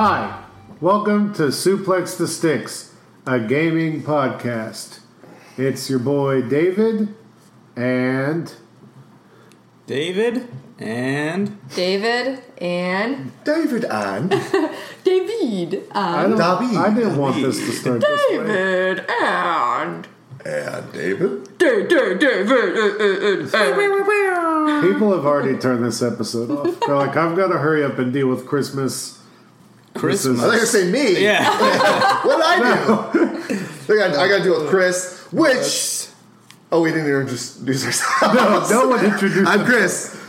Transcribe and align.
Hi, 0.00 0.44
welcome 0.80 1.34
to 1.34 1.48
Suplex 1.48 2.16
the 2.16 2.28
Sticks, 2.28 2.94
a 3.26 3.40
gaming 3.40 4.04
podcast. 4.04 5.00
It's 5.56 5.90
your 5.90 5.98
boy 5.98 6.40
David 6.42 7.16
and 7.74 8.54
David 9.88 10.46
and 10.78 11.58
David 11.74 12.44
and 12.58 13.32
David 13.42 13.86
and 13.86 14.30
David 15.02 15.88
I, 15.90 16.22
and 16.26 16.38
don't, 16.38 16.62
David. 16.62 16.76
I 16.76 16.94
didn't 16.94 17.16
want 17.16 17.42
this 17.42 17.58
to 17.58 17.72
start 17.72 18.00
this 18.00 18.30
way. 18.30 18.36
David 18.36 19.04
and 19.10 20.06
and 20.46 20.92
David. 20.92 21.58
David 21.58 21.88
David 22.20 22.20
and 23.52 23.52
People 24.80 25.12
have 25.12 25.26
already 25.26 25.58
turned 25.58 25.84
this 25.84 26.02
episode 26.02 26.52
off. 26.52 26.78
They're 26.86 26.94
like, 26.94 27.16
I've 27.16 27.36
got 27.36 27.48
to 27.48 27.58
hurry 27.58 27.82
up 27.82 27.98
and 27.98 28.12
deal 28.12 28.28
with 28.28 28.46
Christmas. 28.46 29.17
Christmas. 29.98 30.40
I 30.40 30.42
thought 30.44 30.54
you 30.54 30.60
were 30.60 30.66
saying 30.66 30.92
me. 30.92 31.22
Yeah. 31.22 31.44
What 32.24 32.36
did 32.36 32.44
I 32.44 32.86
do? 33.86 33.94
I 33.94 33.96
got 33.96 34.18
I 34.18 34.28
got 34.28 34.38
to 34.38 34.42
deal 34.42 34.60
with 34.60 34.68
Chris, 34.70 35.26
which. 35.32 36.08
Uh, 36.70 36.76
oh, 36.76 36.82
we 36.82 36.90
didn't 36.90 37.06
introduce 37.06 37.84
ourselves. 37.86 38.70
No 38.70 38.88
one 38.88 39.04
introduced 39.04 39.48
I'm. 39.48 39.64
Chris. 39.64 40.20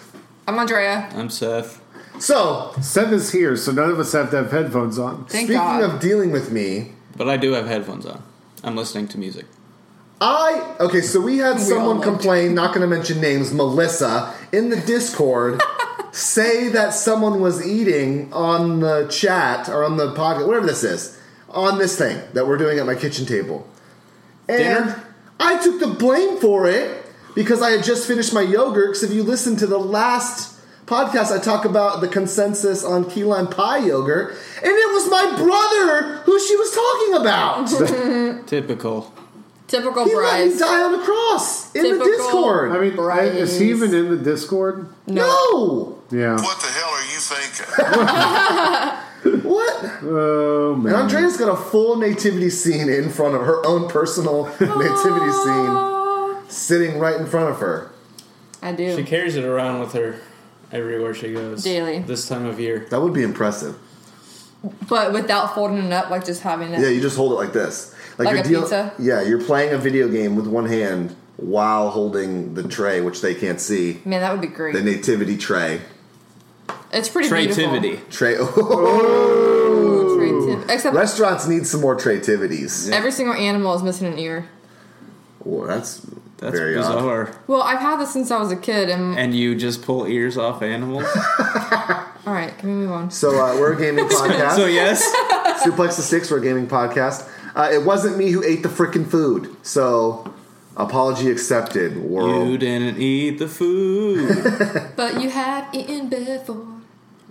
I'm 0.48 0.58
Andrea. 0.58 1.10
I'm 1.14 1.30
Seth. 1.30 1.82
So, 2.20 2.74
Seth 2.82 3.12
is 3.14 3.32
here 3.32 3.56
so 3.56 3.72
none 3.72 3.90
of 3.90 4.00
us 4.00 4.12
have 4.12 4.30
to 4.32 4.38
have 4.38 4.52
headphones 4.52 5.00
on. 5.00 5.26
Thank 5.26 5.48
speaking 5.48 5.56
God. 5.56 5.84
of 5.84 6.00
dealing 6.02 6.32
with 6.32 6.52
me, 6.52 6.92
But 7.16 7.30
I 7.30 7.38
do 7.38 7.54
have 7.54 7.66
headphones 7.68 8.06
on. 8.06 8.22
I'm 8.64 8.76
listening 8.76 9.08
to 9.10 9.18
music. 9.18 9.46
I 10.22 10.76
okay. 10.80 11.02
So 11.02 11.22
we 11.22 11.38
had 11.38 11.54
all 11.54 11.60
someone 11.60 11.98
looked. 11.98 12.04
complain, 12.04 12.54
not 12.54 12.74
going 12.74 12.82
to 12.82 12.96
mention 12.96 13.22
names, 13.22 13.54
Melissa, 13.54 14.34
in 14.52 14.70
the 14.70 14.80
Discord, 14.82 15.62
say 16.12 16.70
that 16.70 16.94
someone 16.94 17.40
was 17.40 17.66
eating 17.66 18.32
on 18.34 18.82
the 18.82 19.08
chat 19.08 19.70
or 19.70 19.84
on 19.84 19.98
the 19.98 20.14
podcast, 20.14 20.48
whatever 20.48 20.68
this 20.68 20.84
is, 20.84 21.18
on 21.50 21.78
this 21.78 21.98
thing 21.98 22.22
that 22.34 22.48
we're 22.48 22.58
doing 22.58 22.80
at 22.80 22.86
my 22.86 22.96
kitchen 22.96 23.26
table, 23.26 23.68
and 24.48 24.58
Dinner? 24.58 25.04
I 25.40 25.62
took 25.64 25.80
the 25.80 25.88
blame 25.88 26.38
for 26.38 26.68
it 26.68 27.06
because 27.34 27.62
I 27.62 27.72
had 27.72 27.84
just 27.84 28.08
finished 28.08 28.34
my 28.34 28.42
yogurt. 28.42 28.90
Because 28.90 29.04
if 29.04 29.14
you 29.14 29.24
listen 29.24 29.56
to 29.58 29.68
the 29.68 29.80
last 29.80 30.60
podcast, 30.86 31.32
I 31.32 31.42
talk 31.42 31.64
about 31.64 32.02
the 32.02 32.08
consensus 32.08 32.84
on 32.84 33.10
key 33.10 33.24
lime 33.24 33.48
pie 33.48 33.78
yogurt, 33.78 34.32
and 34.32 34.66
it 34.66 34.94
was 34.94 35.10
my 35.10 35.38
brother 35.38 36.18
who 36.24 36.40
she 36.40 36.56
was 36.58 36.72
talking 36.76 37.22
about. 37.22 38.48
Typical. 38.48 39.14
Typical 39.70 40.04
He 40.06 40.16
let 40.16 40.48
me 40.48 40.58
die 40.60 40.82
on 40.84 40.92
the 40.94 40.98
cross 41.06 41.74
in 41.76 41.84
the 41.98 42.04
Discord. 42.04 42.72
I 42.72 42.80
mean, 42.80 42.96
Bryce. 42.96 43.34
is 43.36 43.60
he 43.60 43.70
even 43.70 43.94
in 43.94 44.10
the 44.10 44.18
Discord? 44.18 44.90
no. 45.08 45.96
Yeah. 46.12 46.36
What 46.36 46.60
the 46.60 46.68
hell 46.68 46.90
are 46.90 47.04
you 47.04 47.20
thinking? 47.20 49.06
What? 49.44 49.84
Oh, 50.02 50.74
And 50.76 50.84
man. 50.86 50.96
Andrea's 50.96 51.36
got 51.38 51.50
a 51.52 51.56
full 51.56 51.98
nativity 51.98 52.50
scene 52.50 52.88
in 52.88 53.10
front 53.10 53.36
of 53.36 53.42
her 53.42 53.64
own 53.66 53.90
personal 53.90 54.46
nativity 54.60 55.32
scene 55.32 56.50
sitting 56.50 57.00
right 57.00 57.16
in 57.20 57.28
front 57.28 57.50
of 57.50 57.60
her. 57.60 57.92
I 58.62 58.72
do. 58.72 58.96
She 58.96 59.04
carries 59.04 59.36
it 59.36 59.44
around 59.44 59.82
with 59.82 59.92
her 59.94 60.20
everywhere 60.72 61.14
she 61.14 61.34
goes. 61.34 61.64
Daily. 61.64 62.00
This 62.00 62.28
time 62.30 62.46
of 62.46 62.60
year. 62.62 62.88
That 62.92 63.02
would 63.02 63.14
be 63.14 63.24
impressive. 63.24 63.78
but 64.88 65.12
without 65.12 65.54
folding 65.54 65.78
it 65.84 65.92
up, 65.94 66.10
like 66.10 66.26
just 66.26 66.42
having 66.42 66.72
it. 66.74 66.80
Yeah, 66.80 66.88
you 66.88 67.02
just 67.02 67.18
hold 67.18 67.34
it 67.34 67.36
like 67.36 67.52
this. 67.54 67.94
Like 68.26 68.30
you're 68.34 68.44
a 68.44 68.48
deal- 68.48 68.62
pizza? 68.62 68.94
Yeah, 69.00 69.22
you're 69.22 69.42
playing 69.42 69.74
a 69.74 69.78
video 69.78 70.08
game 70.10 70.36
with 70.36 70.46
one 70.48 70.66
hand 70.68 71.16
while 71.38 71.90
holding 71.90 72.54
the 72.54 72.64
tray, 72.68 73.00
which 73.02 73.22
they 73.22 73.34
can't 73.34 73.60
see. 73.62 74.02
Man, 74.06 74.20
that 74.22 74.32
would 74.32 74.42
be 74.42 74.48
great. 74.48 74.74
The 74.74 74.82
nativity 74.84 75.38
tray. 75.38 75.82
it's 76.92 77.08
pretty 77.10 77.30
beautiful. 77.30 77.70
Creativity. 77.70 78.02
Tray. 78.12 78.36
Ooh, 78.40 80.18
creativ- 80.20 80.70
Except 80.70 80.96
Restaurants 80.96 81.48
need 81.48 81.66
some 81.66 81.82
more 81.82 81.96
traytivities. 81.96 82.92
every 82.92 83.12
single 83.12 83.36
animal 83.36 83.74
is 83.74 83.84
missing 83.84 84.08
an 84.12 84.20
ear. 84.20 84.48
Well, 85.44 85.68
that's, 85.68 86.02
That's 86.38 86.54
very 86.58 86.76
odd. 86.78 86.94
bizarre. 86.96 87.32
Well, 87.48 87.62
I've 87.62 87.80
had 87.80 87.98
this 88.02 88.12
since 88.12 88.30
I 88.32 88.38
was 88.40 88.52
a 88.52 88.58
kid, 88.58 88.90
and 88.90 89.18
And 89.18 89.34
you 89.34 89.56
just 89.56 89.82
pull 89.84 90.06
ears 90.06 90.38
off 90.38 90.62
animals? 90.62 91.06
all 91.40 92.34
right, 92.34 92.54
can 92.58 92.70
we 92.70 92.76
move 92.76 92.92
on? 92.92 93.10
So 93.12 93.30
uh, 93.32 93.56
we're 93.58 93.74
a 93.74 93.78
gaming 93.78 94.06
podcast. 94.10 94.56
so, 94.58 94.66
yes. 94.66 95.02
Suplex 95.64 95.96
the 95.96 96.02
Sticks, 96.02 96.30
we're 96.30 96.40
a 96.40 96.42
gaming 96.42 96.68
podcast. 96.68 97.28
Uh, 97.56 97.70
it 97.72 97.84
wasn't 97.86 98.18
me 98.18 98.32
who 98.32 98.44
ate 98.44 98.64
the 98.64 98.70
freaking 98.70 99.08
food, 99.08 99.56
so 99.64 100.32
apology 100.78 101.30
accepted, 101.30 101.98
world. 101.98 102.48
You 102.48 102.58
didn't 102.58 102.98
eat 103.02 103.40
the 103.40 103.48
food. 103.48 104.30
But 104.96 105.22
you 105.22 105.30
have 105.30 105.74
eaten 105.74 106.10
before. 106.10 106.66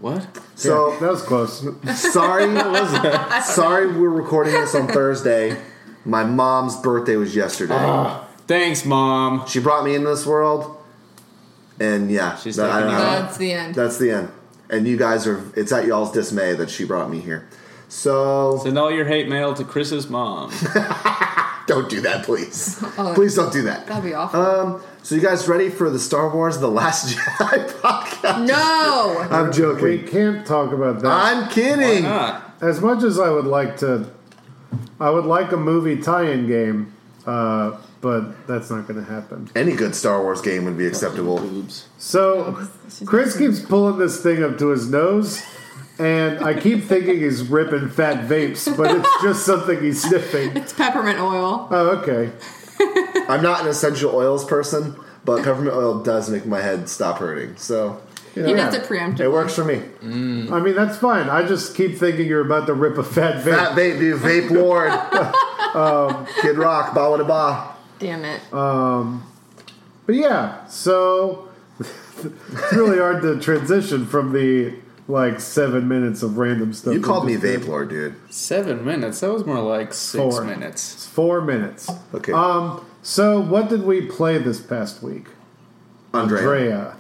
what? 0.01 0.27
So 0.55 0.97
That 1.01 1.11
was 1.11 1.23
close. 1.23 1.61
sorry, 2.13 2.45
sorry, 3.43 3.87
we're 3.99 4.09
recording 4.11 4.55
this 4.55 4.75
on 4.75 4.89
Thursday. 4.89 5.57
My 6.05 6.25
mom's 6.25 6.77
birthday 6.77 7.17
was 7.17 7.35
yesterday. 7.37 8.21
Thanks, 8.47 8.85
Mom. 8.85 9.47
She 9.47 9.61
brought 9.61 9.85
me 9.85 9.95
into 9.95 10.09
this 10.09 10.25
world, 10.27 10.77
and 11.79 12.11
yeah, 12.11 12.37
She's 12.37 12.57
that- 12.57 12.71
I 12.71 12.81
taking 12.81 12.91
don't 12.91 12.99
know. 12.99 13.21
That's 13.21 13.37
the 13.37 13.53
end. 13.53 13.75
that's 13.75 13.99
the 13.99 14.11
end. 14.11 14.29
And 14.71 14.87
you 14.87 14.97
guys 14.97 15.27
are. 15.27 15.43
It's 15.57 15.73
at 15.73 15.87
y'all's 15.87 16.13
dismay 16.13 16.55
that 16.55 16.69
she 16.71 16.85
brought 16.85 17.11
me 17.11 17.21
here. 17.21 17.47
So 17.89 18.59
Send 18.63 18.79
all 18.79 18.91
your 18.93 19.07
hate 19.07 19.29
mail 19.29 19.55
to 19.55 19.65
Chris's 19.65 20.09
mom. 20.09 20.51
don't 21.67 21.89
do 21.89 22.01
that, 22.03 22.25
please. 22.25 22.83
Oh. 23.01 23.15
Please 23.15 23.37
don't 23.37 23.53
do 23.53 23.63
that. 23.63 23.87
That'd 23.87 24.03
be 24.03 24.13
awful. 24.15 24.41
Um, 24.41 24.83
so 25.05 25.15
you 25.15 25.21
guys 25.21 25.47
ready 25.47 25.69
for 25.71 25.89
the 25.89 26.01
Star 26.01 26.35
Wars: 26.35 26.59
The 26.59 26.67
Last 26.69 27.15
Jedi 27.17 27.71
podcast? 27.81 28.45
no. 28.45 29.19
I'm 29.31 29.53
joking. 29.53 29.85
We 29.85 29.99
can't 30.03 30.45
talk 30.45 30.73
about 30.73 31.01
that. 31.03 31.09
I'm 31.09 31.49
kidding. 31.49 32.03
Not. 32.03 32.57
As 32.61 32.81
much 32.81 33.05
as 33.05 33.21
I 33.21 33.31
would 33.31 33.45
like 33.47 33.77
to, 33.79 34.11
I 34.99 35.11
would 35.11 35.27
like 35.27 35.53
a 35.53 35.57
movie 35.57 35.97
tie-in 36.03 36.49
game, 36.49 36.93
uh, 37.25 37.79
but 38.01 38.49
that's 38.49 38.69
not 38.69 38.89
going 38.89 38.99
to 39.05 39.09
happen. 39.09 39.49
Any 39.55 39.77
good 39.77 39.95
Star 39.95 40.21
Wars 40.25 40.41
game 40.41 40.65
would 40.65 40.77
be 40.77 40.87
acceptable. 40.89 41.39
So, 41.99 42.67
Chris 43.07 43.39
keeps 43.39 43.61
pulling 43.61 43.99
this 43.99 44.21
thing 44.21 44.43
up 44.43 44.59
to 44.59 44.69
his 44.71 44.91
nose, 44.91 45.41
and 45.99 46.41
I 46.45 46.59
keep 46.59 46.85
thinking 46.85 47.19
he's 47.21 47.43
ripping 47.43 47.89
fat 47.91 48.29
vapes, 48.29 48.75
but 48.77 48.95
it's 48.97 49.23
just 49.23 49.45
something 49.45 49.81
he's 49.83 50.03
sniffing. 50.03 50.57
It's 50.57 50.73
peppermint 50.73 51.19
oil. 51.19 51.69
Oh, 51.71 51.89
okay. 51.99 52.31
I'm 53.29 53.43
not 53.43 53.63
an 53.63 53.69
essential 53.69 54.15
oils 54.15 54.45
person, 54.45 54.95
but 55.25 55.39
peppermint 55.45 55.75
oil 55.75 56.03
does 56.03 56.31
make 56.31 56.47
my 56.47 56.61
head 56.61 56.89
stop 56.89 57.19
hurting. 57.19 57.57
So 57.57 58.01
He 58.35 58.43
Yeah. 58.43 58.55
does 58.55 58.75
it 58.75 58.85
preemptively. 58.85 59.21
it 59.21 59.33
works 59.33 59.55
for 59.55 59.65
me. 59.65 59.83
I 60.03 60.61
mean, 60.61 60.75
that's 60.77 60.97
fine. 60.99 61.29
I 61.29 61.43
just 61.47 61.75
keep 61.75 61.99
thinking 61.99 62.27
you're 62.29 62.45
about 62.47 62.67
to 62.69 62.75
rip 62.75 62.97
a 62.99 63.03
fat 63.03 63.43
vape. 63.45 63.57
Fat 63.57 63.77
vape, 63.77 63.99
dude. 63.99 64.21
Vape 64.21 64.51
Lord. 64.51 64.93
Kid 66.43 66.57
Rock. 66.59 66.95
Ba 66.95 67.17
da 67.19 67.25
ba. 67.25 67.75
Damn 67.99 68.25
it. 68.25 68.41
Um, 68.55 69.25
But 70.07 70.15
yeah, 70.15 70.67
so 70.69 71.49
it's 71.81 72.73
really 72.73 72.99
hard 72.99 73.21
to 73.23 73.39
transition 73.41 74.07
from 74.07 74.33
the 74.33 74.75
like 75.09 75.41
seven 75.41 75.89
minutes 75.89 76.23
of 76.23 76.39
random 76.39 76.73
stuff. 76.73 76.95
You 76.95 77.01
called 77.01 77.27
me 77.27 77.33
just 77.33 77.43
did. 77.43 77.61
Vape 77.63 77.67
Lord, 77.69 77.89
dude. 77.89 78.15
Seven 78.31 78.85
minutes. 78.85 79.21
That 79.21 79.33
was 79.33 79.45
more 79.45 79.59
like 79.61 79.93
six 79.95 80.23
Four. 80.37 80.45
minutes. 80.45 80.95
It's 80.95 81.07
four 81.07 81.41
minutes. 81.41 81.91
Okay. 82.15 82.33
Um. 82.33 82.85
So, 83.03 83.41
what 83.41 83.69
did 83.71 83.85
we 83.85 84.03
play 84.03 84.39
this 84.39 84.61
past 84.61 85.03
week? 85.03 85.27
Andrea. 86.13 86.43
Drea. 86.43 86.97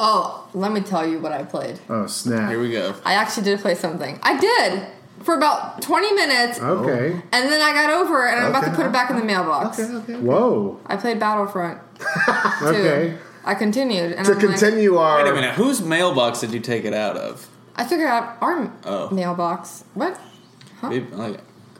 Oh, 0.00 0.48
let 0.54 0.72
me 0.72 0.80
tell 0.80 1.06
you 1.06 1.20
what 1.20 1.32
I 1.32 1.44
played. 1.44 1.78
Oh 1.88 2.06
snap. 2.06 2.50
Here 2.50 2.60
we 2.60 2.72
go. 2.72 2.94
I 3.04 3.14
actually 3.14 3.44
did 3.44 3.60
play 3.60 3.74
something. 3.76 4.18
I 4.22 4.38
did 4.38 4.86
for 5.22 5.34
about 5.36 5.80
20 5.82 6.12
minutes, 6.14 6.58
Okay. 6.58 7.12
and 7.12 7.52
then 7.52 7.60
I 7.60 7.72
got 7.72 7.90
over 7.90 8.26
it, 8.26 8.32
and 8.32 8.40
I'm 8.40 8.50
about 8.50 8.64
to 8.64 8.72
put 8.72 8.86
it 8.86 8.92
back 8.92 9.10
in 9.10 9.16
the 9.16 9.24
mailbox. 9.24 9.78
Okay, 9.78 9.94
okay. 9.94 10.14
Whoa. 10.16 10.80
I 10.86 10.96
played 10.96 11.20
Battlefront. 11.20 11.78
Okay. 12.62 13.16
I 13.44 13.54
continued. 13.54 14.12
And 14.12 14.24
To 14.26 14.32
I'm 14.32 14.38
like- 14.38 14.46
continue 14.48 14.96
our. 14.96 15.22
Wait 15.22 15.30
a 15.30 15.34
minute. 15.34 15.54
Whose 15.54 15.80
mailbox 15.82 16.40
did 16.40 16.52
you 16.52 16.60
take 16.60 16.84
it 16.84 16.94
out 16.94 17.16
of? 17.16 17.48
I 17.76 17.84
figured 17.84 18.08
out 18.08 18.36
our 18.40 18.70
Oh. 18.84 19.08
mailbox. 19.10 19.84
What? 19.94 20.18
Be, 20.88 21.00
like, 21.00 21.38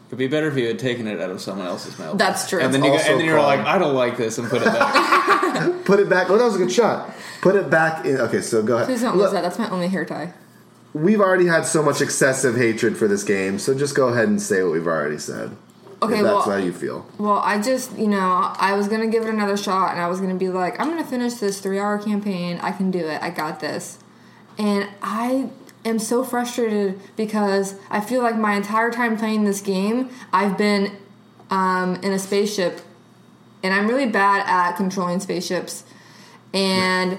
it'd 0.09 0.19
be 0.19 0.29
better 0.29 0.47
if 0.49 0.57
you 0.57 0.67
had 0.69 0.79
taken 0.79 1.07
it 1.09 1.21
out 1.21 1.31
of 1.31 1.41
someone 1.41 1.67
else's 1.67 1.99
mailbox. 1.99 2.19
That's 2.19 2.49
true. 2.49 2.61
And 2.61 2.73
then 2.73 2.85
you 2.85 2.91
go, 2.91 2.97
and 2.97 3.19
then 3.19 3.27
you 3.27 3.33
were 3.33 3.41
like, 3.41 3.61
I 3.61 3.79
don't 3.79 3.95
like 3.95 4.17
this, 4.17 4.39
and 4.39 4.49
put 4.49 4.63
it 4.63 4.67
back. 4.67 5.29
Put 5.85 6.01
it 6.01 6.09
back. 6.09 6.31
Oh, 6.31 6.39
that 6.39 6.45
was 6.45 6.55
a 6.57 6.59
good 6.59 6.73
shot. 6.73 7.11
Put 7.43 7.57
it 7.57 7.69
back 7.69 8.07
in. 8.07 8.17
Okay, 8.17 8.41
so 8.41 8.63
go 8.63 8.77
ahead. 8.77 8.87
Please 8.87 9.03
don't 9.03 9.17
Look, 9.17 9.25
lose 9.27 9.33
that. 9.33 9.43
That's 9.43 9.59
my 9.59 9.69
only 9.71 9.89
hair 9.89 10.05
tie. 10.05 10.33
We've 10.95 11.21
already 11.21 11.47
had 11.47 11.67
so 11.67 11.83
much 11.83 12.01
excessive 12.01 12.57
hatred 12.57 12.97
for 12.97 13.07
this 13.07 13.23
game, 13.23 13.59
so 13.59 13.75
just 13.75 13.95
go 13.95 14.09
ahead 14.09 14.29
and 14.29 14.41
say 14.41 14.63
what 14.63 14.73
we've 14.73 14.87
already 14.87 15.19
said. 15.19 15.57
Okay, 16.03 16.17
if 16.17 16.23
that's 16.23 16.47
well, 16.47 16.51
how 16.51 16.57
you 16.57 16.73
feel. 16.73 17.07
well, 17.19 17.39
I 17.39 17.61
just, 17.61 17.97
you 17.99 18.09
know, 18.09 18.53
I 18.59 18.75
was 18.75 18.89
gonna 18.89 19.07
give 19.07 19.23
it 19.25 19.29
another 19.29 19.57
shot, 19.57 19.93
and 19.93 20.01
I 20.01 20.09
was 20.09 20.21
gonna 20.21 20.35
be 20.35 20.49
like, 20.49 20.81
I'm 20.81 20.89
gonna 20.89 21.05
finish 21.05 21.35
this 21.35 21.61
three-hour 21.61 21.99
campaign. 21.99 22.59
I 22.63 22.73
can 22.73 22.91
do 22.91 22.99
it. 23.07 23.23
I 23.23 23.31
got 23.31 23.61
this. 23.61 23.99
And 24.59 24.89
I 25.03 25.51
am 25.85 25.99
so 25.99 26.25
frustrated 26.25 27.01
because 27.17 27.75
I 27.91 28.01
feel 28.01 28.23
like 28.23 28.37
my 28.37 28.55
entire 28.55 28.91
time 28.91 29.17
playing 29.17 29.45
this 29.45 29.61
game, 29.61 30.11
I've 30.33 30.57
been 30.57 30.97
um, 31.51 31.97
in 31.97 32.13
a 32.13 32.19
spaceship, 32.19 32.81
and 33.63 33.75
I'm 33.75 33.87
really 33.89 34.07
bad 34.07 34.47
at 34.47 34.77
controlling 34.77 35.21
spaceships. 35.21 35.85
And 36.55 37.19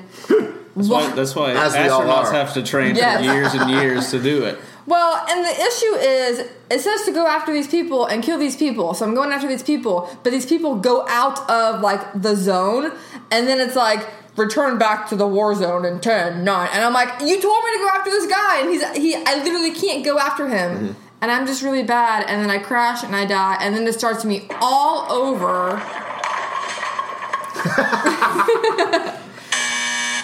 That's 0.76 0.90
why, 0.90 1.12
that's 1.16 1.36
why 1.36 1.52
As 1.52 1.74
we 1.74 1.88
all 1.88 2.02
astronauts 2.02 2.32
have 2.32 2.54
to 2.56 2.64
train 2.64 2.96
Yes. 2.96 3.18
for 3.18 3.32
years 3.34 3.54
and 3.54 3.70
years 3.70 4.12
to 4.12 4.22
do 4.22 4.44
it. 4.46 4.60
Well, 4.86 5.26
and 5.30 5.46
the 5.46 5.50
issue 5.50 5.96
is 5.96 6.52
it 6.70 6.82
says 6.82 7.04
to 7.06 7.14
go 7.14 7.26
after 7.26 7.54
these 7.54 7.70
people 7.70 8.06
and 8.06 8.22
kill 8.22 8.38
these 8.38 8.58
people. 8.58 8.94
So 8.94 9.06
I'm 9.06 9.16
going 9.16 9.32
after 9.32 9.48
these 9.48 9.64
people, 9.64 10.10
but 10.24 10.32
these 10.34 10.46
people 10.46 10.76
go 10.76 11.08
out 11.08 11.50
of 11.50 11.80
like 11.80 12.02
the 12.22 12.36
zone 12.36 12.92
and 13.32 13.48
then 13.48 13.62
it's 13.62 13.78
like 13.78 14.06
return 14.36 14.78
back 14.78 15.08
to 15.10 15.16
the 15.16 15.28
war 15.28 15.54
zone 15.56 15.86
in 15.86 16.00
10 16.00 16.44
9 16.44 16.70
and 16.74 16.84
i'm 16.84 16.94
like 16.94 17.10
you 17.22 17.40
told 17.42 17.64
me 17.64 17.72
to 17.74 17.78
go 17.80 17.88
after 17.90 18.10
this 18.10 18.26
guy 18.28 18.62
and 18.62 18.70
he's 18.70 18.84
he 18.98 19.16
i 19.16 19.44
literally 19.44 19.72
can't 19.72 20.04
go 20.04 20.18
after 20.18 20.48
him 20.48 20.72
mm-hmm. 20.76 20.92
and 21.22 21.32
i'm 21.32 21.46
just 21.46 21.62
really 21.62 21.84
bad 21.84 22.26
and 22.28 22.42
then 22.42 22.50
i 22.50 22.58
crash 22.58 23.04
and 23.04 23.16
i 23.16 23.26
die 23.26 23.58
and 23.62 23.76
then 23.76 23.86
it 23.88 23.94
starts 23.94 24.26
me 24.26 24.48
all 24.60 25.12
over 25.12 25.82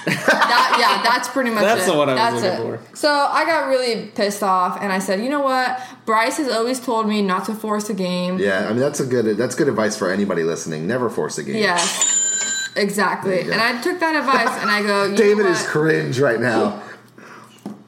that, 0.05 0.77
yeah 0.79 1.03
that's 1.03 1.27
pretty 1.29 1.49
much 1.51 1.63
That's 1.63 1.83
it 1.87 1.91
the 1.91 1.97
one 1.97 2.09
I 2.09 2.31
was 2.31 2.41
that's 2.41 2.57
looking 2.59 2.73
it. 2.73 2.79
for. 2.89 2.95
so 2.95 3.09
i 3.09 3.45
got 3.45 3.67
really 3.67 4.07
pissed 4.07 4.43
off 4.43 4.79
and 4.81 4.91
i 4.91 4.99
said 4.99 5.21
you 5.21 5.29
know 5.29 5.41
what 5.41 5.79
bryce 6.05 6.37
has 6.37 6.51
always 6.51 6.79
told 6.79 7.07
me 7.07 7.21
not 7.21 7.45
to 7.45 7.53
force 7.53 7.89
a 7.89 7.93
game 7.93 8.39
Yeah, 8.39 8.65
I 8.67 8.69
mean 8.69 8.79
that's 8.79 8.99
a 8.99 9.05
good 9.05 9.37
that's 9.37 9.55
good 9.55 9.67
advice 9.67 9.95
for 9.97 10.11
anybody 10.11 10.43
listening. 10.43 10.87
Never 10.87 11.09
force 11.09 11.37
a 11.37 11.43
game. 11.43 11.57
Yes, 11.57 12.28
exactly. 12.75 13.31
There 13.31 13.39
you 13.41 13.45
go. 13.47 13.53
And 13.53 13.61
I 13.61 13.81
took 13.81 13.99
that 13.99 14.15
advice 14.15 14.61
and 14.61 14.69
I 14.69 14.81
go, 14.83 15.05
you 15.11 15.15
David 15.15 15.45
know 15.45 15.51
is 15.51 15.65
cringe 15.67 16.19
right 16.19 16.39
now. 16.39 16.83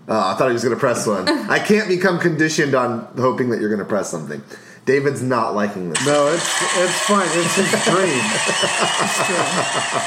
Oh, 0.08 0.32
I 0.32 0.36
thought 0.36 0.48
he 0.48 0.54
was 0.54 0.64
going 0.64 0.76
to 0.76 0.80
press 0.80 1.08
one. 1.08 1.28
I 1.50 1.60
can't 1.60 1.88
become 1.88 2.20
conditioned 2.20 2.76
on 2.76 3.08
hoping 3.18 3.50
that 3.52 3.62
you're 3.62 3.70
going 3.70 3.80
to 3.80 3.86
press 3.86 4.10
something. 4.10 4.42
David's 4.86 5.22
not 5.22 5.54
liking 5.56 5.90
this. 5.90 6.06
No, 6.06 6.28
it's 6.34 6.44
it's 6.78 7.00
fine. 7.02 7.28
It's 7.32 7.56
his 7.56 7.72
dream. 7.86 8.22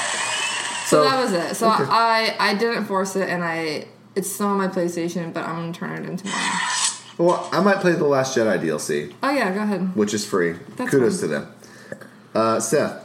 So, 0.87 1.03
So- 1.03 1.05
that 1.09 1.23
was 1.25 1.33
it. 1.33 1.55
So 1.57 1.69
I 1.69 2.37
I 2.39 2.55
didn't 2.55 2.85
force 2.85 3.17
it, 3.17 3.29
and 3.31 3.43
I 3.43 3.87
it's 4.15 4.31
still 4.31 4.49
on 4.49 4.59
my 4.59 4.69
PlayStation, 4.69 5.33
but 5.33 5.45
I'm 5.47 5.57
gonna 5.57 5.73
turn 5.73 6.05
it 6.05 6.09
into 6.09 6.27
mine. 6.27 6.51
Well, 7.17 7.49
I 7.53 7.61
might 7.63 7.77
play 7.79 7.93
the 7.93 8.05
Last 8.05 8.37
Jedi 8.37 8.59
DLC, 8.61 9.15
Oh 9.23 9.31
yeah, 9.31 9.51
go 9.55 9.61
ahead. 9.63 9.97
which 9.97 10.13
is 10.13 10.27
free. 10.27 10.57
That's 10.77 10.91
Kudos 10.91 11.21
fine. 11.21 11.31
to 11.31 11.35
them. 11.39 11.53
Uh, 12.35 12.61
Seth, 12.61 13.04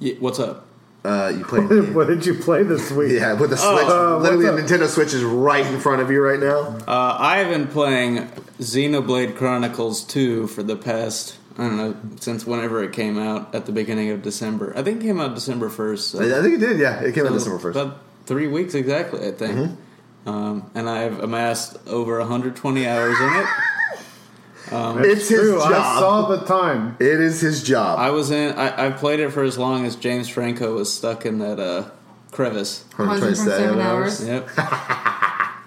Yeah, 0.00 0.14
what's 0.18 0.40
up? 0.40 0.66
uh, 1.04 1.32
you 1.36 1.44
played. 1.44 1.94
what 1.94 2.08
did 2.08 2.26
you 2.26 2.34
play 2.34 2.62
this 2.62 2.90
week? 2.90 3.12
yeah, 3.12 3.32
with 3.34 3.50
the 3.50 3.56
Switch. 3.56 3.86
Uh, 3.86 4.18
literally, 4.18 4.46
the 4.46 4.62
Nintendo 4.62 4.86
Switch 4.86 5.14
is 5.14 5.22
right 5.22 5.64
in 5.64 5.80
front 5.80 6.02
of 6.02 6.10
you 6.10 6.22
right 6.22 6.40
now. 6.40 6.78
Uh, 6.86 7.16
I've 7.18 7.48
been 7.48 7.66
playing 7.66 8.28
Xenoblade 8.58 9.36
Chronicles 9.36 10.04
2 10.04 10.48
for 10.48 10.62
the 10.62 10.76
past, 10.76 11.38
I 11.56 11.62
don't 11.62 11.76
know, 11.76 11.96
since 12.20 12.46
whenever 12.46 12.82
it 12.82 12.92
came 12.92 13.18
out 13.18 13.54
at 13.54 13.66
the 13.66 13.72
beginning 13.72 14.10
of 14.10 14.22
December. 14.22 14.74
I 14.76 14.82
think 14.82 15.02
it 15.02 15.06
came 15.06 15.20
out 15.20 15.34
December 15.34 15.70
1st. 15.70 15.98
So 15.98 16.20
I 16.20 16.38
I 16.38 16.42
think 16.42 16.54
it 16.56 16.66
did. 16.66 16.78
Yeah, 16.78 17.00
it 17.00 17.14
came 17.14 17.26
out 17.26 17.32
December 17.32 17.58
first. 17.58 17.78
About 17.78 17.98
three 18.26 18.46
weeks 18.46 18.74
exactly, 18.74 19.26
I 19.26 19.32
think. 19.32 19.56
Mm-hmm. 19.56 20.28
Um, 20.28 20.70
and 20.74 20.88
I've 20.88 21.20
amassed 21.20 21.78
over 21.86 22.18
120 22.18 22.86
hours 22.86 23.18
in 23.18 23.32
it. 23.36 23.46
It's 24.72 25.28
his 25.28 25.40
True, 25.40 25.60
I 25.60 25.68
job. 25.70 25.98
saw 25.98 26.28
the 26.28 26.44
time. 26.46 26.96
It 27.00 27.20
is 27.20 27.40
his 27.40 27.62
job. 27.62 27.98
I 27.98 28.10
was 28.10 28.30
in, 28.30 28.54
I, 28.56 28.86
I 28.86 28.90
played 28.90 29.20
it 29.20 29.30
for 29.30 29.42
as 29.42 29.58
long 29.58 29.84
as 29.86 29.96
James 29.96 30.28
Franco 30.28 30.74
was 30.74 30.92
stuck 30.92 31.26
in 31.26 31.38
that 31.40 31.58
uh, 31.58 31.90
crevice. 32.30 32.84
127 32.96 33.80
hours. 33.80 34.26
Yep. 34.26 34.48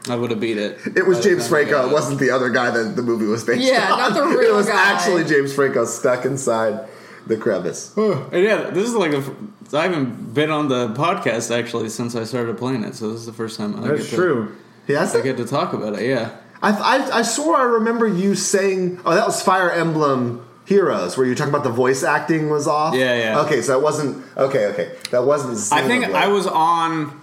I 0.09 0.15
would 0.17 0.31
have 0.31 0.39
beat 0.41 0.57
it. 0.57 0.79
It 0.97 1.05
was 1.07 1.23
James 1.23 1.47
Franco. 1.47 1.87
It 1.87 1.93
wasn't 1.93 2.19
the 2.19 2.29
other 2.31 2.49
guy 2.49 2.69
that 2.71 2.95
the 2.97 3.01
movie 3.01 3.25
was 3.25 3.43
based 3.45 3.61
Yeah, 3.61 3.91
on. 3.93 3.99
not 3.99 4.13
the 4.13 4.23
It 4.29 4.37
real 4.37 4.55
was 4.57 4.67
guy. 4.67 4.91
actually 4.91 5.23
James 5.23 5.53
Franco 5.53 5.85
stuck 5.85 6.25
inside 6.25 6.87
the 7.25 7.37
crevice. 7.37 7.93
And 7.97 8.43
yeah, 8.43 8.69
this 8.69 8.87
is 8.87 8.95
like 8.95 9.11
the. 9.11 9.17
f- 9.19 9.73
I 9.73 9.83
haven't 9.83 10.33
been 10.33 10.51
on 10.51 10.67
the 10.67 10.89
podcast 10.89 11.57
actually 11.57 11.87
since 11.89 12.15
I 12.15 12.25
started 12.25 12.57
playing 12.57 12.83
it, 12.83 12.95
so 12.95 13.09
this 13.11 13.21
is 13.21 13.25
the 13.25 13.33
first 13.33 13.57
time 13.57 13.75
I 13.81 13.87
That's 13.87 14.01
get 14.03 14.09
to, 14.11 14.15
true. 14.17 14.55
Yes, 14.87 15.15
I 15.15 15.21
get 15.21 15.37
to 15.37 15.45
talk 15.45 15.71
about 15.73 15.93
it. 15.99 16.05
Yeah, 16.07 16.35
I, 16.63 16.71
I, 16.71 17.17
I 17.19 17.21
swore 17.23 17.57
I 17.57 17.63
remember 17.63 18.07
you 18.07 18.33
saying, 18.35 18.99
"Oh, 19.05 19.13
that 19.13 19.27
was 19.27 19.41
Fire 19.41 19.69
Emblem 19.69 20.47
Heroes," 20.65 21.17
where 21.17 21.27
you 21.27 21.35
talking 21.35 21.53
about 21.53 21.63
the 21.65 21.69
voice 21.69 22.03
acting 22.03 22.49
was 22.49 22.67
off. 22.67 22.95
Yeah, 22.95 23.15
yeah. 23.17 23.39
Okay, 23.41 23.61
so 23.61 23.73
that 23.73 23.83
wasn't 23.83 24.25
okay. 24.37 24.67
Okay, 24.67 24.95
that 25.11 25.23
wasn't. 25.25 25.57
I 25.77 25.85
think 25.85 26.05
I 26.05 26.27
was 26.29 26.47
on. 26.47 27.21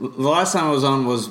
The 0.00 0.08
last 0.08 0.54
time 0.54 0.64
I 0.64 0.70
was 0.70 0.82
on 0.82 1.04
was 1.04 1.28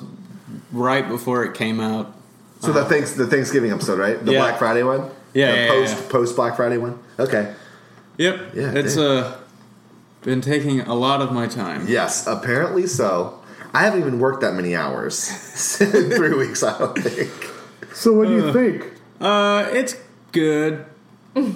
right 0.72 1.08
before 1.10 1.44
it 1.44 1.56
came 1.56 1.80
out. 1.80 2.16
So 2.62 2.72
the 2.72 2.86
thanks 2.86 3.14
the 3.14 3.26
Thanksgiving 3.26 3.72
episode, 3.72 3.98
right? 4.00 4.24
The 4.24 4.34
Yeah. 4.34 4.40
Black 4.42 4.60
Friday 4.60 4.84
one. 4.84 5.10
Yeah, 5.34 5.52
The 5.52 5.58
yeah, 5.58 5.68
post 5.70 5.98
yeah. 5.98 6.10
post 6.12 6.36
Black 6.36 6.56
Friday 6.56 6.78
one. 6.78 7.00
Okay. 7.18 7.54
Yep. 8.18 8.52
Yeah, 8.54 8.72
it's 8.74 8.96
damn. 8.96 9.24
uh 9.24 9.36
been 10.22 10.42
taking 10.42 10.82
a 10.82 10.94
lot 10.94 11.22
of 11.22 11.32
my 11.32 11.48
time. 11.48 11.86
Yes, 11.88 12.28
apparently 12.28 12.86
so. 12.86 13.39
I 13.74 13.84
haven't 13.84 14.00
even 14.02 14.20
worked 14.20 14.42
that 14.42 14.54
many 14.54 14.76
hours 14.76 15.80
in 15.82 16.12
three 16.12 16.34
weeks. 16.36 16.64
I 16.64 16.78
don't 16.78 16.98
think. 16.98 17.32
So 17.94 18.14
what 18.14 18.28
do 18.28 18.34
you 18.36 18.54
think? 18.54 18.86
Uh, 19.20 19.68
it's 19.72 19.96
good. 20.32 20.86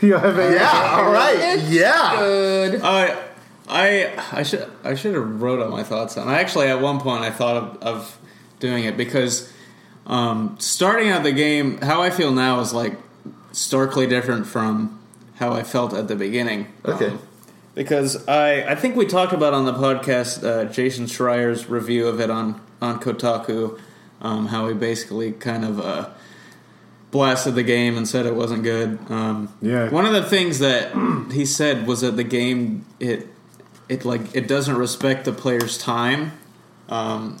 You 0.00 0.14
have 0.14 0.36
a 0.36 0.52
Yeah. 0.52 0.96
All 0.96 1.12
right. 1.12 1.36
It's 1.38 1.70
Yeah. 1.70 2.16
Good. 2.18 2.80
I 2.82 3.16
I 3.68 4.12
I 4.32 4.42
should 4.42 4.68
I 4.82 4.96
should 4.96 5.14
have 5.14 5.40
wrote 5.40 5.62
out 5.62 5.70
my 5.70 5.84
thoughts 5.84 6.16
on. 6.16 6.28
I 6.28 6.40
actually, 6.40 6.66
at 6.66 6.80
one 6.80 6.98
point 7.00 7.22
I 7.22 7.30
thought 7.30 7.56
of, 7.56 7.76
of 7.82 8.18
doing 8.58 8.82
it 8.82 8.96
because 8.96 9.52
um, 10.06 10.56
starting 10.58 11.08
out 11.08 11.22
the 11.22 11.32
game, 11.32 11.78
how 11.78 12.02
I 12.02 12.10
feel 12.10 12.32
now 12.32 12.60
is 12.60 12.74
like 12.74 12.98
starkly 13.52 14.06
different 14.08 14.46
from 14.46 15.00
how 15.36 15.52
I 15.52 15.62
felt 15.62 15.94
at 15.94 16.08
the 16.08 16.16
beginning. 16.16 16.66
Okay. 16.84 17.08
Um, 17.08 17.18
because 17.74 18.26
I 18.28 18.72
I 18.72 18.74
think 18.74 18.96
we 18.96 19.06
talked 19.06 19.32
about 19.32 19.54
on 19.54 19.64
the 19.64 19.74
podcast 19.74 20.44
uh, 20.44 20.64
Jason 20.70 21.06
Schreier's 21.06 21.68
review 21.68 22.06
of 22.06 22.20
it 22.20 22.30
on 22.30 22.60
on 22.80 23.00
Kotaku, 23.00 23.78
um, 24.20 24.46
how 24.48 24.68
he 24.68 24.74
basically 24.74 25.32
kind 25.32 25.64
of. 25.64 25.80
Uh, 25.80 26.10
blasted 27.10 27.54
the 27.54 27.62
game 27.62 27.96
and 27.96 28.08
said 28.08 28.26
it 28.26 28.34
wasn't 28.34 28.60
good. 28.64 28.98
Um, 29.08 29.54
Yeah. 29.62 29.88
One 29.88 30.04
of 30.04 30.12
the 30.12 30.24
things 30.24 30.58
that 30.58 30.92
he 31.32 31.46
said 31.46 31.86
was 31.86 32.00
that 32.00 32.16
the 32.16 32.24
game 32.24 32.84
it 32.98 33.28
it 33.88 34.04
like 34.04 34.34
it 34.34 34.48
doesn't 34.48 34.76
respect 34.76 35.24
the 35.24 35.32
player's 35.32 35.78
time. 35.78 36.32
Um, 36.88 37.38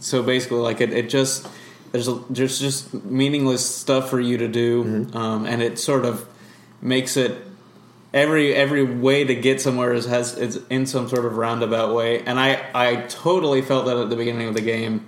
so 0.00 0.22
basically, 0.22 0.60
like 0.60 0.80
it, 0.80 0.94
it 0.94 1.10
just 1.10 1.46
there's 1.92 2.08
a, 2.08 2.14
there's 2.30 2.58
just 2.58 2.94
meaningless 3.04 3.64
stuff 3.64 4.08
for 4.08 4.20
you 4.20 4.38
to 4.38 4.48
do, 4.48 5.08
um, 5.12 5.44
and 5.44 5.60
it 5.60 5.78
sort 5.78 6.06
of 6.06 6.26
makes 6.80 7.18
it 7.18 7.36
every 8.14 8.54
every 8.54 8.82
way 8.84 9.24
to 9.24 9.34
get 9.34 9.60
somewhere 9.60 9.92
is 9.92 10.06
has 10.06 10.36
it's 10.38 10.58
in 10.70 10.86
some 10.86 11.08
sort 11.08 11.24
of 11.24 11.36
roundabout 11.36 11.94
way. 11.94 12.20
And 12.22 12.38
I 12.38 12.60
I 12.74 12.96
totally 13.08 13.62
felt 13.62 13.86
that 13.86 13.96
at 13.96 14.10
the 14.10 14.16
beginning 14.16 14.48
of 14.48 14.54
the 14.54 14.60
game 14.62 15.06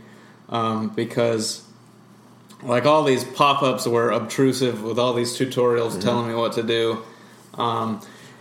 um, 0.49 0.89
because 0.91 1.63
like 2.63 2.85
all 2.85 3.05
these 3.05 3.25
pop-ups 3.25 3.87
were 3.87 4.11
obtrusive 4.11 4.83
with 4.83 4.99
all 4.99 5.15
these 5.15 5.37
tutorials 5.39 5.99
telling 6.01 6.29
me 6.29 6.35
what 6.35 6.53
to 6.53 6.63
do 6.63 7.03
um, 7.55 8.01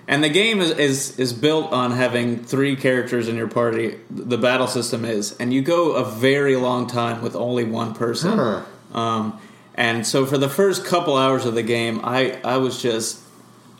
and 0.09 0.21
the 0.21 0.27
game 0.29 0.59
is, 0.59 0.71
is 0.71 1.17
is 1.19 1.31
built 1.31 1.71
on 1.71 1.91
having 1.91 2.43
three 2.43 2.75
characters 2.75 3.29
in 3.29 3.37
your 3.37 3.47
party 3.47 3.97
the 4.09 4.37
battle 4.37 4.67
system 4.67 5.05
is 5.05 5.37
and 5.37 5.53
you 5.53 5.61
go 5.61 5.93
a 5.93 6.03
very 6.03 6.57
long 6.57 6.85
time 6.85 7.21
with 7.21 7.33
only 7.33 7.63
one 7.63 7.93
person 7.93 8.37
Huh. 8.37 8.63
um, 8.93 9.39
and 9.75 10.05
so 10.05 10.25
for 10.25 10.37
the 10.37 10.49
first 10.49 10.83
couple 10.83 11.15
hours 11.15 11.45
of 11.45 11.55
the 11.55 11.63
game 11.63 12.01
i 12.03 12.37
i 12.43 12.57
was 12.57 12.81
just 12.81 13.21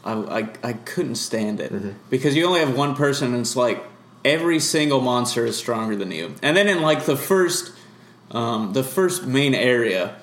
i 0.04 0.14
i, 0.14 0.50
I 0.64 0.74
couldn't 0.74 1.16
stand 1.16 1.60
it. 1.60 1.72
Because 2.10 2.36
you 2.36 2.46
only 2.46 2.60
have 2.60 2.76
one 2.76 2.96
person 2.96 3.34
and 3.34 3.42
it's 3.42 3.56
like 3.56 3.84
every 4.26 4.60
single 4.60 5.02
monster 5.02 5.46
is 5.46 5.58
stronger 5.58 5.96
than 5.96 6.12
you. 6.12 6.36
And 6.42 6.56
then 6.56 6.68
in 6.68 6.82
like 6.82 7.06
the 7.06 7.18
first 7.18 7.74
um, 8.32 8.74
the 8.74 8.84
first 8.84 9.26
main 9.26 9.56
area 9.56 10.16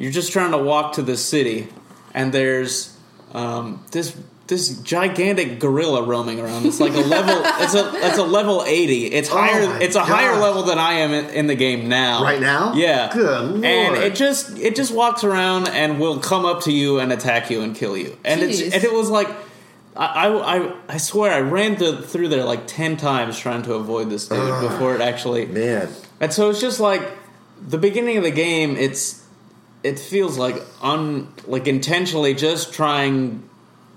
you're 0.00 0.10
just 0.10 0.32
trying 0.32 0.52
to 0.52 0.58
walk 0.58 0.94
to 0.94 1.02
the 1.02 1.16
city, 1.16 1.68
and 2.14 2.32
there's 2.32 2.96
um, 3.34 3.84
this 3.90 4.16
this 4.50 4.68
gigantic 4.80 5.58
gorilla 5.58 6.02
roaming 6.02 6.38
around. 6.40 6.66
It's 6.66 6.80
like 6.80 6.92
a 6.92 6.98
level. 7.00 7.40
it's 7.64 7.74
a 7.74 7.90
it's 8.06 8.18
a 8.18 8.22
level 8.22 8.62
eighty. 8.66 9.06
It's 9.06 9.30
oh 9.30 9.38
higher. 9.38 9.62
Oh 9.62 9.68
my 9.68 9.78
it's 9.80 9.96
a 9.96 10.04
higher 10.04 10.36
level 10.38 10.64
than 10.64 10.78
I 10.78 10.92
am 10.94 11.12
in, 11.12 11.26
in 11.30 11.46
the 11.46 11.54
game 11.54 11.88
now. 11.88 12.22
Right 12.22 12.40
now? 12.40 12.74
Yeah. 12.74 13.10
Good 13.10 13.50
lord. 13.50 13.64
And 13.64 13.96
it 13.96 14.14
just 14.14 14.58
it 14.58 14.76
just 14.76 14.92
walks 14.92 15.24
around 15.24 15.68
and 15.68 15.98
will 15.98 16.18
come 16.18 16.44
up 16.44 16.64
to 16.64 16.72
you 16.72 16.98
and 16.98 17.10
attack 17.12 17.50
you 17.50 17.62
and 17.62 17.74
kill 17.74 17.96
you. 17.96 18.18
And 18.24 18.42
it's 18.42 18.60
and 18.60 18.84
it 18.84 18.92
was 18.92 19.08
like. 19.08 19.28
I, 19.96 20.28
I, 20.28 20.72
I- 20.88 20.96
swear 20.98 21.32
I 21.32 21.40
ran 21.40 21.74
th- 21.76 22.04
through 22.04 22.28
there 22.28 22.44
like 22.44 22.68
ten 22.68 22.96
times 22.96 23.36
trying 23.36 23.62
to 23.62 23.74
avoid 23.74 24.08
this 24.08 24.28
dude 24.28 24.60
before 24.62 24.94
it 24.94 25.00
actually 25.00 25.46
Man. 25.46 25.88
and 26.20 26.32
so 26.32 26.48
it's 26.48 26.60
just 26.60 26.78
like 26.78 27.02
the 27.60 27.76
beginning 27.76 28.16
of 28.16 28.22
the 28.22 28.30
game. 28.30 28.76
It's 28.76 29.26
it 29.82 29.98
feels 29.98 30.38
like 30.38 30.62
un 30.80 31.32
like 31.46 31.66
intentionally 31.66 32.34
just 32.34 32.72
trying 32.72 33.49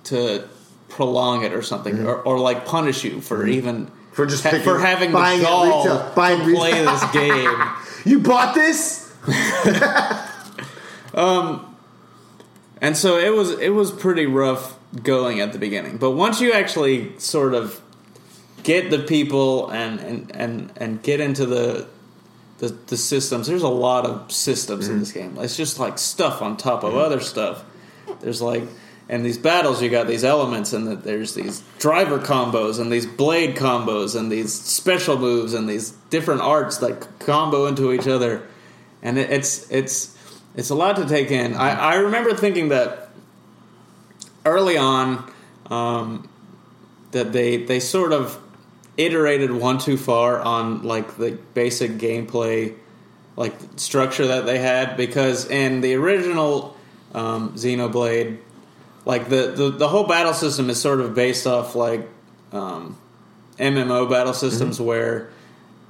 to 0.05 0.47
prolong 0.89 1.43
it 1.43 1.53
or 1.53 1.61
something, 1.61 2.05
or, 2.05 2.17
or 2.17 2.39
like 2.39 2.65
punish 2.65 3.03
you 3.03 3.21
for 3.21 3.45
even 3.47 3.87
Mm-hmm. 3.87 3.99
For 4.15 4.27
just 4.27 4.43
ha- 4.43 4.59
for 4.63 4.77
having 4.77 5.09
the 5.09 5.17
buying 5.17 5.39
at 5.39 5.45
gall 5.47 5.65
retail- 5.83 6.13
to 6.13 6.21
retail. 6.21 6.55
play 6.55 6.85
this 6.85 7.11
game. 7.13 7.61
You 8.05 8.19
bought 8.19 8.53
this? 8.53 9.11
Um, 11.15 11.75
and 12.81 12.97
so 12.97 13.17
it 13.19 13.33
was 13.33 13.51
it 13.59 13.69
was 13.69 13.91
pretty 13.91 14.25
rough 14.25 14.77
going 15.03 15.39
at 15.41 15.53
the 15.53 15.59
beginning. 15.59 15.97
But 15.97 16.11
once 16.11 16.41
you 16.41 16.53
actually 16.53 17.17
sort 17.19 17.53
of 17.53 17.79
get 18.63 18.89
the 18.89 18.99
people 18.99 19.69
and 19.69 19.99
and 19.99 20.35
and, 20.35 20.71
and 20.77 21.03
get 21.03 21.19
into 21.19 21.45
the 21.45 21.87
the 22.57 22.69
the 22.87 22.97
systems. 22.97 23.45
There's 23.47 23.61
a 23.63 23.67
lot 23.67 24.05
of 24.05 24.31
systems 24.31 24.87
in 24.87 24.99
this 24.99 25.11
game. 25.11 25.37
It's 25.37 25.55
just 25.57 25.79
like 25.79 25.97
stuff 25.99 26.41
on 26.41 26.57
top 26.57 26.83
of 26.83 26.95
other 26.95 27.19
stuff. 27.19 27.63
There's 28.21 28.41
like 28.41 28.63
and 29.09 29.25
these 29.25 29.37
battles 29.37 29.81
you 29.81 29.89
got 29.89 30.07
these 30.07 30.23
elements 30.23 30.73
and 30.73 30.87
there's 31.03 31.33
these 31.35 31.61
driver 31.77 32.19
combos 32.19 32.79
and 32.79 32.91
these 32.91 33.05
blade 33.05 33.55
combos 33.55 34.17
and 34.17 34.31
these 34.31 34.53
special 34.53 35.17
moves 35.17 35.53
and 35.53 35.67
these 35.67 35.91
different 36.09 36.41
arts 36.41 36.77
that 36.77 37.07
combo 37.19 37.65
into 37.65 37.91
each 37.91 38.07
other. 38.07 38.47
And 39.01 39.17
it, 39.17 39.29
it's 39.29 39.69
it's 39.69 40.17
it's 40.55 40.69
a 40.69 40.75
lot 40.75 40.95
to 40.97 41.05
take 41.05 41.31
in. 41.31 41.53
I, 41.55 41.71
I 41.71 41.95
remember 41.95 42.33
thinking 42.33 42.69
that 42.69 43.09
early 44.45 44.77
on 44.77 45.31
um, 45.69 46.29
that 47.11 47.33
they 47.33 47.57
they 47.57 47.79
sort 47.79 48.13
of 48.13 48.39
iterated 48.95 49.51
one 49.51 49.79
too 49.79 49.97
far 49.97 50.39
on 50.39 50.83
like 50.83 51.17
the 51.17 51.31
basic 51.53 51.93
gameplay 51.93 52.75
like 53.35 53.53
structure 53.75 54.27
that 54.27 54.45
they 54.45 54.59
had 54.59 54.95
because 54.95 55.49
in 55.49 55.81
the 55.81 55.95
original 55.95 56.77
um, 57.13 57.53
Xenoblade 57.53 58.37
like 59.05 59.29
the, 59.29 59.51
the 59.55 59.69
the 59.71 59.87
whole 59.87 60.05
battle 60.05 60.33
system 60.33 60.69
is 60.69 60.79
sort 60.79 61.01
of 61.01 61.13
based 61.13 61.45
off 61.45 61.75
like 61.75 62.07
um, 62.51 62.97
MMO 63.57 64.09
battle 64.09 64.33
systems 64.33 64.79
where 64.79 65.29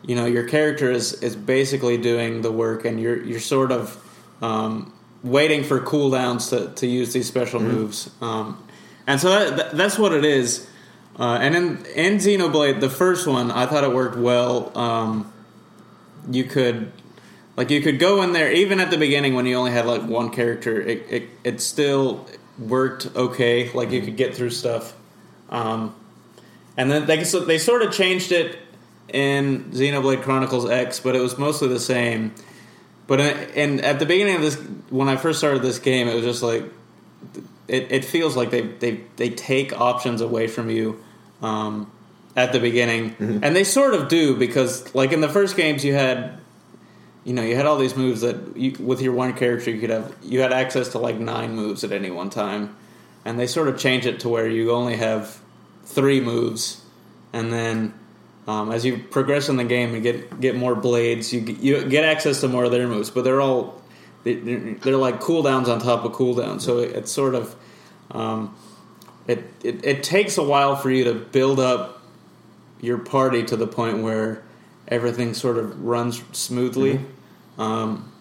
you 0.03 0.15
know 0.15 0.25
your 0.25 0.47
character 0.47 0.91
is 0.91 1.13
is 1.21 1.35
basically 1.35 1.97
doing 1.97 2.41
the 2.41 2.51
work 2.51 2.85
and 2.85 2.99
you're 2.99 3.21
you're 3.23 3.39
sort 3.39 3.71
of 3.71 3.97
um, 4.41 4.93
waiting 5.23 5.63
for 5.63 5.79
cooldowns 5.79 6.49
to, 6.49 6.73
to 6.75 6.87
use 6.87 7.13
these 7.13 7.27
special 7.27 7.59
moves. 7.59 8.09
Um, 8.19 8.61
and 9.07 9.19
so 9.19 9.29
that, 9.29 9.57
that, 9.57 9.77
that's 9.77 9.97
what 9.97 10.11
it 10.13 10.25
is. 10.25 10.67
Uh, 11.17 11.37
and 11.39 11.55
in 11.55 11.85
in 11.95 12.17
Xenoblade 12.17 12.79
the 12.79 12.89
first 12.89 13.27
one 13.27 13.51
I 13.51 13.67
thought 13.67 13.83
it 13.83 13.93
worked 13.93 14.17
well. 14.17 14.75
Um, 14.77 15.31
you 16.31 16.45
could 16.45 16.91
like 17.55 17.69
you 17.69 17.81
could 17.81 17.99
go 17.99 18.23
in 18.23 18.33
there 18.33 18.51
even 18.51 18.79
at 18.79 18.89
the 18.89 18.97
beginning 18.97 19.35
when 19.35 19.45
you 19.45 19.55
only 19.55 19.71
had 19.71 19.85
like 19.85 20.01
one 20.01 20.31
character 20.31 20.81
it 20.81 21.05
it, 21.09 21.29
it 21.43 21.61
still 21.61 22.25
worked 22.57 23.07
okay 23.15 23.71
like 23.73 23.91
you 23.91 24.01
could 24.01 24.17
get 24.17 24.35
through 24.35 24.51
stuff. 24.51 24.93
Um, 25.49 25.95
and 26.77 26.89
then 26.89 27.05
they 27.05 27.23
so 27.23 27.39
they 27.41 27.57
sort 27.57 27.81
of 27.81 27.91
changed 27.91 28.31
it 28.31 28.59
in 29.09 29.65
Xenoblade 29.71 30.23
Chronicles 30.23 30.69
X 30.69 30.99
but 30.99 31.15
it 31.15 31.19
was 31.19 31.37
mostly 31.37 31.67
the 31.67 31.79
same. 31.79 32.33
But 33.05 33.19
in, 33.19 33.37
in 33.53 33.79
at 33.81 33.99
the 33.99 34.05
beginning 34.05 34.35
of 34.35 34.41
this 34.41 34.55
when 34.89 35.09
I 35.09 35.15
first 35.17 35.39
started 35.39 35.61
this 35.61 35.79
game 35.79 36.07
it 36.07 36.15
was 36.15 36.23
just 36.23 36.43
like 36.43 36.65
it, 37.67 37.91
it 37.91 38.05
feels 38.05 38.35
like 38.35 38.51
they, 38.51 38.61
they 38.61 39.01
they 39.15 39.29
take 39.29 39.79
options 39.79 40.21
away 40.21 40.47
from 40.47 40.69
you 40.69 41.03
um, 41.41 41.91
at 42.35 42.51
the 42.53 42.59
beginning. 42.59 43.15
And 43.43 43.55
they 43.55 43.63
sort 43.63 43.93
of 43.93 44.07
do 44.09 44.35
because 44.35 44.93
like 44.95 45.11
in 45.11 45.21
the 45.21 45.29
first 45.29 45.55
games 45.55 45.85
you 45.85 45.93
had 45.93 46.39
you 47.25 47.33
know, 47.33 47.41
you 47.41 47.55
had 47.55 47.65
all 47.65 47.77
these 47.77 47.95
moves 47.95 48.21
that 48.21 48.57
you, 48.57 48.75
with 48.79 49.01
your 49.01 49.13
one 49.13 49.33
character 49.33 49.71
you 49.71 49.79
could 49.79 49.89
have 49.89 50.13
you 50.23 50.41
had 50.41 50.51
access 50.53 50.89
to 50.89 50.99
like 50.99 51.17
nine 51.17 51.55
moves 51.55 51.83
at 51.83 51.91
any 51.91 52.11
one 52.11 52.29
time, 52.29 52.75
and 53.25 53.39
they 53.39 53.47
sort 53.47 53.67
of 53.67 53.77
change 53.79 54.05
it 54.05 54.19
to 54.21 54.29
where 54.29 54.47
you 54.47 54.71
only 54.71 54.95
have 54.97 55.39
three 55.85 56.19
moves, 56.21 56.83
and 57.31 57.51
then 57.53 57.93
um, 58.47 58.71
as 58.71 58.83
you 58.83 58.97
progress 58.97 59.47
in 59.47 59.55
the 59.55 59.63
game 59.63 59.93
and 59.93 60.03
get 60.03 60.39
get 60.41 60.55
more 60.55 60.75
blades, 60.75 61.31
you 61.33 61.39
you 61.41 61.85
get 61.87 62.03
access 62.03 62.41
to 62.41 62.47
more 62.47 62.65
of 62.65 62.71
their 62.71 62.87
moves, 62.87 63.09
but 63.09 63.23
they're 63.23 63.39
all 63.41 63.81
they- 64.23 64.35
they're 64.35 64.73
they're 64.75 64.97
like 64.97 65.21
cooldowns 65.21 65.67
on 65.67 65.79
top 65.79 66.03
of 66.05 66.11
cooldowns, 66.11 66.61
so 66.61 66.79
it, 66.79 66.91
it's 66.91 67.11
sort 67.11 67.35
of 67.35 67.55
um, 68.11 68.53
it, 69.27 69.45
it 69.63 69.85
it 69.85 70.03
takes 70.03 70.37
a 70.37 70.43
while 70.43 70.75
for 70.75 70.91
you 70.91 71.05
to 71.05 71.13
build 71.13 71.59
up 71.59 72.01
your 72.81 72.97
party 72.97 73.43
to 73.45 73.55
the 73.55 73.67
point 73.67 74.03
where 74.03 74.43
everything 74.89 75.33
sort 75.33 75.57
of 75.57 75.81
runs 75.81 76.21
smoothly. 76.33 76.99
Um, 77.57 78.11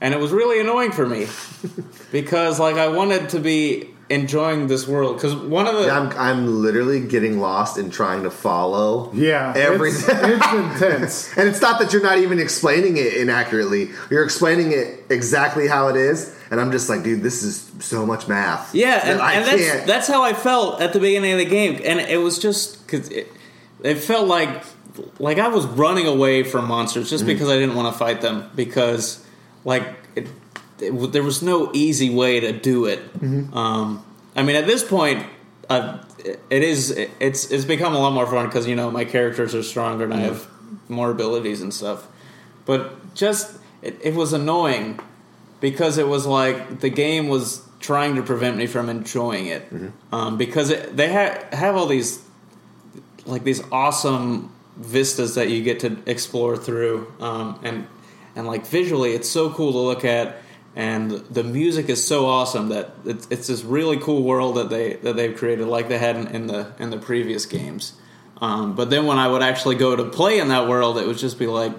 and 0.00 0.12
it 0.14 0.20
was 0.20 0.32
really 0.32 0.60
annoying 0.60 0.92
for 0.92 1.06
me 1.06 1.28
because, 2.12 2.58
like, 2.58 2.76
I 2.76 2.88
wanted 2.88 3.30
to 3.30 3.38
be 3.38 3.88
enjoying 4.10 4.66
this 4.66 4.86
world 4.86 5.16
because 5.16 5.34
one 5.34 5.66
of 5.66 5.74
the 5.74 5.90
I'm, 5.90 6.10
I'm 6.18 6.60
literally 6.60 7.00
getting 7.00 7.40
lost 7.40 7.78
in 7.78 7.88
trying 7.90 8.24
to 8.24 8.30
follow. 8.30 9.10
Yeah, 9.14 9.54
Every- 9.56 9.90
it's, 9.90 10.06
it's 10.06 10.52
intense. 10.52 11.32
And 11.38 11.48
it's 11.48 11.62
not 11.62 11.80
that 11.80 11.92
you're 11.92 12.02
not 12.02 12.18
even 12.18 12.38
explaining 12.38 12.96
it 12.98 13.14
inaccurately. 13.14 13.90
You're 14.10 14.24
explaining 14.24 14.72
it 14.72 15.04
exactly 15.08 15.66
how 15.66 15.88
it 15.88 15.96
is, 15.96 16.36
and 16.50 16.60
I'm 16.60 16.72
just 16.72 16.88
like, 16.90 17.04
dude, 17.04 17.22
this 17.22 17.42
is 17.42 17.70
so 17.78 18.04
much 18.04 18.28
math. 18.28 18.74
Yeah, 18.74 18.98
that 18.98 19.06
and, 19.06 19.20
I 19.22 19.32
and 19.34 19.46
that's 19.46 19.70
can't. 19.70 19.86
that's 19.86 20.08
how 20.08 20.22
I 20.22 20.34
felt 20.34 20.82
at 20.82 20.92
the 20.92 21.00
beginning 21.00 21.32
of 21.32 21.38
the 21.38 21.46
game, 21.46 21.80
and 21.84 22.00
it 22.00 22.18
was 22.18 22.38
just 22.38 22.84
because 22.84 23.08
it, 23.08 23.32
it 23.82 23.94
felt 23.98 24.26
like 24.28 24.62
like 25.18 25.38
I 25.38 25.48
was 25.48 25.64
running 25.66 26.06
away 26.06 26.42
from 26.42 26.68
monsters 26.68 27.08
just 27.10 27.24
because 27.26 27.48
I 27.48 27.54
didn't 27.58 27.74
want 27.74 27.92
to 27.92 27.98
fight 27.98 28.20
them 28.20 28.50
because 28.54 29.24
like 29.64 29.84
it, 30.14 30.28
it, 30.80 31.12
there 31.12 31.22
was 31.22 31.42
no 31.42 31.70
easy 31.72 32.10
way 32.10 32.40
to 32.40 32.52
do 32.52 32.86
it. 32.86 33.00
Um, 33.54 34.04
I 34.36 34.42
mean, 34.42 34.56
at 34.56 34.66
this 34.66 34.82
point, 34.84 35.26
uh, 35.70 35.98
it 36.50 36.62
is 36.62 36.90
it's 37.20 37.50
it's 37.50 37.64
become 37.64 37.94
a 37.94 37.98
lot 37.98 38.12
more 38.12 38.26
fun 38.26 38.46
because 38.46 38.66
you 38.66 38.76
know 38.76 38.90
my 38.90 39.04
characters 39.04 39.54
are 39.54 39.62
stronger 39.62 40.04
and 40.04 40.14
I 40.14 40.20
have 40.20 40.46
more 40.88 41.10
abilities 41.10 41.62
and 41.62 41.72
stuff. 41.72 42.06
But 42.66 43.14
just 43.14 43.58
it, 43.82 43.98
it 44.02 44.14
was 44.14 44.32
annoying 44.32 45.00
because 45.60 45.98
it 45.98 46.08
was 46.08 46.26
like 46.26 46.80
the 46.80 46.90
game 46.90 47.28
was 47.28 47.62
trying 47.80 48.14
to 48.16 48.22
prevent 48.22 48.56
me 48.56 48.66
from 48.66 48.88
enjoying 48.88 49.46
it 49.46 49.62
um, 50.12 50.36
because 50.38 50.70
it, 50.70 50.96
they 50.96 51.12
ha- 51.12 51.44
have 51.52 51.74
all 51.76 51.86
these 51.86 52.22
like 53.26 53.42
these 53.44 53.60
awesome 53.72 54.52
vistas 54.76 55.34
that 55.34 55.50
you 55.50 55.62
get 55.62 55.80
to 55.80 55.98
explore 56.06 56.56
through 56.56 57.12
um, 57.20 57.58
and 57.62 57.86
and 58.34 58.46
like 58.46 58.66
visually 58.66 59.12
it's 59.12 59.28
so 59.28 59.50
cool 59.50 59.72
to 59.72 59.78
look 59.78 60.04
at 60.04 60.36
and 60.74 61.10
the 61.10 61.44
music 61.44 61.90
is 61.90 62.02
so 62.02 62.26
awesome 62.26 62.70
that 62.70 62.92
it's, 63.04 63.28
it's 63.30 63.46
this 63.48 63.62
really 63.62 63.98
cool 63.98 64.22
world 64.22 64.56
that 64.56 64.70
they 64.70 64.94
that 64.96 65.16
they've 65.16 65.36
created 65.36 65.66
like 65.66 65.88
they 65.88 65.98
had 65.98 66.16
in, 66.16 66.26
in 66.28 66.46
the 66.46 66.72
in 66.78 66.90
the 66.90 66.96
previous 66.96 67.44
games. 67.44 67.94
Um, 68.40 68.74
but 68.74 68.90
then 68.90 69.06
when 69.06 69.18
I 69.18 69.28
would 69.28 69.42
actually 69.42 69.76
go 69.76 69.94
to 69.94 70.04
play 70.04 70.40
in 70.40 70.48
that 70.48 70.66
world 70.68 70.98
it 70.98 71.06
would 71.06 71.18
just 71.18 71.38
be 71.38 71.46
like 71.46 71.72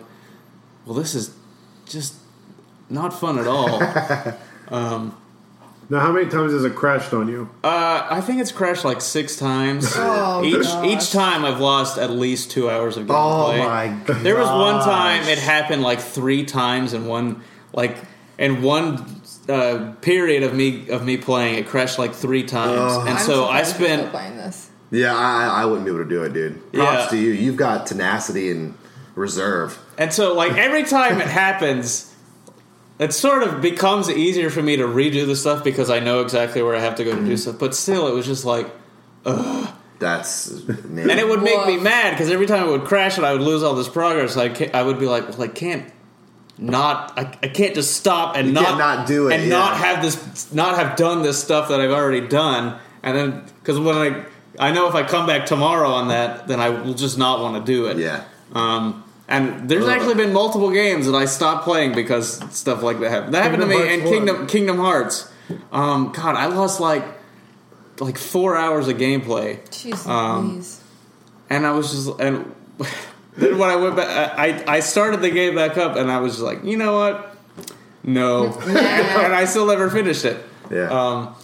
well 0.86 0.96
this 0.96 1.16
is 1.16 1.36
just 1.86 2.16
not 2.90 3.20
fun 3.20 3.40
at 3.40 3.48
all 3.48 3.82
Now, 5.90 6.00
how 6.00 6.12
many 6.12 6.30
times 6.30 6.54
has 6.54 6.64
it 6.64 6.76
crashed 6.76 7.14
on 7.14 7.28
you? 7.28 7.50
Uh, 7.64 8.08
I 8.10 8.22
think 8.22 8.40
it's 8.42 8.52
crashed 8.52 8.86
like 8.86 9.02
six 9.02 9.36
times. 9.38 9.94
Oh, 9.96 10.44
each 10.44 10.64
gosh. 10.64 10.86
each 10.86 11.12
time 11.12 11.46
I've 11.46 11.60
lost 11.60 11.98
at 11.98 12.10
least 12.10 12.52
two 12.52 12.70
hours 12.70 12.98
of 12.98 13.10
oh 13.12 13.14
gameplay. 13.14 13.58
my 13.60 13.88
god. 14.06 14.22
There 14.24 14.38
was 14.38 14.48
one 14.50 14.84
time 14.84 15.24
it 15.28 15.38
happened 15.38 15.82
like 15.84 16.00
three 16.00 16.44
times 16.46 16.94
in 16.94 17.06
one 17.06 17.44
like 17.74 17.98
in 18.38 18.62
one 18.62 19.22
uh, 19.50 19.94
period 20.02 20.44
of 20.44 20.54
me 20.56 20.90
of 20.90 21.06
me 21.06 21.18
playing. 21.18 21.56
It 21.60 21.68
crashed 21.68 22.00
like 22.00 22.14
three 22.14 22.44
times, 22.44 22.94
and 23.08 23.10
I'm 23.10 23.18
so 23.20 23.46
I 23.46 23.64
surprised 23.64 23.76
still 23.76 23.88
spent 23.88 24.12
playing 24.12 24.38
this. 24.38 24.70
Yeah, 24.92 25.16
I, 25.16 25.62
I 25.64 25.66
wouldn't 25.66 25.86
be 25.86 25.92
able 25.92 26.04
to 26.04 26.10
do 26.10 26.24
it, 26.24 26.34
dude. 26.34 26.74
Props 26.74 27.04
Yeah. 27.04 27.10
to 27.10 27.18
you. 27.18 27.32
You've 27.32 27.58
got 27.58 27.88
tenacity 27.88 28.52
and 28.52 28.76
reserve. 29.16 29.78
And 29.98 30.14
so, 30.14 30.34
like 30.34 30.54
every 30.54 30.84
time 30.84 31.20
it 31.22 31.28
happens, 31.46 32.13
it 33.00 33.14
sort 33.14 33.44
of 33.44 33.62
becomes 33.62 34.10
easier 34.10 34.50
for 34.50 34.62
me 34.62 34.76
to 34.78 34.84
redo 34.84 35.26
the 35.26 35.36
stuff 35.36 35.64
because 35.64 35.90
I 35.90 36.00
know 36.00 36.22
exactly 36.22 36.62
where 36.62 36.76
I 36.76 36.80
have 36.80 36.96
to 36.96 37.04
go 37.04 37.16
to 37.16 37.26
do 37.26 37.38
stuff. 37.38 37.58
But 37.60 37.76
still, 37.76 38.08
it 38.08 38.14
was 38.14 38.26
just 38.26 38.46
like, 38.46 38.70
ugh. 39.26 39.74
That's 40.00 40.52
man. 40.84 41.10
and 41.10 41.20
it 41.20 41.30
would 41.30 41.44
make 41.44 41.66
me 41.66 41.78
mad 41.78 42.12
because 42.12 42.30
every 42.30 42.46
time 42.46 42.68
it 42.68 42.72
would 42.72 42.84
crash 42.84 43.16
and 43.16 43.26
I 43.26 43.32
would 43.32 43.42
lose 43.42 43.64
all 43.64 43.74
this 43.74 43.88
progress, 43.88 44.36
I 44.36 44.50
ca 44.50 44.70
I 44.74 44.84
would 44.84 45.00
be 45.00 45.06
like, 45.06 45.30
well, 45.30 45.44
I 45.44 45.48
can't 45.48 45.90
not, 46.58 47.18
I, 47.18 47.22
I 47.42 47.48
can't 47.48 47.74
just 47.74 47.96
stop 47.96 48.36
and 48.36 48.48
You 48.48 48.54
not 48.54 48.66
can't 48.66 48.78
not 48.78 49.08
do 49.08 49.30
it, 49.30 49.40
and 49.40 49.50
not 49.50 49.78
have 49.78 50.02
this, 50.04 50.54
not 50.54 50.76
have 50.76 50.96
done 50.96 51.24
this 51.24 51.42
stuff 51.42 51.70
that 51.70 51.80
I've 51.80 51.92
already 51.92 52.28
done, 52.28 52.80
and 53.02 53.18
then 53.18 53.46
because 53.60 53.80
when 53.80 53.96
I, 53.96 54.26
I 54.60 54.72
know 54.72 54.88
if 54.88 54.94
I 54.94 55.04
come 55.04 55.26
back 55.26 55.46
tomorrow 55.46 55.90
on 55.90 56.10
that, 56.10 56.48
then 56.48 56.60
I 56.60 56.70
will 56.70 56.94
just 56.94 57.18
not 57.18 57.40
want 57.40 57.66
to 57.66 57.72
do 57.72 57.88
it. 57.88 57.98
yeah. 57.98 58.26
Um, 58.54 59.04
and 59.34 59.68
there's 59.68 59.86
Ugh. 59.86 59.90
actually 59.90 60.14
been 60.14 60.32
multiple 60.32 60.70
games 60.70 61.08
that 61.08 61.16
I 61.16 61.26
stopped 61.26 61.64
playing 61.64 61.96
because 61.96 62.38
stuff 62.56 62.84
like 62.84 63.00
that 63.00 63.10
happened. 63.10 63.34
That 63.34 63.44
happened 63.44 63.64
to 63.64 63.68
me 63.68 63.94
in 63.94 64.02
Hearts 64.02 64.12
Kingdom 64.12 64.38
one. 64.38 64.48
Kingdom 64.48 64.78
Hearts. 64.78 65.32
Um, 65.72 66.12
God, 66.12 66.36
I 66.36 66.46
lost 66.46 66.80
like 66.80 67.04
like 68.00 68.18
four 68.18 68.56
hours 68.56 68.88
of 68.88 68.98
gameplay, 68.98 69.60
Jeez 69.70 70.08
Um, 70.08 70.64
and 71.50 71.66
I 71.66 71.72
was 71.72 71.92
just 71.92 72.20
and 72.20 72.54
then 73.38 73.58
when 73.58 73.70
I 73.70 73.76
went 73.76 73.96
back, 73.96 74.38
I 74.38 74.64
I 74.68 74.80
started 74.82 75.22
the 75.22 75.32
game 75.32 75.56
back 75.56 75.78
up, 75.78 75.96
and 75.96 76.12
I 76.12 76.20
was 76.20 76.34
just 76.34 76.44
like, 76.44 76.64
you 76.64 76.78
know 76.78 76.96
what? 76.98 77.36
No, 78.04 78.46
and 78.62 79.34
I 79.34 79.46
still 79.46 79.66
never 79.66 79.90
finished 79.90 80.26
it. 80.26 80.38
Yeah. 80.70 80.90
Um, 80.90 81.36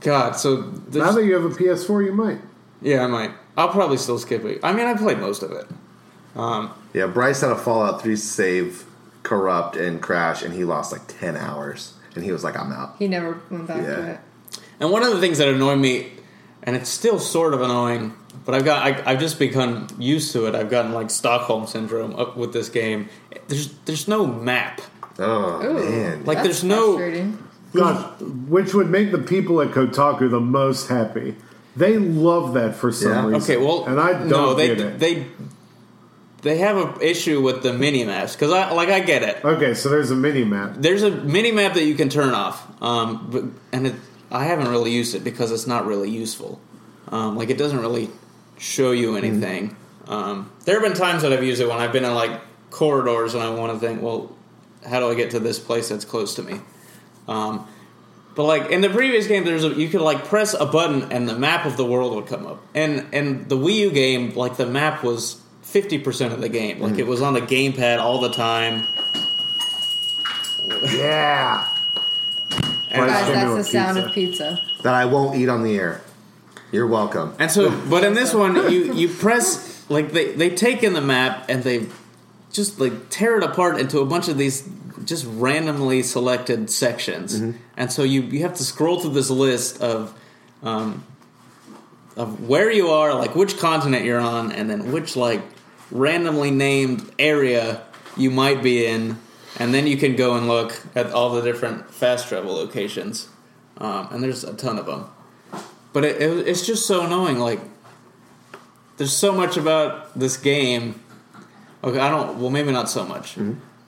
God, 0.00 0.36
so 0.36 0.72
Now 0.92 1.12
that 1.12 1.24
you 1.24 1.34
have 1.34 1.44
a 1.44 1.54
PS4, 1.54 2.04
you 2.04 2.12
might. 2.12 2.38
yeah, 2.80 3.04
I 3.04 3.06
might. 3.06 3.30
I'll 3.56 3.68
probably 3.68 3.98
still 3.98 4.18
skip 4.18 4.44
it. 4.44 4.60
I 4.62 4.72
mean, 4.72 4.86
I 4.86 4.94
played 4.94 5.18
most 5.18 5.42
of 5.42 5.52
it. 5.52 5.66
Um, 6.34 6.72
yeah, 6.92 7.06
Bryce 7.06 7.40
had 7.40 7.50
a 7.50 7.56
Fallout 7.56 8.02
3 8.02 8.16
save 8.16 8.84
corrupt 9.22 9.76
and 9.76 10.00
crash, 10.02 10.42
and 10.42 10.52
he 10.54 10.64
lost 10.64 10.92
like 10.92 11.02
10 11.06 11.36
hours. 11.36 11.94
And 12.14 12.24
he 12.24 12.32
was 12.32 12.44
like, 12.44 12.58
I'm 12.58 12.72
out. 12.72 12.96
He 12.98 13.08
never 13.08 13.40
went 13.50 13.66
back 13.66 13.78
Yeah. 13.82 13.96
to 13.96 14.10
it. 14.12 14.20
And 14.80 14.90
one 14.90 15.02
of 15.02 15.10
the 15.12 15.20
things 15.20 15.38
that 15.38 15.48
annoyed 15.48 15.78
me 15.78 16.12
and 16.64 16.76
it's 16.76 16.90
still 16.90 17.18
sort 17.18 17.54
of 17.54 17.60
annoying. 17.62 18.14
But 18.44 18.54
I've 18.54 18.64
got 18.64 18.84
I, 18.86 19.10
I've 19.12 19.20
just 19.20 19.38
become 19.38 19.88
used 19.98 20.32
to 20.32 20.46
it. 20.46 20.54
I've 20.54 20.70
gotten 20.70 20.92
like 20.92 21.10
Stockholm 21.10 21.66
syndrome 21.66 22.14
up 22.16 22.36
with 22.36 22.52
this 22.52 22.68
game. 22.68 23.08
There's 23.48 23.72
there's 23.84 24.06
no 24.08 24.26
map. 24.26 24.80
Oh 25.18 25.60
Ooh. 25.62 25.74
man. 25.90 26.24
Like 26.24 26.38
That's 26.38 26.46
there's 26.48 26.64
no 26.64 26.96
frustrating. 26.96 27.38
Gosh, 27.74 28.20
which 28.20 28.74
would 28.74 28.90
make 28.90 29.10
the 29.12 29.18
people 29.18 29.60
at 29.60 29.68
Kotaku 29.70 30.30
the 30.30 30.40
most 30.40 30.88
happy. 30.88 31.36
They 31.74 31.96
love 31.98 32.54
that 32.54 32.74
for 32.76 32.92
some 32.92 33.10
Yeah. 33.12 33.26
reason. 33.36 33.54
okay. 33.54 33.64
Well, 33.64 33.84
and 33.86 33.98
I 34.00 34.12
don't 34.12 34.28
no, 34.28 34.54
they 34.54 34.68
get 34.68 34.80
it. 34.80 34.98
they 34.98 35.26
they 36.42 36.58
have 36.58 36.76
an 36.76 37.00
issue 37.00 37.40
with 37.40 37.62
the 37.62 37.72
mini 37.72 38.04
maps 38.04 38.34
because 38.34 38.52
I 38.52 38.72
like 38.72 38.88
I 38.88 39.00
get 39.00 39.22
it. 39.22 39.44
okay, 39.44 39.74
so 39.74 39.88
there's 39.88 40.10
a 40.10 40.16
mini 40.16 40.44
map. 40.44 40.74
There's 40.76 41.02
a 41.02 41.10
mini 41.10 41.52
map 41.52 41.74
that 41.74 41.84
you 41.84 41.94
can 41.94 42.08
turn 42.08 42.34
off, 42.34 42.66
um, 42.82 43.28
but 43.30 43.44
and 43.72 43.86
it, 43.86 43.94
I 44.30 44.44
haven't 44.44 44.68
really 44.68 44.92
used 44.92 45.14
it 45.14 45.24
because 45.24 45.52
it's 45.52 45.66
not 45.66 45.86
really 45.86 46.10
useful. 46.10 46.60
Um, 47.08 47.36
like 47.36 47.50
it 47.50 47.58
doesn't 47.58 47.80
really 47.80 48.10
show 48.58 48.92
you 48.92 49.16
anything. 49.16 49.76
Um, 50.08 50.50
there 50.64 50.80
have 50.80 50.82
been 50.82 50.98
times 50.98 51.22
that 51.22 51.32
I've 51.32 51.44
used 51.44 51.60
it 51.60 51.68
when 51.68 51.78
I've 51.78 51.92
been 51.92 52.04
in 52.04 52.14
like 52.14 52.40
corridors 52.70 53.34
and 53.34 53.42
I 53.42 53.50
want 53.50 53.72
to 53.72 53.78
think, 53.78 54.02
well, 54.02 54.34
how 54.88 54.98
do 54.98 55.08
I 55.10 55.14
get 55.14 55.30
to 55.32 55.40
this 55.40 55.58
place 55.58 55.90
that's 55.90 56.04
close 56.04 56.34
to 56.36 56.42
me? 56.42 56.60
Um, 57.28 57.68
but 58.34 58.44
like 58.44 58.70
in 58.70 58.80
the 58.80 58.88
previous 58.88 59.26
game, 59.26 59.44
there's 59.44 59.64
a, 59.64 59.68
you 59.68 59.88
could 59.88 60.00
like 60.00 60.24
press 60.24 60.54
a 60.54 60.66
button 60.66 61.12
and 61.12 61.28
the 61.28 61.38
map 61.38 61.66
of 61.66 61.76
the 61.76 61.84
world 61.84 62.14
would 62.14 62.26
come 62.26 62.46
up. 62.46 62.62
And 62.74 63.06
and 63.12 63.48
the 63.48 63.56
Wii 63.56 63.76
U 63.76 63.90
game, 63.90 64.34
like 64.34 64.56
the 64.56 64.66
map 64.66 65.04
was 65.04 65.40
fifty 65.72 65.98
percent 65.98 66.32
of 66.32 66.40
the 66.40 66.48
game. 66.48 66.80
Like 66.80 66.98
it 66.98 67.06
was 67.06 67.22
on 67.22 67.32
the 67.32 67.40
gamepad 67.40 67.98
all 67.98 68.20
the 68.20 68.30
time. 68.30 68.86
Yeah. 70.82 71.68
And, 72.94 73.06
Guys, 73.06 73.26
that's 73.26 73.50
a 73.50 73.54
the 73.54 73.64
sound 73.64 73.96
pizza. 74.12 74.50
of 74.50 74.58
pizza. 74.58 74.82
That 74.82 74.92
I 74.92 75.06
won't 75.06 75.38
eat 75.38 75.48
on 75.48 75.62
the 75.62 75.78
air. 75.78 76.02
You're 76.72 76.86
welcome. 76.86 77.34
And 77.38 77.50
so, 77.50 77.70
but 77.88 78.04
in 78.04 78.12
this 78.12 78.34
one, 78.34 78.70
you 78.70 78.92
you 78.92 79.08
press 79.08 79.82
like 79.88 80.12
they 80.12 80.32
they 80.32 80.50
take 80.50 80.82
in 80.82 80.92
the 80.92 81.00
map 81.00 81.46
and 81.48 81.62
they 81.62 81.86
just 82.52 82.78
like 82.78 83.08
tear 83.08 83.38
it 83.38 83.44
apart 83.44 83.80
into 83.80 84.00
a 84.00 84.04
bunch 84.04 84.28
of 84.28 84.36
these 84.36 84.68
just 85.06 85.24
randomly 85.26 86.02
selected 86.02 86.68
sections, 86.70 87.32
and 87.78 87.90
so 87.90 88.02
you 88.02 88.20
you 88.20 88.42
have 88.42 88.54
to 88.56 88.62
scroll 88.64 89.00
through 89.00 89.14
this 89.14 89.30
list 89.30 89.80
of. 89.80 90.12
Um, 90.62 91.04
of 92.14 92.46
where 92.46 92.70
you 92.70 92.88
are, 92.88 93.14
like 93.14 93.34
which 93.34 93.56
continent 93.58 94.04
you're 94.04 94.20
on, 94.20 94.52
and 94.52 94.68
then 94.68 94.92
which 94.92 95.16
like 95.16 95.40
randomly 95.92 96.50
named 96.50 97.12
area 97.18 97.82
you 98.16 98.30
might 98.30 98.62
be 98.62 98.84
in, 98.86 99.18
and 99.58 99.72
then 99.72 99.86
you 99.86 99.96
can 99.96 100.16
go 100.16 100.34
and 100.34 100.48
look 100.48 100.80
at 100.94 101.12
all 101.12 101.30
the 101.30 101.42
different 101.42 101.92
fast 101.92 102.28
travel 102.28 102.54
locations. 102.54 103.28
Um, 103.78 104.08
and 104.10 104.22
there's 104.22 104.44
a 104.44 104.54
ton 104.54 104.78
of 104.78 104.86
them. 104.86 105.10
But 105.92 106.04
it, 106.04 106.20
it, 106.22 106.48
it's 106.48 106.66
just 106.66 106.86
so 106.86 107.04
annoying. 107.04 107.38
Like, 107.38 107.60
there's 108.96 109.12
so 109.12 109.32
much 109.32 109.56
about 109.56 110.18
this 110.18 110.36
game. 110.36 111.00
Okay, 111.84 111.98
I 111.98 112.10
don't. 112.10 112.38
Well, 112.38 112.50
maybe 112.50 112.72
not 112.72 112.88
so 112.88 113.04
much. 113.04 113.36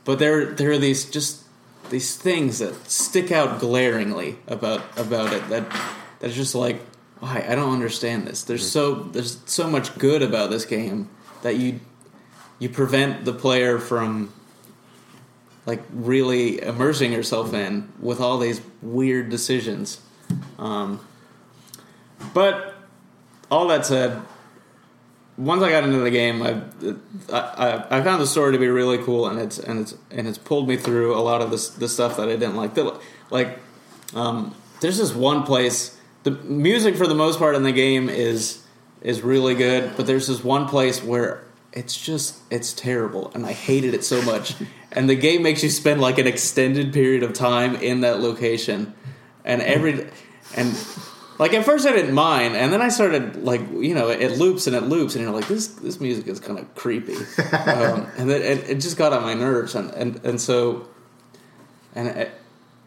But 0.04 0.18
there, 0.18 0.46
there 0.46 0.70
are 0.72 0.78
these 0.78 1.08
just 1.08 1.44
these 1.90 2.16
things 2.16 2.58
that 2.58 2.90
stick 2.90 3.30
out 3.30 3.60
glaringly 3.60 4.38
about 4.48 4.82
about 4.98 5.32
it. 5.32 5.48
That 5.48 5.64
that's 6.18 6.34
just 6.34 6.54
like, 6.54 6.80
why? 7.20 7.44
I 7.48 7.54
don't 7.54 7.72
understand 7.72 8.26
this. 8.26 8.42
There's 8.42 8.68
so 8.68 8.94
there's 8.94 9.38
so 9.46 9.68
much 9.68 9.96
good 9.98 10.22
about 10.22 10.50
this 10.50 10.64
game 10.64 11.08
that 11.42 11.56
you 11.56 11.80
you 12.64 12.70
prevent 12.70 13.26
the 13.26 13.32
player 13.34 13.78
from 13.78 14.32
like 15.66 15.82
really 15.92 16.62
immersing 16.62 17.12
yourself 17.12 17.52
in 17.52 17.92
with 18.00 18.20
all 18.20 18.38
these 18.38 18.62
weird 18.80 19.28
decisions. 19.28 20.00
Um, 20.58 20.98
but 22.32 22.74
all 23.50 23.68
that 23.68 23.84
said, 23.84 24.22
once 25.36 25.62
I 25.62 25.68
got 25.68 25.84
into 25.84 25.98
the 25.98 26.10
game, 26.10 26.42
I, 26.42 26.62
I 27.30 27.98
I 27.98 28.02
found 28.02 28.22
the 28.22 28.26
story 28.26 28.52
to 28.52 28.58
be 28.58 28.68
really 28.68 28.96
cool, 28.98 29.26
and 29.26 29.38
it's 29.38 29.58
and 29.58 29.80
it's 29.80 29.94
and 30.10 30.26
it's 30.26 30.38
pulled 30.38 30.66
me 30.66 30.78
through 30.78 31.14
a 31.14 31.20
lot 31.20 31.42
of 31.42 31.50
this 31.50 31.68
the 31.68 31.88
stuff 31.88 32.16
that 32.16 32.28
I 32.30 32.36
didn't 32.36 32.56
like. 32.56 32.72
The- 32.74 32.98
Like, 33.30 33.58
um, 34.14 34.54
there's 34.80 34.96
this 34.98 35.12
one 35.14 35.42
place. 35.42 35.98
The 36.22 36.30
music 36.30 36.96
for 36.96 37.06
the 37.06 37.14
most 37.14 37.38
part 37.38 37.56
in 37.56 37.62
the 37.62 37.72
game 37.72 38.08
is 38.08 38.62
is 39.02 39.20
really 39.20 39.54
good, 39.54 39.96
but 39.98 40.06
there's 40.06 40.28
this 40.28 40.42
one 40.42 40.66
place 40.66 41.02
where 41.04 41.42
it's 41.74 42.00
just 42.00 42.40
it's 42.50 42.72
terrible, 42.72 43.30
and 43.34 43.44
I 43.44 43.52
hated 43.52 43.92
it 43.92 44.04
so 44.04 44.22
much. 44.22 44.54
and 44.92 45.10
the 45.10 45.16
game 45.16 45.42
makes 45.42 45.62
you 45.62 45.68
spend 45.68 46.00
like 46.00 46.18
an 46.18 46.26
extended 46.26 46.92
period 46.92 47.22
of 47.22 47.34
time 47.34 47.74
in 47.76 48.00
that 48.00 48.20
location, 48.20 48.94
and 49.44 49.60
every 49.60 50.08
and 50.56 50.74
like 51.38 51.52
at 51.52 51.64
first 51.64 51.86
I 51.86 51.92
didn't 51.92 52.14
mind, 52.14 52.56
and 52.56 52.72
then 52.72 52.80
I 52.80 52.88
started 52.88 53.42
like 53.44 53.60
you 53.72 53.94
know 53.94 54.08
it 54.08 54.38
loops 54.38 54.66
and 54.66 54.76
it 54.76 54.84
loops, 54.84 55.16
and 55.16 55.24
you're 55.24 55.34
like 55.34 55.48
this 55.48 55.66
this 55.66 56.00
music 56.00 56.28
is 56.28 56.38
kind 56.38 56.58
of 56.58 56.72
creepy, 56.76 57.16
um, 57.52 58.06
and 58.16 58.30
then 58.30 58.40
it, 58.40 58.70
it 58.70 58.74
just 58.76 58.96
got 58.96 59.12
on 59.12 59.22
my 59.22 59.34
nerves, 59.34 59.74
and 59.74 59.90
and 59.90 60.24
and 60.24 60.40
so 60.40 60.88
and 61.94 62.08
it, 62.08 62.32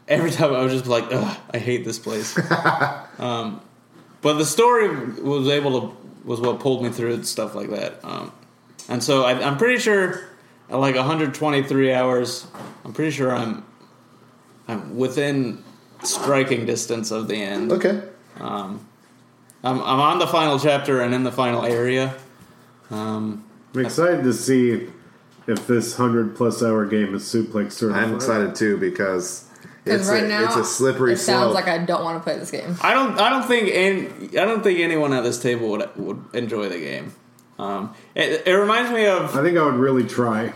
every 0.07 0.31
time 0.31 0.53
I 0.53 0.61
was 0.61 0.73
just 0.73 0.87
like, 0.87 1.05
Ugh, 1.11 1.37
I 1.53 1.57
hate 1.57 1.83
this 1.83 1.99
place. 1.99 2.37
um, 3.19 3.61
but 4.21 4.33
the 4.33 4.45
story 4.45 4.95
was 5.21 5.47
able 5.49 5.81
to 5.81 5.97
was 6.23 6.41
what 6.41 6.59
pulled 6.59 6.83
me 6.83 6.89
through 6.89 7.13
and 7.13 7.27
stuff 7.27 7.55
like 7.55 7.69
that, 7.69 8.03
um, 8.03 8.31
and 8.89 9.03
so 9.03 9.23
I, 9.23 9.33
I'm 9.45 9.57
pretty 9.57 9.79
sure 9.79 10.21
at 10.69 10.75
like 10.77 10.95
123 10.95 11.93
hours, 11.93 12.47
I'm 12.85 12.93
pretty 12.93 13.11
sure 13.11 13.35
I'm 13.35 13.65
I'm 14.67 14.97
within 14.97 15.63
striking 16.03 16.65
distance 16.65 17.11
of 17.11 17.27
the 17.27 17.35
end. 17.41 17.71
Okay. 17.71 18.01
Um, 18.39 18.85
I'm, 19.63 19.81
I'm 19.81 19.99
on 19.99 20.19
the 20.19 20.27
final 20.27 20.59
chapter 20.59 21.01
and 21.01 21.13
in 21.13 21.23
the 21.23 21.31
final 21.31 21.65
area. 21.65 22.15
Um, 22.91 23.43
I'm 23.73 23.85
excited 23.85 24.23
to 24.23 24.33
see 24.33 24.87
if 25.47 25.67
this 25.67 25.95
hundred 25.95 26.35
plus 26.35 26.61
hour 26.61 26.85
game 26.85 27.15
is 27.15 27.23
suplex 27.23 27.73
certified. 27.73 28.03
I'm 28.03 28.15
excited 28.15 28.55
too 28.55 28.77
because 28.77 29.45
Because 29.83 30.01
it's 30.01 30.09
right 30.09 30.23
a, 30.23 30.27
now, 30.27 30.45
it's 30.45 30.55
a 30.55 30.63
slippery 30.65 31.13
It 31.13 31.17
sounds 31.17 31.43
slope. 31.51 31.55
like 31.55 31.67
I 31.67 31.77
don't 31.83 32.03
want 32.03 32.19
to 32.19 32.23
play 32.23 32.37
this 32.37 32.51
game. 32.51 32.75
I 32.81 32.93
don't 32.93 33.19
I 33.19 33.29
don't 33.29 33.43
think 33.45 33.69
any, 33.73 34.37
I 34.37 34.45
don't 34.45 34.61
think 34.63 34.79
anyone 34.79 35.13
at 35.13 35.23
this 35.23 35.39
table 35.41 35.69
would 35.69 35.89
would 35.95 36.23
enjoy 36.33 36.69
the 36.69 36.77
game. 36.79 37.13
Um, 37.59 37.95
it, 38.15 38.43
it 38.45 38.53
reminds 38.53 38.91
me 38.91 39.07
of 39.07 39.35
I 39.35 39.43
think 39.43 39.57
I 39.57 39.65
would 39.65 39.75
really 39.75 40.03
try. 40.03 40.53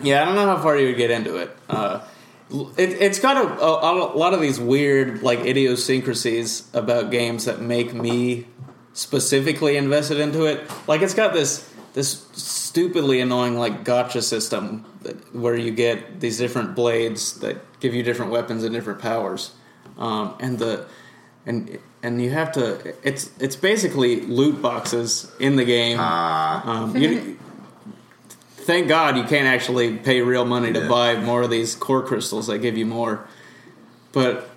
Yeah, 0.00 0.22
I 0.22 0.24
don't 0.26 0.34
know 0.34 0.46
how 0.46 0.62
far 0.62 0.76
you 0.76 0.88
would 0.88 0.96
get 0.96 1.10
into 1.10 1.36
it. 1.36 1.56
Uh, 1.68 2.04
it 2.76 2.90
it's 3.00 3.18
got 3.18 3.36
a, 3.36 3.60
a, 3.60 4.14
a 4.14 4.16
lot 4.16 4.34
of 4.34 4.40
these 4.40 4.60
weird 4.60 5.22
like 5.22 5.40
idiosyncrasies 5.40 6.68
about 6.74 7.10
games 7.10 7.44
that 7.46 7.60
make 7.60 7.94
me 7.94 8.46
specifically 8.92 9.76
invested 9.76 10.18
into 10.18 10.44
it. 10.44 10.70
Like 10.86 11.02
it's 11.02 11.14
got 11.14 11.32
this 11.32 11.70
this 11.94 12.26
stupidly 12.32 13.20
annoying 13.20 13.56
like 13.56 13.84
gacha 13.84 14.22
system 14.22 14.84
that, 15.02 15.34
where 15.34 15.56
you 15.56 15.70
get 15.70 16.20
these 16.20 16.38
different 16.38 16.74
blades 16.74 17.38
that 17.40 17.56
give 17.80 17.94
you 17.94 18.02
different 18.02 18.32
weapons 18.32 18.64
and 18.64 18.74
different 18.74 19.00
powers, 19.00 19.52
um, 19.96 20.34
and 20.40 20.58
the 20.58 20.86
and 21.46 21.78
and 22.04 22.22
you 22.22 22.30
have 22.30 22.52
to. 22.52 22.94
It's 23.02 23.30
it's 23.40 23.56
basically 23.56 24.20
loot 24.20 24.62
boxes 24.62 25.32
in 25.40 25.56
the 25.56 25.64
game. 25.64 25.98
Um, 25.98 26.96
you, 26.96 27.38
thank 28.58 28.88
God 28.88 29.16
you 29.16 29.24
can't 29.24 29.46
actually 29.48 29.96
pay 29.96 30.20
real 30.20 30.44
money 30.44 30.72
to 30.72 30.80
Yeah. 30.80 30.88
buy 30.88 31.16
more 31.16 31.42
of 31.42 31.50
these 31.50 31.74
core 31.74 32.02
crystals 32.02 32.46
that 32.46 32.58
give 32.58 32.76
you 32.78 32.86
more. 32.86 33.26
But 34.12 34.48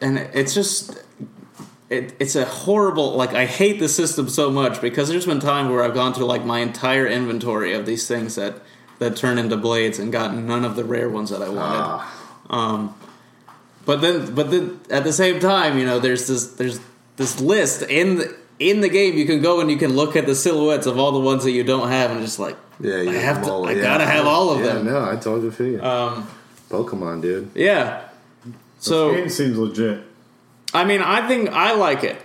and 0.00 0.18
it's 0.18 0.54
just 0.54 1.02
it, 1.90 2.14
it's 2.20 2.36
a 2.36 2.44
horrible 2.44 3.12
like 3.16 3.34
I 3.34 3.46
hate 3.46 3.80
the 3.80 3.88
system 3.88 4.28
so 4.28 4.50
much 4.50 4.80
because 4.80 5.08
there's 5.08 5.26
been 5.26 5.40
times 5.40 5.70
where 5.70 5.82
I've 5.82 5.94
gone 5.94 6.14
through 6.14 6.26
like 6.26 6.44
my 6.44 6.60
entire 6.60 7.06
inventory 7.06 7.72
of 7.74 7.86
these 7.86 8.06
things 8.06 8.34
that 8.36 8.54
that 8.98 9.16
turn 9.16 9.38
into 9.38 9.56
blades 9.56 9.98
and 9.98 10.12
gotten 10.12 10.46
none 10.46 10.64
of 10.64 10.76
the 10.76 10.84
rare 10.84 11.08
ones 11.08 11.30
that 11.30 11.42
I 11.42 11.48
wanted. 11.48 12.04
Um, 12.50 12.94
but 13.84 14.00
then, 14.00 14.34
but 14.34 14.50
then 14.50 14.80
at 14.90 15.04
the 15.04 15.12
same 15.12 15.40
time, 15.40 15.78
you 15.78 15.84
know, 15.86 15.98
there's 15.98 16.26
this 16.26 16.48
there's 16.54 16.80
this 17.16 17.40
list 17.40 17.82
in 17.82 18.16
the, 18.16 18.34
in 18.58 18.80
the 18.80 18.88
game. 18.88 19.16
You 19.16 19.26
can 19.26 19.40
go 19.42 19.60
and 19.60 19.70
you 19.70 19.76
can 19.76 19.94
look 19.94 20.16
at 20.16 20.26
the 20.26 20.34
silhouettes 20.34 20.86
of 20.86 20.98
all 20.98 21.12
the 21.12 21.20
ones 21.20 21.44
that 21.44 21.50
you 21.52 21.64
don't 21.64 21.88
have, 21.88 22.10
and 22.10 22.20
just 22.20 22.38
like, 22.38 22.56
yeah, 22.80 23.00
you 23.00 23.10
I 23.10 23.14
have 23.14 23.42
to, 23.44 23.50
all- 23.50 23.66
I 23.68 23.72
yeah. 23.72 23.82
gotta 23.82 24.06
have 24.06 24.26
all 24.26 24.50
of 24.50 24.60
yeah, 24.60 24.66
them. 24.74 24.86
No, 24.86 25.04
I 25.04 25.16
totally 25.16 25.50
feel 25.50 25.66
you. 25.72 25.82
Um, 25.82 26.26
Pokemon, 26.70 27.22
dude. 27.22 27.50
yeah. 27.54 28.08
This 28.44 28.54
So 28.78 29.14
game 29.14 29.28
seems 29.28 29.56
legit. 29.58 30.02
I 30.74 30.84
mean, 30.84 31.02
I 31.02 31.26
think 31.28 31.50
I 31.50 31.74
like 31.74 32.02
it. 32.02 32.16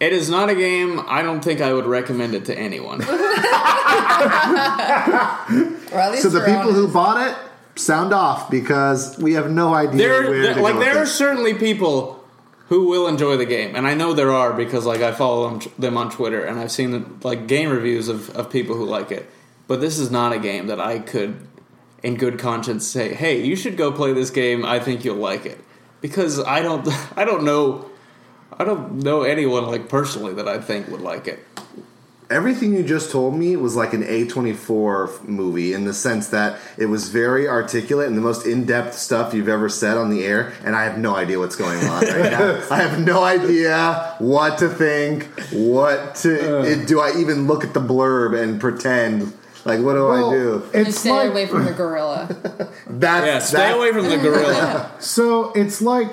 It 0.00 0.12
is 0.12 0.28
not 0.30 0.48
a 0.50 0.54
game. 0.54 1.00
I 1.08 1.22
don't 1.22 1.42
think 1.42 1.60
I 1.60 1.72
would 1.72 1.86
recommend 1.86 2.34
it 2.34 2.44
to 2.46 2.58
anyone. 2.58 3.02
Or 5.92 5.98
at 5.98 6.10
least 6.12 6.22
So 6.22 6.28
the 6.28 6.38
you're 6.38 6.46
people 6.56 6.72
who 6.72 6.86
bought 6.88 7.26
it, 7.28 7.36
sound 7.84 8.12
off 8.12 8.50
because 8.50 9.16
we 9.18 9.34
have 9.34 9.50
no 9.50 9.74
idea 9.74 9.98
there, 9.98 10.42
there- 10.42 10.54
like 10.56 10.78
there 10.78 10.96
are 10.96 11.00
this. 11.00 11.14
certainly 11.14 11.54
people 11.54 12.22
who 12.68 12.86
will 12.88 13.08
enjoy 13.08 13.36
the 13.36 13.46
game, 13.46 13.74
and 13.74 13.86
I 13.86 13.94
know 13.94 14.12
there 14.12 14.30
are 14.32 14.52
because 14.52 14.86
like 14.86 15.00
I 15.00 15.12
follow 15.12 15.48
them, 15.58 15.72
them 15.78 15.96
on 15.96 16.10
Twitter, 16.10 16.44
and 16.44 16.60
I've 16.60 16.70
seen 16.70 17.18
like 17.22 17.46
game 17.48 17.70
reviews 17.70 18.08
of, 18.08 18.30
of 18.30 18.50
people 18.50 18.76
who 18.76 18.84
like 18.84 19.10
it. 19.10 19.28
But 19.66 19.80
this 19.80 19.98
is 19.98 20.10
not 20.10 20.32
a 20.32 20.38
game 20.38 20.66
that 20.68 20.80
I 20.80 20.98
could, 21.00 21.46
in 22.02 22.16
good 22.16 22.38
conscience, 22.38 22.86
say, 22.86 23.14
"Hey, 23.14 23.42
you 23.44 23.56
should 23.56 23.76
go 23.76 23.90
play 23.90 24.12
this 24.12 24.30
game. 24.30 24.64
I 24.64 24.78
think 24.78 25.04
you'll 25.04 25.16
like 25.16 25.46
it," 25.46 25.58
because 26.00 26.38
I 26.38 26.60
don't, 26.62 26.86
I 27.16 27.24
don't 27.24 27.42
know 27.44 27.86
I 28.58 28.64
don't 28.64 29.02
know 29.02 29.22
anyone 29.22 29.64
like 29.66 29.88
personally 29.88 30.34
that 30.34 30.46
I 30.46 30.58
think 30.60 30.88
would 30.88 31.00
like 31.00 31.26
it. 31.26 31.44
Everything 32.30 32.72
you 32.72 32.84
just 32.84 33.10
told 33.10 33.34
me 33.36 33.56
was 33.56 33.74
like 33.74 33.92
an 33.92 34.04
A24 34.04 35.26
movie 35.26 35.72
in 35.72 35.84
the 35.84 35.92
sense 35.92 36.28
that 36.28 36.60
it 36.78 36.86
was 36.86 37.08
very 37.08 37.48
articulate 37.48 38.06
and 38.06 38.16
the 38.16 38.20
most 38.22 38.46
in 38.46 38.64
depth 38.64 38.94
stuff 38.94 39.34
you've 39.34 39.48
ever 39.48 39.68
said 39.68 39.96
on 39.96 40.10
the 40.10 40.24
air, 40.24 40.52
and 40.64 40.76
I 40.76 40.84
have 40.84 40.96
no 40.96 41.16
idea 41.16 41.40
what's 41.40 41.56
going 41.56 41.78
on 41.84 42.02
right 42.04 42.30
now. 42.30 42.62
I 42.70 42.76
have 42.82 43.04
no 43.04 43.24
idea 43.24 44.14
what 44.20 44.58
to 44.58 44.68
think, 44.68 45.24
what 45.50 46.14
to. 46.16 46.62
it- 46.64 46.86
do 46.86 47.00
I 47.00 47.16
even 47.18 47.46
look 47.48 47.64
at 47.64 47.74
the 47.74 47.80
blurb 47.80 48.40
and 48.40 48.60
pretend? 48.60 49.32
Like, 49.64 49.80
what 49.80 49.92
do 49.94 50.06
I 50.08 50.20
Well, 50.20 50.30
do? 50.30 50.36
You 50.38 50.70
It's 50.72 51.00
stay 51.00 51.10
like 51.10 51.30
away 51.32 51.46
from 51.46 51.64
the 51.64 51.72
gorilla. 51.72 52.28
That's, 52.86 53.26
Yeah, 53.26 53.38
stay 53.40 53.56
that- 53.58 53.76
away 53.76 53.92
from 53.92 54.08
the 54.08 54.16
gorilla. 54.18 54.90
So 55.00 55.52
it's 55.52 55.82
like 55.82 56.10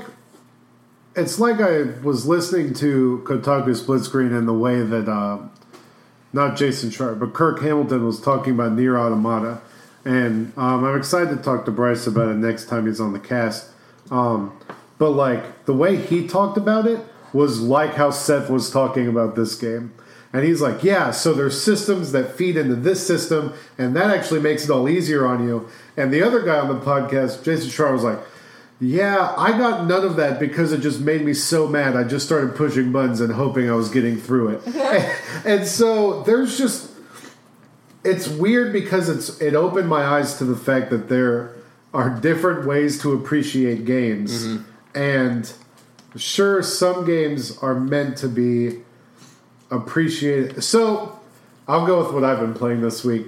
it's 1.16 1.40
like 1.40 1.60
I 1.62 1.84
was 2.04 2.26
listening 2.28 2.74
to 2.76 3.24
Kotaku 3.26 3.76
split 3.76 4.04
screen 4.04 4.34
in 4.34 4.46
the 4.48 4.54
way 4.54 4.82
that 4.82 5.08
uh, 5.08 5.40
not 6.34 6.58
Jason 6.58 6.90
Schreier, 6.90 7.20
but 7.20 7.34
Kirk 7.34 7.62
Hamilton 7.62 8.06
was 8.06 8.20
talking 8.20 8.54
about 8.54 8.74
Nier: 8.74 8.98
Automata, 8.98 9.62
and 10.06 10.54
um, 10.58 10.84
I'm 10.84 10.98
excited 10.98 11.36
to 11.36 11.44
talk 11.44 11.66
to 11.66 11.72
Bryce 11.72 12.08
about 12.08 12.30
it 12.30 12.36
next 12.36 12.66
time 12.66 12.86
he's 12.86 13.00
on 13.02 13.14
the 13.14 13.20
cast. 13.20 13.70
Um, 14.12 14.58
but 14.98 15.12
like 15.12 15.66
the 15.66 15.74
way 15.74 15.98
he 15.98 16.28
talked 16.28 16.58
about 16.58 16.88
it 16.88 17.00
was 17.34 17.60
like 17.60 17.96
how 17.96 18.10
Seth 18.12 18.50
was 18.50 18.72
talking 18.72 19.08
about 19.08 19.36
this 19.36 19.56
game. 19.56 19.94
And 20.34 20.46
he's 20.46 20.62
like, 20.62 20.84
yeah, 20.84 21.12
so 21.12 21.34
there's 21.34 21.62
systems 21.62 22.12
that 22.12 22.36
feed 22.36 22.58
into 22.58 22.76
this 22.76 23.06
system, 23.06 23.54
and 23.78 23.96
that 23.96 24.12
actually 24.12 24.42
makes 24.42 24.66
it 24.66 24.70
all 24.70 24.90
easier 24.90 25.26
on 25.26 25.48
you. 25.48 25.68
And 25.96 26.14
the 26.14 26.22
other 26.22 26.42
guy 26.42 26.60
on 26.60 26.68
the 26.68 26.86
podcast, 26.86 27.44
Jason 27.44 27.70
Schar, 27.70 27.94
was 27.94 28.04
like, 28.04 28.20
yeah, 28.80 29.34
I 29.38 29.58
got 29.58 29.88
none 29.88 30.06
of 30.06 30.18
that 30.18 30.40
because 30.40 30.72
it 30.72 30.82
just 30.82 31.02
made 31.02 31.24
me 31.24 31.34
so 31.34 31.68
mad. 31.68 31.96
I 31.96 32.04
just 32.04 32.26
started 32.26 32.56
pushing 32.56 32.92
buttons 32.92 33.22
and 33.22 33.34
hoping 33.34 33.70
I 33.70 33.74
was 33.74 33.90
getting 33.90 34.18
through 34.18 34.50
it. 34.50 34.68
and, 34.68 35.12
and 35.46 35.68
so 35.68 36.24
there's 36.24 36.58
just 36.58 36.92
it's 38.04 38.28
weird 38.28 38.72
because 38.72 39.10
it's 39.10 39.42
it 39.42 39.56
opened 39.56 39.90
my 39.90 40.04
eyes 40.04 40.38
to 40.38 40.46
the 40.46 40.56
fact 40.56 40.90
that 40.92 41.10
there 41.10 41.56
are 41.94 42.10
different 42.10 42.68
ways 42.68 43.02
to 43.02 43.14
appreciate 43.14 43.86
games. 43.86 44.60
And 44.94 45.52
sure 46.16 46.62
some 46.64 47.06
games 47.06 47.58
are 47.60 47.76
meant 47.80 48.18
to 48.18 48.28
be 48.28 48.82
appreciated. 49.72 50.64
So 50.64 51.20
I'll 51.68 51.86
go 51.86 52.04
with 52.04 52.14
what 52.14 52.24
I've 52.24 52.40
been 52.40 52.54
playing 52.54 52.82
this 52.82 53.04
week 53.04 53.28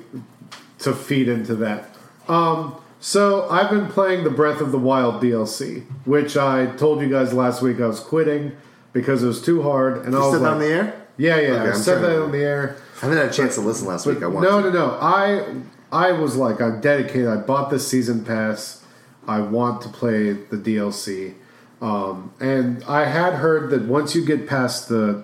to 0.80 0.94
feed 0.94 1.28
into 1.28 1.56
that. 1.56 1.90
Um, 2.28 2.80
so 3.00 3.50
I've 3.50 3.70
been 3.70 3.88
playing 3.88 4.24
the 4.24 4.30
Breath 4.30 4.62
of 4.62 4.72
the 4.72 4.78
Wild 4.78 5.22
DLC, 5.22 5.84
which 6.06 6.36
I 6.38 6.68
told 6.76 7.02
you 7.02 7.10
guys 7.10 7.34
last 7.34 7.62
week 7.62 7.80
I 7.80 7.88
was 7.88 8.00
quitting 8.00 8.56
because 8.94 9.24
it 9.24 9.28
was 9.28 9.42
too 9.42 9.62
hard. 9.64 10.06
And 10.06 10.16
I 10.16 10.20
was 10.20 10.32
said 10.34 10.40
that 10.40 10.44
like, 10.44 10.52
on 10.54 10.60
the 10.60 10.68
air? 10.68 11.06
Yeah, 11.18 11.40
yeah, 11.40 11.48
Okay, 11.54 11.70
I 11.70 11.72
I'm 11.74 11.76
said 11.78 12.02
that 12.02 12.10
to- 12.16 12.24
on 12.24 12.32
the 12.32 12.40
air. 12.44 12.78
I 12.98 13.00
haven't 13.02 13.18
had 13.18 13.28
a 13.28 13.34
chance 13.34 13.56
to 13.56 13.62
listen 13.62 13.88
last 13.88 14.06
week. 14.06 14.22
I 14.22 14.28
want 14.28 14.46
no, 14.46 14.62
to. 14.62 14.72
no, 14.72 14.88
no. 14.88 14.98
I 15.02 15.56
I 15.92 16.12
was 16.12 16.36
like, 16.36 16.62
I'm 16.62 16.82
dedicated. 16.82 17.28
I 17.28 17.38
bought 17.38 17.70
the 17.70 17.80
season 17.80 18.26
pass. 18.26 18.84
I 19.28 19.40
want 19.40 19.82
to 19.84 19.90
play 19.90 20.34
the 20.34 20.58
DLC. 20.58 21.36
Um, 21.82 22.34
and 22.42 22.84
I 22.86 23.06
had 23.06 23.36
heard 23.36 23.70
that 23.70 23.84
once 23.84 24.14
you 24.16 24.26
get 24.26 24.48
past 24.48 24.90
the 24.90 25.24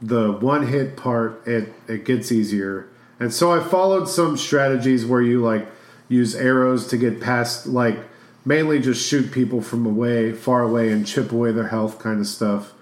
the 0.00 0.32
one 0.32 0.68
hit 0.68 0.96
part, 0.96 1.42
it 1.46 1.72
it 1.88 2.04
gets 2.04 2.30
easier. 2.30 2.88
And 3.18 3.32
so 3.34 3.50
I 3.52 3.62
followed 3.62 4.08
some 4.08 4.36
strategies 4.36 5.04
where 5.06 5.22
you 5.22 5.40
like 5.42 5.66
use 6.08 6.34
arrows 6.34 6.86
to 6.88 6.96
get 6.96 7.20
past 7.20 7.66
like 7.66 7.98
mainly 8.44 8.78
just 8.78 9.06
shoot 9.06 9.32
people 9.32 9.60
from 9.60 9.86
away, 9.86 10.32
far 10.32 10.62
away, 10.62 10.92
and 10.92 11.06
chip 11.06 11.32
away 11.32 11.52
their 11.52 11.68
health, 11.68 11.98
kind 11.98 12.20
of 12.20 12.26
stuff. 12.26 12.72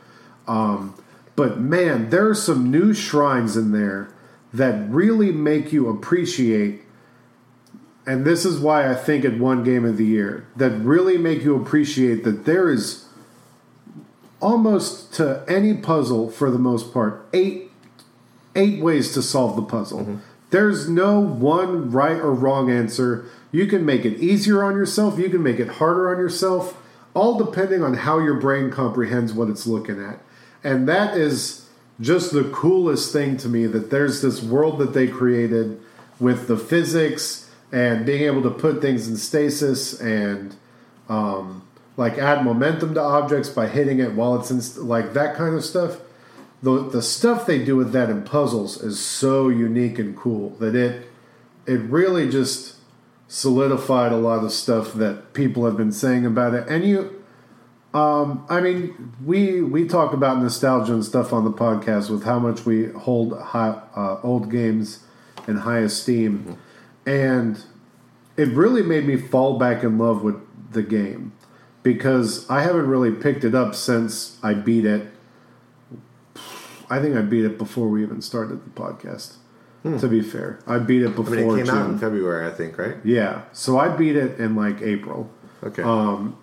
Um, 0.48 1.00
but 1.36 1.60
man, 1.60 2.10
there 2.10 2.28
are 2.28 2.34
some 2.34 2.70
new 2.70 2.92
shrines 2.92 3.56
in 3.56 3.72
there 3.72 4.08
that 4.52 4.88
really 4.90 5.32
make 5.32 5.72
you 5.72 5.88
appreciate. 5.88 6.82
And 8.06 8.24
this 8.24 8.44
is 8.44 8.58
why 8.58 8.90
I 8.90 8.94
think 8.94 9.24
it 9.24 9.38
won 9.38 9.62
Game 9.62 9.84
of 9.84 9.96
the 9.96 10.04
Year. 10.04 10.46
That 10.56 10.70
really 10.70 11.16
make 11.16 11.42
you 11.42 11.54
appreciate 11.54 12.24
that 12.24 12.44
there 12.44 12.68
is 12.68 13.06
almost 14.40 15.14
to 15.14 15.44
any 15.46 15.74
puzzle 15.74 16.28
for 16.28 16.50
the 16.50 16.58
most 16.58 16.92
part 16.92 17.28
eight 17.32 17.70
eight 18.54 18.82
ways 18.82 19.14
to 19.14 19.22
solve 19.22 19.56
the 19.56 19.62
puzzle. 19.62 20.20
There's 20.52 20.86
no 20.86 21.18
one 21.18 21.90
right 21.90 22.18
or 22.18 22.30
wrong 22.30 22.70
answer. 22.70 23.24
You 23.50 23.66
can 23.66 23.86
make 23.86 24.04
it 24.04 24.20
easier 24.20 24.62
on 24.62 24.76
yourself, 24.76 25.18
you 25.18 25.30
can 25.30 25.42
make 25.42 25.58
it 25.58 25.68
harder 25.68 26.14
on 26.14 26.18
yourself, 26.18 26.80
all 27.14 27.38
depending 27.38 27.82
on 27.82 27.94
how 27.94 28.18
your 28.18 28.34
brain 28.34 28.70
comprehends 28.70 29.32
what 29.32 29.48
it's 29.48 29.66
looking 29.66 30.02
at. 30.02 30.20
And 30.62 30.86
that 30.88 31.16
is 31.16 31.68
just 32.02 32.32
the 32.32 32.44
coolest 32.44 33.14
thing 33.14 33.38
to 33.38 33.48
me 33.48 33.66
that 33.66 33.90
there's 33.90 34.20
this 34.20 34.42
world 34.42 34.78
that 34.78 34.92
they 34.92 35.08
created 35.08 35.80
with 36.20 36.48
the 36.48 36.58
physics 36.58 37.50
and 37.72 38.04
being 38.04 38.24
able 38.24 38.42
to 38.42 38.50
put 38.50 38.82
things 38.82 39.08
in 39.08 39.16
stasis 39.16 39.98
and 40.02 40.54
um, 41.08 41.62
like 41.96 42.18
add 42.18 42.44
momentum 42.44 42.92
to 42.92 43.00
objects 43.00 43.48
by 43.48 43.68
hitting 43.68 44.00
it 44.00 44.12
while 44.12 44.38
it's 44.38 44.50
in 44.50 44.60
st- 44.60 44.84
like 44.84 45.14
that 45.14 45.34
kind 45.34 45.54
of 45.54 45.64
stuff 45.64 46.00
the 46.62 46.88
the 46.88 47.02
stuff 47.02 47.44
they 47.46 47.62
do 47.62 47.76
with 47.76 47.92
that 47.92 48.08
in 48.08 48.22
puzzles 48.22 48.80
is 48.82 49.04
so 49.04 49.48
unique 49.48 49.98
and 49.98 50.16
cool 50.16 50.50
that 50.60 50.74
it 50.74 51.08
it 51.66 51.80
really 51.80 52.28
just 52.28 52.76
solidified 53.28 54.12
a 54.12 54.16
lot 54.16 54.44
of 54.44 54.52
stuff 54.52 54.92
that 54.94 55.32
people 55.32 55.64
have 55.64 55.76
been 55.76 55.92
saying 55.92 56.26
about 56.26 56.54
it. 56.54 56.68
And 56.68 56.84
you 56.84 57.18
um 57.94 58.46
i 58.48 58.58
mean 58.58 59.12
we 59.22 59.60
we 59.60 59.86
talk 59.86 60.14
about 60.14 60.38
nostalgia 60.38 60.94
and 60.94 61.04
stuff 61.04 61.30
on 61.30 61.44
the 61.44 61.52
podcast 61.52 62.08
with 62.08 62.24
how 62.24 62.38
much 62.38 62.64
we 62.64 62.86
hold 62.92 63.38
high, 63.38 63.78
uh, 63.94 64.18
old 64.22 64.50
games 64.50 65.04
in 65.46 65.58
high 65.58 65.80
esteem. 65.80 66.56
And 67.04 67.62
it 68.36 68.48
really 68.48 68.82
made 68.82 69.06
me 69.06 69.16
fall 69.16 69.58
back 69.58 69.82
in 69.82 69.98
love 69.98 70.22
with 70.22 70.36
the 70.72 70.82
game 70.82 71.32
because 71.82 72.48
i 72.48 72.62
haven't 72.62 72.86
really 72.86 73.10
picked 73.10 73.44
it 73.44 73.54
up 73.54 73.74
since 73.74 74.38
i 74.42 74.54
beat 74.54 74.86
it 74.86 75.12
I 76.92 77.00
think 77.00 77.16
I 77.16 77.22
beat 77.22 77.44
it 77.44 77.56
before 77.58 77.88
we 77.88 78.02
even 78.02 78.20
started 78.22 78.64
the 78.64 78.70
podcast. 78.80 79.34
To 79.98 80.06
be 80.06 80.20
fair, 80.20 80.60
I 80.64 80.78
beat 80.78 81.02
it 81.02 81.06
Hmm. 81.08 81.12
I 81.12 81.16
before 81.24 81.34
mean, 81.36 81.48
it 81.50 81.56
came 81.56 81.66
June. 81.66 81.74
out 81.76 81.90
in 81.90 81.98
February, 81.98 82.46
I 82.46 82.50
think, 82.52 82.78
right? 82.78 82.96
yeah, 83.02 83.42
so 83.52 83.78
I 83.80 83.88
beat 83.88 84.14
it 84.14 84.38
in 84.38 84.54
like 84.54 84.80
April, 84.80 85.28
Okay. 85.64 85.82
Um, 85.82 86.36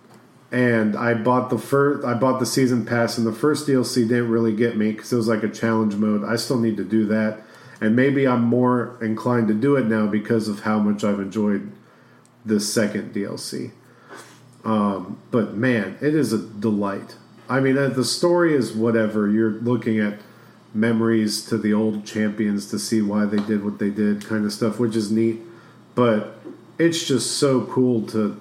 and 0.52 0.94
I 0.96 1.14
bought 1.14 1.48
the 1.48 1.56
first. 1.58 2.04
I 2.04 2.12
bought 2.14 2.38
the 2.40 2.44
season 2.46 2.84
pass, 2.84 3.16
and 3.16 3.26
the 3.26 3.32
first 3.32 3.66
DLC 3.66 4.06
didn't 4.06 4.30
really 4.30 4.54
get 4.54 4.76
me 4.76 4.92
because 4.92 5.10
it 5.12 5.16
was 5.16 5.28
like 5.28 5.42
a 5.42 5.48
challenge 5.48 5.94
mode. 5.94 6.22
I 6.24 6.36
still 6.36 6.58
need 6.58 6.76
to 6.78 6.84
do 6.84 7.06
that, 7.06 7.40
and 7.80 7.94
maybe 7.96 8.26
I'm 8.28 8.42
more 8.42 8.98
inclined 9.00 9.48
to 9.48 9.54
do 9.54 9.76
it 9.76 9.86
now 9.86 10.06
because 10.06 10.46
of 10.48 10.60
how 10.60 10.78
much 10.78 11.02
I've 11.04 11.20
enjoyed 11.20 11.70
this 12.44 12.70
second 12.70 13.14
DLC. 13.14 13.70
Um, 14.64 15.18
but 15.30 15.54
man, 15.54 15.96
it 16.02 16.14
is 16.14 16.32
a 16.34 16.38
delight. 16.38 17.16
I 17.48 17.60
mean, 17.60 17.78
uh, 17.78 17.88
the 17.88 18.04
story 18.04 18.54
is 18.54 18.72
whatever. 18.72 19.28
You're 19.30 19.52
looking 19.52 19.98
at 19.98 20.18
memories 20.72 21.44
to 21.46 21.58
the 21.58 21.72
old 21.72 22.04
champions 22.04 22.66
to 22.70 22.78
see 22.78 23.02
why 23.02 23.24
they 23.24 23.42
did 23.44 23.64
what 23.64 23.78
they 23.78 23.90
did, 23.90 24.24
kind 24.24 24.44
of 24.44 24.52
stuff, 24.52 24.78
which 24.78 24.96
is 24.96 25.10
neat. 25.10 25.40
But 25.94 26.38
it's 26.78 27.04
just 27.06 27.36
so 27.38 27.62
cool 27.62 28.06
to 28.08 28.40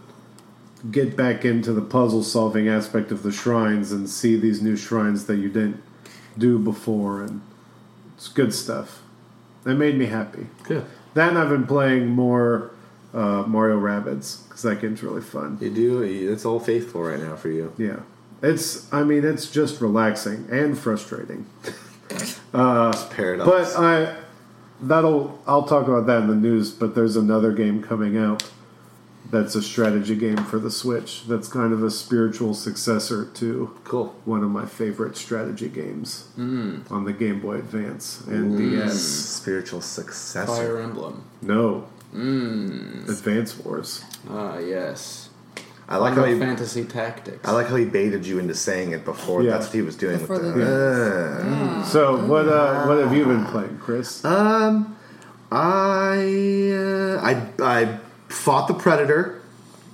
get 0.92 1.16
back 1.18 1.44
into 1.44 1.74
the 1.74 1.82
puzzle 1.82 2.24
solving 2.24 2.70
aspect 2.70 3.12
of 3.12 3.24
the 3.24 3.32
shrines 3.32 3.92
and 3.92 4.10
see 4.10 4.36
these 4.36 4.62
new 4.62 4.78
shrines 4.78 5.26
that 5.26 5.38
you 5.38 5.50
didn't 5.50 5.82
do 6.38 6.58
before, 6.58 7.22
and 7.22 7.42
it's 8.16 8.28
good 8.28 8.54
stuff. 8.54 9.02
That 9.64 9.76
made 9.76 9.98
me 9.98 10.06
happy. 10.06 10.48
Good. 10.64 10.86
Then 11.14 11.36
I've 11.36 11.50
been 11.50 11.68
playing 11.68 12.08
more 12.08 12.72
uh, 13.14 13.44
Mario 13.46 13.80
Rabbids 13.80 14.48
because 14.48 14.62
that 14.62 14.80
game's 14.80 15.04
really 15.04 15.22
fun. 15.22 15.58
you 15.60 15.70
do. 15.70 16.02
It's 16.02 16.46
all 16.46 16.60
faithful 16.60 17.04
right 17.04 17.20
now 17.20 17.36
for 17.36 17.50
you. 17.50 17.74
Yeah, 17.78 18.02
it's. 18.42 18.92
I 18.94 19.04
mean, 19.04 19.26
it's 19.26 19.52
just 19.52 19.82
relaxing 19.82 20.48
and 20.50 20.78
frustrating. 20.78 21.46
Uh, 22.54 23.08
Paradox. 23.10 23.50
But 23.50 23.84
I 23.84 24.16
that'll 24.82 25.40
I'll 25.48 25.66
talk 25.66 25.88
about 25.88 26.06
that 26.08 26.22
in 26.22 26.28
the 26.28 26.36
news. 26.36 26.72
But 26.72 26.96
there's 26.96 27.16
another 27.16 27.52
game 27.52 27.84
coming 27.84 28.18
out 28.18 28.50
that's 29.32 29.56
a 29.56 29.62
strategy 29.62 30.16
game 30.16 30.38
for 30.38 30.60
the 30.60 30.72
Switch. 30.72 31.26
That's 31.28 31.48
kind 31.48 31.72
of 31.74 31.84
a 31.84 31.92
spiritual 31.92 32.54
successor 32.54 33.26
to 33.36 33.78
cool. 33.84 34.16
one 34.26 34.44
of 34.44 34.50
my 34.50 34.66
favorite 34.66 35.18
strategy 35.18 35.70
games 35.70 36.30
mm. 36.38 36.90
on 36.92 37.06
the 37.06 37.14
Game 37.14 37.40
Boy 37.40 37.56
Advance 37.56 38.22
and 38.28 38.58
mm. 38.58 38.72
DS. 38.72 39.00
Spiritual 39.00 39.82
successor. 39.82 40.48
Fire 40.48 40.80
Emblem. 40.80 41.24
No, 41.42 41.88
mm. 42.14 43.08
Advance 43.08 43.58
Wars. 43.60 44.04
Ah, 44.30 44.58
yes. 44.58 45.29
I 45.90 45.98
like 45.98 46.14
how 46.14 46.24
he. 46.24 46.38
Fantasy 46.38 46.86
Tactics. 46.86 47.48
I 47.48 47.52
like 47.52 47.68
how 47.68 47.76
he 47.76 47.86
baited 47.86 48.26
you 48.26 48.38
into 48.38 48.54
saying 48.54 48.92
it 48.92 49.04
before. 49.04 49.42
Yeah. 49.42 49.52
That's 49.52 49.66
what 49.66 49.76
he 49.76 49.82
was 49.82 49.96
doing 49.96 50.20
Before 50.20 50.40
with 50.40 50.54
the 50.54 50.62
the. 50.62 51.84
So 51.84 52.26
what 52.28 52.48
uh, 52.48 52.86
what 52.86 53.00
have 53.00 53.14
you 53.14 53.26
been 53.26 53.46
playing, 53.46 53.80
Chris? 53.80 54.24
Um, 54.24 54.96
I 55.52 56.72
uh, 56.72 57.20
I 57.22 57.50
I 57.60 58.00
fought 58.28 58.68
the 58.68 58.76
predator 58.76 59.42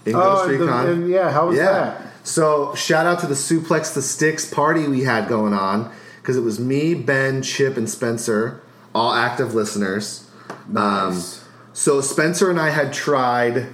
in 0.06 0.14
Ghost 0.14 0.50
and 0.50 0.60
the- 0.60 0.66
Recon. 0.66 0.90
and 0.90 1.10
yeah, 1.10 1.32
how 1.32 1.48
was 1.48 1.58
yeah. 1.58 1.64
that? 1.72 2.02
So 2.28 2.76
shout 2.76 3.06
out 3.06 3.20
to 3.20 3.28
the 3.28 3.36
Suplex 3.36 3.94
the 3.94 4.02
Sticks 4.02 4.52
party 4.52 4.88
we 4.88 5.04
had 5.04 5.30
going 5.30 5.54
on 5.54 5.92
because 6.22 6.36
it 6.36 6.42
was 6.42 6.60
me, 6.60 6.94
Ben, 6.94 7.42
Chip, 7.42 7.78
and 7.78 7.90
Spencer, 7.90 8.62
all 8.94 9.14
active 9.14 9.54
listeners. 9.54 10.28
Nice. 10.68 11.40
Um, 11.40 11.46
so 11.74 12.02
Spencer 12.02 12.50
and 12.50 12.60
I 12.60 12.72
had 12.72 12.92
tried, 12.92 13.68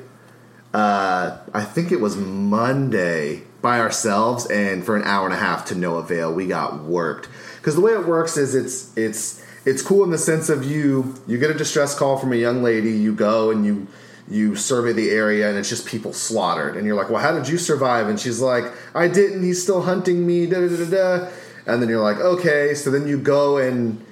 uh, 0.74 1.38
I 1.54 1.64
think 1.64 1.92
it 1.92 2.00
was 2.00 2.16
Monday 2.16 3.44
by 3.62 3.80
ourselves, 3.80 4.46
and 4.48 4.86
for 4.86 4.96
an 4.96 5.04
hour 5.04 5.26
and 5.26 5.34
a 5.34 5.38
half 5.38 5.66
to 5.66 5.76
no 5.76 5.98
avail. 5.98 6.34
We 6.34 6.48
got 6.48 6.84
worked. 6.84 7.28
Because 7.58 7.76
the 7.76 7.82
way 7.82 7.92
it 7.92 8.06
works 8.08 8.38
is 8.38 8.56
it's 8.56 8.96
it's 8.98 9.44
it's 9.66 9.82
cool 9.82 10.04
in 10.04 10.10
the 10.10 10.18
sense 10.18 10.50
of 10.50 10.66
you 10.66 11.16
you 11.28 11.38
get 11.38 11.52
a 11.52 11.54
distress 11.54 11.98
call 11.98 12.18
from 12.18 12.34
a 12.34 12.38
young 12.38 12.64
lady, 12.64 12.92
you 12.92 13.14
go 13.14 13.52
and 13.52 13.66
you 13.66 13.88
you 14.30 14.56
survey 14.56 14.94
the 14.94 15.10
area 15.10 15.50
and 15.50 15.58
it's 15.58 15.70
just 15.70 15.86
people 15.86 16.14
slaughtered. 16.14 16.78
And 16.78 16.86
you're 16.86 16.96
like 16.96 17.10
well 17.10 17.22
how 17.22 17.38
did 17.38 17.48
you 17.48 17.58
survive? 17.58 18.08
And 18.08 18.20
she's 18.20 18.40
like 18.40 18.64
i 18.96 19.08
didn't. 19.08 19.44
He's 19.44 19.62
still 19.62 19.82
hunting 19.82 20.26
me. 20.26 20.48
Da 20.48 20.68
da 20.68 20.86
da. 20.86 21.30
And 21.68 21.82
then 21.82 21.90
you're 21.90 22.02
like 22.02 22.18
okay. 22.18 22.74
So 22.74 22.90
then 22.90 23.08
you 23.08 23.20
go 23.20 23.58
and 23.58 24.04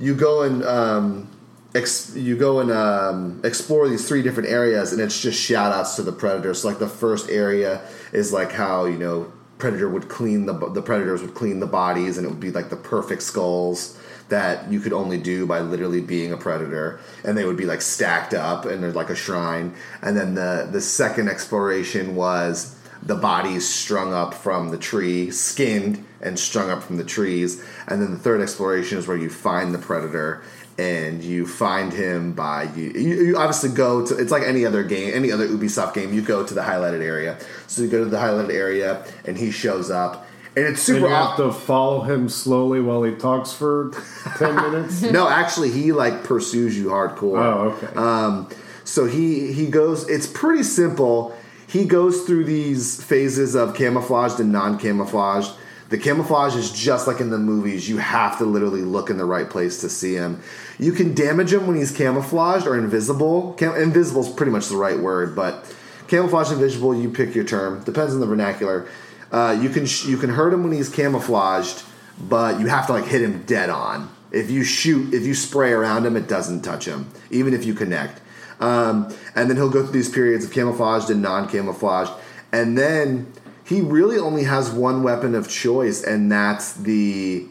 you 0.00 0.14
go 0.14 0.42
and 0.42 0.64
um, 0.64 1.28
ex- 1.74 2.14
you 2.16 2.36
go 2.36 2.60
and 2.60 2.70
um, 2.70 3.40
explore 3.44 3.88
these 3.88 4.06
three 4.06 4.22
different 4.22 4.48
areas 4.48 4.92
and 4.92 5.00
it's 5.00 5.20
just 5.20 5.40
shout 5.40 5.72
outs 5.72 5.96
to 5.96 6.02
the 6.02 6.12
predators. 6.12 6.62
So 6.62 6.68
like 6.68 6.78
the 6.78 6.88
first 6.88 7.30
area 7.30 7.82
is 8.12 8.32
like 8.32 8.52
how 8.52 8.86
you 8.86 8.98
know 8.98 9.32
predator 9.58 9.88
would 9.88 10.08
clean 10.08 10.46
the 10.46 10.52
the 10.70 10.82
predators 10.82 11.20
would 11.20 11.34
clean 11.34 11.60
the 11.60 11.66
bodies 11.66 12.16
and 12.16 12.26
it 12.26 12.30
would 12.30 12.40
be 12.40 12.50
like 12.50 12.70
the 12.70 12.76
perfect 12.76 13.22
skulls 13.22 13.98
that 14.28 14.70
you 14.70 14.78
could 14.78 14.92
only 14.92 15.18
do 15.18 15.46
by 15.46 15.60
literally 15.60 16.02
being 16.02 16.32
a 16.32 16.36
predator. 16.36 17.00
And 17.24 17.36
they 17.36 17.44
would 17.44 17.56
be 17.56 17.64
like 17.64 17.80
stacked 17.80 18.34
up 18.34 18.66
and 18.66 18.82
there's 18.82 18.94
like 18.94 19.10
a 19.10 19.16
shrine. 19.16 19.74
And 20.02 20.16
then 20.16 20.34
the 20.34 20.68
the 20.70 20.80
second 20.80 21.28
exploration 21.28 22.14
was 22.14 22.74
the 23.02 23.14
bodies 23.14 23.68
strung 23.68 24.12
up 24.12 24.34
from 24.34 24.70
the 24.70 24.78
tree 24.78 25.30
skinned 25.30 26.04
and 26.20 26.38
strung 26.38 26.70
up 26.70 26.82
from 26.82 26.96
the 26.96 27.04
trees. 27.04 27.64
And 27.86 28.02
then 28.02 28.10
the 28.10 28.18
third 28.18 28.40
exploration 28.40 28.98
is 28.98 29.06
where 29.06 29.16
you 29.16 29.30
find 29.30 29.72
the 29.72 29.78
predator 29.78 30.42
and 30.78 31.24
you 31.24 31.46
find 31.46 31.92
him 31.92 32.32
by 32.32 32.62
you, 32.74 32.90
you, 32.90 33.22
you 33.26 33.36
obviously 33.36 33.68
go 33.70 34.06
to 34.06 34.16
it's 34.16 34.30
like 34.30 34.44
any 34.44 34.64
other 34.64 34.84
game 34.84 35.10
any 35.12 35.32
other 35.32 35.46
ubisoft 35.48 35.92
game 35.94 36.12
you 36.12 36.22
go 36.22 36.46
to 36.46 36.54
the 36.54 36.60
highlighted 36.60 37.02
area 37.02 37.36
so 37.66 37.82
you 37.82 37.88
go 37.88 38.04
to 38.04 38.10
the 38.10 38.16
highlighted 38.16 38.52
area 38.54 39.04
and 39.24 39.36
he 39.36 39.50
shows 39.50 39.90
up 39.90 40.26
and 40.56 40.66
it's 40.66 40.88
And 40.88 40.96
super 40.98 41.08
you 41.08 41.14
have 41.14 41.36
to 41.36 41.52
follow 41.52 42.02
him 42.02 42.28
slowly 42.28 42.80
while 42.80 43.02
he 43.02 43.14
talks 43.14 43.52
for 43.52 43.92
ten 44.38 44.54
minutes. 44.70 45.02
no 45.02 45.28
actually 45.28 45.70
he 45.70 45.92
like 45.92 46.24
pursues 46.24 46.76
you 46.78 46.86
hardcore 46.86 47.38
Oh, 47.38 47.60
okay. 47.70 47.94
Um, 47.96 48.48
so 48.84 49.04
he 49.04 49.52
he 49.52 49.66
goes. 49.66 50.08
It's 50.08 50.26
pretty 50.26 50.62
simple. 50.62 51.36
He 51.66 51.84
goes 51.84 52.22
through 52.22 52.44
these 52.44 53.02
phases 53.04 53.54
of 53.54 53.74
camouflaged 53.74 54.40
and 54.40 54.50
non-camouflaged. 54.50 55.52
The 55.88 55.98
camouflage 55.98 56.54
is 56.54 56.70
just 56.70 57.06
like 57.06 57.20
in 57.20 57.30
the 57.30 57.38
movies. 57.38 57.88
You 57.88 57.96
have 57.98 58.38
to 58.38 58.44
literally 58.44 58.82
look 58.82 59.08
in 59.08 59.16
the 59.16 59.24
right 59.24 59.48
place 59.48 59.80
to 59.80 59.88
see 59.88 60.14
him. 60.14 60.42
You 60.78 60.92
can 60.92 61.14
damage 61.14 61.52
him 61.52 61.66
when 61.66 61.76
he's 61.76 61.90
camouflaged 61.90 62.66
or 62.66 62.76
invisible. 62.76 63.54
Cam- 63.54 63.74
invisible 63.74 64.22
is 64.22 64.28
pretty 64.28 64.52
much 64.52 64.68
the 64.68 64.76
right 64.76 64.98
word, 64.98 65.34
but 65.34 65.74
camouflage, 66.06 66.52
invisible, 66.52 66.94
you 66.94 67.10
pick 67.10 67.34
your 67.34 67.44
term. 67.44 67.82
Depends 67.84 68.12
on 68.12 68.20
the 68.20 68.26
vernacular. 68.26 68.86
Uh, 69.32 69.58
you 69.60 69.70
can 69.70 69.86
sh- 69.86 70.06
you 70.06 70.18
can 70.18 70.30
hurt 70.30 70.52
him 70.52 70.62
when 70.62 70.72
he's 70.72 70.90
camouflaged, 70.90 71.82
but 72.20 72.60
you 72.60 72.66
have 72.66 72.86
to 72.86 72.92
like 72.92 73.06
hit 73.06 73.22
him 73.22 73.42
dead 73.44 73.70
on. 73.70 74.10
If 74.30 74.50
you 74.50 74.64
shoot, 74.64 75.14
if 75.14 75.24
you 75.24 75.34
spray 75.34 75.72
around 75.72 76.04
him, 76.04 76.16
it 76.16 76.28
doesn't 76.28 76.62
touch 76.62 76.84
him, 76.84 77.10
even 77.30 77.54
if 77.54 77.64
you 77.64 77.72
connect. 77.72 78.20
Um, 78.60 79.14
and 79.34 79.48
then 79.48 79.56
he'll 79.56 79.70
go 79.70 79.82
through 79.82 79.92
these 79.92 80.10
periods 80.10 80.44
of 80.44 80.52
camouflaged 80.52 81.08
and 81.10 81.22
non-camouflaged, 81.22 82.12
and 82.52 82.76
then 82.76 83.32
he 83.68 83.82
really 83.82 84.18
only 84.18 84.44
has 84.44 84.70
one 84.70 85.02
weapon 85.02 85.34
of 85.34 85.48
choice, 85.48 86.02
and 86.02 86.32
that's 86.32 86.72
the 86.72 87.46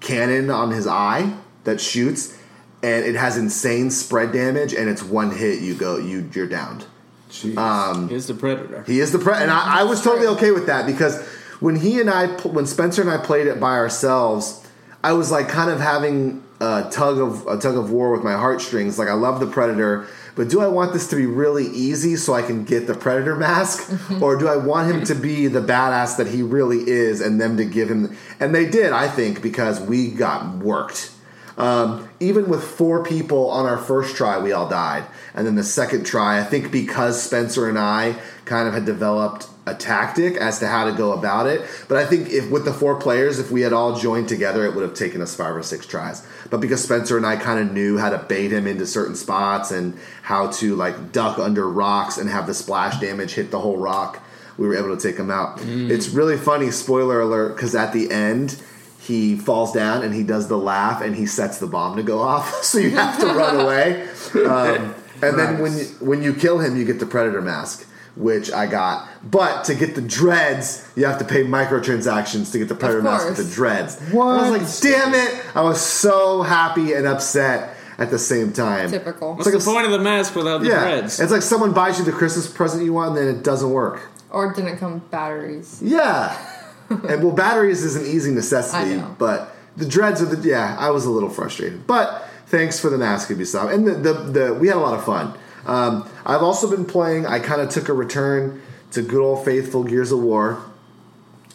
cannon 0.00 0.48
on 0.48 0.70
his 0.70 0.86
eye 0.86 1.36
that 1.64 1.80
shoots, 1.80 2.38
and 2.84 3.04
it 3.04 3.16
has 3.16 3.36
insane 3.36 3.90
spread 3.90 4.30
damage, 4.30 4.72
and 4.72 4.88
it's 4.88 5.02
one 5.02 5.32
hit 5.32 5.60
you 5.60 5.74
go 5.74 5.96
you 5.96 6.30
you're 6.32 6.46
downed. 6.46 6.86
Jeez. 7.30 7.56
Um, 7.56 8.08
is 8.10 8.28
the 8.28 8.34
predator. 8.34 8.84
He 8.84 9.00
is 9.00 9.10
the 9.10 9.18
pre, 9.18 9.34
and 9.34 9.50
I, 9.50 9.80
I 9.80 9.82
was 9.82 10.02
totally 10.02 10.28
okay 10.28 10.52
with 10.52 10.66
that 10.66 10.86
because 10.86 11.26
when 11.58 11.74
he 11.74 12.00
and 12.00 12.08
I, 12.08 12.28
when 12.28 12.66
Spencer 12.66 13.02
and 13.02 13.10
I 13.10 13.18
played 13.18 13.48
it 13.48 13.58
by 13.58 13.72
ourselves, 13.72 14.64
I 15.02 15.14
was 15.14 15.32
like 15.32 15.48
kind 15.48 15.70
of 15.70 15.80
having 15.80 16.44
a 16.60 16.88
tug 16.92 17.18
of 17.18 17.44
a 17.48 17.58
tug 17.58 17.76
of 17.76 17.90
war 17.90 18.12
with 18.12 18.22
my 18.22 18.34
heartstrings. 18.34 19.00
Like 19.00 19.08
I 19.08 19.14
love 19.14 19.40
the 19.40 19.46
Predator, 19.48 20.06
but 20.36 20.50
do 20.50 20.60
I 20.60 20.68
want 20.68 20.92
this 20.92 21.08
to 21.08 21.16
be 21.16 21.26
really 21.26 21.66
easy 21.66 22.14
so 22.14 22.34
I 22.34 22.42
can 22.42 22.64
get 22.64 22.86
the 22.86 22.94
Predator 22.94 23.34
mask, 23.34 23.90
or 24.22 24.36
do 24.36 24.46
I 24.46 24.56
want 24.56 24.94
him 24.94 25.02
to 25.06 25.14
be 25.14 25.48
the 25.48 25.62
badass 25.62 26.18
that 26.18 26.28
he 26.28 26.42
really 26.42 26.88
is, 26.88 27.20
and 27.20 27.40
them 27.40 27.56
to 27.56 27.64
give 27.64 27.90
him? 27.90 28.16
And 28.38 28.54
they 28.54 28.68
did, 28.68 28.92
I 28.92 29.08
think, 29.08 29.42
because 29.42 29.80
we 29.80 30.10
got 30.10 30.58
worked. 30.58 31.10
Um, 31.56 32.08
even 32.20 32.48
with 32.48 32.62
four 32.62 33.02
people 33.02 33.50
on 33.50 33.64
our 33.64 33.78
first 33.78 34.14
try, 34.14 34.38
we 34.38 34.52
all 34.52 34.68
died. 34.68 35.06
And 35.34 35.46
then 35.46 35.54
the 35.54 35.64
second 35.64 36.04
try, 36.04 36.38
I 36.38 36.44
think 36.44 36.70
because 36.70 37.22
Spencer 37.22 37.66
and 37.66 37.78
I 37.78 38.16
kind 38.44 38.68
of 38.68 38.74
had 38.74 38.84
developed 38.84 39.48
a 39.66 39.74
tactic 39.74 40.36
as 40.36 40.60
to 40.60 40.68
how 40.68 40.84
to 40.84 40.92
go 40.92 41.12
about 41.12 41.46
it. 41.46 41.60
But 41.88 41.98
I 41.98 42.06
think 42.06 42.30
if 42.30 42.48
with 42.50 42.64
the 42.64 42.72
four 42.72 42.98
players, 43.00 43.38
if 43.38 43.50
we 43.50 43.62
had 43.62 43.72
all 43.72 43.98
joined 43.98 44.28
together, 44.28 44.64
it 44.64 44.74
would 44.74 44.82
have 44.82 44.94
taken 44.94 45.20
us 45.20 45.34
five 45.34 45.56
or 45.56 45.62
six 45.62 45.86
tries. 45.86 46.24
But 46.50 46.60
because 46.60 46.82
Spencer 46.82 47.16
and 47.16 47.26
I 47.26 47.36
kind 47.36 47.58
of 47.58 47.72
knew 47.72 47.98
how 47.98 48.10
to 48.10 48.18
bait 48.18 48.52
him 48.52 48.66
into 48.66 48.86
certain 48.86 49.16
spots 49.16 49.72
and 49.72 49.98
how 50.22 50.50
to 50.52 50.76
like 50.76 51.12
duck 51.12 51.38
under 51.38 51.68
rocks 51.68 52.16
and 52.16 52.30
have 52.30 52.46
the 52.46 52.54
splash 52.54 53.00
damage 53.00 53.32
hit 53.32 53.50
the 53.50 53.58
whole 53.58 53.76
rock, 53.76 54.22
we 54.56 54.66
were 54.68 54.76
able 54.76 54.96
to 54.96 55.02
take 55.02 55.18
him 55.18 55.30
out. 55.30 55.60
It's 55.90 56.08
really 56.08 56.36
funny, 56.36 56.70
spoiler 56.70 57.20
alert, 57.20 57.56
because 57.56 57.74
at 57.74 57.92
the 57.92 58.10
end, 58.10 58.60
he 59.00 59.36
falls 59.36 59.72
down 59.72 60.02
and 60.02 60.14
he 60.14 60.22
does 60.22 60.48
the 60.48 60.58
laugh 60.58 61.02
and 61.02 61.14
he 61.14 61.26
sets 61.26 61.58
the 61.58 61.66
bomb 61.66 61.96
to 61.96 62.02
go 62.02 62.20
off. 62.20 62.52
so 62.62 62.78
you 62.78 62.90
have 62.90 63.18
to 63.20 63.26
run 63.26 63.60
away. 63.60 64.08
Um, 64.36 64.94
and 65.22 65.38
then 65.38 65.60
when 65.60 65.78
you, 65.78 65.84
when 66.00 66.22
you 66.22 66.34
kill 66.34 66.58
him, 66.58 66.76
you 66.76 66.84
get 66.84 66.98
the 67.00 67.06
predator 67.06 67.40
mask, 67.40 67.85
which 68.16 68.50
I 68.52 68.66
got. 68.66 69.08
But 69.22 69.64
to 69.64 69.74
get 69.74 69.94
the 69.94 70.00
dreads, 70.02 70.86
you 70.96 71.04
have 71.06 71.18
to 71.18 71.24
pay 71.24 71.44
microtransactions 71.44 72.52
to 72.52 72.58
get 72.58 72.68
the 72.68 72.74
predator 72.74 73.02
mask 73.02 73.28
with 73.28 73.36
the 73.36 73.54
dreads. 73.54 73.96
What? 74.10 74.40
I 74.40 74.50
was 74.50 74.82
like, 74.82 74.92
damn 74.92 75.14
it! 75.14 75.44
I 75.54 75.60
was 75.62 75.80
so 75.80 76.42
happy 76.42 76.92
and 76.94 77.06
upset 77.06 77.76
at 77.98 78.10
the 78.10 78.18
same 78.18 78.52
time. 78.52 78.90
Typical. 78.90 79.34
What's 79.34 79.46
like 79.46 79.54
the 79.62 79.70
a- 79.70 79.72
point 79.74 79.86
of 79.86 79.92
the 79.92 79.98
mask 79.98 80.34
without 80.34 80.58
the 80.62 80.68
Yeah, 80.68 80.80
threads? 80.80 81.20
it's 81.20 81.32
like 81.32 81.42
someone 81.42 81.72
buys 81.72 81.98
you 81.98 82.04
the 82.04 82.12
Christmas 82.12 82.46
present 82.50 82.84
you 82.84 82.92
want, 82.92 83.16
and 83.16 83.28
then 83.28 83.36
it 83.36 83.42
doesn't 83.44 83.70
work. 83.70 84.08
Or 84.30 84.52
didn't 84.52 84.78
come 84.78 84.94
with 84.94 85.10
batteries. 85.10 85.80
Yeah. 85.82 86.36
and 86.90 87.22
well, 87.24 87.32
batteries 87.32 87.82
is 87.84 87.96
an 87.96 88.04
easy 88.06 88.30
necessity, 88.32 88.92
I 88.94 88.96
know. 88.96 89.16
but 89.18 89.54
the 89.76 89.86
dreads 89.86 90.20
are 90.22 90.26
the 90.26 90.46
yeah. 90.48 90.76
I 90.78 90.90
was 90.90 91.04
a 91.04 91.10
little 91.10 91.30
frustrated, 91.30 91.86
but 91.86 92.28
thanks 92.46 92.78
for 92.78 92.90
the 92.90 92.98
mask, 92.98 93.28
Ubisoft, 93.28 93.72
and 93.74 93.86
the 93.86 93.92
the, 93.92 94.12
the 94.12 94.54
we 94.54 94.68
had 94.68 94.76
a 94.76 94.80
lot 94.80 94.94
of 94.98 95.04
fun. 95.04 95.36
Um, 95.66 96.08
I've 96.24 96.42
also 96.42 96.70
been 96.70 96.84
playing. 96.84 97.26
I 97.26 97.38
kind 97.38 97.60
of 97.60 97.68
took 97.68 97.88
a 97.88 97.92
return 97.92 98.62
to 98.92 99.02
good 99.02 99.20
old 99.20 99.44
faithful 99.44 99.84
Gears 99.84 100.12
of 100.12 100.20
War, 100.20 100.62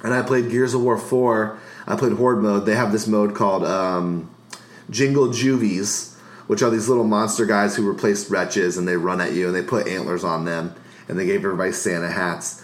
and 0.04 0.13
I 0.13 0.21
played 0.21 0.50
Gears 0.52 0.74
of 0.74 0.82
War 0.82 0.97
four. 0.97 1.58
I 1.88 1.95
played 1.95 2.13
Horde 2.13 2.43
mode. 2.43 2.65
They 2.65 2.76
have 2.76 2.91
this 2.91 3.08
mode 3.08 3.34
called 3.34 3.63
um, 3.63 4.30
Jingle 4.89 5.32
Juvies, 5.32 6.15
which 6.47 6.62
are 6.62 6.69
these 6.69 6.88
little 6.88 7.06
monster 7.06 7.45
guys 7.45 7.76
who 7.76 7.88
replaced 7.88 8.30
wretches, 8.30 8.78
and 8.78 8.88
they 8.88 8.97
run 8.97 9.21
at 9.21 9.34
you, 9.34 9.47
and 9.47 9.56
they 9.56 9.63
put 9.63 9.88
antlers 9.88 10.24
on 10.24 10.45
them, 10.45 10.76
and 11.08 11.17
they 11.17 11.26
gave 11.26 11.43
everybody 11.43 11.71
Santa 11.71 12.10
hats 12.10 12.63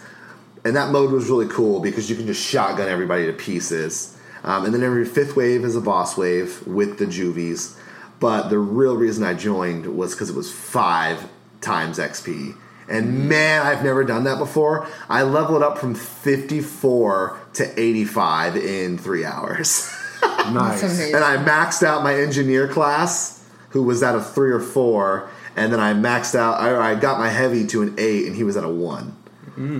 and 0.64 0.76
that 0.76 0.90
mode 0.90 1.12
was 1.12 1.28
really 1.28 1.46
cool 1.48 1.80
because 1.80 2.10
you 2.10 2.16
can 2.16 2.26
just 2.26 2.44
shotgun 2.44 2.88
everybody 2.88 3.26
to 3.26 3.32
pieces. 3.32 4.16
Um, 4.44 4.64
and 4.64 4.74
then 4.74 4.82
every 4.82 5.04
fifth 5.04 5.36
wave 5.36 5.64
is 5.64 5.76
a 5.76 5.80
boss 5.80 6.16
wave 6.16 6.66
with 6.66 6.98
the 6.98 7.06
juvies. 7.06 7.76
But 8.20 8.48
the 8.48 8.58
real 8.58 8.96
reason 8.96 9.24
I 9.24 9.34
joined 9.34 9.86
was 9.96 10.14
because 10.14 10.30
it 10.30 10.36
was 10.36 10.52
five 10.52 11.28
times 11.60 11.98
XP. 11.98 12.56
And 12.88 13.28
man, 13.28 13.66
I've 13.66 13.84
never 13.84 14.02
done 14.02 14.24
that 14.24 14.38
before. 14.38 14.88
I 15.08 15.22
leveled 15.22 15.62
up 15.62 15.78
from 15.78 15.94
54 15.94 17.38
to 17.54 17.80
85 17.80 18.56
in 18.56 18.96
three 18.96 19.24
hours. 19.24 19.92
nice. 20.22 20.82
And 20.82 21.22
I 21.22 21.36
maxed 21.36 21.82
out 21.82 22.02
my 22.02 22.14
engineer 22.14 22.66
class, 22.66 23.46
who 23.70 23.82
was 23.82 24.02
at 24.02 24.14
a 24.14 24.22
three 24.22 24.50
or 24.50 24.60
four. 24.60 25.28
And 25.54 25.72
then 25.72 25.80
I 25.80 25.92
maxed 25.92 26.34
out, 26.34 26.60
I, 26.60 26.92
I 26.92 26.94
got 26.94 27.18
my 27.18 27.28
heavy 27.28 27.66
to 27.66 27.82
an 27.82 27.94
eight, 27.98 28.26
and 28.26 28.34
he 28.34 28.44
was 28.44 28.56
at 28.56 28.64
a 28.64 28.68
one. 28.68 29.14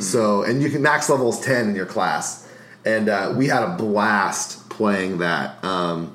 So, 0.00 0.42
and 0.42 0.62
you 0.62 0.70
can 0.70 0.82
max 0.82 1.08
levels 1.08 1.40
10 1.40 1.70
in 1.70 1.76
your 1.76 1.86
class. 1.86 2.46
And 2.84 3.08
uh, 3.08 3.32
we 3.36 3.46
had 3.46 3.62
a 3.62 3.76
blast 3.76 4.68
playing 4.68 5.18
that. 5.18 5.62
Um, 5.64 6.14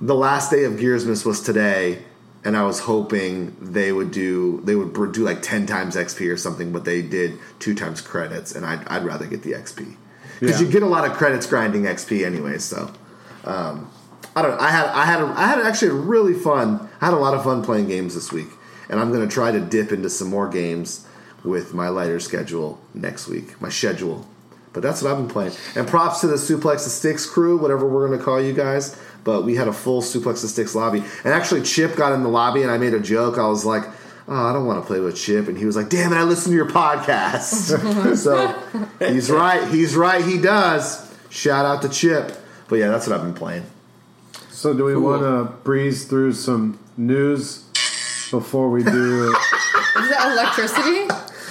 the 0.00 0.14
last 0.14 0.50
day 0.50 0.64
of 0.64 0.74
Gearsmas 0.74 1.26
was 1.26 1.40
today, 1.40 2.02
and 2.44 2.56
I 2.56 2.62
was 2.64 2.80
hoping 2.80 3.56
they 3.60 3.90
would 3.92 4.10
do 4.10 4.60
they 4.64 4.74
would 4.74 4.92
do 5.12 5.24
like 5.24 5.40
10 5.42 5.66
times 5.66 5.96
XP 5.96 6.30
or 6.32 6.36
something, 6.36 6.72
but 6.72 6.84
they 6.84 7.00
did 7.02 7.38
two 7.58 7.74
times 7.74 8.00
credits, 8.00 8.54
and 8.54 8.64
I'd, 8.66 8.86
I'd 8.88 9.04
rather 9.04 9.26
get 9.26 9.42
the 9.42 9.52
XP 9.52 9.96
because 10.40 10.60
Yeah. 10.60 10.66
you 10.66 10.72
get 10.72 10.82
a 10.82 10.86
lot 10.86 11.08
of 11.08 11.16
credits 11.16 11.46
grinding 11.46 11.82
XP 11.84 12.24
anyway. 12.24 12.58
So 12.58 12.90
um, 13.44 13.90
I 14.36 14.42
don't. 14.42 14.60
I 14.60 14.70
had 14.70 14.86
I 14.86 15.04
had 15.04 15.20
a, 15.20 15.26
I 15.26 15.46
had 15.46 15.58
actually 15.60 15.92
really 15.92 16.34
fun. 16.34 16.88
I 17.00 17.06
had 17.06 17.14
a 17.14 17.18
lot 17.18 17.34
of 17.34 17.44
fun 17.44 17.62
playing 17.64 17.88
games 17.88 18.14
this 18.14 18.32
week, 18.32 18.48
and 18.88 18.98
I'm 19.00 19.12
going 19.12 19.26
to 19.26 19.32
try 19.32 19.50
to 19.52 19.60
dip 19.60 19.92
into 19.92 20.10
some 20.10 20.28
more 20.28 20.48
games 20.48 21.06
with 21.44 21.74
my 21.74 21.88
lighter 21.88 22.18
schedule 22.20 22.80
next 22.94 23.28
week. 23.28 23.60
My 23.60 23.68
schedule, 23.68 24.26
But 24.72 24.82
that's 24.82 25.02
what 25.02 25.12
I've 25.12 25.18
been 25.18 25.28
playing. 25.28 25.52
And 25.76 25.86
props 25.86 26.20
to 26.22 26.26
the 26.26 26.36
Suplex 26.36 26.84
the 26.84 26.90
Sticks 26.90 27.26
crew, 27.26 27.56
whatever 27.58 27.86
we're 27.86 28.06
going 28.08 28.18
to 28.18 28.24
call 28.24 28.40
you 28.40 28.54
guys. 28.54 28.96
But 29.24 29.42
we 29.44 29.56
had 29.56 29.66
a 29.68 29.72
full 29.72 30.02
Suplex 30.02 30.42
the 30.42 30.48
Sticks 30.48 30.74
lobby. 30.74 30.98
And 31.24 31.32
actually, 31.32 31.62
Chip 31.62 31.96
got 31.96 32.12
in 32.12 32.22
the 32.22 32.28
lobby 32.28 32.62
and 32.62 32.70
I 32.70 32.76
made 32.78 32.92
a 32.94 33.00
joke. 33.00 33.38
I 33.38 33.48
was 33.48 33.64
like, 33.64 33.84
oh, 34.28 34.34
I 34.46 34.52
don't 34.52 34.66
want 34.66 34.82
to 34.82 34.86
play 34.86 35.00
with 35.00 35.16
Chip. 35.16 35.48
And 35.48 35.56
he 35.56 35.64
was 35.64 35.76
like, 35.76 35.88
damn 35.88 36.12
it, 36.12 36.16
I 36.16 36.22
listen 36.24 36.50
to 36.52 36.56
your 36.56 36.68
podcast. 36.68 38.16
so 38.16 38.54
he's 39.12 39.30
right. 39.30 39.66
He's 39.68 39.96
right. 39.96 40.22
He 40.24 40.36
does. 40.38 41.10
Shout 41.30 41.64
out 41.64 41.80
to 41.82 41.88
Chip. 41.88 42.36
But 42.68 42.76
yeah, 42.76 42.88
that's 42.88 43.06
what 43.06 43.16
I've 43.16 43.22
been 43.24 43.34
playing. 43.34 43.64
So, 44.50 44.72
do 44.74 44.84
we 44.84 44.92
Cool. 44.94 45.02
want 45.02 45.22
to 45.22 45.52
breeze 45.64 46.04
through 46.06 46.32
some 46.32 46.78
news 46.96 47.64
before 48.30 48.70
we 48.70 48.82
do? 48.82 49.24
Is 49.96 50.08
that 50.10 50.32
electricity? 50.32 51.06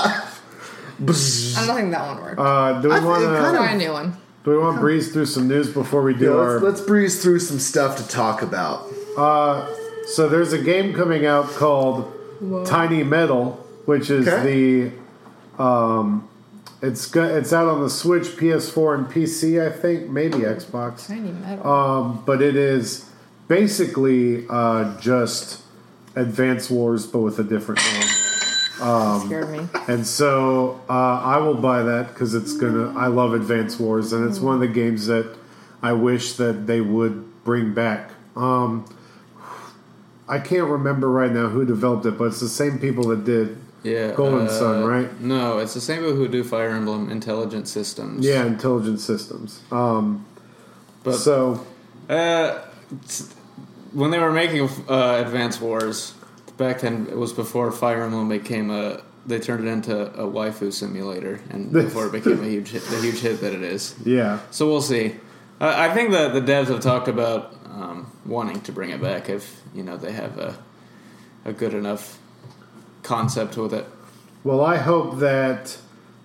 I 0.00 1.64
don't 1.66 1.76
think 1.76 1.90
that 1.92 2.06
one 2.06 2.22
worked. 2.22 2.38
Uh, 2.40 2.80
do 2.80 2.88
we 2.88 2.94
I 2.94 2.98
think 2.98 3.08
want 3.08 3.22
to? 3.22 3.28
Try 3.56 3.70
a 3.72 3.76
new 3.76 3.92
one. 3.92 4.16
Do 4.48 4.54
we 4.54 4.60
want 4.60 4.76
to 4.76 4.80
breeze 4.80 5.12
through 5.12 5.26
some 5.26 5.46
news 5.46 5.70
before 5.70 6.00
we 6.00 6.14
do 6.14 6.24
Yeah, 6.24 6.30
our? 6.30 6.52
let's, 6.52 6.62
let's 6.64 6.80
breeze 6.80 7.22
through 7.22 7.38
some 7.40 7.58
stuff 7.58 7.98
to 7.98 8.08
talk 8.08 8.40
about. 8.40 8.86
So 10.06 10.26
there's 10.26 10.54
a 10.54 10.62
game 10.62 10.94
coming 10.94 11.26
out 11.26 11.48
called 11.50 12.10
Tiny 12.66 13.02
Metal, 13.02 13.62
which 13.84 14.08
is 14.08 14.26
Okay. 14.26 14.90
the 15.58 15.62
um, 15.62 16.26
it's 16.80 17.04
got 17.10 17.30
it's 17.32 17.52
out 17.52 17.68
on 17.68 17.82
the 17.82 17.90
Switch, 17.90 18.28
PS4, 18.38 18.94
and 18.94 19.06
PC. 19.08 19.60
I 19.60 19.70
think 19.70 20.08
maybe 20.08 20.38
Xbox, 20.38 21.06
Tiny 21.08 21.30
metal. 21.32 21.70
um, 21.70 22.22
but 22.24 22.40
it 22.40 22.56
is 22.56 23.04
basically 23.48 24.46
uh, 24.48 24.98
just 24.98 25.60
Advance 26.16 26.70
Wars, 26.70 27.06
but 27.06 27.18
with 27.18 27.38
a 27.38 27.44
different 27.44 27.82
name. 27.84 28.08
Scared 28.78 29.50
me. 29.50 29.68
And 29.88 30.06
so 30.06 30.80
uh, 30.88 30.92
I 30.92 31.38
will 31.38 31.54
buy 31.54 31.82
that 31.82 32.08
because 32.08 32.34
it's 32.34 32.56
gonna. 32.56 32.96
I 32.98 33.06
love 33.08 33.34
Advance 33.34 33.78
Wars, 33.78 34.12
and 34.12 34.28
it's 34.28 34.40
one 34.40 34.54
of 34.54 34.60
the 34.60 34.68
games 34.68 35.06
that 35.06 35.36
I 35.82 35.92
wish 35.92 36.34
that 36.34 36.66
they 36.66 36.80
would 36.80 37.44
bring 37.44 37.74
back. 37.74 38.10
Um, 38.36 38.84
I 40.28 40.38
can't 40.38 40.68
remember 40.68 41.10
right 41.10 41.32
now 41.32 41.48
who 41.48 41.64
developed 41.64 42.04
it, 42.06 42.18
but 42.18 42.24
it's 42.24 42.40
the 42.40 42.48
same 42.48 42.78
people 42.78 43.08
that 43.08 43.24
did. 43.24 43.56
Yeah, 43.82 44.12
Golden 44.12 44.48
uh, 44.48 44.50
Sun, 44.50 44.84
right? 44.84 45.20
No, 45.20 45.58
it's 45.58 45.72
the 45.72 45.80
same 45.80 46.00
people 46.00 46.16
who 46.16 46.28
do 46.28 46.42
Fire 46.42 46.70
Emblem 46.70 47.10
Intelligent 47.10 47.68
Systems. 47.68 48.26
Yeah, 48.26 48.44
Intelligent 48.44 49.00
Systems. 49.00 49.60
Um, 49.70 50.26
but 51.04 51.14
so 51.14 51.64
Uh, 52.08 52.58
when 53.92 54.10
they 54.10 54.18
were 54.18 54.32
making 54.32 54.68
uh, 54.88 55.22
Advance 55.24 55.60
Wars 55.60 56.14
back 56.58 56.80
then, 56.82 57.06
it 57.10 57.16
was 57.16 57.32
before 57.32 57.72
Fire 57.72 58.02
Emblem 58.02 58.28
became 58.28 58.70
a. 58.70 59.00
They 59.26 59.38
turned 59.38 59.66
it 59.66 59.70
into 59.70 60.06
a 60.14 60.26
waifu 60.26 60.72
simulator, 60.72 61.40
and 61.50 61.70
before 61.72 62.06
it 62.06 62.12
became 62.12 62.42
a 62.42 62.48
huge 62.48 62.70
hit, 62.70 62.82
the 62.84 63.00
huge 63.00 63.20
hit 63.20 63.40
that 63.40 63.52
it 63.52 63.62
is. 63.62 63.94
yeah, 64.04 64.38
So 64.50 64.66
we'll 64.68 64.80
see. 64.82 65.16
I 65.60 65.88
I 65.88 65.94
think 65.94 66.10
that 66.12 66.32
the 66.32 66.40
devs 66.40 66.68
have 66.68 66.80
talked 66.80 67.08
about 67.08 67.54
um, 67.66 68.10
wanting 68.24 68.60
to 68.62 68.72
bring 68.72 68.90
it 68.90 69.00
back 69.02 69.28
if 69.28 69.60
you 69.74 69.82
know 69.82 69.96
they 69.96 70.12
have 70.12 70.38
a 70.38 70.56
a 71.44 71.52
good 71.52 71.74
enough 71.74 72.18
concept 73.02 73.56
with 73.56 73.74
it. 73.74 73.86
Well, 74.44 74.64
I 74.64 74.76
hope 74.76 75.18
that 75.18 75.76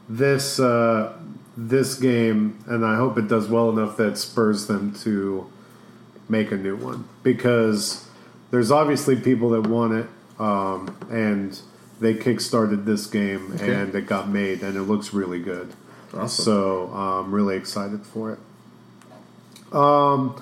this 0.07 0.59
uh, 0.59 1.13
this 1.57 1.95
game, 1.95 2.63
and 2.67 2.85
I 2.85 2.95
hope 2.95 3.17
it 3.17 3.27
does 3.27 3.49
well 3.49 3.69
enough 3.69 3.97
that 3.97 4.17
spurs 4.17 4.67
them 4.67 4.93
to 5.03 5.49
make 6.29 6.51
a 6.53 6.57
new 6.57 6.77
one 6.77 7.03
because 7.21 8.07
there's 8.51 8.71
obviously 8.71 9.15
people 9.17 9.49
that 9.49 9.67
want 9.67 9.93
it, 9.93 10.07
um, 10.39 10.95
and 11.11 11.59
they 11.99 12.13
kickstarted 12.13 12.85
this 12.85 13.05
game 13.07 13.53
Okay. 13.55 13.73
and 13.73 13.93
it 13.95 14.07
got 14.07 14.29
made, 14.29 14.61
and 14.63 14.75
it 14.77 14.83
looks 14.83 15.13
really 15.13 15.39
good. 15.39 15.73
Awesome. 16.13 16.27
So 16.45 16.87
I'm 16.93 17.33
really 17.33 17.55
excited 17.55 18.05
for 18.05 18.33
it. 18.33 18.39
Um, 19.75 20.41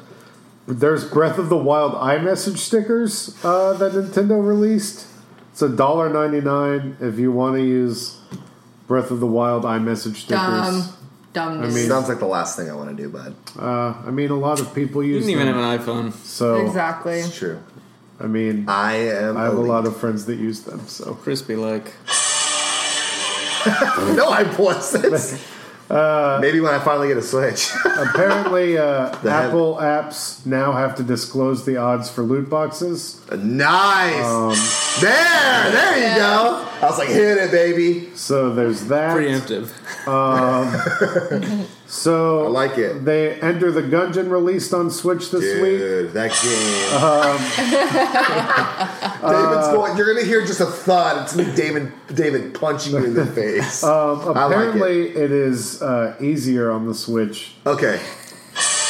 there's 0.68 1.06
Breath 1.10 1.38
of 1.38 1.50
the 1.50 1.58
Wild 1.58 1.94
iMessage 1.94 2.58
stickers 2.58 3.36
uh, 3.44 3.74
that 3.74 3.94
Nintendo 3.94 4.46
released. 4.46 5.08
It's 5.52 5.62
a 5.62 5.70
dollar 5.70 6.10
ninety 6.10 6.42
nine 6.42 6.98
if 7.00 7.18
you 7.20 7.32
want 7.32 7.56
to 7.58 7.64
use 7.64 8.20
Breath 8.88 9.12
of 9.12 9.20
the 9.20 9.28
Wild 9.28 9.64
iMessage 9.64 10.16
stickers. 10.16 10.28
Dumb. 10.38 10.94
Dumb. 11.34 11.58
I 11.60 11.62
news. 11.66 11.76
mean- 11.76 11.88
Sounds 11.88 12.10
like 12.10 12.20
the 12.20 12.26
last 12.26 12.58
thing 12.58 12.70
I 12.70 12.74
want 12.74 12.90
to 12.96 13.04
do, 13.04 13.10
bud. 13.10 13.36
Uh, 13.58 13.94
I 14.06 14.12
mean, 14.12 14.32
a 14.32 14.36
lot 14.36 14.60
of 14.60 14.74
people 14.76 15.02
use. 15.02 15.10
You 15.10 15.16
use 15.16 15.26
didn't 15.28 15.42
even 15.42 15.54
them. 15.54 15.64
have 15.80 15.88
an 15.88 16.12
iPhone. 16.12 16.26
so 16.26 16.66
exactly. 16.66 17.20
It's 17.20 17.36
true. 17.38 17.60
I 18.22 18.28
mean, 18.28 18.66
I 18.68 18.94
am. 18.94 19.36
I 19.38 19.46
have 19.46 19.58
a 19.58 19.62
lot 19.62 19.86
of 19.88 19.98
friends 19.98 20.26
that 20.26 20.36
use 20.36 20.62
them. 20.62 20.88
So 20.88 21.14
Crispy 21.16 21.56
like. 21.56 21.94
No, 24.16 24.30
I 24.30 24.44
wasn't. 24.58 25.14
Maybe 26.42 26.60
when 26.62 26.74
I 26.74 26.80
finally 26.80 27.10
get 27.10 27.18
a 27.18 27.22
Switch. 27.22 27.70
apparently, 27.86 28.78
uh, 28.78 29.10
The 29.22 29.30
head- 29.32 29.46
Apple 29.50 29.76
apps 29.76 30.44
now 30.46 30.72
have 30.72 30.96
to 30.96 31.04
disclose 31.04 31.64
the 31.66 31.78
odds 31.78 32.10
for 32.10 32.24
loot 32.24 32.50
boxes. 32.50 33.22
nice. 33.32 34.26
Um, 34.26 34.56
there, 35.02 35.72
there 35.72 35.98
you 36.10 36.16
go. 36.18 36.66
I 36.82 36.86
was 36.86 36.98
like, 36.98 37.10
hit 37.10 37.38
it, 37.38 37.52
baby. 37.52 38.10
So 38.16 38.54
there's 38.56 38.86
that. 38.86 39.16
Preemptive. 39.18 39.70
So 41.92 42.46
I 42.46 42.48
like 42.48 42.78
it. 42.78 43.04
They 43.04 43.34
Enter 43.42 43.70
the 43.70 43.82
Gungeon 43.84 44.32
released 44.32 44.74
on 44.74 44.90
Switch 44.90 45.30
this 45.30 45.44
week. 45.62 46.14
That 46.14 46.32
game. 46.42 47.04
Um, 47.04 47.38
David's 49.52 49.68
going. 49.68 49.98
You're 49.98 50.14
gonna 50.14 50.26
hear 50.26 50.46
just 50.46 50.62
a 50.62 50.68
thud. 50.68 51.24
It's 51.24 51.36
me, 51.36 51.54
David. 51.54 51.92
David 52.16 52.54
punching 52.54 52.94
you 52.94 53.04
in 53.04 53.14
the 53.14 53.26
face. 53.34 53.84
Um, 53.84 53.92
I 53.92 54.24
like 54.24 54.28
it. 54.28 54.32
apparently, 54.54 55.10
it 55.10 55.32
is 55.32 55.82
uh, 55.82 56.16
easier 56.22 56.72
on 56.72 56.88
the 56.88 56.94
Switch. 56.94 57.52
Okay. 57.66 58.00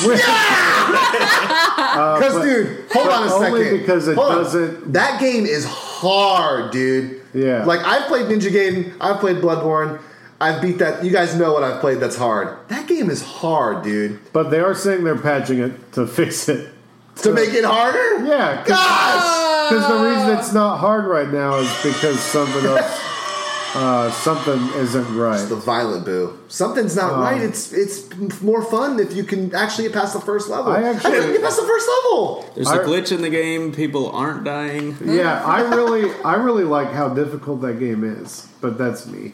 With- 0.06 0.20
Because, 0.22 2.34
dude, 2.44 2.86
hold 2.92 3.08
on 3.10 3.24
a 3.26 3.30
second. 3.30 3.46
only 3.54 3.78
because 3.80 4.08
it 4.08 4.16
Hold 4.16 4.30
doesn't- 4.34 4.94
That 4.94 5.20
game 5.20 5.46
is 5.48 5.66
hard, 5.68 6.72
dude. 6.72 7.20
Yeah. 7.34 7.66
Like 7.66 7.80
I've 7.82 8.06
played 8.08 8.28
Ninja 8.28 8.52
Gaiden. 8.52 8.94
I've 9.02 9.20
played 9.20 9.38
Bloodborne. 9.38 10.00
I've 10.42 10.62
beat 10.62 10.80
that. 10.80 11.04
You 11.06 11.12
guys 11.12 11.36
know 11.36 11.54
what 11.54 11.64
I've 11.64 11.80
played. 11.82 12.00
That's 12.00 12.16
hard. 12.18 12.58
That 12.70 12.88
game 12.88 13.10
is 13.10 13.22
hard, 13.22 13.84
dude. 13.84 14.20
But 14.34 14.50
they 14.50 14.60
are 14.60 14.74
saying 14.74 15.04
they're 15.04 15.18
patching 15.18 15.60
it 15.60 15.92
to 15.94 16.08
fix 16.08 16.50
it. 16.50 16.74
To 17.18 17.34
make 17.34 17.54
it 17.54 17.64
harder. 17.66 18.26
Yeah, 18.26 18.64
Gosh. 18.66 19.70
because 19.70 19.88
the 19.88 20.10
reason 20.10 20.40
it's 20.40 20.54
not 20.54 20.78
hard 20.78 21.06
right 21.06 21.30
now 21.30 21.58
is 21.58 21.70
because 21.84 22.20
something 22.20 22.66
else, 22.66 22.82
uh, 23.76 24.10
something 24.12 24.60
isn't 24.82 25.16
right. 25.16 25.48
The 25.48 25.58
violent 25.58 26.06
boo. 26.06 26.40
Something's 26.48 26.96
not 26.96 27.14
Um, 27.14 27.20
right. 27.22 27.42
It's 27.42 27.72
it's 27.74 28.10
more 28.42 28.64
fun 28.64 29.00
if 29.00 29.14
you 29.14 29.24
can 29.24 29.54
actually 29.54 29.84
get 29.90 29.94
past 29.94 30.14
the 30.14 30.22
first 30.22 30.50
level. 30.50 30.72
I 30.72 30.82
actually- 30.84 31.12
couldn't 31.12 31.34
get 31.34 31.44
past 31.44 31.58
the 31.60 31.68
first 31.68 31.88
level. 31.88 32.46
There's 32.56 32.68
I- 32.68 32.78
a 32.78 32.86
glitch 32.86 33.12
in 33.12 33.22
the 33.22 33.30
game. 33.30 33.72
People 33.74 34.10
aren't 34.12 34.44
dying. 34.46 34.98
Yeah, 35.06 35.44
I 35.46 35.62
really, 35.76 36.12
I 36.24 36.36
really 36.36 36.64
like 36.64 36.92
how 36.92 37.10
difficult 37.10 37.62
that 37.62 37.78
game 37.80 38.04
is, 38.04 38.48
but 38.62 38.78
that's 38.80 39.06
me. 39.06 39.34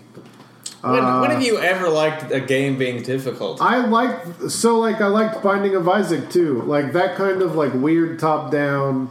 When, 0.82 0.94
when 1.22 1.32
have 1.32 1.42
you 1.42 1.58
ever 1.58 1.90
liked 1.90 2.32
a 2.32 2.40
game 2.40 2.78
being 2.78 3.02
difficult? 3.04 3.62
I 3.62 3.86
like 3.86 4.20
so 4.50 4.80
like 4.80 5.02
I 5.02 5.08
liked 5.08 5.42
Binding 5.44 5.76
of 5.76 5.88
Isaac 5.90 6.30
too, 6.30 6.62
like 6.64 6.94
that 6.94 7.16
kind 7.16 7.42
of 7.42 7.56
like 7.56 7.74
weird 7.74 8.20
top 8.20 8.52
down, 8.52 9.10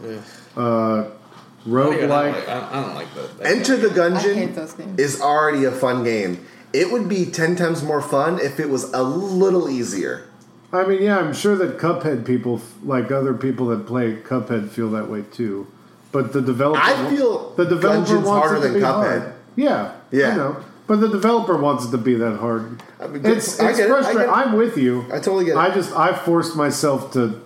uh, 0.57 0.61
I 0.61 1.69
don't 1.69 2.09
like- 2.09 2.49
I, 2.49 2.69
I 2.71 2.83
don't 2.83 2.95
like 2.95 3.15
that. 3.15 3.39
that 3.39 3.47
Enter 3.47 3.77
game. 3.77 3.93
the 3.95 4.05
I 4.05 4.11
Gungeon 4.11 4.99
is 5.01 5.21
already 5.21 5.65
a 5.65 5.73
fun 5.73 6.05
game. 6.05 6.47
It 6.73 6.93
would 6.93 7.09
be 7.09 7.27
ten 7.27 7.57
times 7.57 7.83
more 7.83 8.01
fun 8.03 8.39
if 8.41 8.61
it 8.61 8.69
was 8.69 8.85
a 8.93 9.03
little 9.03 9.69
easier. 9.69 10.29
I 10.73 10.85
mean, 10.87 11.03
yeah, 11.03 11.19
I'm 11.19 11.33
sure 11.33 11.57
that 11.57 11.79
Cuphead 11.79 12.25
people, 12.27 12.61
like 12.85 13.11
other 13.11 13.33
people 13.35 13.67
that 13.69 13.87
play 13.87 14.17
Cuphead, 14.17 14.69
feel 14.69 14.91
that 14.91 15.09
way 15.09 15.23
too. 15.23 15.67
But 16.13 16.33
the 16.33 16.41
developer, 16.43 16.81
I 16.83 17.11
feel 17.11 17.51
the 17.57 17.65
developer 17.65 18.13
Gungeon's 18.13 18.27
wants 18.27 18.47
harder 18.49 18.57
it 18.57 18.61
to 18.61 18.65
than 18.69 18.75
be 18.75 18.81
Cuphead. 18.81 19.21
hard. 19.21 19.35
Yeah, 19.57 19.93
Yeah. 20.11 20.29
I 20.31 20.37
know. 20.37 20.57
But 20.87 21.01
the 21.01 21.09
developer 21.09 21.57
wants 21.57 21.87
it 21.87 21.91
to 21.91 21.99
be 21.99 22.15
that 22.15 22.37
hard. 22.37 22.81
I 23.01 23.09
mean, 23.09 23.27
it's 23.27 23.59
I 23.59 23.71
it's 23.71 23.79
it, 23.81 23.89
frustrating. 23.89 24.31
I'm 24.31 24.53
with 24.53 24.77
you. 24.77 25.03
I 25.13 25.19
totally 25.19 25.45
get 25.45 25.53
it. 25.53 25.59
I 25.59 25.75
just 25.75 25.93
I 25.93 26.15
forced 26.15 26.55
myself 26.55 27.13
to 27.15 27.43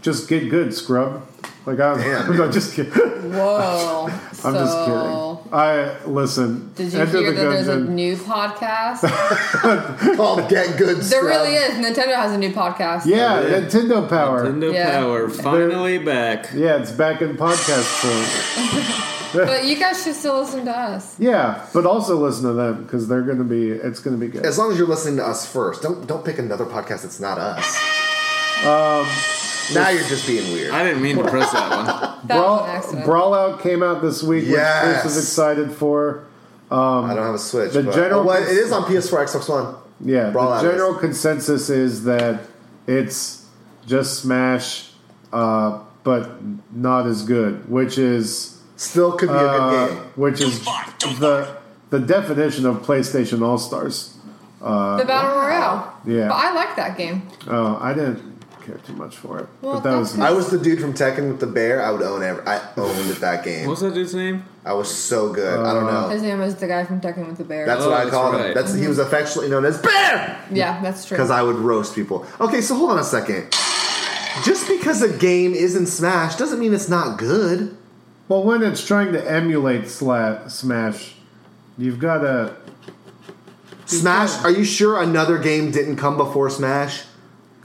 just 0.00 0.28
get 0.28 0.48
good, 0.48 0.72
scrub. 0.72 1.26
Like 1.68 1.80
I 1.80 1.92
was, 1.92 2.02
Damn, 2.02 2.36
no, 2.36 2.50
just 2.50 2.74
kidding. 2.74 2.92
Whoa. 2.92 4.06
I'm 4.44 4.54
just 4.54 4.78
kidding. 4.86 5.52
I 5.52 5.96
listen. 6.06 6.72
Did 6.74 6.92
you 6.94 7.00
Enter 7.00 7.18
hear 7.18 7.32
the 7.32 7.42
that 7.42 7.50
there's 7.50 7.68
a 7.68 7.76
Gungeon. 7.76 7.88
new 7.90 8.16
podcast? 8.16 9.00
called 10.16 10.48
Get 10.48 10.78
Good. 10.78 11.04
Stuff. 11.04 11.10
There 11.10 11.24
really 11.24 11.54
is. 11.56 11.72
Nintendo 11.74 12.14
has 12.14 12.32
a 12.32 12.38
new 12.38 12.52
podcast. 12.52 13.04
Yeah, 13.04 13.40
Yeah. 13.40 13.60
Nintendo 13.60 14.08
Power. 14.08 14.46
Nintendo 14.46 14.72
Yeah. 14.72 14.98
Power 14.98 15.28
finally 15.28 15.98
back. 15.98 16.48
Yeah, 16.54 16.76
it's 16.80 16.90
back 16.92 17.20
in 17.20 17.36
podcast 17.36 17.84
form. 18.00 19.44
But 19.46 19.66
you 19.66 19.76
guys 19.78 20.02
should 20.02 20.14
still 20.14 20.40
listen 20.40 20.64
to 20.64 20.70
us. 20.70 21.20
Yeah, 21.20 21.66
but 21.74 21.84
also 21.84 22.16
listen 22.16 22.44
to 22.44 22.54
them 22.54 22.84
because 22.84 23.08
they're 23.08 23.20
going 23.22 23.36
to 23.38 23.44
be. 23.44 23.70
It's 23.72 24.00
going 24.00 24.18
to 24.18 24.26
be 24.26 24.32
good. 24.32 24.46
As 24.46 24.56
long 24.56 24.72
as 24.72 24.78
you're 24.78 24.88
listening 24.88 25.16
to 25.18 25.26
us 25.26 25.44
first, 25.50 25.82
don't 25.82 26.06
don't 26.06 26.24
pick 26.24 26.38
another 26.38 26.64
podcast 26.64 27.02
that's 27.02 27.20
not 27.20 27.36
us. 27.36 27.76
Um, 28.64 29.06
Um, 29.68 29.74
now 29.74 29.88
you're 29.90 30.02
just 30.08 30.26
being 30.26 30.52
weird. 30.52 30.72
I 30.72 30.84
didn't 30.84 31.02
mean 31.02 31.16
to 31.16 31.24
press 31.28 31.52
that 31.52 31.70
one. 31.70 32.14
That 32.28 32.34
was 32.36 32.44
Brawl, 32.44 32.64
an 32.64 32.70
accident. 32.70 33.06
Brawlout 33.06 33.62
came 33.62 33.82
out 33.82 34.02
this 34.02 34.22
week, 34.22 34.44
Yes. 34.46 34.86
which 34.86 35.00
Chris 35.02 35.16
is 35.16 35.24
excited 35.24 35.72
for. 35.72 36.24
I 36.70 37.14
don't 37.14 37.24
have 37.24 37.34
a 37.34 37.38
Switch. 37.38 37.72
the 37.72 37.82
but, 37.84 37.94
general 37.94 38.20
oh, 38.20 38.24
well, 38.24 38.36
cons- 38.38 38.50
it 38.50 38.58
is 38.58 38.72
on 38.72 38.82
PS4, 38.84 39.24
Xbox 39.26 39.48
One. 39.48 39.74
Yeah, 40.00 40.30
Brawl 40.30 40.50
the 40.50 40.54
Out 40.56 40.62
general 40.62 40.94
consensus 40.94 41.70
is 41.70 42.04
that 42.04 42.40
it's 42.86 43.46
just 43.86 44.20
Smash, 44.22 44.90
uh, 45.32 45.80
but 46.04 46.30
not 46.74 47.06
as 47.06 47.22
good, 47.22 47.68
which 47.70 47.96
is 47.98 48.60
Still 48.76 49.12
could 49.12 49.28
be 49.28 49.34
a 49.34 49.38
uh, 49.38 49.70
good 49.88 49.94
game. 49.94 50.04
which 50.16 50.40
is 50.40 50.62
the 51.18 51.56
the 51.90 51.98
definition 52.00 52.66
of 52.66 52.82
PlayStation 52.82 53.42
All 53.42 53.56
Stars. 53.58 54.16
the 54.60 55.04
battle 55.06 55.40
royale. 55.40 55.94
yeah. 56.04 56.28
but 56.28 56.34
I 56.34 56.52
like 56.52 56.76
that 56.76 56.98
game. 56.98 57.22
Oh, 57.46 57.78
I 57.80 57.94
didn't 57.94 58.37
care 58.68 58.78
too 58.78 58.92
much 58.92 59.16
for 59.16 59.38
it, 59.38 59.46
Well, 59.62 59.74
but 59.80 59.90
that 59.90 59.96
was 59.96 60.18
I 60.18 60.30
was 60.30 60.50
the 60.50 60.58
dude 60.58 60.80
from 60.80 60.92
Tekken 60.92 61.28
with 61.28 61.40
the 61.40 61.46
bear. 61.46 61.82
I 61.82 61.90
would 61.90 62.02
own 62.02 62.22
every. 62.22 62.46
I 62.46 62.60
owned 62.76 63.10
that 63.10 63.42
game. 63.44 63.66
What's 63.66 63.80
that 63.80 63.94
dude's 63.94 64.14
name? 64.14 64.44
I 64.64 64.74
was 64.74 64.94
so 64.94 65.32
good. 65.32 65.60
I 65.60 65.72
don't 65.72 65.88
uh, 65.88 66.02
know. 66.02 66.08
His 66.10 66.22
name 66.22 66.38
was 66.38 66.56
the 66.56 66.68
guy 66.68 66.84
from 66.84 67.00
Tekken 67.00 67.26
with 67.26 67.38
the 67.38 67.44
bear. 67.44 67.64
That's 67.66 67.82
Oh, 67.82 67.90
what 67.90 68.00
I 68.00 68.04
that's 68.04 68.14
called 68.14 68.34
him. 68.34 68.40
right. 68.42 68.54
That's 68.54 68.74
he 68.74 68.80
mm-hmm. 68.80 68.88
was 68.88 68.98
affectionately 68.98 69.50
known 69.50 69.64
as 69.64 69.78
Bear 69.80 70.44
yeah, 70.52 70.80
that's 70.82 71.06
true. 71.06 71.16
because 71.16 71.30
I 71.30 71.42
would 71.42 71.56
roast 71.56 71.94
people. 71.94 72.26
Okay, 72.40 72.60
so 72.60 72.74
hold 72.74 72.90
on 72.90 72.98
a 72.98 73.04
second. 73.04 73.50
Just 74.44 74.68
because 74.68 75.02
a 75.02 75.16
game 75.16 75.54
isn't 75.54 75.86
Smash 75.86 76.36
doesn't 76.36 76.60
mean 76.60 76.74
it's 76.74 76.88
not 76.88 77.18
good. 77.18 77.76
well 78.28 78.44
when 78.44 78.62
it's 78.62 78.86
trying 78.86 79.12
to 79.12 79.30
emulate 79.30 79.84
Sla- 79.84 80.50
Smash, 80.50 81.14
you've 81.78 81.98
got 81.98 82.18
to 82.18 82.54
Smash. 83.86 84.44
Are 84.44 84.50
you 84.50 84.64
sure 84.64 85.02
another 85.02 85.38
game 85.38 85.70
didn't 85.70 85.96
come 85.96 86.16
before 86.18 86.50
Smash 86.50 87.04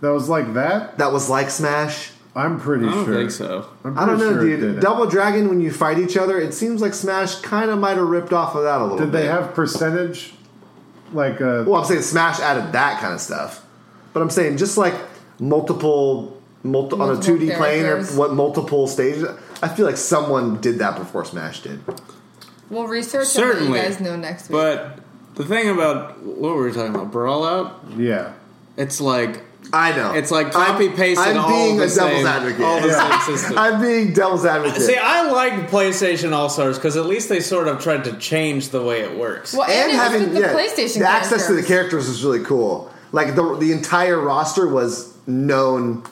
that 0.03 0.11
was 0.13 0.29
like 0.29 0.53
that. 0.53 0.97
that 0.99 1.11
was 1.11 1.29
like 1.29 1.49
Smash? 1.49 2.11
I'm 2.35 2.59
pretty 2.59 2.85
I 2.87 2.91
don't 2.91 3.05
sure. 3.05 3.15
think 3.15 3.31
so. 3.31 3.69
I'm 3.83 3.97
I 3.97 4.05
don't 4.07 4.17
know, 4.19 4.31
sure 4.33 4.41
it 4.41 4.49
dude. 4.49 4.59
didn't. 4.61 4.79
Double 4.79 5.05
Dragon, 5.05 5.49
when 5.49 5.59
you 5.61 5.71
fight 5.71 5.99
each 5.99 6.17
other, 6.17 6.39
it 6.39 6.53
seems 6.53 6.81
like 6.81 6.93
Smash 6.95 7.35
kind 7.41 7.69
of 7.69 7.77
might 7.79 7.97
have 7.97 8.07
ripped 8.07 8.33
off 8.33 8.55
of 8.55 8.63
that 8.63 8.79
a 8.81 8.83
little 8.83 8.97
Did 8.97 9.11
bit. 9.11 9.19
they 9.21 9.25
have 9.27 9.53
percentage? 9.53 10.33
Like 11.11 11.35
uh, 11.41 11.63
Well, 11.67 11.75
I'm 11.75 11.85
saying 11.85 12.01
Smash 12.01 12.39
added 12.39 12.71
that 12.73 12.99
kind 12.99 13.13
of 13.13 13.21
stuff, 13.21 13.63
but 14.13 14.21
I'm 14.21 14.31
saying 14.31 14.57
just 14.57 14.77
like 14.79 14.95
multiple, 15.39 16.41
multi, 16.63 16.95
on 16.95 17.01
a 17.01 17.13
Multiple 17.13 17.35
2D 17.37 17.57
plane 17.57 17.83
or 17.85 17.87
characters. 17.97 18.15
what 18.15 18.33
multiple 18.33 18.87
stages. 18.87 19.25
I 19.61 19.67
feel 19.67 19.85
like 19.85 19.97
someone 19.97 20.59
did 20.59 20.79
that 20.79 20.97
before 20.97 21.23
Smash 21.25 21.61
did. 21.61 21.81
we'll 22.71 22.87
research 22.87 23.27
Certainly. 23.27 23.65
and 23.65 23.73
let 23.73 23.83
you 23.83 23.89
guys 23.91 23.99
know 24.01 24.15
next 24.15 24.43
week. 24.49 24.53
But 24.53 24.99
the 25.35 25.45
thing 25.45 25.69
about 25.69 26.19
what 26.23 26.55
were 26.55 26.63
we 26.63 26.71
talking 26.71 26.95
about? 26.95 27.11
Brawl 27.11 27.45
out? 27.45 27.79
yeah. 27.95 28.33
It's 28.75 28.99
like 28.99 29.43
I 29.73 29.95
know. 29.95 30.13
it's 30.13 30.29
like 30.29 30.51
copy 30.51 30.89
pasted 30.89 31.35
I'm 31.35 31.37
all 31.39 31.49
being 31.49 31.77
the 31.77 31.85
a 31.85 31.87
devil's 31.87 32.11
same, 32.13 32.27
advocate. 32.27 32.61
all 32.63 32.79
the 32.79 32.87
Yeah. 32.89 33.19
same 33.25 33.35
system. 33.37 33.57
I'm 33.57 33.81
being 33.81 34.13
devil's 34.13 34.45
advocate. 34.45 34.81
See, 34.83 34.95
I 34.95 35.29
like 35.31 35.69
PlayStation 35.69 36.31
All 36.31 36.47
Stars 36.47 36.77
because 36.77 36.95
at 36.95 37.05
least 37.07 37.27
they 37.29 37.39
sort 37.39 37.67
of 37.67 37.81
tried 37.81 38.03
to 38.03 38.13
change 38.17 38.69
the 38.69 38.83
way 38.83 39.01
it 39.01 39.17
works. 39.17 39.53
well, 39.53 39.63
and, 39.69 39.91
and 39.91 39.99
having 39.99 40.33
the 40.33 40.41
yeah, 40.41 40.53
PlayStation 40.53 40.99
the 40.99 41.09
access 41.09 41.47
to 41.47 41.53
the 41.53 41.63
characters. 41.63 41.67
characters 42.05 42.09
is 42.09 42.23
really 42.23 42.43
cool. 42.45 42.93
Like 43.11 43.35
the 43.35 43.57
the 43.57 43.71
entire 43.71 44.19
roster 44.19 44.67
was 44.67 45.11
known 45.27 46.03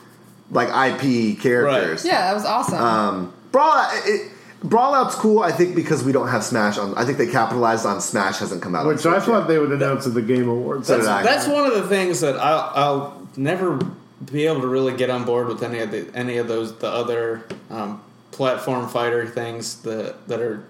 like 0.49 0.68
IP 0.70 1.39
characters. 1.39 2.03
Yeah, 2.03 2.28
that 2.28 2.34
was 2.34 2.45
awesome. 2.45 2.80
Um, 2.82 3.34
Brawl 3.51 3.88
it, 4.05 4.32
Brawlout's 4.64 5.16
cool. 5.16 5.39
I 5.41 5.51
think 5.51 5.76
because 5.76 6.03
we 6.03 6.12
don't 6.12 6.28
have 6.28 6.43
Smash 6.43 6.78
on. 6.78 6.93
I 6.95 7.05
think 7.05 7.18
they 7.18 7.28
capitalized 7.28 7.86
on 7.86 7.99
Smash 8.01 8.38
hasn't 8.39 8.62
come 8.62 8.76
out. 8.76 8.86
Which 8.86 9.05
on 9.05 9.14
I 9.16 9.20
thought 9.20 9.39
yet. 9.39 9.47
they 9.47 9.57
would 9.59 9.72
announce 9.72 10.05
at 10.07 10.14
the 10.14 10.22
Game 10.22 10.47
Awards. 10.49 10.88
That's, 10.88 11.07
I. 11.07 11.24
that's 11.24 11.47
one 11.47 11.66
of 11.66 11.74
the 11.74 11.88
things 11.88 12.22
that 12.22 12.36
I'll, 12.38 12.72
I'll 12.76 13.20
never 13.38 13.79
be 14.32 14.45
able 14.45 14.61
to 14.61 14.67
really 14.67 14.95
get 14.95 15.09
on 15.09 15.25
board 15.25 15.47
with 15.47 15.63
any 15.63 15.79
of 15.79 15.91
the 15.91 16.09
any 16.13 16.38
of 16.38 16.47
those 16.47 16.77
the 16.77 16.88
other 16.88 17.43
um, 17.69 18.01
platform 18.32 18.88
fighter 18.88 19.27
things 19.27 19.82
that 19.82 20.27
that 20.27 20.39
are 20.39 20.63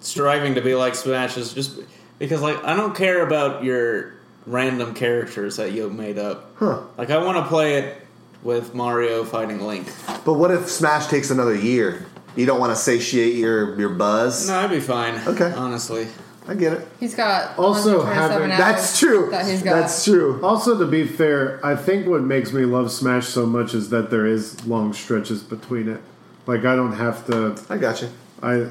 striving 0.00 0.54
to 0.54 0.60
be 0.60 0.74
like 0.74 0.94
Smash 0.94 1.36
is 1.36 1.52
just 1.54 1.80
because 2.18 2.42
like 2.42 2.62
I 2.64 2.76
don't 2.76 2.94
care 2.94 3.26
about 3.26 3.64
your 3.64 4.14
random 4.46 4.94
characters 4.94 5.56
that 5.56 5.72
you 5.72 5.90
made 5.90 6.18
up. 6.18 6.52
Huh. 6.56 6.80
Like 6.96 7.10
I 7.10 7.18
want 7.18 7.38
to 7.38 7.44
play 7.46 7.76
it 7.76 8.06
with 8.42 8.74
Mario 8.74 9.24
fighting 9.24 9.60
Link. 9.60 9.86
But 10.24 10.34
what 10.34 10.50
if 10.50 10.68
Smash 10.68 11.06
takes 11.06 11.30
another 11.30 11.54
year? 11.54 12.06
You 12.36 12.46
don't 12.46 12.60
want 12.60 12.72
to 12.72 12.76
satiate 12.76 13.34
your 13.34 13.78
your 13.78 13.90
buzz. 13.90 14.48
No, 14.48 14.58
I'd 14.58 14.70
be 14.70 14.80
fine. 14.80 15.14
Okay. 15.26 15.50
honestly. 15.52 16.08
I 16.48 16.54
get 16.54 16.72
it. 16.72 16.88
he's 16.98 17.14
got 17.14 17.58
Also 17.58 18.02
having- 18.02 18.50
hours 18.50 18.58
That's 18.58 18.98
true. 18.98 19.28
That 19.30 19.46
he's 19.46 19.62
got. 19.62 19.74
That's 19.74 20.04
true. 20.04 20.40
Also, 20.42 20.78
to 20.78 20.86
be 20.86 21.06
fair, 21.06 21.60
I 21.62 21.76
think 21.76 22.06
what 22.06 22.22
makes 22.22 22.52
me 22.52 22.64
love 22.64 22.90
Smash 22.90 23.26
so 23.28 23.44
much 23.44 23.74
is 23.74 23.90
that 23.90 24.10
there 24.10 24.26
is 24.26 24.66
long 24.66 24.94
stretches 24.94 25.42
between 25.42 25.88
it. 25.88 26.00
Like 26.46 26.64
I 26.64 26.74
don't 26.74 26.94
have 26.94 27.26
to. 27.26 27.56
I 27.68 27.76
got 27.76 28.00
you. 28.00 28.08
I 28.42 28.68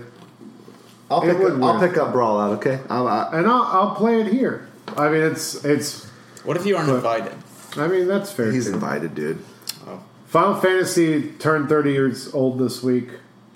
I'll 1.10 1.22
pick 1.22 1.38
up, 1.38 1.62
I'll 1.62 1.80
pick 1.80 1.98
up 1.98 2.14
Brawlout. 2.14 2.58
Okay. 2.58 2.80
I'll, 2.90 3.08
I, 3.08 3.30
and 3.34 3.48
I'll, 3.48 3.64
I'll 3.64 3.96
play 3.96 4.20
it 4.22 4.28
here. 4.28 4.68
I 4.98 5.10
mean, 5.10 5.22
it's 5.22 5.64
it's. 5.64 6.06
What 6.44 6.58
if 6.58 6.66
you 6.66 6.76
aren't 6.76 6.90
But- 6.90 6.96
invited? 6.96 7.34
I 7.76 7.88
mean, 7.88 8.08
that's 8.08 8.32
fair. 8.32 8.52
he's 8.52 8.66
too. 8.66 8.74
invited, 8.74 9.14
dude. 9.14 9.44
Oh. 9.86 10.02
Final 10.26 10.56
Fantasy 10.56 11.30
turned 11.34 11.70
30 11.70 11.92
years 11.92 12.34
old 12.34 12.58
this 12.58 12.82
week 12.82 13.10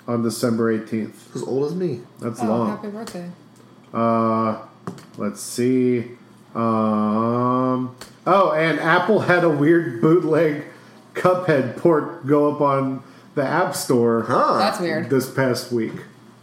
on 0.07 0.21
December 0.21 0.77
18th. 0.77 1.35
As 1.35 1.41
old 1.43 1.65
as 1.65 1.75
me. 1.75 2.01
That's 2.19 2.39
oh, 2.41 2.45
long. 2.45 2.69
happy 2.69 2.89
birthday. 2.89 3.31
Uh, 3.93 4.59
let's 5.17 5.41
see. 5.41 6.11
Um, 6.55 7.95
oh, 8.27 8.51
and 8.55 8.79
Apple 8.79 9.19
had 9.21 9.43
a 9.43 9.49
weird 9.49 10.01
bootleg 10.01 10.65
Cuphead 11.13 11.77
port 11.77 12.25
go 12.27 12.53
up 12.53 12.61
on 12.61 13.03
the 13.35 13.43
App 13.43 13.75
Store 13.75 14.23
Huh. 14.23 14.57
That's 14.57 14.79
weird. 14.79 15.09
this 15.09 15.29
past 15.29 15.71
week, 15.71 15.93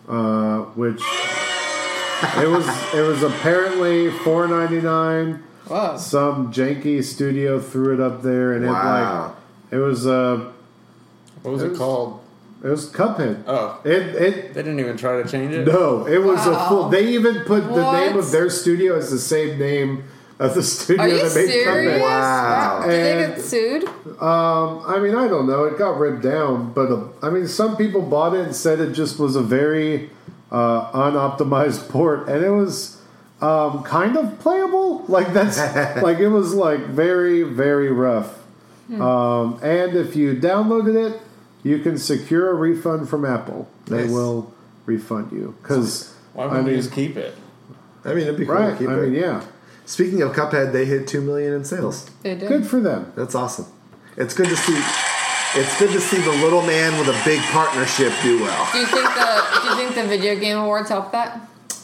uh, 0.08 0.58
which 0.74 1.00
it 2.36 2.48
was 2.48 2.66
it 2.94 3.02
was 3.06 3.22
apparently 3.22 4.10
four 4.10 4.46
ninety 4.48 4.80
nine. 4.80 5.42
Whoa. 5.66 5.96
Some 5.98 6.50
janky 6.52 7.04
studio 7.04 7.60
threw 7.60 7.92
it 7.94 8.00
up 8.00 8.22
there, 8.22 8.54
and 8.54 8.66
Wow. 8.66 9.34
it 9.70 9.74
like 9.74 9.80
it 9.80 9.84
was 9.84 10.06
uh 10.06 10.50
What 11.42 11.52
was 11.52 11.62
It 11.62 11.66
it 11.66 11.68
was- 11.70 11.78
called? 11.78 12.20
It 12.62 12.68
was 12.68 12.90
Cuphead. 12.90 13.44
Oh, 13.46 13.80
It 13.84 14.02
it 14.14 14.54
they 14.54 14.62
didn't 14.62 14.80
even 14.80 14.96
try 14.96 15.22
to 15.22 15.28
change 15.28 15.54
it. 15.54 15.66
no, 15.66 16.06
it 16.06 16.18
was 16.22 16.44
a 16.46 16.68
full. 16.68 16.88
They 16.88 17.08
even 17.14 17.40
put 17.44 17.62
the 17.68 17.92
name 17.92 18.16
of 18.16 18.30
their 18.32 18.50
studio 18.50 18.96
as 18.96 19.10
the 19.10 19.18
same 19.18 19.58
name 19.58 20.04
of 20.38 20.54
the 20.54 20.62
studio 20.62 21.02
Are 21.04 21.08
you 21.08 21.16
that 21.18 21.34
made 21.34 21.50
serious? 21.50 21.98
Cuphead. 21.98 22.00
Wow. 22.00 22.82
Did 22.86 22.90
they 22.90 23.26
get 23.36 23.40
sued? 23.44 23.84
Um, 24.20 24.82
I 24.86 24.98
mean, 25.00 25.14
I 25.14 25.26
don't 25.28 25.46
know. 25.46 25.64
It 25.64 25.78
got 25.78 25.98
ripped 25.98 26.22
down, 26.22 26.72
but 26.72 26.90
uh, 26.90 27.08
I 27.22 27.30
mean, 27.30 27.46
some 27.48 27.76
people 27.76 28.02
bought 28.02 28.34
it 28.34 28.44
and 28.46 28.54
said 28.54 28.80
it 28.80 28.92
just 28.92 29.18
was 29.18 29.36
a 29.36 29.42
very 29.42 30.10
uh, 30.50 30.90
unoptimized 30.92 31.88
port, 31.94 32.28
and 32.28 32.44
it 32.44 32.50
was 32.50 33.00
um, 33.40 33.82
kind 33.84 34.16
of 34.16 34.38
playable. 34.40 35.04
Like 35.06 35.32
that's 35.32 35.58
like 36.02 36.18
it 36.18 36.28
was 36.28 36.54
like 36.54 36.80
very 36.86 37.42
very 37.44 37.90
rough. 37.92 38.34
Um, 38.90 39.60
and 39.62 39.94
if 39.96 40.16
you 40.16 40.34
downloaded 40.34 40.96
it, 41.10 41.20
you 41.68 41.78
can 41.78 41.98
secure 41.98 42.50
a 42.50 42.54
refund 42.54 43.08
from 43.08 43.24
Apple. 43.24 43.68
They 43.86 44.02
Nice. 44.02 44.10
will 44.10 44.52
refund 44.86 45.32
you 45.32 45.54
because 45.62 46.14
Why 46.32 46.44
I 46.44 46.46
wouldn't 46.48 46.66
mean, 46.66 46.74
you 46.76 46.82
just 46.82 46.92
keep 46.94 47.16
it? 47.16 47.34
I 48.04 48.08
mean, 48.10 48.18
it'd 48.24 48.36
be 48.38 48.46
cool 48.46 48.54
right. 48.54 48.70
to 48.72 48.76
keep 48.78 48.88
I 48.88 48.94
it. 48.94 49.02
mean, 49.02 49.14
yeah, 49.14 49.44
Speaking 49.86 50.20
of 50.22 50.32
Cuphead, 50.32 50.72
they 50.72 50.84
hit 50.84 51.06
two 51.08 51.20
million 51.22 51.52
in 51.54 51.64
sales. 51.64 52.10
They 52.22 52.34
did. 52.34 52.48
good 52.48 52.66
for 52.66 52.78
them. 52.80 53.12
That's 53.16 53.34
awesome. 53.34 53.66
It's 54.16 54.34
good 54.34 54.48
to 54.48 54.56
see. 54.56 54.78
It's 55.54 55.78
good 55.78 55.90
to 55.92 56.00
see 56.00 56.18
the 56.18 56.30
little 56.44 56.60
man 56.62 56.98
with 56.98 57.08
a 57.08 57.18
big 57.24 57.40
partnership 57.52 58.12
do 58.22 58.40
well. 58.42 58.68
Do 58.72 58.78
you 58.78 58.86
think 58.86 59.04
the 59.04 59.60
Do 59.62 59.68
you 59.68 59.76
think 59.76 59.94
the 59.94 60.04
video 60.04 60.38
game 60.38 60.58
awards 60.58 60.90
helped 60.90 61.12
that? 61.12 61.36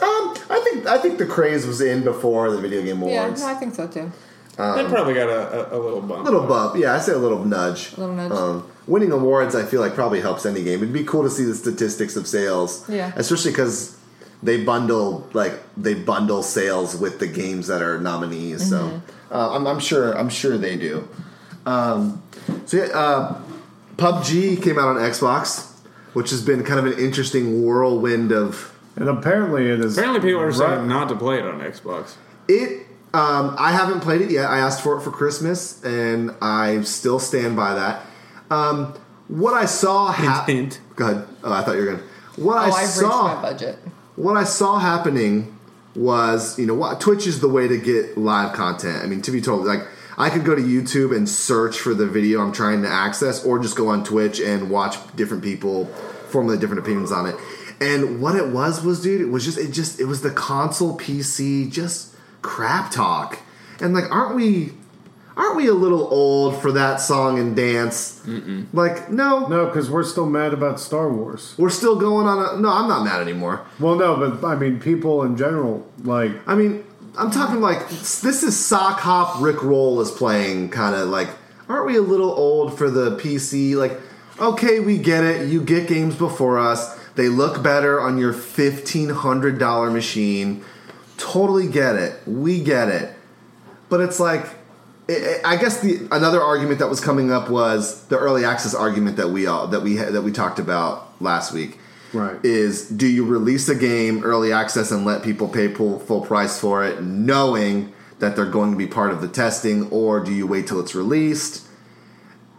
Um, 0.02 0.36
I 0.50 0.60
think 0.64 0.86
I 0.86 0.98
think 0.98 1.18
the 1.18 1.24
craze 1.26 1.66
was 1.66 1.80
in 1.80 2.04
before 2.04 2.50
the 2.50 2.58
video 2.58 2.82
game 2.82 3.00
Yeah, 3.02 3.22
awards. 3.24 3.40
no, 3.40 3.46
I 3.48 3.54
think 3.54 3.74
so 3.74 3.86
too. 3.86 4.12
they 4.56 4.84
probably 4.84 5.14
got 5.14 5.28
a, 5.30 5.72
a, 5.74 5.78
a 5.78 5.80
little 5.80 6.02
bump. 6.02 6.24
little 6.24 6.46
bump, 6.46 6.76
yeah. 6.76 6.94
I 6.94 6.98
say 6.98 7.12
a 7.12 7.18
little 7.18 7.42
nudge. 7.44 7.94
A 7.96 8.00
little 8.00 8.14
nudge. 8.14 8.32
Um, 8.32 8.70
winning 8.86 9.12
awards, 9.12 9.54
I 9.54 9.64
feel 9.64 9.80
like 9.80 9.94
probably 9.94 10.20
helps 10.20 10.44
any 10.46 10.62
game. 10.62 10.80
It'd 10.82 10.92
be 10.92 11.04
cool 11.04 11.22
to 11.22 11.30
see 11.30 11.44
the 11.44 11.54
statistics 11.54 12.16
of 12.16 12.26
sales. 12.26 12.88
Yeah. 12.88 13.12
especially 13.16 13.50
because 13.52 13.96
they 14.42 14.62
bundle 14.62 15.26
like 15.32 15.54
they 15.76 15.94
bundle 15.94 16.42
sales 16.42 16.94
with 16.96 17.18
the 17.18 17.26
games 17.26 17.66
that 17.68 17.80
are 17.82 17.98
nominees. 17.98 18.68
So 18.68 18.76
Mm-hmm. 18.88 19.34
uh, 19.34 19.56
I'm, 19.56 19.66
I'm 19.66 19.80
sure 19.80 20.12
I'm 20.18 20.28
sure 20.28 20.58
they 20.58 20.76
do. 20.76 21.08
Um, 21.66 22.22
so 22.66 22.76
yeah, 22.76 22.84
uh, 22.92 23.40
PUBG 23.96 24.62
came 24.62 24.78
out 24.78 24.88
on 24.88 24.96
Xbox, 24.96 25.70
which 26.12 26.30
has 26.30 26.42
been 26.42 26.62
kind 26.64 26.78
of 26.78 26.86
an 26.92 26.98
interesting 26.98 27.64
whirlwind 27.64 28.32
of 28.32 28.70
And 28.96 29.08
apparently, 29.08 29.70
it 29.70 29.80
is. 29.80 29.96
Apparently, 29.96 30.20
people 30.28 30.42
are 30.42 30.52
saying 30.52 30.70
Right. 30.70 30.86
not 30.86 31.08
to 31.08 31.16
play 31.16 31.38
it 31.38 31.44
on 31.46 31.60
Xbox. 31.60 32.14
It. 32.48 32.86
Um, 33.14 33.54
I 33.58 33.70
haven't 33.70 34.00
played 34.00 34.20
it 34.22 34.30
yet. 34.32 34.46
I 34.50 34.58
asked 34.58 34.82
for 34.82 34.98
it 34.98 35.02
for 35.02 35.12
Christmas, 35.12 35.82
and 35.84 36.32
I 36.42 36.82
still 36.82 37.20
stand 37.20 37.54
by 37.56 37.74
that. 37.74 38.04
Um, 38.50 38.94
what 39.28 39.54
I 39.54 39.64
saw 39.66 40.12
happened. 40.12 40.58
Hint, 40.74 40.80
Go 40.96 41.08
ahead. 41.10 41.26
Oh, 41.42 41.52
I 41.52 41.62
thought 41.62 41.72
you 41.76 41.80
were 41.80 41.86
going. 41.86 41.98
to 41.98 42.40
What 42.42 42.56
Oh, 42.56 42.60
I 42.60 42.82
I've 42.82 42.88
saw. 42.88 43.34
my 43.34 43.42
budget. 43.42 43.78
What 44.16 44.36
I 44.36 44.44
saw 44.44 44.78
happening 44.78 45.56
was, 45.94 46.58
you 46.58 46.66
know, 46.66 46.74
what 46.74 47.00
Twitch 47.00 47.26
is 47.26 47.40
the 47.40 47.48
way 47.48 47.68
to 47.68 47.76
get 47.78 48.18
live 48.18 48.52
content. 48.54 49.02
I 49.02 49.06
mean, 49.06 49.22
to 49.22 49.30
be 49.30 49.40
told, 49.40 49.64
like 49.66 49.80
I 50.18 50.30
could 50.30 50.44
go 50.44 50.54
to 50.54 50.60
YouTube 50.62 51.16
and 51.16 51.28
search 51.28 51.78
for 51.78 51.94
the 51.94 52.06
video 52.06 52.40
I'm 52.40 52.52
trying 52.52 52.82
to 52.82 52.88
access, 52.88 53.44
or 53.44 53.58
just 53.58 53.76
go 53.76 53.88
on 53.88 54.04
Twitch 54.04 54.40
and 54.40 54.70
watch 54.70 54.96
different 55.16 55.42
people 55.42 55.86
formulate 56.28 56.60
different 56.60 56.80
opinions 56.82 57.12
on 57.12 57.26
it. 57.26 57.36
And 57.80 58.20
what 58.20 58.34
it 58.36 58.48
was 58.48 58.84
was, 58.84 59.02
dude, 59.02 59.20
it 59.20 59.26
was 59.30 59.44
just 59.44 59.58
it 59.58 59.70
just 59.72 59.98
it 60.00 60.04
was 60.04 60.20
the 60.22 60.30
console 60.30 60.96
PC 60.98 61.70
just 61.70 62.14
crap 62.42 62.90
talk. 62.90 63.38
And 63.80 63.94
like, 63.94 64.10
aren't 64.12 64.36
we 64.36 64.72
aren't 65.36 65.56
we 65.56 65.66
a 65.68 65.74
little 65.74 66.06
old 66.12 66.60
for 66.60 66.72
that 66.72 67.00
song 67.00 67.38
and 67.38 67.56
dance? 67.56 68.20
Mm-mm. 68.26 68.66
Like, 68.72 69.10
no, 69.10 69.46
No, 69.48 69.66
because 69.66 69.90
we're 69.90 70.04
still 70.04 70.26
mad 70.26 70.52
about 70.52 70.80
Star 70.80 71.08
Wars. 71.12 71.54
we're 71.58 71.70
still 71.70 71.96
going 71.96 72.26
on 72.26 72.38
a. 72.38 72.60
No, 72.60 72.68
I'm 72.70 72.88
not 72.88 73.04
mad 73.04 73.20
anymore. 73.20 73.66
Well, 73.80 73.96
no, 73.96 74.16
but 74.16 74.46
I 74.46 74.54
mean, 74.56 74.80
people 74.80 75.22
in 75.22 75.36
general, 75.36 75.86
like, 76.02 76.32
I 76.46 76.54
mean, 76.54 76.84
I'm 77.16 77.30
talking 77.30 77.60
like 77.60 77.88
this 77.88 78.42
is 78.42 78.56
sock 78.56 79.00
hop 79.00 79.40
Rick 79.40 79.62
Roll 79.62 80.00
is 80.00 80.10
playing 80.10 80.70
kind 80.70 80.94
of 80.96 81.08
like 81.08 81.28
aren't 81.68 81.86
we 81.86 81.96
a 81.96 82.02
little 82.02 82.30
old 82.32 82.76
for 82.76 82.90
the 82.90 83.16
PC? 83.16 83.74
Like, 83.76 83.98
okay, 84.40 84.80
we 84.80 84.98
get 84.98 85.24
it. 85.24 85.48
You 85.48 85.62
get 85.62 85.88
games 85.88 86.16
before 86.16 86.58
us. 86.58 86.98
They 87.14 87.28
look 87.28 87.62
better 87.62 88.00
on 88.00 88.18
your 88.18 88.32
fifteen 88.32 89.10
hundred 89.10 89.58
dollar 89.58 89.90
machine. 89.90 90.64
Totally 91.16 91.68
get 91.68 91.94
it. 91.96 92.18
We 92.26 92.62
get 92.62 92.88
it. 92.88 93.14
But 93.88 94.00
it's 94.00 94.18
like 94.18 94.46
I 95.08 95.40
I 95.44 95.56
guess 95.56 95.80
the 95.80 96.08
another 96.10 96.40
argument 96.42 96.78
that 96.78 96.88
was 96.88 97.00
coming 97.00 97.30
up 97.30 97.50
was 97.50 98.06
the 98.06 98.18
early 98.18 98.44
access 98.44 98.74
argument 98.74 99.16
that 99.16 99.28
we 99.28 99.46
all 99.46 99.66
that 99.68 99.80
we 99.80 99.96
that 99.96 100.22
we 100.22 100.32
talked 100.32 100.58
about 100.58 101.20
last 101.20 101.52
week. 101.52 101.78
Right. 102.12 102.36
is 102.44 102.88
do 102.88 103.08
you 103.08 103.24
release 103.24 103.68
a 103.68 103.74
game 103.74 104.22
early 104.22 104.52
access 104.52 104.92
and 104.92 105.04
let 105.04 105.24
people 105.24 105.48
pay 105.48 105.66
full, 105.74 105.98
full 105.98 106.20
price 106.20 106.60
for 106.60 106.84
it 106.84 107.02
knowing 107.02 107.92
that 108.20 108.36
they're 108.36 108.46
going 108.46 108.70
to 108.70 108.76
be 108.76 108.86
part 108.86 109.10
of 109.10 109.20
the 109.20 109.26
testing 109.26 109.90
or 109.90 110.20
do 110.20 110.32
you 110.32 110.46
wait 110.46 110.68
till 110.68 110.78
it's 110.78 110.94
released? 110.94 111.66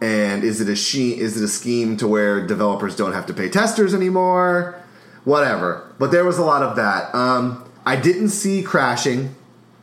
And 0.02 0.44
is 0.44 0.60
it 0.60 0.68
a 0.68 0.76
she- 0.76 1.18
is 1.18 1.40
it 1.40 1.44
a 1.44 1.48
scheme 1.48 1.96
to 1.96 2.06
where 2.06 2.46
developers 2.46 2.94
don't 2.94 3.14
have 3.14 3.24
to 3.26 3.32
pay 3.32 3.48
testers 3.48 3.94
anymore? 3.94 4.78
Whatever. 5.24 5.90
But 5.98 6.10
there 6.10 6.26
was 6.26 6.36
a 6.36 6.44
lot 6.44 6.62
of 6.62 6.76
that. 6.76 7.14
Um, 7.14 7.64
i 7.86 7.96
didn't 7.96 8.28
see 8.28 8.62
crashing. 8.62 9.34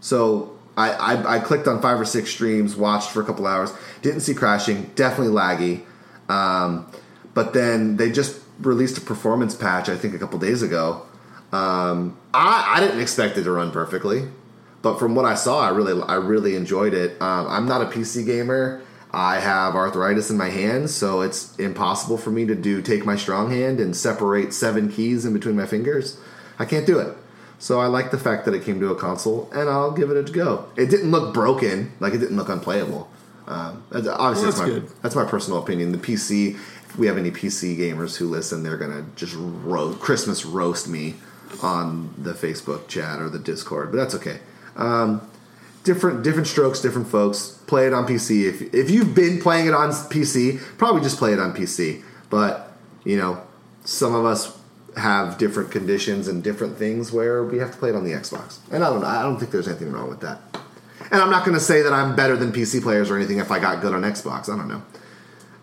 So 0.02 0.53
I, 0.76 0.92
I, 0.92 1.36
I 1.36 1.40
clicked 1.40 1.68
on 1.68 1.82
five 1.82 2.00
or 2.00 2.06
six 2.06 2.32
streams 2.32 2.76
watched 2.76 3.12
for 3.12 3.22
a 3.22 3.26
couple 3.26 3.46
hours 3.48 3.74
didn't 4.02 4.22
see 4.22 4.34
crashing 4.34 4.92
definitely 4.96 5.34
laggy 5.34 5.84
um, 6.30 6.88
but 7.34 7.54
then 7.54 7.98
they 7.98 8.12
just 8.12 8.42
released 8.60 8.98
a 8.98 9.02
performance 9.02 9.56
patch, 9.56 9.90
I 9.90 9.96
think, 9.96 10.14
a 10.14 10.20
couple 10.20 10.40
days 10.40 10.62
ago. 10.62 11.06
Um, 11.52 12.18
I, 12.34 12.76
I 12.76 12.80
didn't 12.80 13.00
expect 13.00 13.38
it 13.38 13.44
to 13.44 13.52
run 13.52 13.72
perfectly, 13.72 14.28
but 14.82 15.00
from 15.00 15.16
what 15.16 15.26
I 15.26 15.36
saw, 15.36 15.60
I 15.62 15.70
really 15.70 16.02
I 16.02 16.16
really 16.16 16.56
enjoyed 16.56 16.94
it. 16.94 17.22
Um, 17.22 17.48
I'm 17.48 17.68
not 17.68 17.82
a 17.82 17.86
PC 17.86 18.26
gamer. 18.26 18.82
I 19.12 19.40
have 19.40 19.76
arthritis 19.76 20.32
in 20.32 20.38
my 20.38 20.50
hands, 20.50 20.94
so 20.94 21.22
it's 21.22 21.56
impossible 21.58 22.18
for 22.18 22.32
me 22.32 22.46
to 22.48 22.56
do 22.56 22.82
take 22.82 23.06
my 23.06 23.16
strong 23.16 23.52
hand 23.52 23.80
and 23.80 23.96
separate 23.96 24.54
seven 24.54 24.92
keys 24.92 25.26
in 25.26 25.34
between 25.34 25.56
my 25.56 25.68
fingers. 25.68 26.20
I 26.58 26.66
can't 26.66 26.88
do 26.88 26.98
it. 26.98 27.16
So 27.64 27.80
I 27.80 27.86
like 27.88 28.12
the 28.12 28.18
fact 28.18 28.44
that 28.44 28.54
it 28.54 28.66
came 28.66 28.82
to 28.82 28.90
a 28.92 28.96
console, 28.96 29.50
and 29.54 29.70
I'll 29.70 29.94
give 29.94 30.12
it 30.12 30.18
a 30.18 30.30
go. 30.30 30.66
It 30.76 30.88
didn't 30.88 31.12
look 31.12 31.34
broken, 31.34 31.94
like 32.02 32.14
it 32.14 32.18
didn't 32.18 32.36
look 32.36 32.50
unplayable. 32.50 33.10
Um, 33.48 33.86
obviously, 33.90 34.12
Well, 34.12 34.34
that's, 34.34 34.42
that's 34.44 34.60
my, 34.60 34.66
good. 34.66 34.90
that's 35.02 35.16
my 35.16 35.24
personal 35.24 35.60
opinion. 35.64 35.94
The 35.94 35.98
PC, 35.98 36.56
if 36.56 36.98
we 36.98 37.08
have 37.08 37.18
any 37.18 37.32
PC 37.32 37.78
gamers 37.78 38.18
who 38.18 38.28
listen, 38.28 38.64
they're 38.64 38.76
gonna 38.76 39.06
just 39.16 39.34
ro- 39.38 39.94
Christmas 39.94 40.46
roast 40.46 40.90
me 40.90 41.16
on 41.62 42.14
the 42.18 42.34
Facebook 42.34 42.90
chat 42.90 43.22
or 43.22 43.30
the 43.30 43.40
Discord, 43.40 43.92
but 43.92 43.98
that's 43.98 44.16
okay. 44.16 44.40
Um, 44.76 45.26
different 45.86 46.22
different 46.22 46.48
strokes, 46.48 46.82
different 46.82 47.08
folks. 47.08 47.62
Play 47.66 47.88
it 47.88 47.94
on 47.94 48.06
PC. 48.06 48.44
If 48.44 48.74
if 48.74 48.90
you've 48.90 49.16
been 49.16 49.40
playing 49.40 49.68
it 49.68 49.74
on 49.74 49.92
PC, 49.92 50.60
probably 50.78 51.02
just 51.02 51.18
play 51.18 51.32
it 51.32 51.40
on 51.40 51.54
PC. 51.54 52.04
But 52.30 52.74
you 53.06 53.16
know, 53.16 53.42
some 53.86 54.14
of 54.16 54.26
us 54.26 54.60
have 54.98 55.38
different 55.38 55.72
conditions 55.72 56.28
and 56.28 56.44
different 56.44 56.78
things 56.78 57.12
where 57.12 57.44
we 57.44 57.58
have 57.58 57.72
to 57.72 57.78
play 57.78 57.90
it 57.90 57.96
on 57.96 58.04
the 58.04 58.12
Xbox. 58.12 58.60
And 58.72 58.84
I 58.84 58.90
don't 58.90 59.02
know. 59.02 59.08
I 59.08 59.22
don't 59.24 59.38
think 59.40 59.52
there's 59.52 59.68
anything 59.68 59.92
wrong 59.92 60.10
with 60.10 60.22
that. 60.22 60.40
And 61.12 61.22
I'm 61.22 61.30
not 61.30 61.46
going 61.46 61.56
to 61.56 61.64
say 61.64 61.82
that 61.82 61.92
I'm 61.94 62.16
better 62.16 62.36
than 62.38 62.52
PC 62.52 62.82
players 62.82 63.10
or 63.12 63.18
anything 63.18 63.38
if 63.40 63.52
I 63.52 63.60
got 63.60 63.82
good 63.82 63.94
on 63.94 64.02
Xbox. 64.04 64.50
I 64.50 64.56
don't 64.58 64.68
know. 64.68 64.82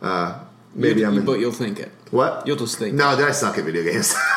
Uh, 0.03 0.39
maybe 0.75 1.01
You- 1.01 1.07
I'm. 1.09 1.19
In, 1.19 1.25
but 1.25 1.39
you'll 1.41 1.53
think 1.53 1.79
it. 1.81 1.91
what? 2.11 2.47
You'll 2.47 2.57
just 2.57 2.79
think. 2.79 2.95
No, 2.95 3.09
I 3.09 3.31
suck 3.33 3.57
at 3.59 3.65
video 3.65 3.83
games. 3.85 4.15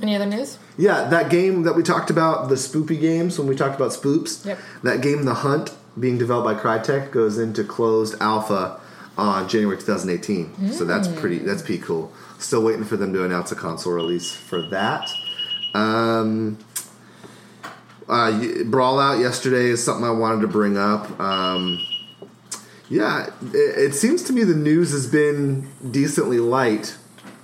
Any 0.00 0.14
other 0.14 0.26
news? 0.26 0.58
yeah, 0.76 1.08
that 1.08 1.30
game 1.30 1.62
that 1.62 1.74
we 1.74 1.82
talked 1.82 2.10
about, 2.10 2.50
the 2.50 2.54
spoopy 2.56 3.00
games, 3.00 3.38
when 3.38 3.48
we 3.48 3.56
talked 3.56 3.74
about 3.76 3.92
spoops, 3.92 4.44
Yep. 4.44 4.58
that 4.82 5.00
game, 5.00 5.24
The 5.24 5.32
Hunt, 5.34 5.72
being 5.98 6.18
developed 6.18 6.44
by 6.44 6.54
Crytek, 6.78 7.10
goes 7.12 7.38
into 7.38 7.64
closed 7.64 8.14
alpha 8.20 8.78
on 9.16 9.48
January 9.48 9.78
2018. 9.78 10.72
So 10.72 10.84
that's 10.84 11.08
pretty. 11.08 11.38
That's 11.38 11.62
pretty 11.62 11.80
cool. 11.82 12.12
Still 12.38 12.62
waiting 12.62 12.84
for 12.84 12.96
them 12.96 13.12
to 13.12 13.24
announce 13.24 13.50
a 13.52 13.56
console 13.56 13.92
release 13.94 14.34
for 14.34 14.62
that. 14.68 15.10
Um, 15.74 16.58
uh, 18.08 18.30
Brawlout 18.64 19.20
yesterday 19.20 19.66
is 19.66 19.82
something 19.82 20.04
I 20.04 20.10
wanted 20.10 20.42
to 20.42 20.48
bring 20.48 20.76
up. 20.76 21.18
Um, 21.18 21.84
yeah, 22.88 23.30
it, 23.52 23.78
it 23.90 23.94
seems 23.94 24.22
to 24.24 24.32
me 24.32 24.44
the 24.44 24.54
news 24.54 24.92
has 24.92 25.06
been 25.06 25.68
decently 25.90 26.38
light. 26.38 26.96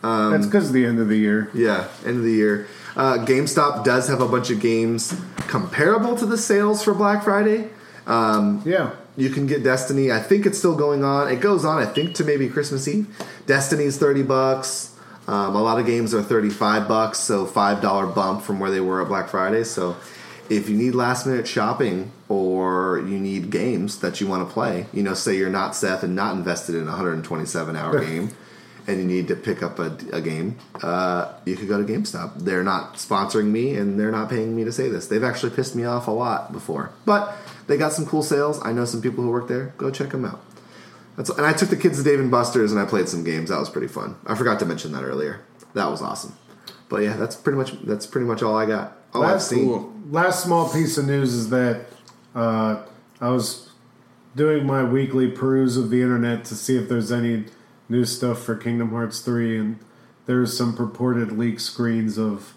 Um, 0.03 0.33
That's 0.33 0.47
because 0.47 0.69
of 0.69 0.73
the 0.73 0.85
end 0.87 0.99
of 1.01 1.09
the 1.09 1.17
year. 1.17 1.51
Yeah, 1.55 1.89
end 2.05 2.19
of 2.19 2.25
the 2.25 2.33
year. 2.33 2.69
Uh, 2.95 3.25
GameStop 3.25 3.85
does 3.85 4.09
have 4.09 4.21
a 4.21 4.29
bunch 4.29 4.51
of 4.51 4.61
games 4.61 5.15
comparable 5.37 6.17
to 6.17 6.27
the 6.27 6.37
sales 6.39 6.83
for 6.83 6.93
Black 6.95 7.25
Friday. 7.25 7.71
Um, 8.07 8.63
Yeah. 8.65 8.93
You 9.17 9.31
can 9.31 9.47
get 9.47 9.63
Destiny. 9.63 10.11
I 10.11 10.21
think 10.21 10.47
it's 10.47 10.59
still 10.59 10.77
going 10.77 11.05
on. 11.05 11.31
It 11.31 11.41
goes 11.41 11.65
on, 11.65 11.79
I 11.83 11.87
think, 11.87 12.15
to 12.17 12.25
maybe 12.25 12.49
Christmas 12.49 12.89
Eve. 12.89 13.07
Destiny's 13.47 13.99
thirty 13.99 14.23
bucks. 14.23 14.97
Um, 15.29 15.55
a 15.55 15.63
lot 15.63 15.79
of 15.79 15.87
games 15.87 16.15
are 16.15 16.23
thirty-five 16.23 16.89
bucks, 16.89 17.19
so 17.19 17.47
five 17.47 17.81
dollar 17.81 18.07
bump 18.07 18.43
from 18.43 18.59
where 18.59 18.71
they 18.71 18.81
were 18.81 19.03
at 19.03 19.09
Black 19.09 19.29
Friday. 19.29 19.65
So, 19.65 19.97
if 20.49 20.69
you 20.69 20.77
need 20.77 20.95
last 20.95 21.27
minute 21.27 21.47
shopping 21.47 22.11
or 22.29 22.99
you 23.01 23.19
need 23.19 23.51
games 23.51 24.01
that 24.01 24.21
you 24.21 24.27
want 24.27 24.47
to 24.47 24.53
play, 24.53 24.87
you 24.93 25.03
know, 25.03 25.15
say 25.15 25.37
you're 25.37 25.51
not 25.51 25.77
Seth 25.77 26.03
and 26.03 26.17
not 26.17 26.35
invested 26.35 26.75
in 26.75 26.83
a 26.83 26.93
127 26.93 27.77
hour 27.77 28.01
game, 28.05 28.31
and 28.87 28.99
you 28.99 29.05
need 29.05 29.29
to 29.29 29.37
pick 29.37 29.63
up 29.63 29.79
a, 29.79 29.97
a 30.13 30.21
game, 30.21 30.59
uh, 30.83 31.33
you 31.45 31.57
could 31.57 31.69
go 31.69 31.83
to 31.83 31.93
GameStop. 31.93 32.39
They're 32.39 32.65
not 32.65 32.95
sponsoring 32.95 33.47
me, 33.47 33.77
and 33.77 34.01
they're 34.01 34.11
not 34.11 34.29
paying 34.29 34.57
me 34.57 34.65
to 34.65 34.73
say 34.73 34.89
this. 34.89 35.07
They've 35.07 35.23
actually 35.23 35.55
pissed 35.55 35.77
me 35.77 35.85
off 35.85 36.09
a 36.09 36.11
lot 36.11 36.53
before, 36.53 36.91
but 37.05 37.37
they 37.73 37.79
got 37.79 37.95
some 37.95 38.05
cool 38.05 38.23
sales. 38.23 38.61
I 38.63 38.73
know 38.73 38.85
some 38.85 39.01
people 39.01 39.25
who 39.25 39.31
work 39.31 39.49
there. 39.49 39.73
Go 39.79 39.91
check 39.91 40.11
them 40.11 40.27
out. 40.27 40.45
That's, 41.17 41.31
and 41.31 41.47
I 41.47 41.55
took 41.55 41.71
the 41.71 41.77
kids 41.77 41.97
to 41.97 42.05
Dave 42.05 42.21
and 42.21 42.31
Buster's 42.31 42.71
and 42.71 42.79
I 42.79 42.85
played 42.85 43.09
some 43.09 43.25
games. 43.25 43.49
That 43.49 43.59
was 43.59 43.71
pretty 43.71 43.89
fun. 43.89 44.17
I 44.27 44.35
forgot 44.35 44.59
to 44.59 44.67
mention 44.67 44.93
that 44.93 45.05
earlier. 45.05 45.41
That 45.73 45.87
was 45.87 46.03
awesome. 46.03 46.37
But 46.91 46.99
yeah, 46.99 47.17
that's 47.17 47.35
pretty 47.35 47.57
much 47.57 47.73
that's 47.85 48.05
pretty 48.05 48.27
much 48.27 48.43
all 48.43 48.55
I 48.55 48.67
got. 48.67 48.99
All 49.15 49.25
I've 49.25 49.41
seen. 49.41 49.65
cool. 49.65 49.91
Last 50.11 50.45
small 50.45 50.71
piece 50.71 50.99
of 50.99 51.07
news 51.07 51.33
is 51.33 51.49
that 51.49 51.87
uh, 52.35 52.85
I 53.23 53.31
was 53.31 53.71
doing 54.37 54.67
my 54.67 54.85
weekly 54.85 55.31
peruse 55.31 55.79
of 55.79 55.89
the 55.89 56.03
internet 56.03 56.45
to 56.47 56.55
see 56.55 56.77
if 56.77 56.91
there's 56.91 57.11
any 57.11 57.47
new 57.89 58.05
stuff 58.05 58.43
for 58.43 58.55
Kingdom 58.55 58.91
Hearts 58.91 59.21
3, 59.21 59.59
and 59.59 59.79
there's 60.27 60.55
some 60.55 60.77
purported 60.77 61.33
leak 61.33 61.59
screens 61.59 62.19
of 62.19 62.53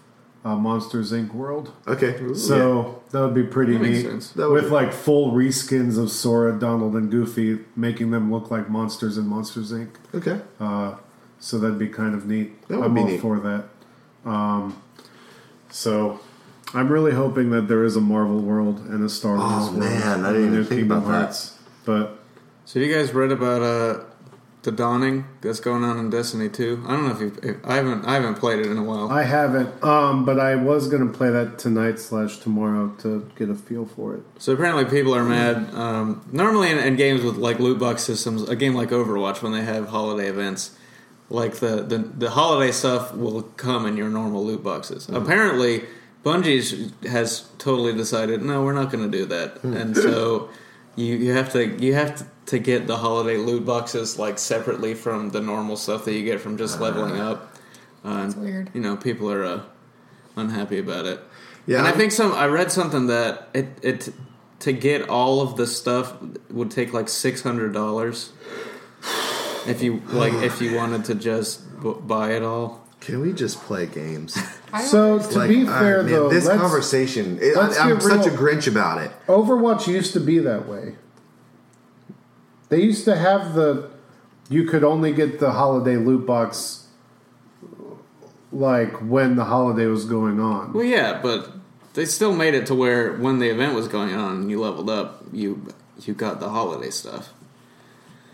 uh, 0.46 0.54
Monsters 0.54 1.10
Inc. 1.12 1.34
World. 1.34 1.72
Okay. 1.88 2.34
So 2.34 3.02
that 3.10 3.20
would 3.20 3.34
be 3.34 3.42
pretty 3.42 3.72
That 3.74 3.82
makes 3.82 3.98
neat. 4.04 4.06
sense. 4.10 4.30
That 4.32 4.48
would 4.48 4.54
With 4.62 4.64
be- 4.70 4.70
like 4.70 4.92
full 4.92 5.32
reskins 5.32 5.98
of 5.98 6.10
Sora, 6.10 6.56
Donald, 6.58 6.94
and 6.94 7.10
Goofy, 7.10 7.58
making 7.74 8.12
them 8.12 8.30
look 8.32 8.50
like 8.50 8.70
monsters 8.70 9.18
in 9.18 9.26
Monsters 9.26 9.72
Inc. 9.72 9.88
Yeah. 10.12 10.18
Okay. 10.20 10.40
So 11.40 11.58
that'd 11.58 11.78
be 11.78 11.88
kind 11.88 12.14
of 12.14 12.26
neat. 12.26 12.66
That 12.68 12.78
would 12.78 12.86
I'm 12.86 12.94
be 12.94 13.00
all 13.00 13.06
neat. 13.08 13.20
for 13.20 13.38
that. 13.40 13.64
Um, 14.28 14.80
so 15.70 16.20
I'm 16.74 16.88
really 16.90 17.12
hoping 17.12 17.50
that 17.50 17.68
there 17.68 17.84
is 17.84 17.96
a 17.96 18.00
Marvel 18.00 18.40
world 18.40 18.80
and 18.86 19.04
a 19.04 19.08
Star 19.08 19.36
Wars 19.36 19.50
Oh, 19.52 19.66
world. 19.68 19.78
man, 19.80 20.24
I 20.24 20.28
and 20.30 20.36
didn't 20.36 20.36
a 20.36 20.52
even 20.52 20.64
think 20.64 20.80
Kingdom 20.80 20.98
about 21.04 21.30
that. 21.30 21.50
But 21.84 22.18
So 22.64 22.78
you 22.78 22.92
guys 22.94 23.12
read 23.12 23.32
about 23.32 23.62
uh 23.62 24.04
the 24.66 24.72
dawning 24.72 25.24
that's 25.40 25.60
going 25.60 25.82
on 25.82 25.98
in 25.98 26.10
Destiny 26.10 26.50
2? 26.50 26.84
I 26.86 26.90
don't 26.90 27.06
know 27.06 27.14
if 27.14 27.20
you 27.20 27.50
if, 27.50 27.56
I 27.64 27.76
haven't 27.76 28.04
I 28.04 28.14
haven't 28.14 28.34
played 28.34 28.58
it 28.58 28.66
in 28.66 28.76
a 28.76 28.82
while. 28.82 29.08
I 29.10 29.22
haven't. 29.22 29.82
Um, 29.82 30.26
but 30.26 30.38
I 30.38 30.56
was 30.56 30.88
gonna 30.88 31.10
play 31.10 31.30
that 31.30 31.58
tonight 31.58 31.98
slash 31.98 32.36
tomorrow 32.36 32.94
to 32.98 33.30
get 33.36 33.48
a 33.48 33.54
feel 33.54 33.86
for 33.86 34.14
it. 34.14 34.22
So 34.38 34.52
apparently 34.52 34.84
people 34.84 35.14
are 35.14 35.24
mad. 35.24 35.72
Um, 35.72 36.28
normally 36.30 36.70
in, 36.70 36.78
in 36.78 36.96
games 36.96 37.22
with 37.22 37.36
like 37.36 37.58
loot 37.58 37.78
box 37.78 38.02
systems, 38.02 38.46
a 38.46 38.56
game 38.56 38.74
like 38.74 38.90
Overwatch, 38.90 39.40
when 39.40 39.52
they 39.52 39.62
have 39.62 39.88
holiday 39.88 40.28
events, 40.28 40.76
like 41.30 41.56
the, 41.56 41.82
the, 41.82 41.98
the 41.98 42.30
holiday 42.30 42.72
stuff 42.72 43.14
will 43.14 43.42
come 43.42 43.86
in 43.86 43.96
your 43.96 44.08
normal 44.08 44.44
loot 44.44 44.62
boxes. 44.62 45.08
Apparently, 45.08 45.84
Bungie 46.24 47.06
has 47.06 47.48
totally 47.58 47.94
decided, 47.94 48.42
no, 48.42 48.62
we're 48.64 48.72
not 48.72 48.90
going 48.90 49.10
to 49.10 49.18
do 49.18 49.24
that, 49.26 49.62
and 49.62 49.96
so 49.96 50.50
you 50.96 51.14
you 51.14 51.32
have 51.32 51.52
to 51.52 51.66
you 51.78 51.94
have 51.94 52.16
to, 52.16 52.26
to 52.46 52.58
get 52.58 52.86
the 52.86 52.96
holiday 52.96 53.36
loot 53.36 53.64
boxes 53.64 54.18
like 54.18 54.38
separately 54.38 54.94
from 54.94 55.30
the 55.30 55.40
normal 55.40 55.76
stuff 55.76 56.04
that 56.04 56.12
you 56.14 56.24
get 56.24 56.40
from 56.40 56.56
just 56.56 56.80
leveling 56.80 57.18
up. 57.20 57.54
Uh, 58.04 58.22
That's 58.22 58.36
weird. 58.36 58.70
You 58.72 58.80
know, 58.80 58.96
people 58.96 59.30
are 59.30 59.44
uh, 59.44 59.62
unhappy 60.36 60.78
about 60.78 61.06
it. 61.06 61.20
Yeah. 61.66 61.78
and 61.78 61.88
I 61.88 61.92
think 61.92 62.12
some. 62.12 62.32
I 62.32 62.46
read 62.46 62.70
something 62.70 63.08
that 63.08 63.48
it 63.52 63.66
it 63.82 64.08
to 64.60 64.72
get 64.72 65.08
all 65.08 65.40
of 65.42 65.56
the 65.56 65.66
stuff 65.66 66.14
would 66.50 66.70
take 66.70 66.92
like 66.92 67.08
six 67.08 67.42
hundred 67.42 67.72
dollars. 67.72 68.30
If 69.66 69.82
you 69.82 70.00
like, 70.10 70.32
if 70.34 70.60
you 70.60 70.76
wanted 70.76 71.04
to 71.06 71.16
just 71.16 71.62
b- 71.82 71.94
buy 72.00 72.34
it 72.34 72.42
all, 72.44 72.86
Can 73.00 73.20
we 73.20 73.32
just 73.32 73.60
play 73.62 73.86
games? 73.86 74.36
So 74.84 75.14
understand. 75.14 75.48
to 75.48 75.48
be 75.48 75.60
all 75.62 75.70
right, 75.72 75.78
fair, 75.80 76.02
man, 76.02 76.12
though, 76.12 76.28
this 76.28 76.44
let's- 76.46 76.60
conversation, 76.60 77.38
it, 77.40 77.56
let's 77.56 77.78
I, 77.78 77.88
am 77.88 77.94
get 77.94 78.02
such 78.02 78.26
a 78.26 78.30
real. 78.30 78.38
Grinch 78.38 78.68
about 78.68 79.00
it. 79.00 79.10
Overwatch 79.26 79.86
used 79.86 80.12
to 80.12 80.20
be 80.20 80.38
that 80.40 80.68
way. 80.68 80.96
They 82.68 82.82
used 82.82 83.04
to 83.04 83.16
have 83.16 83.54
the 83.54 83.90
you 84.48 84.64
could 84.64 84.84
only 84.84 85.12
get 85.12 85.40
the 85.40 85.52
holiday 85.52 85.96
loot 85.96 86.26
box 86.26 86.86
like 88.52 88.92
when 89.02 89.36
the 89.36 89.44
holiday 89.44 89.86
was 89.86 90.04
going 90.04 90.40
on. 90.40 90.72
Well, 90.72 90.84
yeah, 90.84 91.20
but 91.20 91.50
they 91.94 92.04
still 92.04 92.34
made 92.34 92.54
it 92.54 92.66
to 92.66 92.74
where 92.74 93.14
when 93.14 93.38
the 93.38 93.48
event 93.48 93.74
was 93.74 93.88
going 93.88 94.14
on 94.14 94.36
and 94.42 94.50
you 94.50 94.60
leveled 94.60 94.90
up, 94.90 95.24
you 95.32 95.66
you 96.02 96.14
got 96.14 96.40
the 96.40 96.48
holiday 96.48 96.90
stuff. 96.90 97.32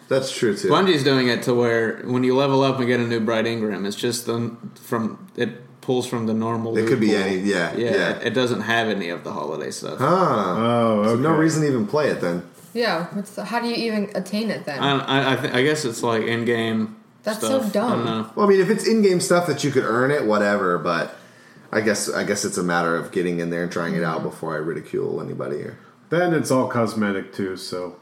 That's 0.08 0.30
true 0.36 0.54
too. 0.56 0.68
Bungie's 0.68 1.04
doing 1.04 1.28
it 1.28 1.42
to 1.44 1.54
where 1.54 2.02
when 2.04 2.22
you 2.24 2.36
level 2.36 2.62
up 2.62 2.78
and 2.78 2.86
get 2.86 3.00
a 3.00 3.06
new 3.06 3.20
Bright 3.20 3.46
Engram, 3.46 3.86
it's 3.86 3.96
just 3.96 4.26
the 4.26 4.54
from 4.74 5.30
it 5.36 5.80
pulls 5.80 6.06
from 6.06 6.26
the 6.26 6.34
normal. 6.34 6.76
It 6.76 6.82
loot 6.82 6.88
could 6.90 7.00
be 7.00 7.08
pool. 7.08 7.16
any- 7.16 7.36
yeah, 7.38 7.74
yeah. 7.76 7.90
yeah. 7.90 8.10
It, 8.18 8.26
it 8.28 8.30
doesn't 8.34 8.60
have 8.62 8.88
any 8.88 9.08
of 9.08 9.24
the 9.24 9.32
holiday 9.32 9.70
stuff. 9.70 9.98
Huh. 9.98 10.06
Oh, 10.08 11.04
So 11.06 11.16
no 11.16 11.32
reason 11.32 11.62
to 11.62 11.68
even 11.68 11.86
play 11.86 12.08
it 12.10 12.20
then. 12.20 12.42
Yeah, 12.74 13.06
what's 13.14 13.34
the, 13.34 13.44
how 13.44 13.60
do 13.60 13.68
you 13.68 13.76
even 13.76 14.10
attain 14.14 14.50
it 14.50 14.64
then? 14.64 14.80
I 14.80 14.98
I, 14.98 15.32
I, 15.32 15.36
th- 15.36 15.54
I 15.54 15.62
guess 15.62 15.84
it's 15.84 16.02
like 16.02 16.22
in 16.22 16.44
game. 16.44 16.96
That's 17.22 17.40
so 17.40 17.62
dumb. 17.68 17.92
I 17.92 17.94
don't 17.94 18.04
know. 18.04 18.30
Well, 18.34 18.46
I 18.46 18.48
mean, 18.48 18.60
if 18.60 18.68
it's 18.68 18.86
in-game 18.86 19.20
stuff 19.20 19.46
that 19.46 19.62
you 19.62 19.70
could 19.70 19.84
earn 19.84 20.10
it, 20.10 20.26
whatever. 20.26 20.76
But 20.78 21.16
I 21.70 21.80
guess 21.80 22.10
I 22.10 22.24
guess 22.24 22.44
it's 22.44 22.58
a 22.58 22.62
matter 22.62 22.96
of 22.96 23.12
getting 23.12 23.40
in 23.40 23.50
there 23.50 23.62
and 23.62 23.70
trying 23.70 23.94
it 23.94 24.02
out 24.02 24.20
mm-hmm. 24.20 24.30
before 24.30 24.54
I 24.54 24.58
ridicule 24.58 25.20
anybody. 25.20 25.58
Here, 25.58 25.78
Then 26.10 26.34
it's 26.34 26.50
all 26.50 26.68
cosmetic 26.68 27.32
too, 27.32 27.56
so 27.56 27.96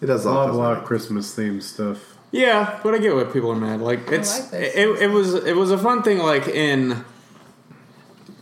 it 0.00 0.06
does 0.06 0.26
a 0.26 0.28
all 0.28 0.46
lot, 0.46 0.54
lot 0.54 0.78
of 0.78 0.84
Christmas 0.84 1.34
themed 1.34 1.62
stuff. 1.62 2.18
Yeah, 2.30 2.78
but 2.82 2.94
I 2.94 2.98
get 2.98 3.14
why 3.14 3.24
people 3.24 3.50
are 3.52 3.56
mad. 3.56 3.80
Like 3.80 4.10
it's 4.10 4.40
like 4.40 4.50
this. 4.50 4.74
it, 4.74 5.02
it 5.02 5.10
was 5.10 5.32
it 5.32 5.56
was 5.56 5.70
a 5.70 5.78
fun 5.78 6.02
thing 6.02 6.18
like 6.18 6.46
in 6.48 7.04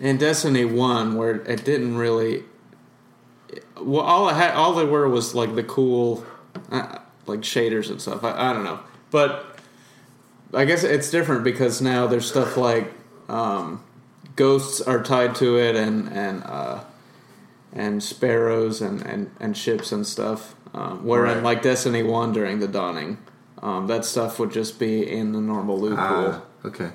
in 0.01 0.17
Destiny 0.17 0.65
One 0.65 1.15
where 1.17 1.37
it 1.43 1.65
didn't 1.65 1.97
really. 1.97 2.45
Well, 3.81 4.03
all 4.03 4.29
I 4.29 4.35
had, 4.35 4.55
all 4.55 4.75
they 4.75 4.85
were 4.85 5.09
was 5.09 5.35
like 5.35 5.55
the 5.55 5.65
cool, 5.65 6.25
uh, 6.71 6.99
like 7.27 7.41
shaders 7.41 7.91
and 7.91 8.01
stuff. 8.01 8.23
I, 8.25 8.51
I 8.51 8.53
don't 8.53 8.65
know, 8.65 8.81
but 9.11 9.59
I 10.53 10.65
guess 10.65 10.85
it's 10.85 11.11
different 11.11 11.43
because 11.45 11.81
now 11.83 12.07
there's 12.07 12.27
stuff 12.29 12.57
like 12.57 12.93
um, 13.29 13.83
ghosts 14.37 14.81
are 14.81 15.03
tied 15.03 15.35
to 15.37 15.59
it 15.59 15.75
and 15.77 16.09
and 16.13 16.45
uh, 16.45 16.81
and 17.73 18.01
sparrows 18.03 18.81
and, 18.81 19.03
and, 19.03 19.31
and 19.41 19.57
ships 19.57 19.91
and 19.91 20.07
stuff. 20.07 20.55
Um, 20.73 21.05
where 21.05 21.25
in 21.27 21.35
Right. 21.37 21.43
like 21.45 21.63
Destiny 21.63 22.03
One 22.03 22.33
during 22.33 22.59
the 22.61 22.67
dawning, 22.69 23.19
um, 23.63 23.87
that 23.89 24.05
stuff 24.05 24.39
would 24.41 24.51
just 24.53 24.79
be 24.79 25.09
in 25.09 25.33
the 25.33 25.41
normal 25.41 25.79
loot 25.81 25.97
Ah, 25.99 26.09
pool. 26.63 26.71
okay. 26.71 26.91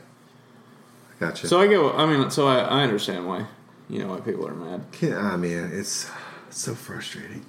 Gotcha. 1.19 1.47
So 1.47 1.59
I 1.59 1.67
get. 1.67 1.81
what- 1.81 1.95
I 1.95 2.05
mean, 2.05 2.29
so 2.31 2.47
I, 2.47 2.59
I 2.59 2.83
understand 2.83 3.27
why 3.27 3.45
you 3.89 3.99
know 3.99 4.07
why 4.07 4.19
people 4.21 4.47
are 4.47 4.53
mad. 4.55 4.85
Can, 4.93 5.13
ah, 5.13 5.35
man, 5.37 5.71
it's, 5.73 6.05
it's 6.05 6.11
so 6.57 6.75
frustrating. 6.75 7.45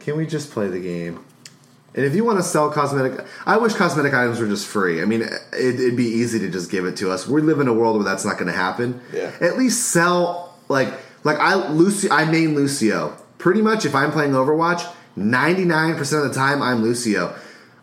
Can 0.00 0.16
we 0.16 0.26
just 0.26 0.50
play 0.50 0.68
the 0.68 0.80
game? 0.80 1.24
And 1.94 2.04
if 2.04 2.14
you 2.14 2.24
want 2.24 2.38
to 2.38 2.42
sell 2.42 2.70
cosmetic, 2.70 3.24
I 3.46 3.56
wish 3.56 3.74
cosmetic 3.74 4.12
items 4.12 4.40
were 4.40 4.48
just 4.48 4.66
free. 4.66 5.00
I 5.00 5.04
mean, 5.04 5.22
it, 5.22 5.32
it'd 5.52 5.96
be 5.96 6.06
easy 6.06 6.40
to 6.40 6.50
just 6.50 6.70
give 6.70 6.84
it 6.86 6.96
to 6.96 7.10
us. 7.10 7.28
We 7.28 7.40
live 7.40 7.60
in 7.60 7.68
a 7.68 7.72
world 7.72 7.96
where 7.96 8.04
that's 8.04 8.24
not 8.24 8.34
going 8.34 8.48
to 8.48 8.52
happen. 8.52 9.00
Yeah. 9.12 9.32
At 9.40 9.56
least 9.56 9.88
sell 9.92 10.58
like 10.68 10.92
like 11.22 11.38
I 11.38 11.54
Lucio. 11.70 12.10
I 12.12 12.24
main 12.24 12.54
Lucio. 12.54 13.16
Pretty 13.38 13.62
much, 13.62 13.84
if 13.84 13.94
I'm 13.94 14.10
playing 14.10 14.32
Overwatch, 14.32 14.90
99% 15.16 16.00
of 16.24 16.28
the 16.28 16.34
time 16.34 16.62
I'm 16.62 16.82
Lucio. 16.82 17.34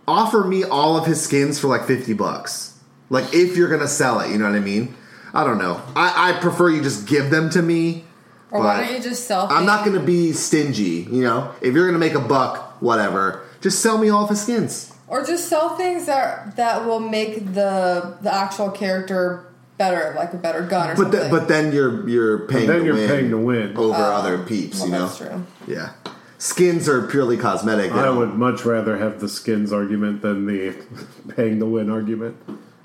Offer 0.07 0.43
me 0.43 0.63
all 0.63 0.97
of 0.97 1.05
his 1.05 1.21
skins 1.21 1.59
for 1.59 1.67
like 1.67 1.85
50 1.85 2.13
bucks. 2.13 2.77
Like 3.09 3.33
if 3.33 3.55
you're 3.55 3.69
gonna 3.69 3.87
sell 3.87 4.19
it, 4.19 4.31
you 4.31 4.37
know 4.37 4.45
what 4.45 4.55
I 4.55 4.59
mean? 4.59 4.95
I 5.33 5.45
don't 5.45 5.57
know. 5.57 5.81
I, 5.95 6.31
I 6.31 6.39
prefer 6.39 6.69
you 6.69 6.81
just 6.81 7.07
give 7.07 7.29
them 7.29 7.49
to 7.51 7.61
me. 7.61 8.05
Or 8.51 8.59
why 8.59 8.81
don't 8.85 8.93
you 8.95 9.01
just 9.01 9.25
sell? 9.27 9.47
I'm 9.49 9.65
not 9.65 9.85
going 9.85 9.97
to 9.99 10.05
be 10.05 10.33
stingy, 10.33 11.07
you 11.09 11.23
know. 11.23 11.51
If 11.61 11.73
you're 11.73 11.85
going 11.89 11.99
to 11.99 12.05
make 12.05 12.13
a 12.15 12.19
buck, 12.27 12.81
whatever, 12.81 13.43
just 13.61 13.79
sell 13.81 13.97
me 13.97 14.09
all 14.09 14.23
of 14.23 14.29
his 14.29 14.41
skins. 14.41 14.93
or 15.07 15.23
just 15.25 15.47
sell 15.49 15.75
things 15.77 16.05
that 16.05 16.55
that 16.57 16.85
will 16.85 16.99
make 16.99 17.53
the 17.53 18.17
the 18.21 18.33
actual 18.33 18.69
character 18.69 19.45
better, 19.77 20.13
like 20.15 20.33
a 20.33 20.37
better 20.37 20.61
gun 20.61 20.91
or 20.91 20.95
But 20.95 21.01
something. 21.03 21.19
th- 21.21 21.31
but 21.31 21.47
then 21.47 21.71
you're 21.73 22.07
you're 22.07 22.39
paying 22.47 22.67
then 22.67 22.79
to 22.79 22.85
you're 22.85 22.93
win 22.95 23.07
paying 23.09 23.29
to 23.31 23.37
win. 23.37 23.77
over 23.77 23.95
Oh, 23.97 24.13
other 24.19 24.37
peeps, 24.39 24.77
well, 24.79 24.87
you 24.87 24.93
know. 24.93 25.05
that's 25.07 25.17
true. 25.17 25.45
Yeah, 25.67 25.89
skins 26.37 26.87
are 26.87 27.01
purely 27.07 27.37
cosmetic. 27.37 27.91
I 27.91 28.03
don't- 28.05 28.17
would 28.17 28.35
much 28.35 28.63
rather 28.65 28.97
have 28.97 29.19
the 29.19 29.27
skins 29.29 29.71
argument 29.73 30.21
than 30.21 30.45
the 30.45 30.75
paying 31.35 31.59
to 31.59 31.65
win 31.65 31.89
argument. 31.89 32.35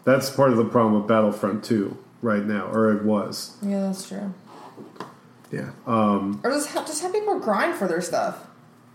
That's 0.04 0.30
part 0.30 0.50
of 0.52 0.56
the 0.56 0.64
problem 0.64 0.94
with 1.00 1.08
Battlefront 1.08 1.64
2 1.64 1.96
right 2.22 2.44
now, 2.44 2.66
or 2.72 2.92
it 2.92 3.02
was. 3.04 3.56
Yeah, 3.60 3.80
that's 3.80 4.08
true. 4.08 4.32
Yeah. 5.53 5.70
Or 5.86 6.34
just 6.51 6.70
have, 6.70 6.86
just 6.86 7.03
have 7.03 7.12
people 7.12 7.38
grind 7.38 7.74
for 7.76 7.86
their 7.88 8.01
stuff. 8.01 8.47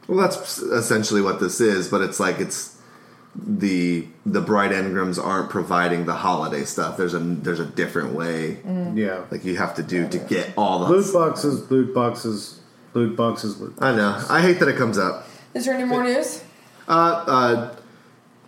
Well, 0.07 0.17
that's 0.19 0.57
essentially 0.59 1.21
what 1.21 1.39
this 1.39 1.61
is, 1.61 1.87
but 1.87 2.01
it's 2.01 2.19
like 2.19 2.39
it's 2.39 2.77
the 3.35 4.05
the 4.25 4.41
bright 4.41 4.71
engrams 4.71 5.23
aren't 5.23 5.49
providing 5.49 6.05
the 6.05 6.13
holiday 6.15 6.65
stuff. 6.65 6.97
There's 6.97 7.13
a 7.13 7.19
there's 7.19 7.61
a 7.61 7.65
different 7.65 8.13
way 8.13 8.57
Yeah. 8.93 9.23
like 9.31 9.45
you 9.45 9.55
have 9.57 9.75
to 9.75 9.83
do 9.83 10.07
to 10.09 10.17
get 10.17 10.51
all 10.57 10.79
the. 10.79 10.89
Loot 10.89 11.13
boxes, 11.13 11.71
loot 11.71 11.93
boxes, 11.93 12.59
loot 12.93 13.15
boxes. 13.15 13.59
Loot 13.61 13.75
I 13.79 13.95
know. 13.95 14.21
I 14.29 14.41
hate 14.41 14.59
that 14.59 14.67
it 14.67 14.75
comes 14.75 14.97
up. 14.97 15.27
Is 15.53 15.65
there 15.65 15.73
any 15.73 15.85
more 15.85 16.03
news? 16.03 16.43
Uh, 16.87 16.91
uh, 16.91 17.75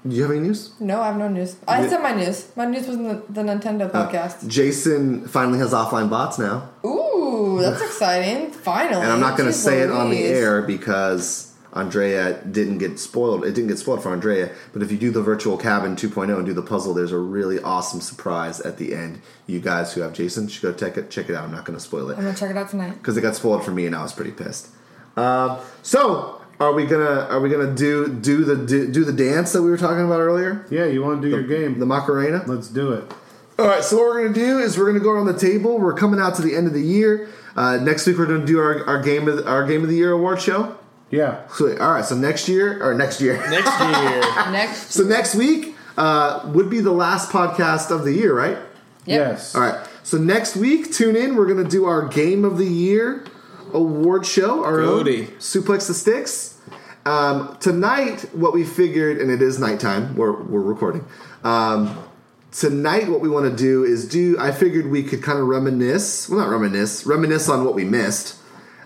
do 0.07 0.15
you 0.15 0.21
have 0.23 0.31
any 0.31 0.41
news? 0.41 0.71
No, 0.79 1.01
I 1.01 1.07
have 1.07 1.17
no 1.17 1.27
news. 1.29 1.55
I 1.67 1.87
said 1.87 2.01
my 2.01 2.13
news. 2.13 2.49
My 2.55 2.65
news 2.65 2.87
was 2.87 2.97
in 2.97 3.07
the, 3.07 3.23
the 3.29 3.41
Nintendo 3.41 3.93
Uh, 3.93 4.09
podcast. 4.11 4.47
Jason 4.47 5.27
finally 5.27 5.59
has 5.59 5.71
offline 5.73 6.09
bots 6.09 6.37
now, 6.37 6.69
Ooh, 6.85 7.59
that's 7.61 7.81
exciting! 7.89 8.51
Finally, 8.51 9.01
and 9.03 9.11
I'm 9.11 9.19
not 9.19 9.37
going 9.37 9.47
to 9.49 9.53
say 9.57 9.79
it 9.81 9.89
on 9.91 10.09
the 10.09 10.23
air 10.23 10.61
because 10.61 11.51
Andrea 11.73 12.39
didn't 12.43 12.77
get 12.79 12.99
spoiled. 12.99 13.45
It 13.45 13.53
didn't 13.53 13.69
get 13.69 13.79
spoiled 13.79 14.03
for 14.03 14.11
Andrea. 14.11 14.51
But 14.73 14.83
if 14.83 14.91
you 14.91 14.97
do 14.97 15.09
the 15.09 15.21
virtual 15.23 15.57
cabin 15.57 15.95
2.0 15.95 16.35
and 16.37 16.45
do 16.45 16.53
the 16.53 16.61
puzzle, 16.61 16.93
there's 16.93 17.11
a 17.11 17.17
really 17.17 17.59
awesome 17.61 17.99
surprise 18.01 18.59
at 18.61 18.77
the 18.77 18.93
end. 18.93 19.21
You 19.47 19.59
guys 19.59 19.93
who 19.93 20.01
have 20.01 20.13
Jason 20.13 20.47
should 20.49 20.61
go 20.61 20.73
check 20.73 20.97
it 20.97 21.09
check 21.09 21.29
it 21.29 21.35
out. 21.35 21.45
I'm 21.45 21.51
not 21.51 21.65
going 21.65 21.77
to 21.77 21.83
spoil 21.83 22.09
it 22.11 22.17
I'm 22.17 22.25
gonna 22.25 22.35
check 22.37 22.51
it 22.51 22.57
out 22.57 22.69
tonight. 22.69 22.93
because 22.99 23.17
it 23.17 23.21
got 23.21 23.35
spoiled 23.35 23.63
for 23.65 23.71
me, 23.71 23.85
and 23.87 23.95
I 23.95 24.03
was 24.03 24.13
pretty 24.13 24.31
pissed. 24.31 24.67
Uh, 25.17 25.59
so. 25.81 26.39
Are 26.63 26.71
we 26.71 26.85
gonna 26.85 27.27
are 27.29 27.41
we 27.41 27.49
gonna 27.49 27.75
do 27.75 28.07
do 28.07 28.45
the 28.45 28.55
do, 28.55 28.89
do 28.89 29.03
the 29.03 29.11
dance 29.11 29.51
that 29.51 29.61
we 29.61 29.69
were 29.69 29.77
talking 29.77 30.05
about 30.05 30.21
earlier? 30.21 30.65
Yeah, 30.69 30.85
you 30.85 31.03
want 31.03 31.21
to 31.21 31.29
do 31.29 31.35
your 31.35 31.43
game? 31.43 31.77
The 31.77 31.85
Macarena. 31.85 32.41
Let's 32.47 32.69
do 32.69 32.93
it. 32.93 33.11
All 33.59 33.67
right, 33.67 33.83
so 33.83 33.97
what 33.97 34.05
we're 34.05 34.21
going 34.23 34.33
to 34.33 34.39
do 34.39 34.57
is 34.57 34.77
we're 34.79 34.85
going 34.85 34.97
to 34.97 35.03
go 35.03 35.11
around 35.11 35.27
the 35.27 35.37
table. 35.37 35.77
We're 35.77 35.93
coming 35.93 36.19
out 36.19 36.35
to 36.37 36.41
the 36.41 36.55
end 36.55 36.65
of 36.65 36.73
the 36.73 36.81
year. 36.81 37.29
Uh, 37.55 37.77
next 37.77 38.07
week 38.07 38.17
we're 38.17 38.25
going 38.25 38.41
to 38.41 38.47
do 38.47 38.57
our, 38.59 38.83
our 38.87 38.99
game 38.99 39.27
of 39.27 39.37
the, 39.37 39.47
our 39.47 39.67
game 39.67 39.83
of 39.83 39.89
the 39.89 39.95
year 39.95 40.11
award 40.11 40.41
show. 40.41 40.75
Yeah. 41.11 41.47
Sweet. 41.49 41.79
All 41.79 41.91
right, 41.91 42.03
so 42.03 42.15
next 42.15 42.47
year 42.49 42.83
or 42.83 42.95
next 42.95 43.21
year. 43.21 43.37
Next 43.51 43.79
year, 43.79 44.21
Next, 44.51 44.91
so 44.91 45.03
next 45.03 45.35
week 45.35 45.75
uh, 45.97 46.49
would 46.51 46.71
be 46.71 46.79
the 46.79 46.91
last 46.91 47.29
podcast 47.29 47.91
of 47.91 48.05
the 48.05 48.13
year, 48.13 48.35
right? 48.35 48.57
Yep. 48.57 48.67
Yes. 49.05 49.53
All 49.53 49.61
right. 49.61 49.87
So 50.01 50.17
next 50.17 50.55
week, 50.55 50.91
tune 50.91 51.15
in. 51.15 51.35
We're 51.35 51.45
going 51.45 51.63
to 51.63 51.69
do 51.69 51.85
our 51.85 52.07
game 52.07 52.43
of 52.45 52.57
the 52.57 52.65
year 52.65 53.23
award 53.71 54.25
show. 54.25 54.63
Our 54.63 54.77
Goody. 54.77 55.21
own 55.21 55.27
suplex 55.37 55.87
the 55.87 55.93
sticks. 55.93 56.52
Um, 57.05 57.57
tonight, 57.59 58.21
what 58.33 58.53
we 58.53 58.63
figured, 58.63 59.17
and 59.17 59.29
it 59.29 59.41
is 59.41 59.59
nighttime. 59.59 60.15
We're 60.15 60.41
we're 60.41 60.61
recording. 60.61 61.05
Um, 61.43 61.97
tonight 62.53 63.09
what 63.09 63.19
we 63.19 63.27
want 63.27 63.49
to 63.49 63.55
do 63.55 63.83
is 63.83 64.07
do 64.07 64.37
i 64.39 64.51
figured 64.51 64.85
we 64.85 65.01
could 65.01 65.23
kind 65.23 65.39
of 65.39 65.47
reminisce 65.47 66.29
well 66.29 66.39
not 66.39 66.49
reminisce 66.49 67.03
reminisce 67.03 67.49
on 67.49 67.65
what 67.65 67.73
we 67.73 67.83
missed 67.83 68.37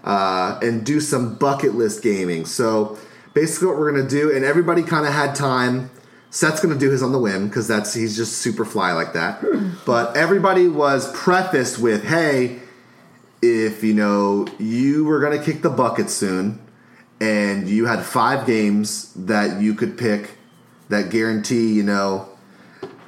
uh, 0.06 0.58
and 0.62 0.86
do 0.86 1.02
some 1.02 1.36
bucket 1.36 1.76
list 1.76 2.02
gaming 2.02 2.46
so 2.46 2.98
basically 3.34 3.68
what 3.68 3.78
we're 3.78 3.92
going 3.92 4.02
to 4.02 4.10
do 4.10 4.34
and 4.34 4.46
everybody 4.46 4.82
kind 4.82 5.06
of 5.06 5.12
had 5.12 5.36
time 5.36 5.92
seth's 6.30 6.62
going 6.62 6.74
to 6.74 6.80
do 6.80 6.90
his 6.90 7.04
on 7.04 7.12
the 7.12 7.20
whim 7.20 7.50
because 7.50 7.68
that's 7.68 7.94
he's 7.94 8.16
just 8.16 8.38
super 8.38 8.64
fly 8.64 8.94
like 8.94 9.12
that 9.12 9.44
but 9.86 10.16
everybody 10.16 10.70
was 10.70 11.12
prefaced 11.12 11.78
with 11.78 12.06
hey 12.06 12.62
if 13.42 13.84
you 13.84 13.94
know 13.94 14.48
you 14.58 15.04
were 15.04 15.20
going 15.20 15.38
to 15.38 15.44
kick 15.44 15.62
the 15.62 15.70
bucket 15.70 16.10
soon 16.10 16.58
and 17.20 17.68
you 17.68 17.86
had 17.86 18.04
five 18.04 18.46
games 18.46 19.14
that 19.16 19.62
you 19.62 19.74
could 19.74 19.98
pick 19.98 20.32
that 20.90 21.10
guarantee 21.10 21.74
you 21.74 21.84
know 21.84 22.30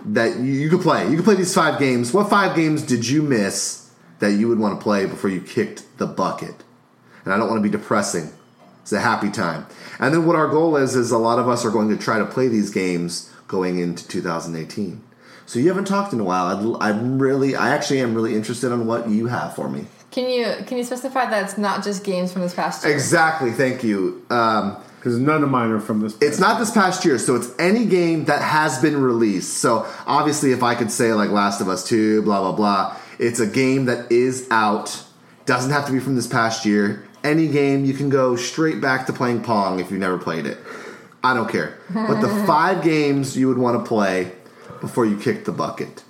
that 0.06 0.40
you, 0.40 0.70
could 0.70 0.82
play. 0.82 1.10
You 1.10 1.16
could 1.18 1.26
play 1.26 1.36
these 1.36 1.54
five 1.54 1.80
games. 1.80 2.14
What 2.14 2.30
five 2.30 2.56
games 2.56 2.84
did 2.84 3.08
you 3.08 3.22
miss 3.22 3.92
that 4.20 4.32
you 4.32 4.48
would 4.48 4.60
want 4.60 4.80
to 4.80 4.84
play 4.84 5.06
before 5.06 5.30
you 5.30 5.42
kicked 5.42 5.86
the 5.98 6.08
bucket? 6.08 6.56
And 7.26 7.34
I 7.34 7.38
don't 7.38 7.50
want 7.50 7.60
to 7.60 7.70
be 7.70 7.70
depressing. 7.70 8.32
It's 8.82 8.94
a 8.94 9.00
happy 9.00 9.30
time. 9.30 9.68
And 10.00 10.14
then 10.14 10.26
what 10.26 10.36
our 10.36 10.48
goal 10.48 10.78
is 10.78 10.96
is 10.96 11.12
a 11.12 11.18
lot 11.18 11.38
of 11.38 11.50
us 11.50 11.66
are 11.66 11.70
going 11.70 11.90
to 11.90 11.98
try 11.98 12.18
to 12.18 12.26
play 12.26 12.48
these 12.48 12.70
games 12.70 13.32
going 13.48 13.80
into 13.80 14.08
2018. 14.08 15.04
So 15.46 15.60
you 15.60 15.68
haven't 15.68 15.86
talked 15.86 16.14
in 16.14 16.20
a 16.20 16.24
while. 16.24 16.78
I'd, 16.80 16.90
I'm 16.90 17.22
really, 17.22 17.56
I 17.56 17.70
actually 17.70 18.00
am 18.00 18.16
really 18.16 18.36
interested 18.36 18.72
on 18.72 18.86
what 18.88 19.10
you 19.10 19.28
have 19.28 19.56
for 19.56 19.70
me. 19.70 19.86
Can 20.12 20.30
you 20.30 20.66
can 20.66 20.78
you 20.78 20.84
specify 20.84 21.30
that 21.30 21.44
it's 21.44 21.58
not 21.58 21.84
just 21.84 22.04
games 22.04 22.34
from 22.34 22.42
this 22.42 22.54
past 22.54 22.84
year? 22.84 22.94
Exactly. 22.94 23.52
Thank 23.52 23.84
you. 23.84 24.26
Um, 24.30 24.78
because 25.00 25.18
none 25.18 25.44
of 25.44 25.50
mine 25.50 25.72
are 25.72 25.80
from 25.80 26.02
this. 26.02 26.18
It's 26.20 26.40
not 26.40 26.60
this 26.60 26.72
past 26.72 27.06
year, 27.06 27.18
so 27.18 27.36
it's 27.38 27.50
any 27.58 27.86
game 27.86 28.26
that 28.26 28.42
has 28.42 28.82
been 28.82 29.02
released. 29.02 29.60
So 29.60 29.88
obviously, 30.06 30.52
if 30.52 30.62
I 30.62 30.76
could 30.76 30.92
say 30.92 31.14
like 31.14 31.30
Last 31.30 31.62
of 31.62 31.70
Us 31.70 31.88
Two, 31.88 32.22
blah 32.22 32.42
blah 32.42 32.52
blah, 32.52 32.98
it's 33.18 33.40
a 33.40 33.48
game 33.48 33.86
that 33.86 34.12
is 34.12 34.48
out. 34.52 35.04
Doesn't 35.46 35.72
have 35.72 35.86
to 35.86 35.94
be 35.94 36.00
from 36.00 36.16
this 36.16 36.28
past 36.28 36.66
year. 36.66 37.08
Any 37.24 37.48
game 37.48 37.86
you 37.86 37.94
can 37.94 38.10
go 38.10 38.36
straight 38.36 38.82
back 38.82 39.06
to 39.08 39.14
playing 39.14 39.42
Pong 39.42 39.80
if 39.80 39.90
you've 39.90 40.00
never 40.00 40.18
played 40.18 40.46
it. 40.46 40.58
I 41.24 41.34
don't 41.34 41.50
care. 41.50 41.78
But 41.94 42.22
the 42.22 42.30
five 42.48 42.84
games 42.84 43.38
you 43.38 43.48
would 43.48 43.58
want 43.58 43.84
to 43.84 43.88
play 43.88 44.34
before 44.82 45.06
you 45.06 45.18
kick 45.18 45.46
the 45.46 45.52
bucket. 45.52 46.04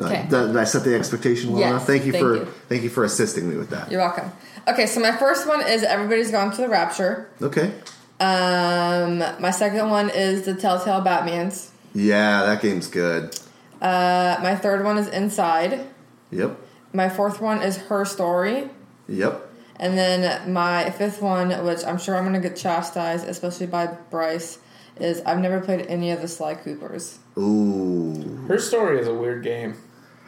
Okay. 0.00 0.22
Did, 0.28 0.48
did 0.48 0.56
I 0.56 0.64
set 0.64 0.82
the 0.84 0.94
expectation 0.96 1.52
well 1.52 1.60
Yes, 1.60 1.70
enough? 1.70 1.86
Thank 1.86 2.04
you 2.04 2.12
thank 2.12 2.24
for 2.24 2.36
you. 2.36 2.44
thank 2.68 2.82
you 2.82 2.90
for 2.90 3.04
assisting 3.04 3.48
me 3.48 3.56
with 3.56 3.70
that. 3.70 3.90
You're 3.90 4.00
welcome. 4.00 4.32
Okay, 4.66 4.86
so 4.86 5.00
my 5.00 5.12
first 5.12 5.46
one 5.46 5.60
is 5.66 5.82
Everybody's 5.82 6.30
Gone 6.30 6.50
to 6.52 6.62
the 6.62 6.68
Rapture. 6.68 7.30
Okay. 7.40 7.72
Um, 8.18 9.18
my 9.40 9.50
second 9.50 9.90
one 9.90 10.10
is 10.10 10.42
the 10.46 10.54
Telltale 10.54 11.02
Batmans. 11.02 11.70
Yeah, 11.94 12.44
that 12.44 12.62
game's 12.62 12.88
good. 12.88 13.38
Uh, 13.80 14.38
my 14.42 14.56
third 14.56 14.84
one 14.84 14.98
is 14.98 15.08
Inside. 15.08 15.86
Yep. 16.30 16.58
My 16.92 17.08
fourth 17.08 17.40
one 17.40 17.62
is 17.62 17.76
Her 17.76 18.04
Story. 18.04 18.70
Yep. 19.08 19.50
And 19.76 19.98
then 19.98 20.52
my 20.52 20.90
fifth 20.90 21.20
one, 21.20 21.50
which 21.64 21.84
I'm 21.84 21.98
sure 21.98 22.16
I'm 22.16 22.22
going 22.24 22.40
to 22.40 22.48
get 22.48 22.56
chastised, 22.56 23.26
especially 23.28 23.66
by 23.66 23.86
Bryce, 24.10 24.58
is 24.96 25.20
I've 25.22 25.40
never 25.40 25.60
played 25.60 25.86
any 25.86 26.10
of 26.12 26.20
the 26.22 26.28
Sly 26.28 26.54
Coopers. 26.54 27.18
Ooh. 27.38 28.44
Her 28.48 28.58
story 28.58 29.00
is 29.00 29.08
a 29.08 29.14
weird 29.14 29.42
game. 29.42 29.76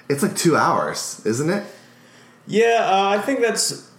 It's 0.09 0.23
like 0.23 0.37
two 0.37 0.57
hours, 0.57 1.21
isn't 1.25 1.51
it? 1.51 1.65
Yeah, 2.47 2.79
uh, 2.89 3.09
I 3.09 3.19
think 3.19 3.41
that's 3.41 3.91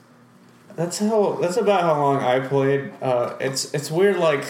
that's 0.76 0.99
how 0.99 1.38
that's 1.41 1.58
about 1.58 1.82
how 1.82 1.99
long 2.01 2.18
I 2.24 2.39
played. 2.39 2.93
Uh, 3.01 3.36
it's 3.39 3.74
it's 3.74 3.91
weird. 3.91 4.18
Like 4.18 4.45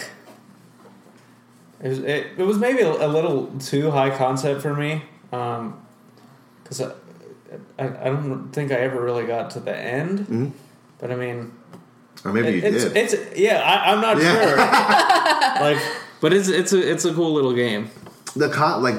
it 1.82 1.88
was, 1.88 1.98
it, 2.00 2.26
it 2.38 2.42
was 2.44 2.58
maybe 2.58 2.80
a, 2.82 2.90
a 2.90 3.08
little 3.08 3.46
too 3.58 3.90
high 3.90 4.10
concept 4.16 4.62
for 4.62 4.74
me 4.74 5.02
because 5.30 6.80
I, 6.80 6.92
I 7.78 7.84
I 7.86 8.04
don't 8.04 8.50
think 8.52 8.70
I 8.72 8.76
ever 8.76 9.00
really 9.02 9.26
got 9.26 9.50
to 9.50 9.60
the 9.60 9.76
end. 9.76 10.52
But 10.98 11.10
I 11.12 11.16
mean, 11.16 11.52
Or 12.24 12.32
maybe 12.32 12.58
you 12.58 12.62
it's 12.64 12.84
did. 12.84 12.96
it's 12.96 13.36
yeah. 13.38 13.60
I, 13.62 13.92
I'm 13.92 14.00
not 14.00 14.18
Yeah. 14.20 14.44
sure. 14.44 14.56
like, 15.74 15.82
but 16.20 16.32
it's 16.32 16.48
it's 16.48 16.72
a 16.72 16.90
it's 16.92 17.04
a 17.04 17.12
cool 17.14 17.32
little 17.32 17.52
game. 17.54 17.90
The 18.36 18.48
con 18.48 18.82
like 18.82 18.96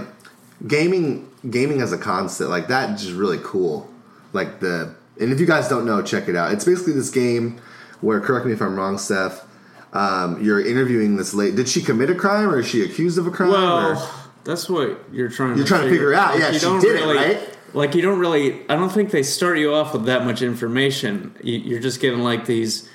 gaming 0.67 1.29
gaming 1.49 1.81
as 1.81 1.91
a 1.93 1.97
concept 1.97 2.49
like 2.49 2.67
that 2.67 2.97
just 2.97 3.13
really 3.13 3.39
cool. 3.43 3.89
Like 4.33 4.59
the 4.59 4.93
and 5.19 5.31
if 5.33 5.39
you 5.39 5.45
guys 5.45 5.67
don't 5.67 5.85
know, 5.85 6.01
check 6.01 6.27
it 6.29 6.35
out. 6.35 6.51
It's 6.51 6.65
basically 6.65 6.93
this 6.93 7.09
game 7.09 7.59
where 8.01 8.19
correct 8.21 8.45
me 8.45 8.53
if 8.53 8.61
I'm 8.61 8.75
wrong, 8.75 8.97
Steph. 8.97 9.45
Um, 9.91 10.43
you're 10.43 10.63
interviewing 10.65 11.15
this 11.17 11.33
lady. 11.33 11.55
Did 11.55 11.67
she 11.67 11.81
commit 11.81 12.09
a 12.11 12.15
crime 12.15 12.47
or 12.49 12.59
is 12.59 12.67
she 12.67 12.83
accused 12.83 13.17
of 13.17 13.25
a 13.25 13.31
crime? 13.31 13.49
or? 13.49 13.53
Well, 13.95 14.29
that's 14.43 14.69
what 14.69 14.99
you're 15.11 15.29
trying. 15.29 15.55
You're 15.57 15.65
to 15.65 15.69
trying 15.69 15.83
to 15.85 15.89
figure 15.89 16.13
out. 16.13 16.37
Yeah, 16.37 16.51
you 16.51 16.59
she 16.59 16.65
did 16.79 16.83
it, 16.95 17.01
really, 17.05 17.15
right? 17.17 17.57
Like 17.73 17.95
you 17.95 18.01
don't 18.01 18.19
really. 18.19 18.61
I 18.69 18.75
don't 18.75 18.91
think 18.91 19.11
they 19.11 19.23
start 19.23 19.57
you 19.57 19.73
off 19.73 19.93
with 19.93 20.05
that 20.05 20.25
much 20.25 20.41
information. 20.41 21.35
You- 21.43 21.57
You're 21.59 21.79
just 21.79 21.99
getting 21.99 22.19
like 22.19 22.45
these 22.45 22.87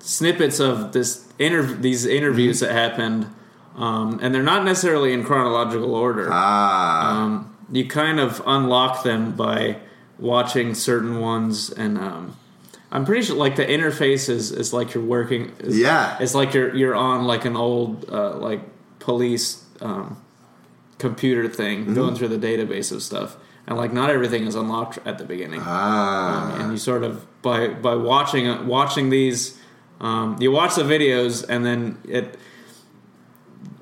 snippets 0.00 0.60
of 0.60 0.92
this 0.92 1.26
interv- 1.38 1.80
these 1.80 2.04
interviews 2.04 2.60
Mm-hmm. 2.60 2.74
that 2.74 2.90
happened, 2.90 3.26
um, 3.76 4.18
and 4.22 4.34
they're 4.34 4.42
not 4.42 4.64
necessarily 4.64 5.12
in 5.12 5.24
chronological 5.24 5.94
order. 5.94 6.28
ah, 6.30 7.22
Um, 7.22 7.56
you 7.72 7.86
kind 7.88 8.20
of 8.20 8.42
unlock 8.46 9.02
them 9.02 9.32
by 9.32 9.78
watching 10.18 10.74
certain 10.74 11.18
ones, 11.18 11.70
and 11.70 11.98
um, 11.98 12.36
I'm 12.92 13.04
pretty 13.04 13.22
sure 13.22 13.36
like 13.36 13.56
the 13.56 13.66
interface 13.66 14.28
is, 14.28 14.52
is 14.52 14.72
like 14.72 14.94
you're 14.94 15.02
working. 15.04 15.52
Is, 15.58 15.78
Yeah. 15.78 16.16
it's 16.20 16.34
like 16.34 16.54
you're 16.54 16.74
you're 16.74 16.94
on 16.94 17.24
like 17.26 17.44
an 17.44 17.56
old 17.56 18.08
uh, 18.10 18.36
like 18.36 18.60
police 19.00 19.64
um, 19.80 20.16
computer 20.98 21.48
thing, 21.48 21.84
Mm-hmm. 21.84 21.94
going 21.94 22.14
through 22.14 22.28
the 22.28 22.38
database 22.38 22.92
of 22.92 23.02
stuff, 23.02 23.36
and 23.66 23.76
like 23.76 23.92
not 23.92 24.10
everything 24.10 24.46
is 24.46 24.54
unlocked 24.54 24.98
at 25.04 25.18
the 25.18 25.24
beginning. 25.24 25.60
ah, 25.64 26.52
Um, 26.54 26.60
and 26.60 26.70
you 26.72 26.78
sort 26.78 27.02
of 27.02 27.26
by 27.42 27.68
by 27.68 27.94
watching 27.96 28.66
watching 28.66 29.10
these 29.10 29.58
um, 30.00 30.36
you 30.40 30.50
watch 30.52 30.74
the 30.76 30.82
videos 30.84 31.44
and 31.48 31.64
then 31.64 31.98
it 32.04 32.36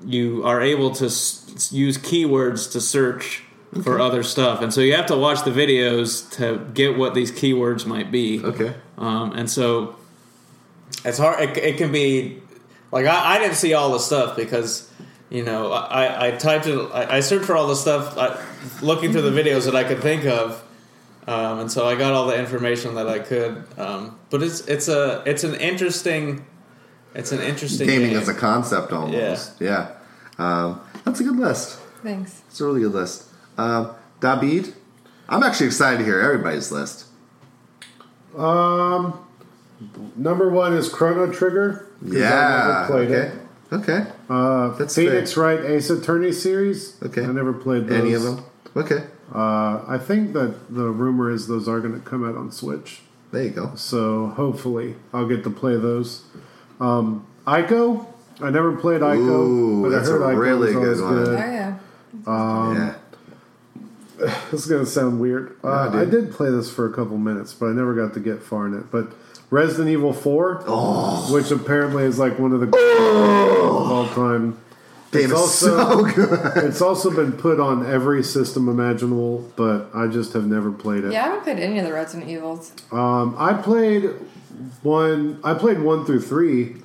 you 0.05 0.45
are 0.45 0.61
able 0.61 0.91
to 0.93 1.07
s- 1.07 1.71
use 1.73 1.99
keywords 1.99 2.71
to 2.73 2.81
search 2.81 3.43
for 3.83 4.01
other 4.01 4.23
stuff. 4.23 4.61
And 4.61 4.73
so 4.73 4.81
you 4.81 4.95
have 4.95 5.07
to 5.07 5.17
watch 5.17 5.45
the 5.45 5.51
videos 5.51 6.31
to 6.37 6.59
get 6.75 6.99
what 6.99 7.15
these 7.15 7.33
keywords 7.33 7.87
might 7.87 8.11
be. 8.11 8.43
Okay. 8.45 8.75
um, 8.99 9.33
and 9.33 9.51
so 9.51 9.97
it's 11.05 11.19
hard 11.19 11.41
it, 11.41 11.57
it 11.57 11.77
can 11.79 11.91
be 11.91 12.41
like 12.93 13.07
I, 13.07 13.37
I 13.37 13.39
didn't 13.39 13.57
see 13.57 13.73
all 13.75 13.93
the 13.93 13.99
stuff 13.99 14.37
because 14.37 14.89
you 15.31 15.43
know 15.43 15.73
i, 15.73 16.29
I 16.29 16.31
typed 16.33 16.67
it 16.67 16.79
I, 16.93 17.17
I 17.17 17.21
searched 17.21 17.47
for 17.47 17.57
all 17.57 17.67
the 17.67 17.75
stuff 17.75 18.17
I, 18.19 18.39
looking 18.83 19.11
through 19.11 19.23
the 19.23 19.43
videos 19.43 19.65
that 19.65 19.75
i 19.75 19.85
could 19.85 20.01
think 20.01 20.25
of. 20.27 20.63
Um, 21.27 21.61
and 21.61 21.73
so 21.73 21.87
i 21.89 21.95
got 21.95 22.13
all 22.13 22.27
the 22.27 22.39
information 22.39 22.95
that 22.97 23.09
i 23.09 23.19
could. 23.21 23.65
Um, 23.79 24.19
but 24.31 24.43
it's 24.43 24.61
it's 24.69 24.89
a 24.89 25.23
it's 25.25 25.45
an 25.45 25.55
interesting 25.55 26.45
it's 27.15 27.33
an 27.33 27.41
interesting 27.41 27.87
Gaming 27.87 28.11
game. 28.11 28.19
as 28.19 28.29
a 28.29 28.35
concept 28.35 28.93
almost. 28.93 29.61
Yeah. 29.61 29.93
Um, 30.39 30.81
that's 31.05 31.21
a 31.21 31.25
good 31.25 31.37
list. 31.37 31.79
Thanks. 32.03 32.43
It's 32.49 32.61
a 32.61 32.65
really 32.67 32.81
good 32.81 32.93
list. 32.93 33.29
Um, 33.59 33.91
David, 34.21 34.75
I'm 35.29 35.43
actually 35.43 35.67
excited 35.67 35.99
to 35.99 36.05
hear 36.05 36.21
everybody's 36.21 36.73
list. 36.73 37.07
Um, 38.37 39.19
number 40.17 40.49
one 40.49 40.75
is 40.75 40.89
Chrono 40.89 41.31
Trigger. 41.31 41.87
'cause 42.03 42.15
I 42.15 42.19
Yeah. 42.19 42.67
never 42.69 42.87
played 42.93 43.11
okay. 43.11 43.29
it. 43.29 43.39
Okay. 43.75 44.07
Uh, 44.29 44.69
That's 44.77 44.95
Phoenix 44.95 45.37
Wright 45.37 45.61
Ace 45.65 45.89
Attorney 45.91 46.33
series. 46.33 46.95
Okay. 47.03 47.25
I 47.25 47.29
never 47.33 47.53
played 47.53 47.89
those. 47.89 48.01
Any 48.01 48.13
of 48.15 48.23
them? 48.23 48.41
Okay. 48.77 49.05
Uh, 49.35 49.81
I 49.89 49.99
think 49.99 50.33
that 50.35 50.75
the 50.75 50.89
rumor 50.91 51.31
is 51.31 51.47
those 51.47 51.69
are 51.69 51.81
going 51.81 51.95
to 51.95 52.01
come 52.01 52.29
out 52.29 52.37
on 52.37 52.51
Switch. 52.51 53.03
There 53.31 53.43
you 53.45 53.51
go. 53.51 53.73
So 53.77 54.27
hopefully 54.37 54.97
I'll 55.15 55.27
get 55.27 55.43
to 55.45 55.51
play 55.51 55.77
those. 55.77 56.23
Um, 56.83 57.27
Ico. 57.47 58.07
I 58.41 58.51
never 58.51 58.75
played 58.77 59.01
Ico, 59.03 59.19
Ooh, 59.29 59.83
but 59.83 59.91
that's 59.91 60.09
I 60.09 60.13
heard 60.13 60.23
a 60.23 60.25
Ico 60.35 60.39
really 60.39 60.75
was 60.77 60.99
good 60.99 61.01
always 61.01 61.03
one. 61.03 61.13
Oh, 61.19 61.25
good. 61.27 61.39
yeah. 61.39 61.79
yeah. 62.75 62.95
This 64.51 64.61
is 64.61 64.67
going 64.67 64.85
to 64.85 64.91
sound 64.91 65.21
weird. 65.21 65.57
Uh, 65.65 65.89
dude. 65.89 66.01
I 66.01 66.11
did 66.11 66.33
play 66.33 66.51
this 66.51 66.73
for 66.73 66.87
a 66.87 66.93
couple 66.93 67.19
minutes, 67.19 67.55
but 67.55 67.67
I 67.67 67.73
never 67.73 67.95
got 67.95 68.15
to 68.15 68.21
get 68.21 68.43
far 68.43 68.67
in 68.67 68.75
it. 68.75 68.91
But 68.91 69.13
Resident 69.51 69.89
Evil 69.91 70.13
4, 70.13 70.65
Oh. 70.67 71.33
which 71.33 71.51
apparently 71.51 72.05
is 72.05 72.19
like 72.19 72.39
one 72.39 72.53
of 72.53 72.61
the 72.61 72.67
greatest 72.67 73.01
of 73.01 73.91
all 73.91 74.07
time. 74.09 74.59
Game 75.11 75.31
It's 75.31 75.41
is 75.41 75.55
so 75.55 76.05
good. 76.05 76.65
It's 76.65 76.81
also 76.81 77.11
been 77.11 77.33
put 77.33 77.59
on 77.61 77.85
every 77.85 78.23
system 78.23 78.69
imaginable, 78.69 79.51
but 79.57 79.91
I 79.95 80.07
just 80.07 80.33
have 80.35 80.47
never 80.47 80.71
played 80.73 81.05
it. 81.05 81.13
Yeah, 81.13 81.23
I 81.23 81.25
haven't 81.25 81.43
played 81.43 81.59
any 81.59 81.79
of 81.79 81.85
the 81.85 81.93
Resident 81.93 82.31
Evils. 82.31 82.73
Um, 82.93 83.35
I 83.39 83.53
played 83.55 84.11
one. 84.83 85.41
I 85.45 85.55
played 85.55 85.81
one 85.81 86.05
through 86.05 86.23
three. 86.23 86.77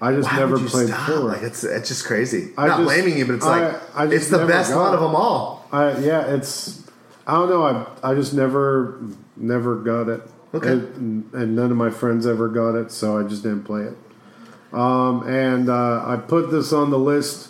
I 0.00 0.12
just 0.12 0.30
Why 0.32 0.38
never 0.38 0.58
played 0.58 0.88
stop? 0.88 1.06
four. 1.08 1.18
Like 1.20 1.42
it's 1.42 1.62
it's 1.64 1.88
just 1.88 2.04
crazy. 2.06 2.52
I'm 2.58 2.68
Not 2.68 2.78
just- 2.78 2.88
blaming 2.88 3.18
you, 3.18 3.26
but 3.26 3.34
it's 3.36 3.46
I- 3.46 3.60
like 3.68 3.80
I 3.96 4.06
it's 4.06 4.28
the 4.28 4.46
best 4.46 4.74
one 4.74 4.92
of 4.94 5.00
them 5.00 5.14
all. 5.14 5.66
I 5.72 5.96
yeah, 5.98 6.26
it's 6.34 6.82
I 7.26 7.34
don't 7.34 7.48
know. 7.50 7.62
I 8.02 8.10
I 8.10 8.14
just 8.14 8.34
never 8.34 9.00
never 9.36 9.76
got 9.76 10.08
it. 10.08 10.22
Okay. 10.54 10.68
And, 10.70 11.32
and 11.32 11.56
none 11.56 11.70
of 11.70 11.76
my 11.78 11.88
friends 11.88 12.26
ever 12.26 12.48
got 12.48 12.74
it, 12.74 12.90
so 12.92 13.18
I 13.18 13.22
just 13.22 13.42
didn't 13.42 13.62
play 13.64 13.82
it. 13.84 13.96
Um, 14.74 15.26
and 15.26 15.70
uh, 15.70 16.04
I 16.06 16.16
put 16.16 16.50
this 16.50 16.72
on 16.74 16.90
the 16.90 16.98
list 16.98 17.48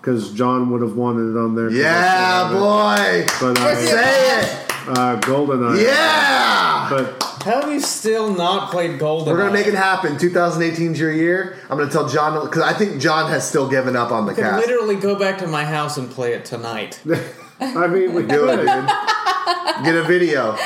because 0.00 0.32
John 0.34 0.70
would 0.70 0.82
have 0.82 0.94
wanted 0.96 1.30
it 1.34 1.38
on 1.38 1.54
there. 1.54 1.70
Yeah, 1.70 2.50
boy. 2.52 2.96
it. 3.20 3.30
But 3.40 3.58
uh, 3.58 3.74
Say 3.76 4.40
it. 4.40 4.68
uh, 4.88 5.20
GoldenEye. 5.20 5.82
Yeah. 5.84 6.88
But 6.90 7.31
have 7.44 7.70
you 7.70 7.80
still 7.80 8.32
not 8.34 8.70
played 8.70 8.98
golden 8.98 9.32
We're 9.32 9.38
gonna 9.40 9.52
make 9.52 9.66
it 9.66 9.74
happen. 9.74 10.18
2018 10.18 10.92
is 10.92 11.00
your 11.00 11.12
year. 11.12 11.56
I'm 11.68 11.78
gonna 11.78 11.90
tell 11.90 12.08
John 12.08 12.44
because 12.46 12.62
I 12.62 12.72
think 12.72 13.00
John 13.00 13.30
has 13.30 13.48
still 13.48 13.68
given 13.68 13.96
up 13.96 14.10
on 14.12 14.26
the 14.26 14.32
I 14.32 14.34
could 14.34 14.44
cast. 14.44 14.66
literally 14.66 14.96
go 14.96 15.18
back 15.18 15.38
to 15.38 15.46
my 15.46 15.64
house 15.64 15.96
and 15.96 16.10
play 16.10 16.32
it 16.34 16.44
tonight 16.44 17.00
I 17.60 17.86
mean, 17.86 18.12
we 18.12 18.22
Do 18.26 18.48
it, 18.48 18.56
dude. 18.56 19.84
Get 19.84 19.94
a 19.94 20.04
video. 20.06 20.56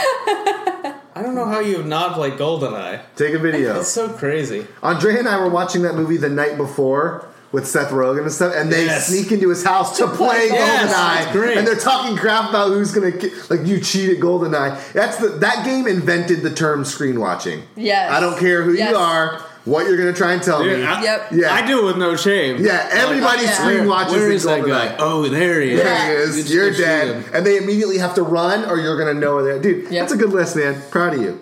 I 1.15 1.23
don't 1.23 1.35
know 1.35 1.47
how 1.47 1.61
you 1.61 1.77
have 1.79 1.87
not 1.87 2.13
played 2.15 2.35
GoldenEye. 2.35 3.01
Take 3.17 3.35
a 3.35 3.39
video. 3.39 3.81
It's 3.81 3.89
so 3.89 4.09
crazy. 4.09 4.67
Andre 4.83 5.19
and 5.19 5.29
I 5.29 5.39
were 5.39 5.49
watching 5.51 5.83
that 5.83 5.95
movie 5.95 6.17
the 6.19 6.29
night 6.29 6.57
before 6.57 7.27
with 7.57 7.67
Seth 7.67 7.91
Rogen 7.91 8.21
and 8.21 8.31
stuff, 8.33 8.53
and 8.55 8.71
they 8.71 8.85
Yes. 8.85 9.07
sneak 9.09 9.33
into 9.33 9.49
his 9.49 9.65
house 9.65 9.97
to 9.97 10.07
play 10.07 10.49
Yes, 10.53 10.93
GoldenEye, 10.93 11.23
it's 11.23 11.33
great. 11.33 11.57
and 11.57 11.67
they're 11.67 11.75
talking 11.75 12.15
crap 12.15 12.51
about 12.51 12.69
who's 12.69 12.93
gonna 12.93 13.13
like 13.49 13.67
you 13.67 13.81
cheated 13.81 14.21
GoldenEye. 14.21 14.77
That's 14.93 15.17
the 15.17 15.29
that 15.29 15.65
game 15.65 15.87
invented 15.87 16.43
the 16.43 16.51
term 16.51 16.85
screen 16.85 17.19
watching. 17.19 17.63
Yes. 17.75 18.13
I 18.13 18.21
don't 18.21 18.39
care 18.39 18.63
who 18.63 18.73
Yes. 18.75 18.91
you 18.91 18.97
are, 18.99 19.41
what 19.65 19.87
you're 19.87 19.97
gonna 19.97 20.13
try 20.13 20.33
and 20.35 20.43
tell 20.43 20.63
Dude, 20.63 20.81
me. 20.81 20.85
I, 20.85 21.03
Yep. 21.03 21.27
Yeah. 21.33 21.55
I 21.55 21.67
do 21.67 21.79
it 21.81 21.85
with 21.87 21.97
no 21.97 22.15
shame. 22.15 22.59
yeah, 22.63 22.89
everybody 22.91 23.45
Yeah. 23.45 23.53
screen 23.53 23.89
watches 23.89 24.13
where 24.13 24.27
in 24.27 24.33
is 24.35 24.43
that 24.45 24.61
GoldenEye. 24.61 24.69
guy? 24.69 24.95
Oh, 24.99 25.27
there 25.27 25.63
he 25.63 25.73
is. 25.73 25.83
There 25.83 25.97
he 25.97 26.13
is. 26.13 26.37
just 26.37 26.51
You're 26.51 26.71
dead. 26.73 27.25
And 27.33 27.47
they 27.47 27.57
immediately 27.57 27.97
have 27.97 28.15
to 28.17 28.23
run, 28.23 28.67
or 28.69 28.77
you're 28.79 28.99
gonna 28.99 29.15
know 29.15 29.37
where 29.37 29.45
they're. 29.45 29.59
Dude, 29.59 29.85
Yep. 29.85 30.03
that's 30.03 30.13
a 30.13 30.17
good 30.19 30.35
list, 30.35 30.57
man. 30.57 30.77
Proud 30.91 31.15
of 31.15 31.23
you. 31.23 31.39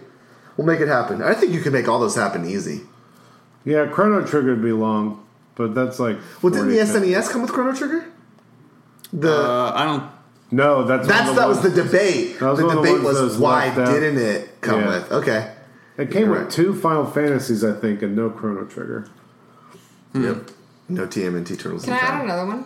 We'll 0.56 0.66
make 0.68 0.78
it 0.80 0.86
happen. 0.86 1.22
I 1.24 1.34
think 1.34 1.52
you 1.52 1.60
can 1.60 1.72
make 1.72 1.88
all 1.88 1.98
those 1.98 2.14
happen 2.14 2.48
easy. 2.48 2.82
Yeah, 3.64 3.86
Chrono 3.86 4.20
Trigger 4.24 4.50
would 4.50 4.62
be 4.62 4.70
long. 4.72 5.18
But 5.56 5.74
that's 5.74 5.98
like. 5.98 6.16
Well, 6.42 6.52
didn't 6.52 6.68
the 6.68 6.76
40, 6.84 6.92
50. 6.92 7.08
SNES 7.12 7.30
come 7.30 7.42
with 7.42 7.52
Chrono 7.52 7.74
Trigger? 7.74 8.04
The 9.12 9.32
Uh, 9.32 9.72
I 9.74 9.84
don't. 9.84 10.10
No, 10.50 10.84
that's 10.84 11.06
that's 11.08 11.20
one 11.20 11.28
of 11.30 11.34
the 11.34 11.40
that 11.40 11.48
was 11.48 11.60
the 11.62 11.70
debate. 11.82 12.38
That 12.38 12.46
was 12.50 12.58
the 12.58 12.66
one 12.66 12.76
the 12.76 12.82
debate 12.82 13.02
was 13.02 13.20
was 13.20 13.38
why 13.38 13.74
didn't 13.74 14.18
it 14.18 14.60
come 14.60 14.80
Yeah. 14.80 14.88
with? 14.88 15.12
Okay. 15.12 15.50
It 15.96 16.10
came 16.10 16.28
Right. 16.28 16.44
with 16.44 16.50
two 16.50 16.74
Final 16.74 17.06
Fantasies, 17.06 17.64
I 17.64 17.72
think, 17.72 18.02
and 18.02 18.14
no 18.16 18.28
Chrono 18.30 18.64
Trigger. 18.64 19.06
Yep. 20.14 20.50
No 20.88 21.06
TMNT 21.06 21.56
Turtles. 21.58 21.84
Can 21.84 21.94
in 21.94 21.98
I 21.98 22.02
add 22.02 22.24
another 22.24 22.46
one? 22.46 22.64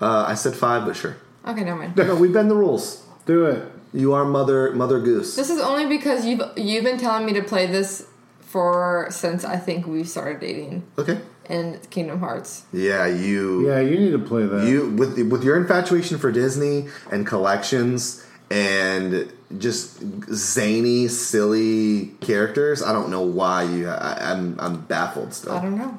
Uh, 0.00 0.24
I 0.28 0.34
said 0.34 0.54
five, 0.54 0.84
but 0.84 0.96
sure. 0.96 1.16
Okay, 1.46 1.64
never 1.64 1.78
mind. 1.78 1.96
No, 1.96 2.14
we 2.16 2.28
bend 2.28 2.50
the 2.50 2.54
rules. 2.56 3.02
Do 3.26 3.46
it. 3.46 3.64
You 3.92 4.12
are 4.12 4.24
mother 4.24 4.72
mother 4.72 5.00
goose. 5.00 5.34
This 5.36 5.48
is 5.50 5.60
only 5.60 5.86
because 5.86 6.26
you've 6.26 6.42
you've 6.56 6.84
been 6.84 6.98
telling 6.98 7.24
me 7.24 7.32
to 7.34 7.42
play 7.42 7.66
this 7.66 8.06
for 8.40 9.06
since 9.10 9.44
I 9.44 9.56
think 9.56 9.86
we 9.86 10.04
started 10.04 10.40
dating 10.40 10.82
Okay. 10.98 11.18
In 11.48 11.78
Kingdom 11.90 12.20
Hearts. 12.20 12.64
Yeah, 12.72 13.06
you. 13.06 13.68
Yeah, 13.68 13.80
you 13.80 13.98
need 13.98 14.10
to 14.12 14.18
play 14.18 14.46
that. 14.46 14.66
You 14.66 14.90
with 14.90 15.18
with 15.30 15.42
your 15.44 15.56
infatuation 15.56 16.18
for 16.18 16.30
Disney 16.32 16.88
and 17.10 17.26
collections 17.26 18.24
and 18.50 19.32
just 19.58 20.00
zany, 20.32 21.08
silly 21.08 22.06
characters. 22.20 22.82
I 22.82 22.92
don't 22.92 23.10
know 23.10 23.22
why 23.22 23.62
you. 23.62 23.88
I, 23.88 24.32
I'm 24.32 24.58
I'm 24.60 24.80
baffled 24.82 25.32
still. 25.34 25.52
I 25.52 25.62
don't 25.62 25.76
know. 25.78 25.98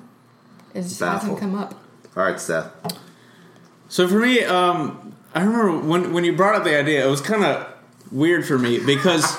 It 0.73 0.83
just 0.83 0.99
Baffled. 0.99 1.21
hasn't 1.21 1.39
come 1.39 1.55
up. 1.55 1.73
All 2.15 2.23
right, 2.23 2.39
Seth. 2.39 2.71
So 3.87 4.07
for 4.07 4.19
me, 4.19 4.43
um, 4.43 5.13
I 5.33 5.41
remember 5.41 5.79
when 5.87 6.13
when 6.13 6.23
you 6.23 6.35
brought 6.35 6.55
up 6.55 6.63
the 6.63 6.77
idea, 6.77 7.05
it 7.05 7.09
was 7.09 7.21
kind 7.21 7.43
of 7.43 7.67
weird 8.11 8.45
for 8.45 8.57
me 8.57 8.79
because 8.79 9.25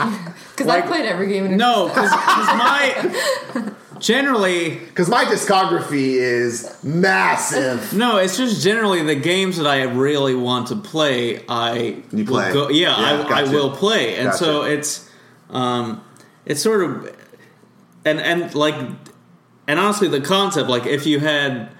Because 0.50 0.66
Like- 0.66 0.84
I 0.84 0.86
played 0.88 1.06
every 1.06 1.28
game 1.28 1.46
in 1.46 1.56
no, 1.56 1.88
because 1.88 2.11
my 2.11 3.72
generally 4.01 4.78
Because 4.78 5.09
my 5.09 5.24
discography 5.24 6.14
is 6.14 6.82
massive. 6.82 7.92
no, 7.92 8.16
it's 8.16 8.36
just 8.36 8.62
generally 8.62 9.03
the 9.03 9.14
games 9.14 9.57
that 9.59 9.66
I 9.66 9.82
really 9.82 10.34
want 10.34 10.68
to 10.68 10.76
play. 10.76 11.44
I 11.48 12.03
You 12.12 12.24
will 12.24 12.26
play. 12.26 12.53
Go, 12.53 12.68
yeah, 12.68 12.98
Yeah, 12.98 13.26
I, 13.28 13.40
I 13.40 13.44
will 13.44 13.70
play, 13.70 14.16
and 14.16 14.34
so 14.34 14.62
it's 14.62 15.09
um, 15.51 16.05
it's 16.44 16.62
sort 16.62 16.82
of 16.82 17.16
and 18.05 18.20
and 18.20 18.55
like 18.55 18.74
and 19.68 19.78
honestly, 19.78 20.09
the 20.09 20.20
concept 20.20 20.68
like 20.68 20.86
if 20.86 21.07
you 21.07 21.20
had 21.20 21.70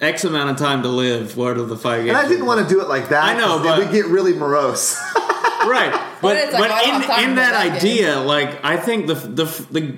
X 0.00 0.24
amount 0.24 0.50
of 0.50 0.56
time 0.56 0.82
to 0.82 0.88
live, 0.88 1.36
what 1.36 1.56
are 1.56 1.62
the 1.62 1.76
five 1.76 2.04
games? 2.04 2.16
And 2.16 2.26
I 2.26 2.28
didn't 2.28 2.46
want 2.46 2.66
to 2.66 2.74
do 2.74 2.80
it 2.80 2.88
like 2.88 3.10
that. 3.10 3.24
I 3.24 3.38
know, 3.38 3.62
but- 3.62 3.78
it 3.78 3.84
would 3.84 3.92
get 3.92 4.06
really 4.06 4.32
morose. 4.32 4.98
right 5.66 5.92
but 6.22 6.36
it's 6.36 6.52
like, 6.54 6.62
but 6.62 6.70
I 6.70 6.82
don't 6.84 7.02
have 7.02 7.06
time 7.06 7.24
in, 7.24 7.30
in 7.30 7.36
that 7.36 7.52
that 7.52 7.76
idea 7.76 8.18
like 8.18 8.64
i 8.64 8.78
think 8.78 9.06
the 9.08 9.14
the 9.14 9.44
the 9.70 9.96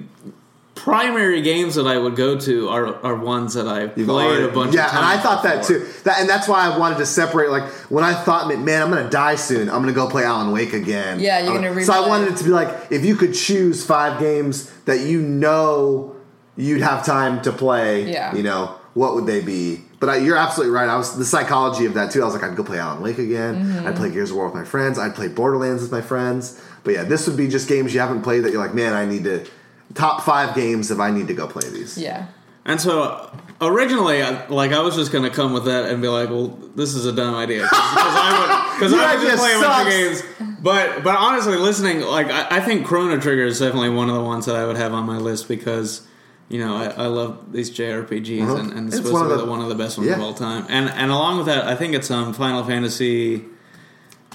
primary 0.83 1.41
games 1.43 1.77
that 1.77 1.87
i 1.87 1.97
would 1.97 2.17
go 2.17 2.37
to 2.39 2.69
are 2.69 2.87
are 3.05 3.15
ones 3.15 3.55
that 3.55 3.69
i 3.69 3.83
You've 3.83 4.09
played 4.09 4.27
already- 4.27 4.45
a 4.45 4.49
bunch 4.49 4.75
yeah, 4.75 4.87
of 4.87 4.91
times 4.91 5.05
and 5.13 5.21
I 5.21 5.23
thought 5.23 5.43
that 5.45 5.65
too. 5.65 5.87
That, 6.05 6.19
and 6.21 6.29
that's 6.29 6.49
why 6.49 6.67
I 6.69 6.77
wanted 6.77 6.99
to 6.99 7.07
separate. 7.07 7.51
Like 7.51 7.65
when 7.91 8.03
I 8.03 8.15
thought, 8.15 8.49
man, 8.49 8.83
I'm 8.83 8.91
gonna 8.91 9.09
die 9.09 9.37
soon. 9.37 9.69
I'm 9.69 9.81
gonna 9.81 9.93
go 9.93 10.09
play 10.09 10.25
Alan 10.25 10.51
Wake 10.51 10.73
again. 10.73 11.21
Yeah, 11.21 11.39
you're 11.41 11.53
I'm- 11.53 11.63
gonna 11.63 11.85
So 11.85 11.93
I 11.93 12.09
wanted 12.09 12.33
it 12.33 12.37
to 12.39 12.45
be 12.45 12.51
like 12.51 12.69
if 12.91 13.05
you 13.05 13.15
could 13.15 13.35
choose 13.35 13.85
five 13.87 14.19
games 14.19 14.71
that 14.87 15.01
you 15.01 15.21
know 15.23 16.17
you'd 16.57 16.83
have 16.83 17.05
time 17.07 17.41
to 17.43 17.53
play. 17.53 18.11
Yeah. 18.11 18.35
You 18.35 18.43
know 18.43 18.75
what 18.95 19.15
would 19.15 19.27
they 19.27 19.41
be? 19.41 19.81
But 20.01 20.09
I, 20.09 20.17
you're 20.17 20.37
absolutely 20.37 20.75
right. 20.75 20.89
I 20.89 20.97
was 20.97 21.17
the 21.17 21.25
psychology 21.25 21.87
of 21.87 21.95
that 21.95 22.11
too. 22.11 22.23
I 22.23 22.25
was 22.25 22.35
like, 22.35 22.43
I'd 22.43 22.57
go 22.57 22.65
play 22.65 22.79
Alan 22.79 23.01
Wake 23.03 23.19
again. 23.19 23.55
Mm-hmm. 23.65 23.87
I'd 23.87 23.97
play 23.97 24.11
Gears 24.11 24.31
of 24.31 24.37
War 24.37 24.47
with 24.47 24.55
my 24.55 24.65
friends. 24.65 24.99
I'd 24.99 25.15
play 25.15 25.29
Borderlands 25.29 25.83
with 25.83 25.93
my 25.93 26.01
friends. 26.03 26.61
But 26.85 26.95
yeah, 26.95 27.05
this 27.05 27.27
would 27.29 27.37
be 27.37 27.47
just 27.49 27.69
games 27.69 27.95
you 27.95 28.01
haven't 28.01 28.23
played 28.23 28.43
that 28.45 28.51
you're 28.53 28.61
like, 28.61 28.75
man, 28.75 28.93
I 28.95 29.05
need 29.07 29.25
to 29.25 29.47
top 29.95 30.23
five 30.23 30.55
games 30.55 30.91
if 30.91 30.99
I 30.99 31.11
need 31.11 31.29
to 31.29 31.35
go 31.35 31.47
play 31.47 31.69
these. 31.69 31.97
Yeah. 31.99 32.27
and 32.65 32.81
so 32.81 33.31
originally 33.61 34.23
I, 34.23 34.47
like 34.49 34.73
i 34.73 34.81
was 34.81 34.95
just 34.97 35.11
gonna 35.13 35.31
come 35.31 35.53
with 35.53 35.65
that 35.67 35.87
and 35.91 36.01
be 36.03 36.09
like 36.09 36.31
well 36.31 36.49
this 36.77 36.95
is 36.95 37.07
a 37.07 37.13
dumb 37.13 37.35
idea 37.35 37.63
because 37.63 37.73
i 37.73 38.31
would 38.39 38.79
because 38.79 38.93
i 38.95 38.97
would 38.97 39.19
idea 39.19 39.31
just 39.31 39.43
play 39.43 39.55
a 39.55 39.61
bunch 39.61 39.87
of 39.87 39.93
games 39.93 40.23
but 40.63 41.03
but 41.05 41.17
honestly 41.17 41.57
listening 41.57 42.01
like 42.03 42.29
I, 42.29 42.59
I 42.59 42.61
think 42.61 42.87
chrono 42.87 43.19
trigger 43.21 43.45
is 43.45 43.59
definitely 43.59 43.91
one 43.91 44.09
of 44.09 44.15
the 44.15 44.23
ones 44.23 44.47
that 44.47 44.55
i 44.57 44.65
would 44.67 44.77
have 44.77 44.93
on 44.95 45.05
my 45.07 45.17
list 45.19 45.49
because 45.49 46.07
you 46.49 46.59
know, 46.59 46.77
I, 46.77 46.87
I 47.05 47.07
love 47.07 47.51
these 47.51 47.71
JRPGs, 47.71 48.43
Uh-huh. 48.43 48.57
and, 48.57 48.73
and 48.75 48.87
it's 48.89 48.99
It's 48.99 49.07
supposed 49.07 49.13
one 49.15 49.29
to 49.29 49.35
of 49.35 49.41
be 49.41 49.45
the- 49.47 49.51
one 49.51 49.61
of 49.63 49.69
the 49.71 49.75
best 49.75 49.97
ones 49.97 50.11
yeah. 50.11 50.17
of 50.17 50.21
all 50.23 50.35
time. 50.35 50.67
And 50.69 50.91
and 50.91 51.11
along 51.11 51.39
with 51.39 51.47
that, 51.47 51.65
I 51.65 51.75
think 51.75 51.95
it's 51.95 52.11
um 52.11 52.35
Final 52.35 52.63
Fantasy 52.63 53.47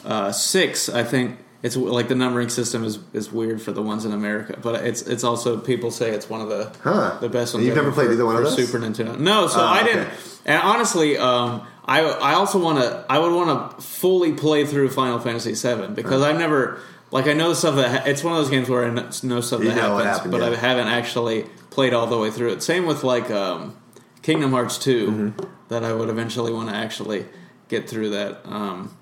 uh, 0.03 0.31
six. 0.31 0.89
I 0.89 1.03
think 1.03 1.37
it's 1.63 1.75
like 1.75 2.07
the 2.07 2.15
numbering 2.15 2.49
system 2.49 2.83
is, 2.83 2.99
is 3.13 3.31
weird 3.31 3.61
for 3.61 3.71
the 3.71 3.81
ones 3.81 4.05
in 4.05 4.11
America, 4.13 4.57
but 4.61 4.85
it's 4.85 5.01
it's 5.03 5.23
also 5.23 5.57
people 5.59 5.89
say 5.91 6.11
it's 6.11 6.29
one 6.29 6.41
of 6.41 6.49
the 6.49 6.71
Huh. 6.83 7.17
the 7.19 7.29
best 7.29 7.53
ones. 7.53 7.65
You've 7.65 7.75
never 7.75 7.91
played 7.91 8.07
for- 8.07 8.13
either 8.13 8.25
one 8.25 8.35
of 8.35 8.43
those? 8.43 8.55
Super 8.55 8.77
Nintendo. 8.79 9.17
No, 9.19 9.47
so 9.47 9.59
Oh, 9.59 9.63
I 9.65 9.81
okay. 9.81 9.93
didn't. 9.93 10.09
And 10.45 10.61
honestly, 10.61 11.17
um, 11.17 11.61
I 11.85 12.01
I 12.01 12.33
also 12.35 12.59
want 12.59 12.79
to 12.79 13.05
I 13.09 13.17
would 13.19 13.33
want 13.33 13.77
to 13.77 13.81
fully 13.81 14.33
play 14.33 14.65
through 14.65 14.89
Final 14.89 15.19
Fantasy 15.19 15.53
VII 15.53 15.87
because 15.93 16.21
I've 16.21 16.37
never 16.37 16.79
like 17.11 17.27
I 17.27 17.33
know 17.33 17.53
stuff 17.53 17.75
that 17.77 17.89
ha- 18.01 18.03
it's 18.09 18.23
one 18.23 18.33
of 18.33 18.39
those 18.39 18.49
games 18.49 18.69
where 18.69 18.85
I 18.85 18.89
know 18.91 19.41
stuff 19.41 19.61
You 19.61 19.69
that 19.69 19.75
know 19.75 19.97
happens, 19.97 20.03
happened, 20.17 20.31
but 20.33 20.41
yeah. 20.41 20.49
I 20.49 20.55
haven't 20.55 20.87
actually 20.89 21.43
played 21.69 21.93
all 21.93 22.07
the 22.07 22.17
way 22.17 22.29
through 22.31 22.51
it. 22.53 22.61
Same 22.63 22.85
with 22.85 23.03
like 23.03 23.31
um, 23.31 23.75
Kingdom 24.21 24.51
Hearts 24.51 24.77
2 24.77 25.07
Mm-hmm. 25.07 25.45
that 25.69 25.83
I 25.83 25.93
would 25.93 26.09
eventually 26.09 26.51
want 26.53 26.69
to 26.69 26.75
actually 26.75 27.25
get 27.69 27.89
through 27.89 28.09
that. 28.11 28.41
Um, 28.45 28.96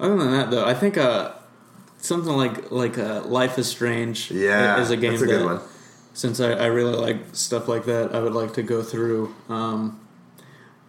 other 0.00 0.16
than 0.16 0.32
that, 0.32 0.50
though, 0.50 0.64
I 0.64 0.74
think 0.74 0.96
uh, 0.98 1.32
something 1.98 2.32
like 2.32 2.70
like 2.70 2.98
uh, 2.98 3.22
Life 3.24 3.58
is 3.58 3.66
Strange 3.68 4.30
Yeah, 4.30 4.80
is 4.80 4.90
a 4.90 4.96
game 4.96 5.12
that's 5.12 5.22
a 5.22 5.26
good 5.26 5.44
one. 5.44 5.60
since 6.14 6.40
I, 6.40 6.52
I 6.52 6.66
really 6.66 6.94
like 6.96 7.18
stuff 7.34 7.68
like 7.68 7.84
that, 7.86 8.14
I 8.14 8.20
would 8.20 8.34
like 8.34 8.54
to 8.54 8.62
go 8.62 8.82
through. 8.82 9.34
Um, 9.48 10.00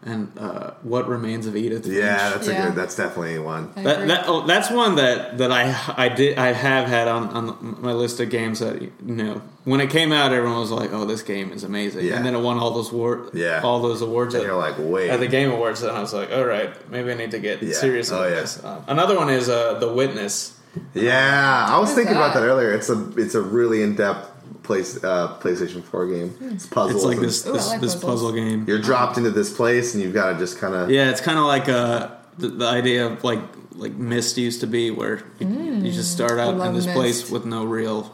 and 0.08 0.32
uh, 0.40 0.72
what 0.84 1.08
remains 1.10 1.46
of 1.48 1.56
Edith? 1.56 1.86
Yeah, 1.86 2.18
Finch. 2.18 2.34
that's 2.36 2.48
a 2.48 2.52
Yeah. 2.54 2.66
good. 2.68 2.76
That's 2.76 2.96
definitely 2.96 3.40
one. 3.40 3.72
That, 3.76 4.08
that 4.08 4.24
oh, 4.28 4.48
that's 4.48 4.72
one 4.72 4.96
that, 4.96 5.38
that 5.40 5.52
I 5.52 5.76
I 6.06 6.10
did 6.10 6.38
I 6.38 6.54
have 6.54 6.88
had 6.88 7.08
on, 7.08 7.24
on 7.30 7.78
my 7.82 7.92
list 7.94 8.20
of 8.20 8.30
games 8.30 8.60
that 8.60 8.82
you 8.82 8.92
know 9.02 9.42
when 9.66 9.82
it 9.82 9.90
came 9.90 10.12
out 10.14 10.32
everyone 10.32 10.60
was 10.60 10.72
like 10.72 10.92
oh 10.94 11.06
this 11.06 11.22
game 11.22 11.52
is 11.52 11.64
amazing 11.64 12.06
Yeah. 12.06 12.16
and 12.16 12.26
then 12.26 12.34
it 12.36 12.40
won 12.42 12.58
all 12.58 12.72
those 12.72 12.92
award 12.94 13.32
Yeah. 13.34 13.62
all 13.64 13.82
those 13.82 14.02
awards 14.02 14.34
And 14.34 14.44
at, 14.44 14.48
you're 14.48 14.58
like, 14.58 14.76
wait. 14.80 15.10
at 15.10 15.20
the 15.20 15.28
Game 15.28 15.52
Awards 15.52 15.84
and 15.84 15.92
I 15.92 16.00
was 16.00 16.14
like 16.14 16.32
all 16.32 16.46
right 16.46 16.72
maybe 16.90 17.12
I 17.12 17.16
need 17.16 17.32
to 17.32 17.40
get 17.40 17.62
Yeah. 17.62 17.74
serious 17.74 18.12
Oh, 18.12 18.18
about 18.20 18.30
yeah. 18.32 18.40
this. 18.42 18.64
Uh, 18.64 18.82
another 18.88 19.16
one 19.18 19.30
is 19.30 19.50
uh, 19.50 19.78
The 19.80 19.92
Witness. 19.92 20.54
Yeah, 20.94 21.66
I 21.68 21.80
was 21.80 21.90
What 21.90 21.90
is 21.90 21.96
thinking 21.96 22.16
about 22.16 22.34
that? 22.34 22.42
that 22.42 22.46
earlier. 22.46 22.72
It's 22.72 22.90
a 22.90 23.10
it's 23.18 23.36
a 23.36 23.42
really 23.42 23.82
in 23.82 23.96
depth 23.96 24.37
place 24.64 25.04
uh, 25.04 25.38
PlayStation 25.40 25.84
Four 25.84 26.08
game. 26.08 26.36
It's 26.42 26.66
puzzles. 26.66 26.96
It's 26.96 27.06
like 27.06 27.18
and 27.18 27.26
this 27.26 27.46
Ooh, 27.46 27.50
I 27.50 27.54
this, 27.54 27.68
like 27.70 27.82
this 27.82 27.96
puzzles. 27.96 28.12
puzzle 28.22 28.32
game. 28.34 28.66
You're 28.68 28.82
dropped 28.82 29.18
into 29.18 29.32
this 29.32 29.54
place 29.54 29.94
and 29.94 30.04
you've 30.04 30.14
got 30.14 30.34
to 30.34 30.38
just 30.40 30.58
kind 30.60 30.74
of. 30.74 30.90
Yeah, 30.90 31.10
it's 31.10 31.22
kind 31.22 31.38
of 31.40 31.46
like 31.46 31.70
uh, 31.70 32.10
the, 32.38 32.48
the 32.50 32.66
idea 32.68 33.06
of 33.08 33.24
like 33.24 33.40
like 33.76 33.94
Myst 33.94 34.38
used 34.38 34.62
to 34.62 34.68
be, 34.68 34.90
where 34.92 35.22
you, 35.40 35.48
you 35.48 35.92
just 35.92 36.12
start 36.12 36.32
Mm. 36.32 36.40
I 36.40 36.44
out 36.62 36.68
in 36.70 36.74
this 36.76 36.86
Myst. 36.86 36.96
place 36.98 37.30
with 37.32 37.46
no 37.46 37.64
real, 37.66 38.12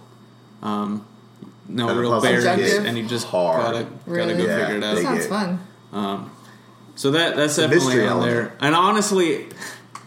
um, 0.61 1.05
no 1.69 1.87
And 1.87 1.97
the 1.97 2.01
real 2.01 2.11
puzzles 2.11 2.43
barriers, 2.43 2.73
get 2.73 2.85
and 2.85 2.97
you 2.97 3.07
just 3.07 3.27
hard. 3.27 3.61
gotta 3.61 3.87
Really? 4.05 4.33
gotta 4.33 4.45
go 4.45 4.49
Yeah, 4.49 4.59
figure 4.59 4.77
it 4.77 4.81
that 4.81 4.89
out. 4.91 4.95
they 4.95 5.03
sounds 5.03 5.19
get- 5.19 5.29
fun. 5.29 5.59
Um, 5.93 6.31
so 6.95 7.11
that 7.11 7.35
that's 7.37 7.57
a 7.57 7.61
definitely 7.61 7.85
mystery 7.87 8.03
on 8.07 8.11
element. 8.11 8.33
there. 8.33 8.53
And 8.59 8.75
honestly, 8.75 9.47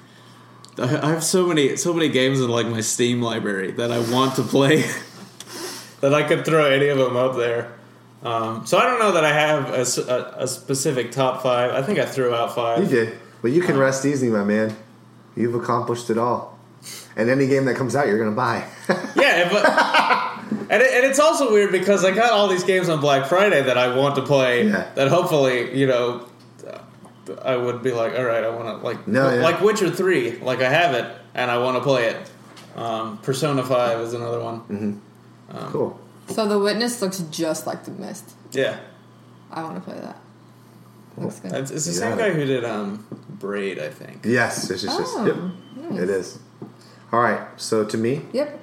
I 0.78 0.82
I 0.82 1.08
have 1.10 1.24
so 1.24 1.46
many 1.46 1.76
so 1.76 1.92
many 1.94 2.08
games 2.08 2.40
in 2.40 2.48
like 2.50 2.66
my 2.66 2.80
Steam 2.82 3.22
library 3.22 3.70
that 3.72 3.90
I 3.90 3.98
want 4.12 4.36
to 4.36 4.42
play 4.42 4.84
that 6.00 6.14
I 6.14 6.22
could 6.22 6.44
throw 6.44 6.66
any 6.66 6.88
of 6.88 6.98
them 6.98 7.16
up 7.16 7.36
there. 7.36 7.72
Um, 8.22 8.66
so 8.66 8.78
I 8.78 8.84
don't 8.84 8.98
know 8.98 9.12
that 9.12 9.24
I 9.24 9.32
have 9.32 9.70
a 9.70 10.46
specific 10.46 11.12
top 11.12 11.42
five. 11.42 11.72
I 11.72 11.82
think 11.82 11.98
I 11.98 12.06
threw 12.06 12.34
out 12.34 12.54
five. 12.54 12.82
You 12.82 12.88
did, 12.88 13.18
but 13.42 13.52
you 13.52 13.62
can 13.62 13.76
rest 13.76 14.04
easy, 14.04 14.28
my 14.28 14.42
man. 14.44 14.74
You've 15.36 15.54
accomplished 15.54 16.10
it 16.10 16.18
all. 16.18 16.58
And 17.16 17.30
any 17.30 17.46
game 17.46 17.64
that 17.66 17.76
comes 17.76 17.94
out, 17.94 18.08
you're 18.08 18.18
gonna 18.18 18.36
buy. 18.36 18.66
Yeah, 19.16 19.48
but 19.50 19.64
and, 20.70 20.82
it, 20.82 20.92
and 20.92 21.04
it's 21.04 21.18
also 21.18 21.50
weird 21.52 21.72
because 21.72 22.04
I 22.04 22.10
got 22.10 22.32
all 22.32 22.48
these 22.48 22.62
games 22.64 22.88
on 22.88 23.00
Black 23.00 23.26
Friday 23.28 23.62
that 23.62 23.76
I 23.76 23.96
want 23.96 24.14
to 24.16 24.22
play. 24.22 24.68
Yeah. 24.68 24.90
That 24.94 25.08
hopefully, 25.08 25.76
you 25.76 25.86
know, 25.86 26.28
I 27.42 27.56
would 27.56 27.82
be 27.82 27.92
like, 27.92 28.16
all 28.16 28.24
right, 28.24 28.44
I 28.44 28.50
want 28.50 28.66
to 28.80 28.84
like 28.86 29.08
No, 29.08 29.34
yeah. 29.34 29.42
like 29.42 29.60
Witcher 29.60 29.90
Three, 29.90 30.38
like 30.38 30.60
I 30.60 30.68
have 30.68 30.94
it 30.94 31.10
and 31.34 31.50
I 31.50 31.58
want 31.58 31.76
to 31.76 31.82
play 31.82 32.06
it. 32.06 32.30
Um, 32.76 33.18
Persona 33.18 33.64
Five 33.64 34.00
is 34.00 34.14
another 34.14 34.40
one. 34.40 34.60
Mm-hmm. 34.60 34.98
Cool. 35.48 35.98
So 36.28 36.46
the 36.46 36.58
witness 36.58 37.00
looks 37.00 37.18
just 37.30 37.66
like 37.66 37.84
the 37.84 37.92
Myst. 37.92 38.32
Yeah, 38.52 38.78
I 39.50 39.62
want 39.62 39.76
to 39.76 39.80
play 39.80 39.98
that. 40.00 40.18
Looks 41.16 41.40
good. 41.40 41.52
it's, 41.52 41.70
it's 41.70 41.86
the 41.86 41.92
You 41.92 41.98
same 41.98 42.18
guy 42.18 42.30
who 42.30 42.44
did 42.44 42.64
um, 42.64 43.06
Braid, 43.30 43.78
I 43.78 43.88
think. 43.88 44.24
Yes, 44.26 44.66
yes, 44.70 44.82
yes, 44.84 44.96
yes. 44.98 45.08
Oh, 45.14 45.52
Yep, 45.76 46.00
it 46.02 46.10
is. 46.10 46.38
All 47.12 47.20
right. 47.20 47.40
So 47.56 47.84
to 47.84 47.96
me, 47.96 48.22
Yep. 48.32 48.60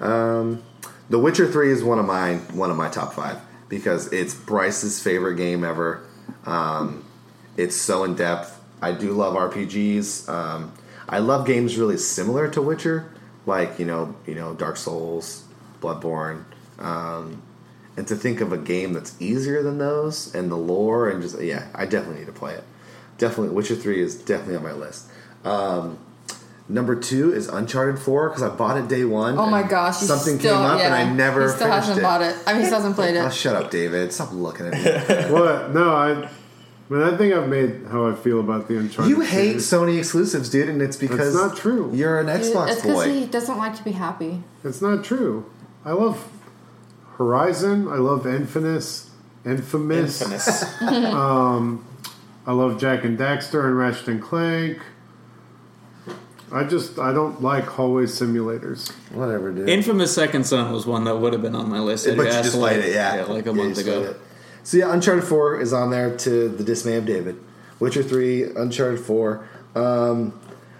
Um, 0.00 0.62
The 1.08 1.18
Witcher 1.18 1.50
Three 1.50 1.70
is 1.70 1.82
one 1.84 1.98
of 1.98 2.04
my 2.06 2.34
one 2.52 2.70
of 2.70 2.76
my 2.76 2.88
top 2.88 3.14
five 3.14 3.38
because 3.68 4.12
it's 4.12 4.34
Bryce's 4.34 5.00
favorite 5.02 5.36
game 5.36 5.64
ever. 5.64 6.04
Um, 6.44 7.04
it's 7.56 7.76
so 7.76 8.04
in 8.04 8.16
depth. 8.16 8.60
I 8.82 8.92
do 8.92 9.12
love 9.12 9.34
RPGs. 9.34 10.28
Um, 10.28 10.72
I 11.08 11.20
love 11.20 11.46
games 11.46 11.78
really 11.78 11.96
similar 11.96 12.48
to 12.50 12.60
Witcher, 12.60 13.10
like 13.46 13.78
you 13.78 13.86
know, 13.86 14.14
you 14.26 14.34
know, 14.34 14.52
Dark 14.54 14.76
Souls, 14.76 15.43
Bloodborne, 15.84 16.44
um, 16.78 17.42
and 17.96 18.06
to 18.08 18.16
think 18.16 18.40
of 18.40 18.52
a 18.52 18.58
game 18.58 18.92
that's 18.92 19.14
easier 19.20 19.62
than 19.62 19.78
those 19.78 20.34
and 20.34 20.50
the 20.50 20.56
lore 20.56 21.08
and 21.10 21.22
just 21.22 21.40
yeah, 21.40 21.66
I 21.74 21.86
definitely 21.86 22.20
need 22.20 22.26
to 22.26 22.32
play 22.32 22.54
it. 22.54 22.64
Definitely, 23.18 23.54
Witcher 23.54 23.76
Three 23.76 24.00
is 24.00 24.14
definitely 24.16 24.56
on 24.56 24.62
my 24.64 24.72
list. 24.72 25.06
Um, 25.44 25.98
number 26.68 26.96
two 26.96 27.32
is 27.32 27.48
Uncharted 27.48 27.98
Four 28.00 28.28
because 28.30 28.42
I 28.42 28.48
bought 28.48 28.76
it 28.78 28.88
day 28.88 29.04
one. 29.04 29.38
Oh 29.38 29.46
my 29.46 29.62
gosh! 29.62 29.98
something 29.98 30.38
still, 30.38 30.56
came 30.56 30.64
up 30.64 30.80
and 30.80 30.92
I 30.94 31.04
never 31.12 31.42
He 31.42 31.48
still 31.48 31.68
finished 31.68 31.86
hasn't 31.88 31.98
it. 31.98 32.02
bought 32.02 32.22
it. 32.22 32.36
I 32.46 32.52
mean, 32.52 32.62
he 32.62 32.66
still 32.66 32.78
hasn't 32.78 32.96
played 32.96 33.16
Oh, 33.16 33.26
it. 33.26 33.34
shut 33.34 33.54
up, 33.54 33.70
David! 33.70 34.12
Stop 34.12 34.32
looking 34.32 34.66
at 34.66 34.72
me. 34.72 35.30
What? 35.32 35.72
No, 35.72 35.94
I. 35.94 36.28
But 36.86 37.02
I 37.14 37.16
think 37.16 37.32
I've 37.32 37.48
made 37.48 37.86
how 37.90 38.06
I 38.08 38.14
feel 38.14 38.40
about 38.40 38.68
the 38.68 38.78
Uncharted. 38.78 39.08
you 39.10 39.20
hate 39.22 39.60
series. 39.60 39.70
Sony 39.94 39.98
exclusives, 39.98 40.50
dude, 40.50 40.68
and 40.68 40.82
it's 40.82 40.98
because 40.98 41.28
it's 41.28 41.36
not 41.36 41.56
true. 41.56 41.90
You're 41.94 42.20
an 42.20 42.26
Xbox 42.26 42.68
it's 42.72 42.82
because 42.82 43.04
boy. 43.06 43.10
he 43.12 43.24
doesn't 43.26 43.56
like 43.56 43.74
to 43.76 43.82
be 43.84 43.92
happy. 43.92 44.42
It's 44.62 44.82
not 44.82 45.02
true. 45.02 45.46
I 45.84 45.92
love 45.92 46.26
Horizon. 47.18 47.88
I 47.88 47.96
love 47.96 48.26
Infamous. 48.26 49.10
Infamous. 49.44 50.20
Infamous. 50.22 50.64
I 52.46 52.52
love 52.52 52.78
Jak 52.78 53.04
and 53.04 53.18
Daxter 53.18 53.64
and 53.66 53.76
Ratchet 53.78 54.08
and 54.08 54.22
Clank. 54.22 54.78
I 56.52 56.64
just 56.64 56.98
I 56.98 57.12
don't 57.12 57.42
like 57.42 57.64
hallway 57.64 58.04
simulators. 58.04 58.92
Whatever, 59.12 59.50
dude. 59.52 59.68
Infamous 59.68 60.14
Second 60.14 60.44
Son 60.44 60.70
was 60.72 60.86
one 60.86 61.04
that 61.04 61.16
would 61.16 61.32
have 61.32 61.42
been 61.42 61.56
on 61.56 61.68
my 61.68 61.80
list. 61.80 62.06
but 62.06 62.16
you 62.18 62.24
just 62.24 62.54
like, 62.54 62.76
played 62.76 62.84
it, 62.90 62.94
yeah. 62.94 63.24
like 63.24 63.46
a 63.46 63.50
Yeah, 63.50 63.54
month 63.56 63.78
ago. 63.78 64.02
it. 64.02 64.16
So 64.62 64.76
yeah, 64.76 64.92
Uncharted 64.92 65.24
Four 65.24 65.60
is 65.60 65.72
on 65.72 65.90
there 65.90 66.16
to 66.18 66.48
the 66.48 66.62
dismay 66.62 66.96
of 66.96 67.06
David. 67.06 67.36
Witcher 67.80 68.02
Three, 68.02 68.44
Uncharted 68.44 69.00
Four. 69.00 69.48
Um, 69.74 70.38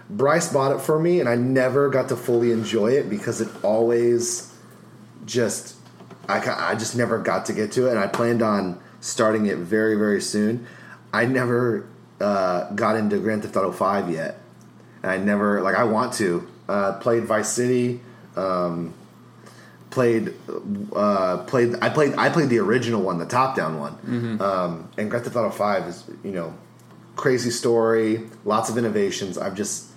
Bryce 0.09 0.51
bought 0.53 0.71
it 0.71 0.79
for 0.81 0.99
me, 0.99 1.19
and 1.19 1.27
I 1.27 1.35
never 1.35 1.89
got 1.89 2.09
to 2.09 2.15
fully 2.15 2.51
enjoy 2.51 2.91
it 2.91 3.09
because 3.09 3.41
it 3.41 3.49
always 3.63 4.54
just 5.25 5.75
I 6.27 6.71
I 6.71 6.75
just 6.75 6.95
never 6.95 7.19
got 7.19 7.45
to 7.47 7.53
get 7.53 7.71
to 7.73 7.87
it, 7.87 7.91
and 7.91 7.99
I 7.99 8.07
planned 8.07 8.41
on 8.41 8.79
starting 8.99 9.45
it 9.45 9.57
very 9.57 9.95
very 9.95 10.21
soon. 10.21 10.65
I 11.13 11.25
never 11.25 11.87
uh, 12.19 12.71
got 12.71 12.95
into 12.95 13.19
Grand 13.19 13.43
Theft 13.43 13.55
Auto 13.55 13.71
Five 13.71 14.09
yet, 14.09 14.39
and 15.03 15.11
I 15.11 15.17
never 15.17 15.61
like 15.61 15.75
I 15.75 15.83
want 15.83 16.13
to. 16.15 16.47
Uh, 16.67 16.93
played 16.99 17.25
Vice 17.25 17.49
City. 17.49 18.01
Um, 18.35 18.93
played 19.91 20.33
uh, 20.95 21.37
played 21.47 21.75
I 21.81 21.89
played 21.89 22.15
I 22.15 22.29
played 22.29 22.49
the 22.49 22.59
original 22.59 23.01
one, 23.01 23.17
the 23.17 23.25
top 23.25 23.55
down 23.55 23.79
one. 23.79 23.97
Um, 24.41 24.89
and 24.97 25.09
Grand 25.09 25.25
Theft 25.25 25.35
Auto 25.35 25.51
Five 25.51 25.87
is 25.87 26.03
you 26.23 26.31
know 26.31 26.53
crazy 27.15 27.49
story, 27.49 28.21
lots 28.43 28.69
of 28.69 28.77
innovations. 28.77 29.37
I've 29.37 29.55
just 29.55 29.89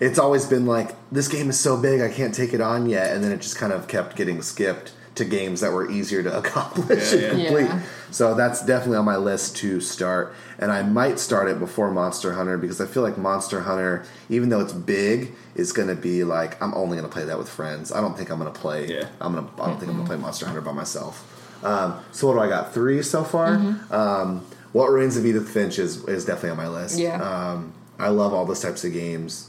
it's 0.00 0.18
always 0.18 0.46
been 0.46 0.66
like 0.66 0.90
this 1.12 1.28
game 1.28 1.48
is 1.50 1.58
so 1.58 1.76
big 1.76 2.00
I 2.00 2.08
can't 2.10 2.34
take 2.34 2.52
it 2.52 2.60
on 2.60 2.88
yet, 2.88 3.14
and 3.14 3.22
then 3.22 3.32
it 3.32 3.40
just 3.40 3.56
kind 3.56 3.72
of 3.72 3.88
kept 3.88 4.16
getting 4.16 4.42
skipped 4.42 4.92
to 5.16 5.24
games 5.24 5.60
that 5.60 5.72
were 5.72 5.88
easier 5.90 6.24
to 6.24 6.38
accomplish 6.42 7.12
Yeah, 7.12 7.18
and 7.28 7.38
yeah. 7.38 7.44
complete. 7.46 7.66
Yeah. 7.66 7.82
So 8.10 8.34
that's 8.34 8.64
definitely 8.66 8.96
on 8.98 9.04
my 9.04 9.16
list 9.16 9.56
to 9.58 9.80
start, 9.80 10.34
and 10.58 10.72
I 10.72 10.82
might 10.82 11.18
start 11.20 11.48
it 11.48 11.58
before 11.58 11.90
Monster 11.90 12.32
Hunter 12.34 12.58
because 12.58 12.80
I 12.80 12.86
feel 12.86 13.02
like 13.02 13.16
Monster 13.18 13.60
Hunter, 13.62 14.04
even 14.28 14.48
though 14.48 14.60
it's 14.60 14.72
big, 14.72 15.32
is 15.54 15.72
going 15.72 15.88
to 15.88 15.94
be 15.94 16.24
like 16.24 16.60
I'm 16.62 16.74
only 16.74 16.96
going 16.96 17.08
to 17.08 17.12
play 17.12 17.24
that 17.24 17.38
with 17.38 17.48
friends. 17.48 17.92
I 17.92 18.00
don't 18.00 18.16
think 18.16 18.30
I'm 18.30 18.38
going 18.40 18.52
to 18.52 18.58
play. 18.58 18.86
Yeah. 18.88 19.08
I'm 19.20 19.34
gonna. 19.34 19.48
I 19.60 19.66
don't 19.66 19.78
think 19.78 19.90
I'm 19.90 19.96
gonna 19.96 20.08
play 20.08 20.16
Monster 20.16 20.46
Hunter 20.46 20.60
by 20.60 20.72
myself. 20.72 21.30
Um, 21.64 22.00
so 22.12 22.26
what 22.26 22.34
do 22.34 22.40
I 22.40 22.48
got? 22.48 22.74
Three 22.74 23.00
so 23.02 23.24
far. 23.24 23.54
Um, 23.90 24.44
what 24.72 24.90
Remains 24.90 25.16
of 25.16 25.24
Edith 25.24 25.48
Finch 25.48 25.78
is 25.78 26.04
is 26.08 26.24
definitely 26.24 26.50
on 26.50 26.56
my 26.56 26.68
list. 26.68 26.98
Yeah. 26.98 27.22
Um, 27.22 27.72
I 27.98 28.08
love 28.08 28.34
all 28.34 28.44
those 28.44 28.60
types 28.60 28.84
of 28.84 28.92
games. 28.92 29.48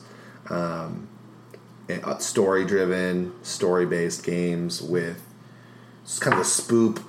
Um, 0.50 1.10
story 2.20 2.66
driven, 2.66 3.34
story 3.44 3.86
based 3.86 4.24
games 4.24 4.82
with 4.82 5.22
kind 6.20 6.34
of 6.34 6.40
a 6.40 6.44
spoop, 6.44 7.04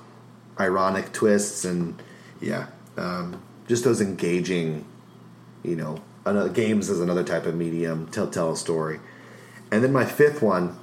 ironic 0.59 1.11
twists, 1.13 1.65
and 1.65 2.01
yeah, 2.41 2.67
um, 2.97 3.41
just 3.67 3.83
those 3.83 4.01
engaging, 4.01 4.85
you 5.63 5.75
know, 5.75 6.01
another, 6.25 6.49
games 6.49 6.89
as 6.89 6.99
another 6.99 7.23
type 7.23 7.45
of 7.45 7.55
medium 7.55 8.07
to 8.09 8.27
tell 8.27 8.51
a 8.51 8.57
story. 8.57 8.99
And 9.71 9.83
then 9.83 9.91
my 9.91 10.05
fifth 10.05 10.41
one, 10.41 10.77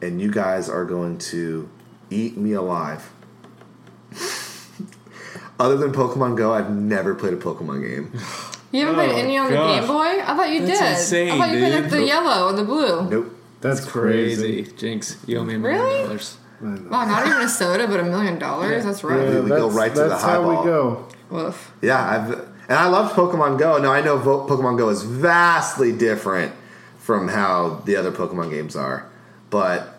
and 0.00 0.20
you 0.20 0.30
guys 0.30 0.68
are 0.68 0.84
going 0.84 1.18
to 1.18 1.68
eat 2.10 2.36
me 2.36 2.52
alive. 2.52 3.10
Other 5.58 5.76
than 5.76 5.92
Pokemon 5.92 6.36
Go, 6.36 6.52
I've 6.52 6.70
never 6.70 7.14
played 7.14 7.34
a 7.34 7.36
Pokemon 7.36 7.82
game. 7.82 8.12
You 8.72 8.80
haven't 8.86 8.94
played 8.94 9.10
Oh, 9.12 9.16
any 9.16 9.38
on 9.38 9.46
the 9.50 9.56
gosh. 9.56 9.78
Game 9.80 9.86
Boy? 9.88 10.22
I 10.22 10.36
thought 10.36 10.50
you 10.50 10.66
That's 10.66 10.80
did. 10.80 10.90
insane, 10.92 11.30
I 11.32 11.38
thought 11.38 11.52
you 11.54 11.58
played 11.60 11.72
like 11.74 11.82
dude. 11.84 11.92
the 11.92 12.04
yellow 12.06 12.46
or 12.48 12.52
the 12.54 12.64
blue. 12.64 13.08
Nope. 13.10 13.36
That's 13.60 13.84
crazy. 13.84 14.62
Crazy. 14.64 14.76
Jinx, 14.76 15.16
you 15.26 15.38
owe 15.38 15.44
me 15.44 15.54
a 15.54 15.58
million 15.58 15.80
Really? 15.80 16.02
dollars. 16.02 16.36
Wow, 16.60 17.04
not 17.06 17.26
even 17.26 17.42
a 17.42 17.48
soda, 17.48 17.86
but 17.86 18.00
a 18.00 18.04
million 18.04 18.38
dollars? 18.38 18.84
That's 18.84 19.02
right. 19.04 19.20
Yeah. 19.28 19.40
we 19.40 19.48
go 19.48 19.68
right 19.70 19.92
to 19.94 20.00
the 20.02 20.08
that's 20.08 20.22
how 20.22 20.48
we 20.48 20.64
go. 20.64 21.06
Woof. 21.30 21.72
Yeah, 21.82 22.02
I've 22.08 22.30
and 22.68 22.78
I 22.78 22.86
loved 22.88 23.14
Pokemon 23.14 23.58
Go. 23.58 23.78
Now 23.78 23.92
I 23.92 24.00
know 24.00 24.16
Vo- 24.16 24.46
Pokemon 24.46 24.78
Go 24.78 24.88
is 24.88 25.02
vastly 25.02 25.90
different 25.92 26.52
from 26.98 27.28
how 27.28 27.82
the 27.84 27.96
other 27.96 28.12
Pokemon 28.12 28.50
games 28.50 28.76
are, 28.76 29.06
but 29.50 29.98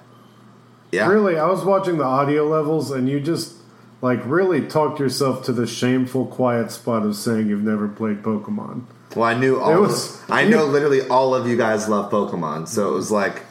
yeah, 0.91 1.07
Really, 1.09 1.37
I 1.37 1.45
was 1.47 1.65
watching 1.65 1.97
the 1.97 2.05
audio 2.05 2.47
levels, 2.47 2.91
and 2.91 3.09
you 3.09 3.19
just 3.19 3.55
like 4.03 4.19
really 4.25 4.67
talked 4.67 4.99
yourself 4.99 5.45
to 5.45 5.53
the 5.53 5.65
shameful 5.65 6.25
quiet 6.27 6.71
spot 6.71 7.03
of 7.05 7.15
saying 7.15 7.47
you've 7.47 7.63
never 7.63 7.87
played 7.87 8.21
Pokemon. 8.21 8.83
Well, 9.15 9.23
I 9.25 9.33
knew 9.33 9.59
all. 9.59 9.71
It 9.71 9.75
of- 9.75 9.81
was- 9.81 10.21
I 10.29 10.43
know 10.43 10.65
literally 10.65 11.07
all 11.07 11.33
of 11.33 11.47
you 11.47 11.55
guys 11.55 11.87
love 11.87 12.11
Pokemon, 12.11 12.67
so 12.67 12.89
it 12.89 12.93
was 12.93 13.09
like, 13.11 13.41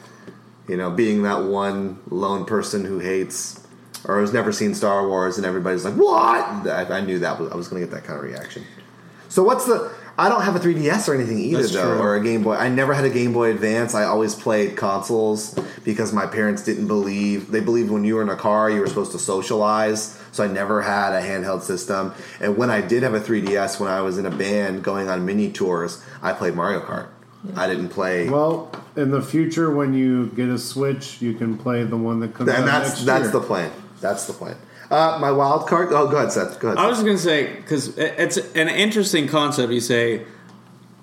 you 0.67 0.77
know, 0.77 0.91
being 0.91 1.23
that 1.23 1.43
one 1.45 1.99
lone 2.09 2.45
person 2.45 2.85
who 2.85 2.99
hates 2.99 3.59
or 4.05 4.21
has 4.21 4.31
never 4.33 4.51
seen 4.51 4.75
Star 4.75 5.07
Wars, 5.07 5.37
and 5.37 5.45
everybody's 5.45 5.85
like, 5.85 5.95
"What?" 5.95 6.67
I, 6.67 6.85
I 6.97 7.01
knew 7.01 7.19
that 7.19 7.39
was, 7.39 7.51
I 7.51 7.55
was 7.55 7.67
going 7.69 7.81
to 7.81 7.87
get 7.87 7.95
that 7.95 8.03
kind 8.05 8.19
of 8.19 8.23
reaction. 8.25 8.63
So 9.29 9.41
what's 9.43 9.65
the? 9.65 9.91
I 10.15 10.29
don't 10.29 10.43
have 10.43 10.55
a 10.55 10.59
3DS 10.59 11.07
or 11.07 11.15
anything 11.15 11.39
either, 11.39 11.61
That's 11.61 11.73
though, 11.73 11.95
true. 11.95 11.99
or 12.05 12.15
a 12.15 12.23
Game 12.23 12.43
Boy. 12.43 12.53
I 12.55 12.69
never 12.69 12.93
had 12.93 13.03
a 13.05 13.09
Game 13.09 13.33
Boy 13.33 13.49
Advance. 13.49 13.95
I 13.95 14.03
always 14.03 14.35
played 14.35 14.75
consoles 14.77 15.57
because 15.83 16.13
my 16.13 16.27
parents 16.27 16.61
didn't 16.63 16.85
believe. 16.87 17.49
They 17.49 17.61
believed 17.61 17.89
when 17.89 18.03
you 18.03 18.15
were 18.15 18.21
in 18.21 18.29
a 18.29 18.35
car, 18.35 18.69
you 18.69 18.79
were 18.81 18.87
supposed 18.87 19.13
to 19.13 19.19
socialize. 19.19 20.19
So 20.33 20.43
I 20.43 20.47
never 20.47 20.81
had 20.81 21.13
a 21.13 21.21
handheld 21.21 21.61
system. 21.61 22.13
And 22.41 22.57
when 22.57 22.69
I 22.69 22.81
did 22.81 23.03
have 23.03 23.13
a 23.13 23.19
3DS, 23.21 23.79
when 23.79 23.89
I 23.89 24.01
was 24.01 24.17
in 24.17 24.25
a 24.25 24.31
band 24.31 24.83
going 24.83 25.07
on 25.07 25.25
mini 25.25 25.51
tours, 25.51 26.03
I 26.21 26.33
played 26.33 26.55
Mario 26.55 26.81
Kart. 26.81 27.07
I 27.55 27.67
didn't 27.67 27.89
play. 27.89 28.29
Well, 28.29 28.71
in 28.95 29.11
the 29.11 29.21
future, 29.21 29.69
when 29.69 29.93
you 29.93 30.27
get 30.27 30.49
a 30.49 30.57
Switch, 30.57 31.21
you 31.21 31.33
can 31.33 31.57
play 31.57 31.83
the 31.83 31.97
one 31.97 32.19
that 32.21 32.33
comes 32.33 32.49
out 32.49 32.59
and 32.59 32.67
that's 32.67 32.89
next 32.89 33.05
that's 33.05 33.23
year. 33.23 33.31
the 33.31 33.41
plan. 33.41 33.71
That's 34.01 34.27
the 34.27 34.33
plan. 34.33 34.57
Uh, 34.89 35.17
my 35.19 35.31
wild 35.31 35.67
card. 35.67 35.89
Oh, 35.91 36.07
go 36.07 36.17
ahead, 36.17 36.31
Seth. 36.31 36.59
Go 36.59 36.69
ahead. 36.69 36.77
I 36.77 36.87
was 36.87 37.03
going 37.03 37.15
to 37.17 37.21
say 37.21 37.55
because 37.55 37.97
it's 37.97 38.37
an 38.37 38.69
interesting 38.69 39.27
concept. 39.27 39.71
You 39.71 39.81
say, 39.81 40.25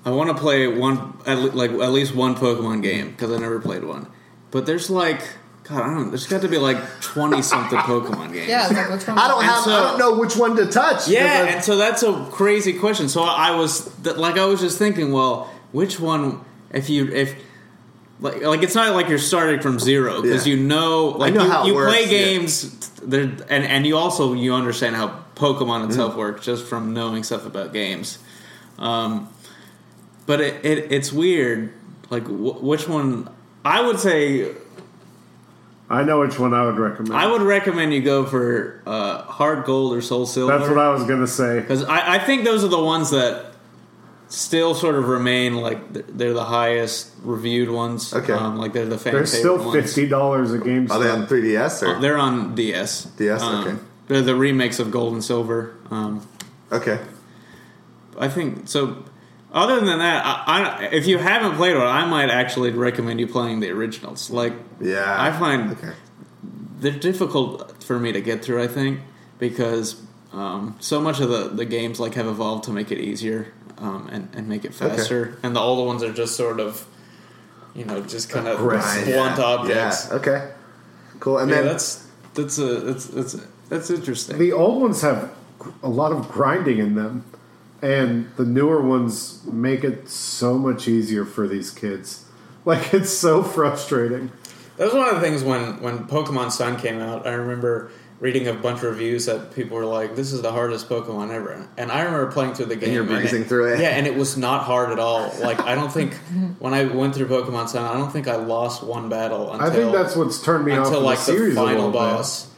I 0.05 0.11
want 0.11 0.31
to 0.31 0.41
play 0.41 0.67
one 0.67 1.19
at 1.27 1.39
le- 1.39 1.51
like 1.51 1.71
at 1.71 1.93
least 1.93 2.15
one 2.15 2.35
Pokemon 2.35 2.83
game 2.83 3.11
because 3.11 3.31
I 3.33 3.39
never 3.39 3.61
played 3.61 3.85
one. 3.85 4.07
But 4.51 4.67
there's 4.67 4.91
like, 4.91 5.23
God, 5.71 5.83
I 5.83 5.87
don't. 5.87 6.05
know. 6.05 6.09
There's 6.11 6.27
got 6.27 6.43
to 6.43 6.49
be 6.49 6.59
like 6.59 6.77
twenty 7.01 7.41
something 7.43 7.79
Pokemon 7.91 8.33
games. 8.33 8.49
Yeah, 8.49 8.67
it's 8.67 8.75
like 8.75 8.91
which 8.91 9.07
one? 9.07 9.19
I 9.19 9.29
don't 9.29 9.45
have. 9.45 9.65
so- 9.65 9.71
I 9.73 9.81
don't 9.91 9.99
know 9.99 10.19
which 10.19 10.37
one 10.37 10.57
to 10.57 10.67
touch. 10.67 11.09
Yeah, 11.09 11.47
and 11.47 11.65
so 11.65 11.77
that's 11.77 12.03
a 12.03 12.27
crazy 12.31 12.73
question. 12.75 13.09
So 13.09 13.23
I 13.23 13.55
was 13.55 13.91
th- 14.03 14.17
like, 14.17 14.37
I 14.37 14.45
was 14.47 14.61
just 14.61 14.77
thinking, 14.79 15.13
well, 15.13 15.51
which 15.73 15.99
one? 16.01 16.45
If 16.73 16.91
you 16.91 17.07
if 17.09 17.35
like 18.21 18.43
like 18.43 18.63
it's 18.63 18.75
not 18.75 18.95
like 18.95 19.09
you're 19.09 19.19
starting 19.19 19.61
from 19.61 19.79
zero 19.79 20.21
because 20.23 20.47
Yeah. 20.47 20.55
you 20.55 20.63
know 20.63 21.07
like 21.09 21.33
know 21.35 21.45
you, 21.45 21.51
how 21.51 21.67
you 21.67 21.75
works, 21.75 21.93
play 21.93 22.03
yeah. 22.05 22.09
games 22.25 22.91
there 23.01 23.23
and 23.49 23.65
and 23.65 23.87
you 23.87 23.97
also 23.97 24.35
you 24.35 24.53
understand 24.55 24.95
how 24.97 25.25
Pokemon 25.37 25.81
Mm-hmm. 25.81 25.91
itself 25.91 26.17
works 26.17 26.45
just 26.45 26.67
from 26.67 26.93
knowing 26.95 27.23
stuff 27.25 27.47
about 27.47 27.73
games. 27.73 28.19
Um, 28.79 29.29
but 30.27 30.41
it, 30.41 30.65
it 30.65 30.93
it's 30.93 31.13
weird. 31.13 31.73
Like 32.11 32.25
wh- 32.27 32.63
which 32.63 32.87
one? 32.89 33.29
I 33.65 33.81
would 33.81 33.99
say 34.01 34.53
I 35.91 36.05
know 36.05 36.21
which 36.21 36.39
one 36.39 36.55
I 36.55 36.65
would 36.65 36.79
recommend. 36.79 37.15
I 37.15 37.27
would 37.27 37.43
recommend 37.43 37.93
you 37.93 38.01
go 38.01 38.25
for 38.25 38.81
uh, 38.87 39.23
Heart 39.23 39.67
Gold 39.67 39.93
or 39.93 40.01
Soul 40.01 40.25
Silver. 40.25 40.57
That's 40.57 40.69
what 40.71 40.79
I 40.79 40.89
was 40.91 41.03
gonna 41.05 41.27
say. 41.27 41.59
Because 41.61 41.83
I, 41.83 42.15
I 42.15 42.19
think 42.21 42.45
those 42.45 42.63
are 42.63 42.69
the 42.69 42.81
ones 42.83 43.11
that 43.11 43.47
still 44.29 44.75
sort 44.77 44.95
of 44.95 45.09
remain 45.09 45.57
like 45.57 45.93
they're 46.17 46.33
the 46.33 46.45
highest 46.45 47.11
reviewed 47.23 47.69
ones. 47.69 48.15
Okay. 48.15 48.33
um, 48.33 48.57
like 48.57 48.73
they're 48.73 48.87
the 48.87 48.99
fan 48.99 49.15
They're 49.15 49.27
still 49.27 49.73
fifty 49.73 50.07
dollars 50.09 50.53
a 50.53 50.59
game. 50.59 50.91
Are 50.93 51.01
they 51.01 51.11
on 51.11 51.27
3DS 51.27 51.83
or? 51.97 52.01
They're 52.01 52.17
on 52.19 52.55
DS. 52.55 53.05
DS, 53.05 53.43
Um, 53.43 53.67
okay. 53.67 53.77
They're 54.07 54.23
the 54.23 54.37
remakes 54.37 54.79
of 54.79 54.91
Gold 54.93 55.13
and 55.15 55.25
Silver. 55.25 55.75
Um, 55.91 56.27
okay. 56.71 57.01
I 58.19 58.29
think 58.29 58.69
so. 58.69 59.05
Other 59.53 59.81
than 59.81 59.99
that, 59.99 60.25
I, 60.25 60.45
I, 60.47 60.85
if 60.93 61.07
you 61.07 61.19
haven't 61.19 61.57
played 61.57 61.77
one, 61.77 61.87
I 61.87 62.05
might 62.07 62.31
actually 62.31 62.71
recommend 62.71 63.19
you 63.19 63.27
playing 63.27 63.61
the 63.61 63.71
originals. 63.71 64.31
Like, 64.31 64.53
Yeah. 64.81 65.17
I 65.19 65.33
find 65.37 65.73
Okay. 65.73 65.93
they're 66.79 66.93
difficult 66.93 67.83
for 67.83 67.99
me 67.99 68.13
to 68.13 68.21
get 68.21 68.45
through. 68.45 68.63
I 68.63 68.69
think 68.69 69.01
because 69.39 70.01
um, 70.33 70.77
so 70.81 71.01
much 71.01 71.19
of 71.21 71.29
the, 71.31 71.49
the 71.49 71.65
games 71.65 71.99
like 71.99 72.15
have 72.15 72.27
evolved 72.27 72.65
to 72.65 72.71
make 72.73 72.93
it 72.93 72.99
easier 72.99 73.53
um, 73.79 74.09
and 74.13 74.29
and 74.35 74.49
make 74.49 74.65
it 74.65 74.73
faster, 74.75 75.39
and 75.43 75.57
the 75.57 75.61
older 75.61 75.85
ones 75.87 76.03
are 76.05 76.13
just 76.13 76.37
sort 76.37 76.61
of 76.61 76.87
you 77.75 77.85
know 77.85 78.01
just 78.03 78.31
kind 78.31 78.47
of 78.47 78.61
Aggressive. 78.61 79.05
blunt 79.15 79.39
yeah. 79.39 79.45
objects. 79.45 80.07
Yeah. 80.11 80.17
Okay. 80.19 80.51
Cool. 81.19 81.39
And 81.39 81.51
Yeah, 81.51 81.57
then 81.63 81.67
that's 81.67 82.07
that's 82.35 82.59
a 82.59 82.89
it's 82.91 83.09
it's 83.11 83.37
That's 83.69 83.91
interesting. 83.91 84.39
The 84.39 84.53
old 84.53 84.81
ones 84.83 85.01
have 85.03 85.31
a 85.83 85.89
lot 85.89 86.13
of 86.13 86.29
grinding 86.29 86.79
in 86.79 86.95
them, 86.95 87.25
and 87.83 88.31
the 88.37 88.45
newer 88.45 88.83
ones 88.83 89.45
make 89.45 89.85
it 89.85 90.09
so 90.09 90.59
much 90.59 90.87
easier 90.89 91.25
for 91.25 91.47
these 91.49 91.71
kids. 91.71 92.25
Like 92.67 92.93
it's 92.93 93.11
so 93.11 93.43
frustrating. 93.43 94.31
That 94.77 94.85
was 94.85 94.93
one 94.95 95.09
of 95.09 95.15
the 95.15 95.21
things 95.23 95.43
when 95.43 95.81
when 95.81 96.01
Pokemon 96.07 96.53
Sun 96.53 96.79
came 96.79 97.01
out. 97.01 97.27
I 97.27 97.31
remember 97.33 97.91
reading 98.21 98.47
a 98.49 98.53
bunch 98.53 98.79
of 98.79 98.85
reviews 98.85 99.25
that 99.27 99.55
people 99.55 99.79
were 99.79 99.87
like, 99.87 100.15
"This 100.15 100.31
is 100.35 100.43
the 100.43 100.53
hardest 100.53 100.87
Pokemon 100.87 101.31
ever," 101.31 101.67
and 101.79 101.91
I 101.91 102.03
remember 102.03 102.31
playing 102.31 102.53
through 102.53 102.67
the 102.67 102.77
game. 102.77 102.93
you're 102.93 103.05
breezing 103.05 103.43
it, 103.43 103.49
through 103.49 103.73
it. 103.73 103.81
Yeah, 103.81 103.89
and 103.97 104.07
it 104.07 104.15
was 104.15 104.37
not 104.37 104.65
hard 104.65 104.93
at 104.93 104.99
all. 104.99 105.33
Like 105.41 105.59
I 105.61 105.75
don't 105.75 105.91
think 105.91 106.13
when 106.59 106.75
I 106.75 106.85
went 106.85 107.15
through 107.15 107.29
Pokemon 107.29 107.71
Sun, 107.71 107.83
I 107.83 107.99
don't 107.99 108.13
think 108.13 108.29
I 108.29 108.37
lost 108.37 108.83
one 108.83 109.09
battle 109.09 109.53
until 109.53 109.67
I 109.67 109.71
think 109.75 109.93
that's 109.93 110.15
what's 110.15 110.43
turned 110.43 110.67
me 110.67 110.73
off 110.73 110.89
until 110.89 111.01
of 111.01 111.05
like 111.07 111.25
the 111.25 111.33
the 111.33 111.55
final 111.55 111.91
boss. 111.91 112.45
bit. 112.45 112.50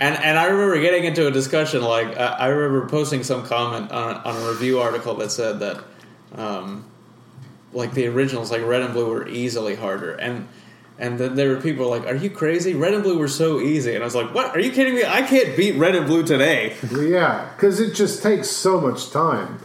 Boss. 0.00 0.16
And 0.16 0.24
and 0.24 0.38
I 0.38 0.46
remember 0.46 0.80
getting 0.80 1.04
into 1.04 1.26
a 1.26 1.30
discussion. 1.30 1.82
Like 1.82 2.16
I, 2.18 2.26
I 2.26 2.46
remember 2.48 2.88
posting 2.88 3.22
some 3.22 3.44
comment 3.44 3.90
on, 3.92 4.16
on 4.16 4.36
a 4.36 4.48
review 4.50 4.80
article 4.80 5.14
that 5.16 5.30
said 5.30 5.60
that, 5.60 5.84
um, 6.34 6.84
like 7.72 7.92
the 7.94 8.06
originals, 8.06 8.50
like 8.50 8.64
Red 8.64 8.82
and 8.82 8.92
Blue, 8.92 9.08
were 9.08 9.28
easily 9.28 9.74
harder. 9.76 10.14
And 10.14 10.48
and 10.98 11.18
then 11.18 11.34
there 11.34 11.48
were 11.48 11.60
people 11.60 11.88
like, 11.88 12.04
"Are 12.06 12.14
you 12.14 12.30
crazy? 12.30 12.74
Red 12.74 12.92
and 12.94 13.02
Blue 13.02 13.18
were 13.18 13.28
so 13.28 13.60
easy." 13.60 13.94
And 13.94 14.02
I 14.02 14.06
was 14.06 14.14
like, 14.14 14.34
"What? 14.34 14.54
Are 14.54 14.60
you 14.60 14.70
kidding 14.70 14.94
me? 14.94 15.04
I 15.04 15.22
can't 15.22 15.56
beat 15.56 15.76
Red 15.76 15.94
and 15.94 16.06
Blue 16.06 16.22
today." 16.22 16.76
Yeah, 16.92 17.48
because 17.56 17.80
it 17.80 17.94
just 17.94 18.22
takes 18.22 18.48
so 18.50 18.80
much 18.80 19.10
time. 19.10 19.58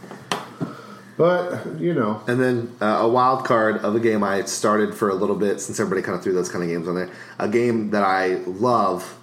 But 1.16 1.80
you 1.80 1.94
know, 1.94 2.22
And 2.26 2.40
then 2.40 2.76
uh, 2.80 2.98
a 3.00 3.08
wild 3.08 3.44
card 3.44 3.78
of 3.78 3.94
a 3.94 4.00
game 4.00 4.22
I 4.22 4.42
started 4.44 4.94
for 4.94 5.08
a 5.08 5.14
little 5.14 5.36
bit 5.36 5.60
since 5.60 5.80
everybody 5.80 6.02
kind 6.02 6.16
of 6.16 6.22
threw 6.22 6.34
those 6.34 6.50
kind 6.50 6.62
of 6.62 6.68
games 6.68 6.88
on 6.88 6.94
there. 6.94 7.10
A 7.38 7.48
game 7.48 7.90
that 7.90 8.02
I 8.02 8.34
love 8.44 9.15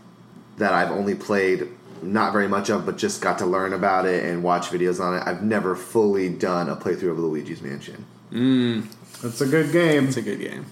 that 0.58 0.74
I've 0.74 0.92
only 0.92 1.16
played 1.16 1.68
not 2.02 2.34
very 2.34 2.48
much 2.48 2.70
of, 2.70 2.86
but 2.86 2.98
just 2.98 3.22
got 3.22 3.38
to 3.40 3.46
learn 3.46 3.74
about 3.74 4.06
it 4.06 4.26
and 4.26 4.44
watch 4.44 4.68
videos 4.70 5.00
on 5.00 5.16
it. 5.18 5.24
I've 5.26 5.42
never 5.42 5.76
fully 5.76 6.30
done 6.30 6.70
a 6.70 6.76
playthrough 6.76 7.12
of 7.12 7.20
Luigi's 7.20 7.62
Mansion, 7.62 8.06
mm. 8.32 8.86
it's 9.24 9.42
a 9.42 9.46
good 9.48 9.72
game. 9.72 10.08
It's 10.08 10.18
a 10.18 10.22
good 10.22 10.40
game. 10.40 10.66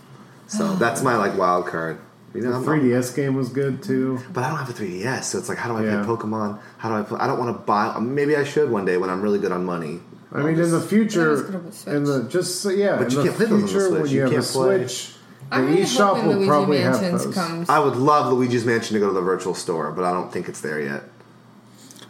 so 0.47 0.75
that's 0.83 1.01
my 1.01 1.15
like 1.15 1.37
wild 1.37 1.67
card. 1.67 1.99
You 2.33 2.41
know, 2.41 2.61
The 2.61 2.65
3DS 2.65 3.13
game 3.15 3.35
was 3.35 3.49
good 3.49 3.83
too. 3.83 4.19
but 4.33 4.43
I 4.45 4.49
don't 4.49 4.57
have 4.57 4.69
a 4.69 4.73
3DS, 4.73 5.23
so 5.25 5.37
it's 5.37 5.49
like, 5.49 5.57
how 5.57 5.69
do 5.69 5.77
I 5.77 5.83
Yeah. 5.85 6.03
play 6.05 6.15
Pokemon? 6.15 6.59
How 6.77 6.87
do 6.89 6.95
I 6.95 7.01
play? 7.03 7.19
I 7.19 7.27
don't 7.27 7.37
want 7.39 7.53
to 7.57 7.61
buy. 7.63 7.97
Maybe 7.99 8.35
I 8.37 8.43
should 8.45 8.71
one 8.71 8.85
day 8.85 8.95
when 8.97 9.09
I'm 9.09 9.21
really 9.21 9.39
good 9.39 9.51
on 9.51 9.65
money. 9.65 9.99
I 10.33 10.41
mean, 10.41 10.57
in 10.57 10.71
the 10.71 10.79
future, 10.79 11.31
was 11.31 11.41
good 11.41 11.55
on 11.55 11.65
the 11.65 11.71
Switch. 11.73 11.93
in 11.95 12.03
the 12.05 12.23
just 12.23 12.63
yeah, 12.71 12.95
But 12.97 13.11
you 13.11 13.17
the 13.17 13.23
can't 13.25 13.35
play 13.35 13.45
those 13.47 13.53
on 13.55 13.61
the 13.63 13.67
future 13.67 13.89
when 13.91 13.99
Switch. 14.01 14.11
you, 14.11 14.17
You 14.17 14.21
have 14.23 14.31
a 14.31 14.35
can't 14.35 14.45
play- 14.47 14.77
Switch, 14.87 15.15
I'm 15.51 15.65
the 15.65 15.71
really 15.71 15.83
eShop 15.83 16.15
hoping 16.15 16.27
will 16.27 16.33
Luigi 16.35 16.47
probably 16.47 16.77
have 16.79 17.01
Mansions 17.01 17.25
those. 17.25 17.35
comes. 17.35 17.69
I 17.69 17.79
would 17.79 17.95
love 17.95 18.31
Luigi's 18.33 18.65
Mansion 18.65 18.93
to 18.95 18.99
go 18.99 19.07
to 19.07 19.13
the 19.13 19.21
virtual 19.21 19.53
store, 19.53 19.91
but 19.91 20.05
I 20.05 20.11
don't 20.11 20.31
think 20.31 20.47
it's 20.49 20.61
there 20.61 20.79
yet. 20.81 21.03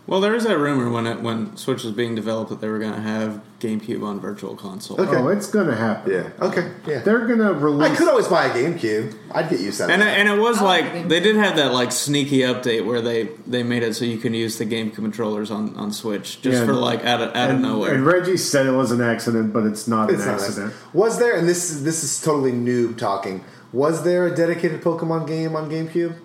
Well, 0.07 0.19
there 0.19 0.31
was 0.33 0.43
that 0.45 0.57
rumor 0.57 0.89
when 0.89 1.05
it 1.07 1.21
when 1.21 1.55
Switch 1.55 1.83
was 1.83 1.93
being 1.93 2.15
developed 2.15 2.49
that 2.49 2.59
they 2.59 2.67
were 2.67 2.79
going 2.79 2.93
to 2.95 3.01
have 3.01 3.39
GameCube 3.59 4.03
on 4.03 4.19
Virtual 4.19 4.55
Console. 4.55 4.99
Okay. 4.99 5.15
Oh, 5.15 5.27
it's 5.27 5.47
gonna 5.49 5.75
happen. 5.75 6.11
Yeah. 6.11 6.29
Okay. 6.47 6.71
Yeah. 6.87 6.99
They're 6.99 7.27
gonna 7.27 7.53
release. 7.53 7.91
I 7.91 7.95
could 7.95 8.07
always 8.09 8.27
buy 8.27 8.45
a 8.47 8.49
GameCube. 8.49 9.15
I'd 9.31 9.49
get 9.49 9.59
used 9.59 9.77
to 9.77 9.83
that. 9.85 9.91
And 9.93 10.01
it, 10.01 10.07
and 10.07 10.27
it 10.27 10.41
was 10.41 10.57
I 10.57 10.63
like 10.63 10.83
like 10.85 10.93
the 10.93 10.99
game. 11.01 11.07
they 11.09 11.19
did 11.19 11.35
have 11.35 11.55
that 11.57 11.71
like 11.71 11.91
sneaky 11.91 12.39
update 12.39 12.83
where 12.85 12.99
they 13.01 13.25
they 13.45 13.61
made 13.61 13.83
it 13.83 13.93
so 13.95 14.03
you 14.03 14.17
can 14.17 14.33
use 14.33 14.57
the 14.57 14.65
game 14.65 14.89
controllers 14.89 15.51
on, 15.51 15.75
on 15.77 15.91
Switch 15.93 16.41
just 16.41 16.59
Yeah, 16.61 16.65
for 16.65 16.73
like 16.73 17.05
out 17.05 17.21
of 17.21 17.35
out 17.35 17.51
of 17.51 17.59
nowhere. 17.59 17.93
and 17.93 18.03
Reggie 18.05 18.37
said 18.37 18.65
it 18.65 18.71
was 18.71 18.91
an 18.91 19.01
accident, 19.01 19.53
but 19.53 19.65
it's 19.65 19.87
not 19.87 20.09
It's 20.09 20.21
an 20.23 20.27
not 20.27 20.31
nice. 20.39 20.47
accident. 20.47 20.73
Was 20.93 21.19
there? 21.19 21.37
And 21.37 21.47
this 21.47 21.69
is 21.69 21.83
this 21.83 22.03
is 22.03 22.19
totally 22.19 22.51
noob 22.51 22.97
talking. 22.97 23.43
Was 23.71 24.03
there 24.03 24.25
a 24.27 24.35
dedicated 24.35 24.81
Pokemon 24.81 25.27
game 25.27 25.55
on 25.55 25.69
GameCube? 25.69 26.15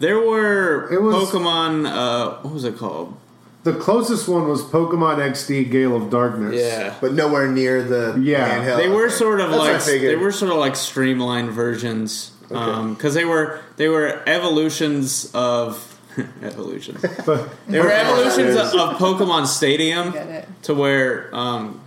There 0.00 0.18
were 0.18 0.88
It 0.92 1.00
was- 1.02 1.14
Pokemon. 1.14 1.86
Uh, 1.86 2.38
what 2.42 2.52
was 2.54 2.64
it 2.64 2.76
called? 2.78 3.14
The 3.62 3.74
closest 3.74 4.26
one 4.26 4.48
was 4.48 4.62
Pokemon 4.62 5.18
XD 5.18 5.70
Gale 5.70 5.94
of 5.94 6.08
Darkness. 6.08 6.54
Yeah, 6.56 6.94
But 7.00 7.12
nowhere 7.12 7.46
near 7.46 7.82
the 7.82 8.18
Yeah. 8.18 8.48
handheld. 8.64 8.76
they 8.78 8.88
were 8.88 9.10
sort 9.10 9.40
of 9.40 9.50
That's 9.50 9.86
like 9.86 10.00
they 10.00 10.16
were 10.16 10.32
sort 10.32 10.50
of 10.50 10.56
like 10.58 10.74
streamlined 10.76 11.50
versions 11.50 12.32
because 12.48 13.12
they 13.14 13.26
were 13.26 13.60
they 13.76 13.88
were 13.88 14.20
evolutions 14.26 15.30
of 15.34 15.98
evolutions. 16.42 17.04
But 17.26 17.50
They 17.68 17.78
were 17.80 17.90
evolutions 17.92 18.56
of, 18.56 18.74
of 18.80 18.96
Pokemon 18.96 19.46
Stadium 19.46 20.14
to 20.62 20.74
where, 20.74 21.28
um, 21.34 21.80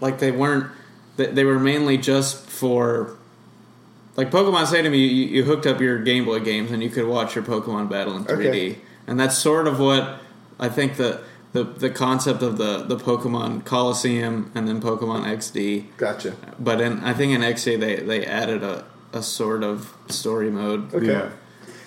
like, 0.00 0.18
they 0.20 0.30
weren't. 0.30 0.66
They, 1.16 1.26
they 1.26 1.44
were 1.44 1.58
mainly 1.58 1.98
just 1.98 2.46
for. 2.48 3.16
Like 4.20 4.30
Pokemon 4.30 4.66
Stadium, 4.66 4.92
you, 4.92 5.00
you 5.00 5.24
you 5.28 5.44
hooked 5.44 5.64
up 5.64 5.80
your 5.80 5.98
Game 6.02 6.26
Boy 6.26 6.40
games 6.40 6.70
and 6.72 6.82
you 6.82 6.90
could 6.90 7.06
watch 7.06 7.34
your 7.34 7.42
Pokemon 7.42 7.88
battle 7.88 8.14
in 8.18 8.24
3D, 8.24 8.48
Okay. 8.48 8.78
and 9.06 9.18
that's 9.18 9.38
sort 9.38 9.66
of 9.66 9.80
what 9.80 10.20
I 10.58 10.68
think 10.68 10.98
the 10.98 11.22
the, 11.52 11.64
the 11.64 11.88
concept 11.88 12.42
of 12.42 12.58
the, 12.58 12.84
the 12.84 12.96
Pokemon 12.98 13.64
Colosseum 13.64 14.52
and 14.54 14.68
then 14.68 14.78
Pokemon 14.82 15.24
XD. 15.24 15.86
Gotcha. 15.96 16.36
But 16.58 16.82
in 16.82 17.00
I 17.00 17.14
think 17.14 17.32
in 17.32 17.40
XD 17.40 17.80
they, 17.80 17.96
they 17.96 18.26
added 18.26 18.62
a, 18.62 18.84
a 19.14 19.22
sort 19.22 19.62
of 19.64 19.94
story 20.10 20.50
mode. 20.50 20.92
Okay. 20.94 21.06
yeah, 21.06 21.30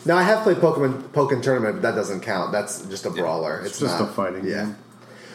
Now 0.04 0.18
I 0.18 0.24
have 0.24 0.42
played 0.42 0.58
Pokemon 0.58 1.10
Pokken 1.10 1.44
Tournament, 1.44 1.76
but 1.76 1.82
that 1.84 1.94
doesn't 1.96 2.22
count. 2.22 2.52
That's 2.52 2.82
just 2.88 3.06
a 3.06 3.12
brawler. 3.12 3.60
It's, 3.60 3.70
it's 3.74 3.80
just 3.82 4.00
not, 4.00 4.10
a 4.10 4.12
fighting 4.12 4.44
Yeah. 4.48 4.64
game. 4.66 4.76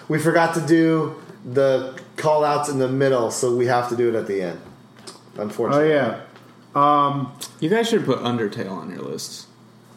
We 0.09 0.19
forgot 0.19 0.53
to 0.55 0.67
do 0.67 1.15
the 1.45 1.97
call 2.17 2.43
outs 2.45 2.69
in 2.69 2.81
the 2.81 2.89
middle, 2.89 3.31
so 3.31 3.55
we 3.55 3.67
have 3.67 3.89
to 3.91 3.97
do 3.97 4.09
it 4.09 4.17
at 4.17 4.27
the 4.27 4.43
end. 4.43 4.61
Oh, 5.39 5.43
Unfortunately. 5.43 5.93
Oh 5.95 5.99
Unfortunately. 6.01 6.25
Yeah. 6.75 7.27
You 7.61 7.69
guys 7.69 7.89
should 7.89 8.05
put 8.05 8.19
Undertale 8.21 8.71
on 8.71 8.91
your 8.91 9.01
list. 9.03 9.47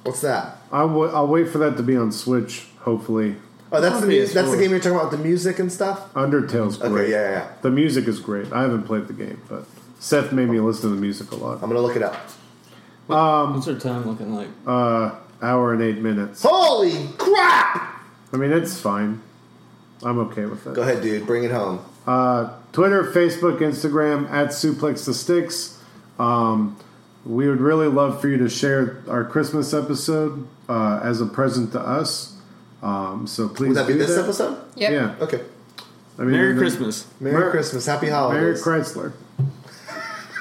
What's 0.03 0.21
that? 0.21 0.57
I'll, 0.71 0.87
w- 0.87 1.11
I'll 1.11 1.27
wait 1.27 1.49
for 1.49 1.57
that 1.59 1.77
to 1.77 1.83
be 1.83 1.95
on 1.95 2.11
Switch. 2.11 2.67
Hopefully, 2.79 3.35
Oh, 3.73 3.79
that's 3.79 3.95
On 3.95 4.01
the 4.01 4.07
mu- 4.07 4.13
PS4. 4.25 4.33
that's 4.33 4.51
the 4.51 4.57
game 4.57 4.71
you're 4.71 4.79
talking 4.79 4.97
about, 4.97 5.11
the 5.11 5.17
music 5.17 5.59
and 5.59 5.71
stuff. 5.71 6.13
Undertale's 6.13 6.75
great. 6.77 6.91
Okay, 6.91 7.11
yeah, 7.11 7.21
yeah, 7.21 7.31
yeah. 7.31 7.47
The 7.61 7.69
music 7.71 8.07
is 8.07 8.19
great. 8.19 8.51
I 8.51 8.63
haven't 8.63 8.83
played 8.83 9.07
the 9.07 9.13
game, 9.13 9.39
but 9.47 9.65
Seth 9.99 10.31
made 10.33 10.49
me 10.49 10.59
listen 10.59 10.89
to 10.89 10.95
the 10.95 10.99
music 11.01 11.31
a 11.31 11.35
lot. 11.35 11.53
I'm 11.61 11.69
gonna 11.69 11.79
look 11.79 11.95
it 11.95 12.03
up. 12.03 12.15
What's 13.07 13.67
our 13.67 13.75
time 13.79 14.07
looking 14.07 14.33
like? 14.33 14.49
Uh, 14.65 15.15
hour 15.41 15.73
and 15.73 15.81
eight 15.81 15.99
minutes. 15.99 16.43
Holy 16.43 17.07
crap! 17.17 18.01
I 18.33 18.37
mean, 18.37 18.51
it's 18.51 18.79
fine. 18.79 19.21
I'm 20.03 20.17
okay 20.19 20.45
with 20.45 20.65
it. 20.67 20.73
Go 20.73 20.81
ahead, 20.81 21.01
dude. 21.01 21.25
Bring 21.27 21.43
it 21.43 21.51
home. 21.51 21.85
Uh, 22.07 22.53
Twitter, 22.73 23.03
Facebook, 23.11 23.59
Instagram 23.59 24.29
at 24.31 24.49
Suplex 24.49 25.05
the 25.05 25.13
Sticks. 25.13 25.80
Um, 26.21 26.77
we 27.25 27.47
would 27.47 27.61
really 27.61 27.87
love 27.87 28.19
for 28.21 28.27
you 28.29 28.37
to 28.37 28.49
share 28.49 29.03
our 29.07 29.23
Christmas 29.23 29.73
episode 29.73 30.47
uh, 30.69 30.99
as 31.03 31.21
a 31.21 31.25
present 31.25 31.71
to 31.73 31.79
us. 31.79 32.35
Um, 32.81 33.27
so 33.27 33.47
please 33.47 33.69
Would 33.69 33.77
that 33.77 33.87
be 33.87 33.93
this 33.93 34.15
that. 34.15 34.23
episode? 34.23 34.57
Yep. 34.75 34.91
Yeah. 34.91 35.15
Okay. 35.23 35.41
I 36.17 36.23
mean, 36.23 36.31
Merry 36.31 36.55
Christmas. 36.57 37.07
Merry 37.19 37.35
Mer- 37.39 37.51
Christmas. 37.51 37.85
Happy 37.85 38.09
holidays. 38.09 38.65
Merry 38.65 38.81
holidays. 38.83 38.93
Chrysler. 38.95 39.13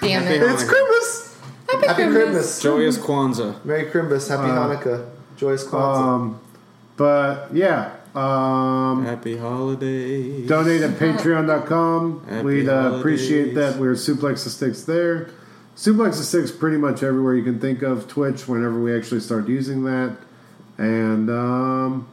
Damn 0.00 0.22
Happy 0.22 0.34
it. 0.36 0.42
it's 0.42 0.64
Christmas. 0.64 1.38
Happy, 1.68 1.86
Happy 1.86 2.02
Christmas. 2.04 2.24
Christmas. 2.24 2.62
Joyous 2.62 2.98
Kwanzaa. 2.98 3.64
Merry 3.64 3.90
Christmas. 3.90 4.28
Happy 4.28 4.50
Uh, 4.50 4.54
Hanukkah. 4.68 5.10
Joyous 5.36 5.64
Kwanzaa. 5.64 5.96
Um, 5.96 6.40
but 6.96 7.48
yeah, 7.54 7.92
um, 8.14 9.04
Happy 9.04 9.36
holidays. 9.36 10.48
donate 10.48 10.80
at 10.82 10.90
patreon.com. 10.98 12.26
Happy 12.28 12.44
We'd 12.44 12.68
uh, 12.68 12.94
appreciate 12.98 13.54
that. 13.54 13.76
We're 13.76 13.92
Suplex 13.92 14.44
the 14.44 14.50
Sticks 14.50 14.82
there. 14.84 15.28
Suplex 15.80 16.18
the 16.18 16.24
Sticks 16.24 16.50
pretty 16.50 16.76
much 16.76 17.02
everywhere 17.02 17.34
you 17.34 17.42
can 17.42 17.58
think 17.58 17.80
of. 17.80 18.06
Twitch, 18.06 18.46
whenever 18.46 18.78
we 18.78 18.94
actually 18.94 19.20
start 19.20 19.48
using 19.48 19.84
that. 19.84 20.14
And 20.76 21.30
um, 21.30 22.06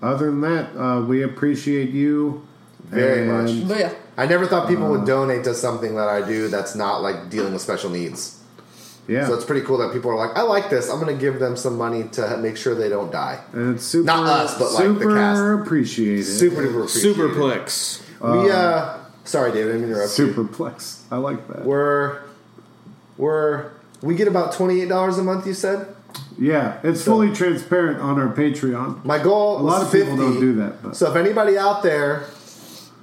other 0.00 0.26
than 0.30 0.40
that, 0.40 0.74
uh, 0.74 1.02
we 1.02 1.22
appreciate 1.22 1.90
you. 1.90 2.46
Very 2.84 3.28
And- 3.28 3.68
much. 3.68 3.78
Yeah. 3.78 3.92
I 4.16 4.24
never 4.24 4.46
thought 4.46 4.68
people 4.68 4.86
uh, 4.86 4.90
would 4.92 5.04
donate 5.06 5.44
to 5.44 5.54
something 5.54 5.96
that 5.96 6.08
I 6.08 6.26
do 6.26 6.48
that's 6.48 6.74
not 6.74 7.02
like 7.02 7.28
dealing 7.28 7.52
with 7.52 7.60
special 7.60 7.90
needs. 7.90 8.42
Yeah. 9.06 9.26
So 9.26 9.34
it's 9.34 9.44
pretty 9.44 9.66
cool 9.66 9.76
that 9.78 9.92
people 9.92 10.10
are 10.10 10.16
like, 10.16 10.34
I 10.34 10.40
like 10.42 10.70
this. 10.70 10.88
I'm 10.90 10.98
going 10.98 11.14
to 11.14 11.20
give 11.20 11.40
them 11.40 11.56
some 11.58 11.76
money 11.76 12.04
to 12.12 12.38
make 12.38 12.56
sure 12.56 12.74
they 12.74 12.88
don't 12.88 13.12
die. 13.12 13.38
and 13.52 13.74
it's 13.76 13.84
super, 13.84 14.06
Not 14.06 14.26
us, 14.26 14.58
but, 14.58 14.72
like, 14.72 14.84
the 14.84 14.94
super 14.94 15.14
cast. 15.14 15.66
appreciated. 15.66 16.24
Super 16.24 16.62
duper 16.62 16.84
appreciate 16.86 17.10
it. 17.10 17.16
Superplex. 17.16 18.02
We 18.44 18.50
uh, 18.50 18.98
sorry, 19.24 19.52
David, 19.52 19.76
I'm 19.76 19.84
interrupting. 19.84 20.26
you. 20.26 20.32
Superplex. 20.32 21.02
I 21.10 21.16
like 21.18 21.46
that. 21.48 21.64
We're 21.66 22.22
we're 23.18 23.70
we 24.00 24.14
get 24.14 24.28
about 24.28 24.52
twenty 24.52 24.80
eight 24.80 24.88
dollars 24.88 25.18
a 25.18 25.22
month. 25.22 25.46
You 25.46 25.54
said 25.54 25.94
yeah, 26.38 26.78
it's 26.82 27.00
So- 27.02 27.12
fully 27.12 27.32
transparent 27.34 28.00
on 28.00 28.18
our 28.18 28.28
Patreon. 28.34 29.04
my 29.04 29.18
goal. 29.22 29.58
A 29.58 29.60
lot 29.60 29.82
of 29.82 29.92
people 29.92 30.16
don't 30.16 30.40
do 30.40 30.54
that, 30.54 30.82
but 30.82 30.96
So 30.96 31.10
if 31.10 31.16
anybody 31.16 31.58
out 31.58 31.82
there 31.82 32.24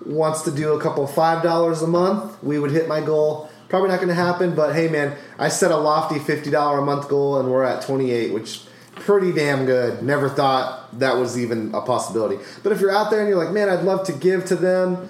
wants 0.06 0.42
to 0.44 0.52
do 0.52 0.74
a 0.74 0.80
couple 0.82 1.06
five 1.08 1.44
dollars 1.44 1.82
a 1.82 1.88
month, 1.88 2.42
we 2.42 2.58
would 2.60 2.72
hit 2.72 2.88
my 2.88 3.02
goal. 3.02 3.50
Probably 3.70 3.90
not 3.90 3.98
going 3.98 4.10
to 4.10 4.14
happen, 4.14 4.54
but 4.56 4.76
hey, 4.76 4.88
man, 4.88 5.16
I 5.40 5.50
set 5.50 5.72
a 5.72 5.78
lofty 5.78 6.20
fifty 6.20 6.50
dollar 6.50 6.80
a 6.80 6.86
month 6.86 7.10
goal, 7.10 7.40
and 7.40 7.52
we're 7.52 7.64
at 7.64 7.82
twenty 7.82 8.12
eight, 8.12 8.32
which 8.34 8.62
pretty 8.96 9.32
damn 9.34 9.66
good. 9.66 10.02
Never 10.04 10.30
thought 10.30 10.98
that 11.00 11.18
was 11.18 11.38
even 11.38 11.74
a 11.74 11.82
possibility. 11.82 12.38
But 12.64 12.72
if 12.72 12.80
you're 12.80 12.92
out 12.92 13.10
there 13.12 13.20
and 13.20 13.28
you're 13.28 13.44
like, 13.44 13.54
man, 13.54 13.68
I'd 13.70 13.84
love 13.84 14.06
to 14.06 14.14
give 14.14 14.46
to 14.46 14.56
them. 14.56 15.10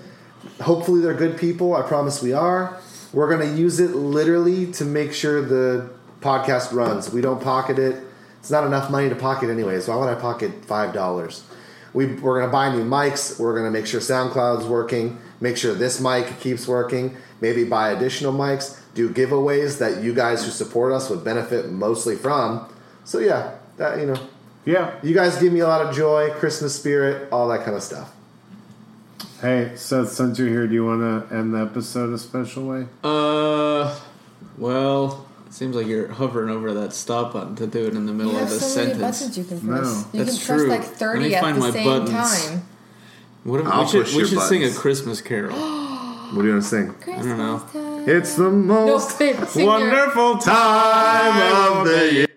Hopefully, 0.61 1.01
they're 1.01 1.13
good 1.13 1.37
people. 1.37 1.75
I 1.75 1.81
promise 1.81 2.21
we 2.23 2.33
are. 2.33 2.79
We're 3.15 3.29
going 3.35 3.49
to 3.49 3.57
use 3.57 3.79
it 3.79 3.95
literally 3.95 4.71
to 4.73 4.85
make 4.85 5.13
sure 5.13 5.41
the 5.41 5.89
podcast 6.21 6.73
runs. 6.73 7.11
We 7.11 7.21
don't 7.21 7.41
pocket 7.41 7.79
it 7.79 8.03
It's 8.39 8.51
not 8.51 8.65
enough 8.65 8.91
money 8.91 9.09
to 9.09 9.15
pocket 9.15 9.49
anyway, 9.49 9.79
so 9.79 9.91
Why 9.97 10.05
would 10.05 10.15
I 10.15 10.19
pocket 10.19 10.65
five 10.65 10.93
dollars? 10.93 11.43
We 11.93 12.07
we're 12.07 12.39
gonna 12.41 12.51
buy 12.51 12.75
new 12.75 12.83
mics. 12.83 13.39
We're 13.39 13.55
gonna 13.55 13.71
make 13.71 13.87
sure 13.87 14.01
SoundCloud's 14.01 14.65
working. 14.67 15.17
Make 15.39 15.55
sure 15.55 15.73
this 15.73 16.01
mic 16.01 16.39
keeps 16.41 16.67
working. 16.67 17.15
Maybe 17.41 17.63
buy 17.63 17.91
additional 17.91 18.33
mics. 18.33 18.77
Do 18.93 19.09
giveaways 19.09 19.79
that 19.79 20.03
you 20.03 20.13
guys 20.13 20.43
who 20.43 20.51
support 20.51 20.91
us 20.91 21.09
would 21.09 21.23
benefit 21.23 21.71
mostly 21.71 22.15
from. 22.17 22.67
So 23.05 23.19
yeah, 23.19 23.51
that 23.77 23.99
you 23.99 24.07
know, 24.07 24.19
Yeah. 24.65 24.91
you 25.03 25.13
guys 25.13 25.39
give 25.41 25.53
me 25.53 25.61
a 25.61 25.67
lot 25.67 25.81
of 25.85 25.95
joy, 25.95 26.31
Christmas 26.31 26.75
spirit, 26.75 27.29
all 27.31 27.47
that 27.47 27.63
kind 27.63 27.77
of 27.77 27.83
stuff. 27.83 28.11
Hey, 29.41 29.73
Seth, 29.75 30.09
since 30.11 30.39
you're 30.39 30.47
here, 30.47 30.65
do 30.65 30.73
you 30.73 30.85
want 30.85 31.29
to 31.29 31.35
end 31.35 31.53
the 31.53 31.59
episode 31.59 32.13
a 32.13 32.17
special 32.17 32.67
way? 32.67 32.87
Uh, 33.03 33.99
well, 34.57 35.27
it 35.45 35.53
seems 35.53 35.75
like 35.75 35.87
you're 35.87 36.07
hovering 36.07 36.49
over 36.49 36.73
that 36.73 36.93
stop 36.93 37.33
button 37.33 37.55
to 37.57 37.67
do 37.67 37.85
it 37.85 37.93
in 37.95 38.05
the 38.05 38.13
middle 38.13 38.31
You 38.31 38.39
of 38.39 38.47
have 38.47 38.51
a 38.57 38.59
so 38.59 38.79
many 38.79 38.93
sentence. 38.93 39.19
buttons 39.19 39.37
you 39.37 39.43
can 39.43 39.67
No, 39.67 39.77
press. 39.77 40.05
you 40.13 40.23
that's 40.25 40.37
can 40.37 40.45
press 40.47 40.61
true. 40.61 40.69
like 40.69 40.81
Let 40.81 40.89
me 40.91 40.95
30 41.29 41.35
at 41.35 41.41
find 41.41 41.57
the 41.57 41.61
my 41.61 41.71
same 41.71 41.85
buttons. 41.85 42.09
time. 42.45 42.63
What 43.43 43.59
if 43.59 43.67
I'll 43.67 43.81
we 43.83 43.87
should 43.89 44.03
push 44.05 44.13
we 44.13 44.19
your 44.19 44.27
should 44.29 44.39
sing 44.41 44.61
a 44.61 44.65
buttons. 44.67 44.79
Christmas 44.79 45.21
carol? 45.21 45.81
What 46.25 46.41
do 46.41 46.47
you 46.47 46.53
want 46.53 46.63
to 46.63 46.69
sing? 46.69 46.91
Christmas 46.95 47.25
know. 47.27 47.59
time. 47.71 48.09
It's 48.09 48.35
the 48.35 48.49
most 48.49 49.19
babe, 49.19 49.35
sing 49.45 49.63
your- 49.65 49.71
Wonderful 49.79 50.39
time 50.39 51.77
of 51.81 51.87
the 51.87 52.13
year. 52.13 52.27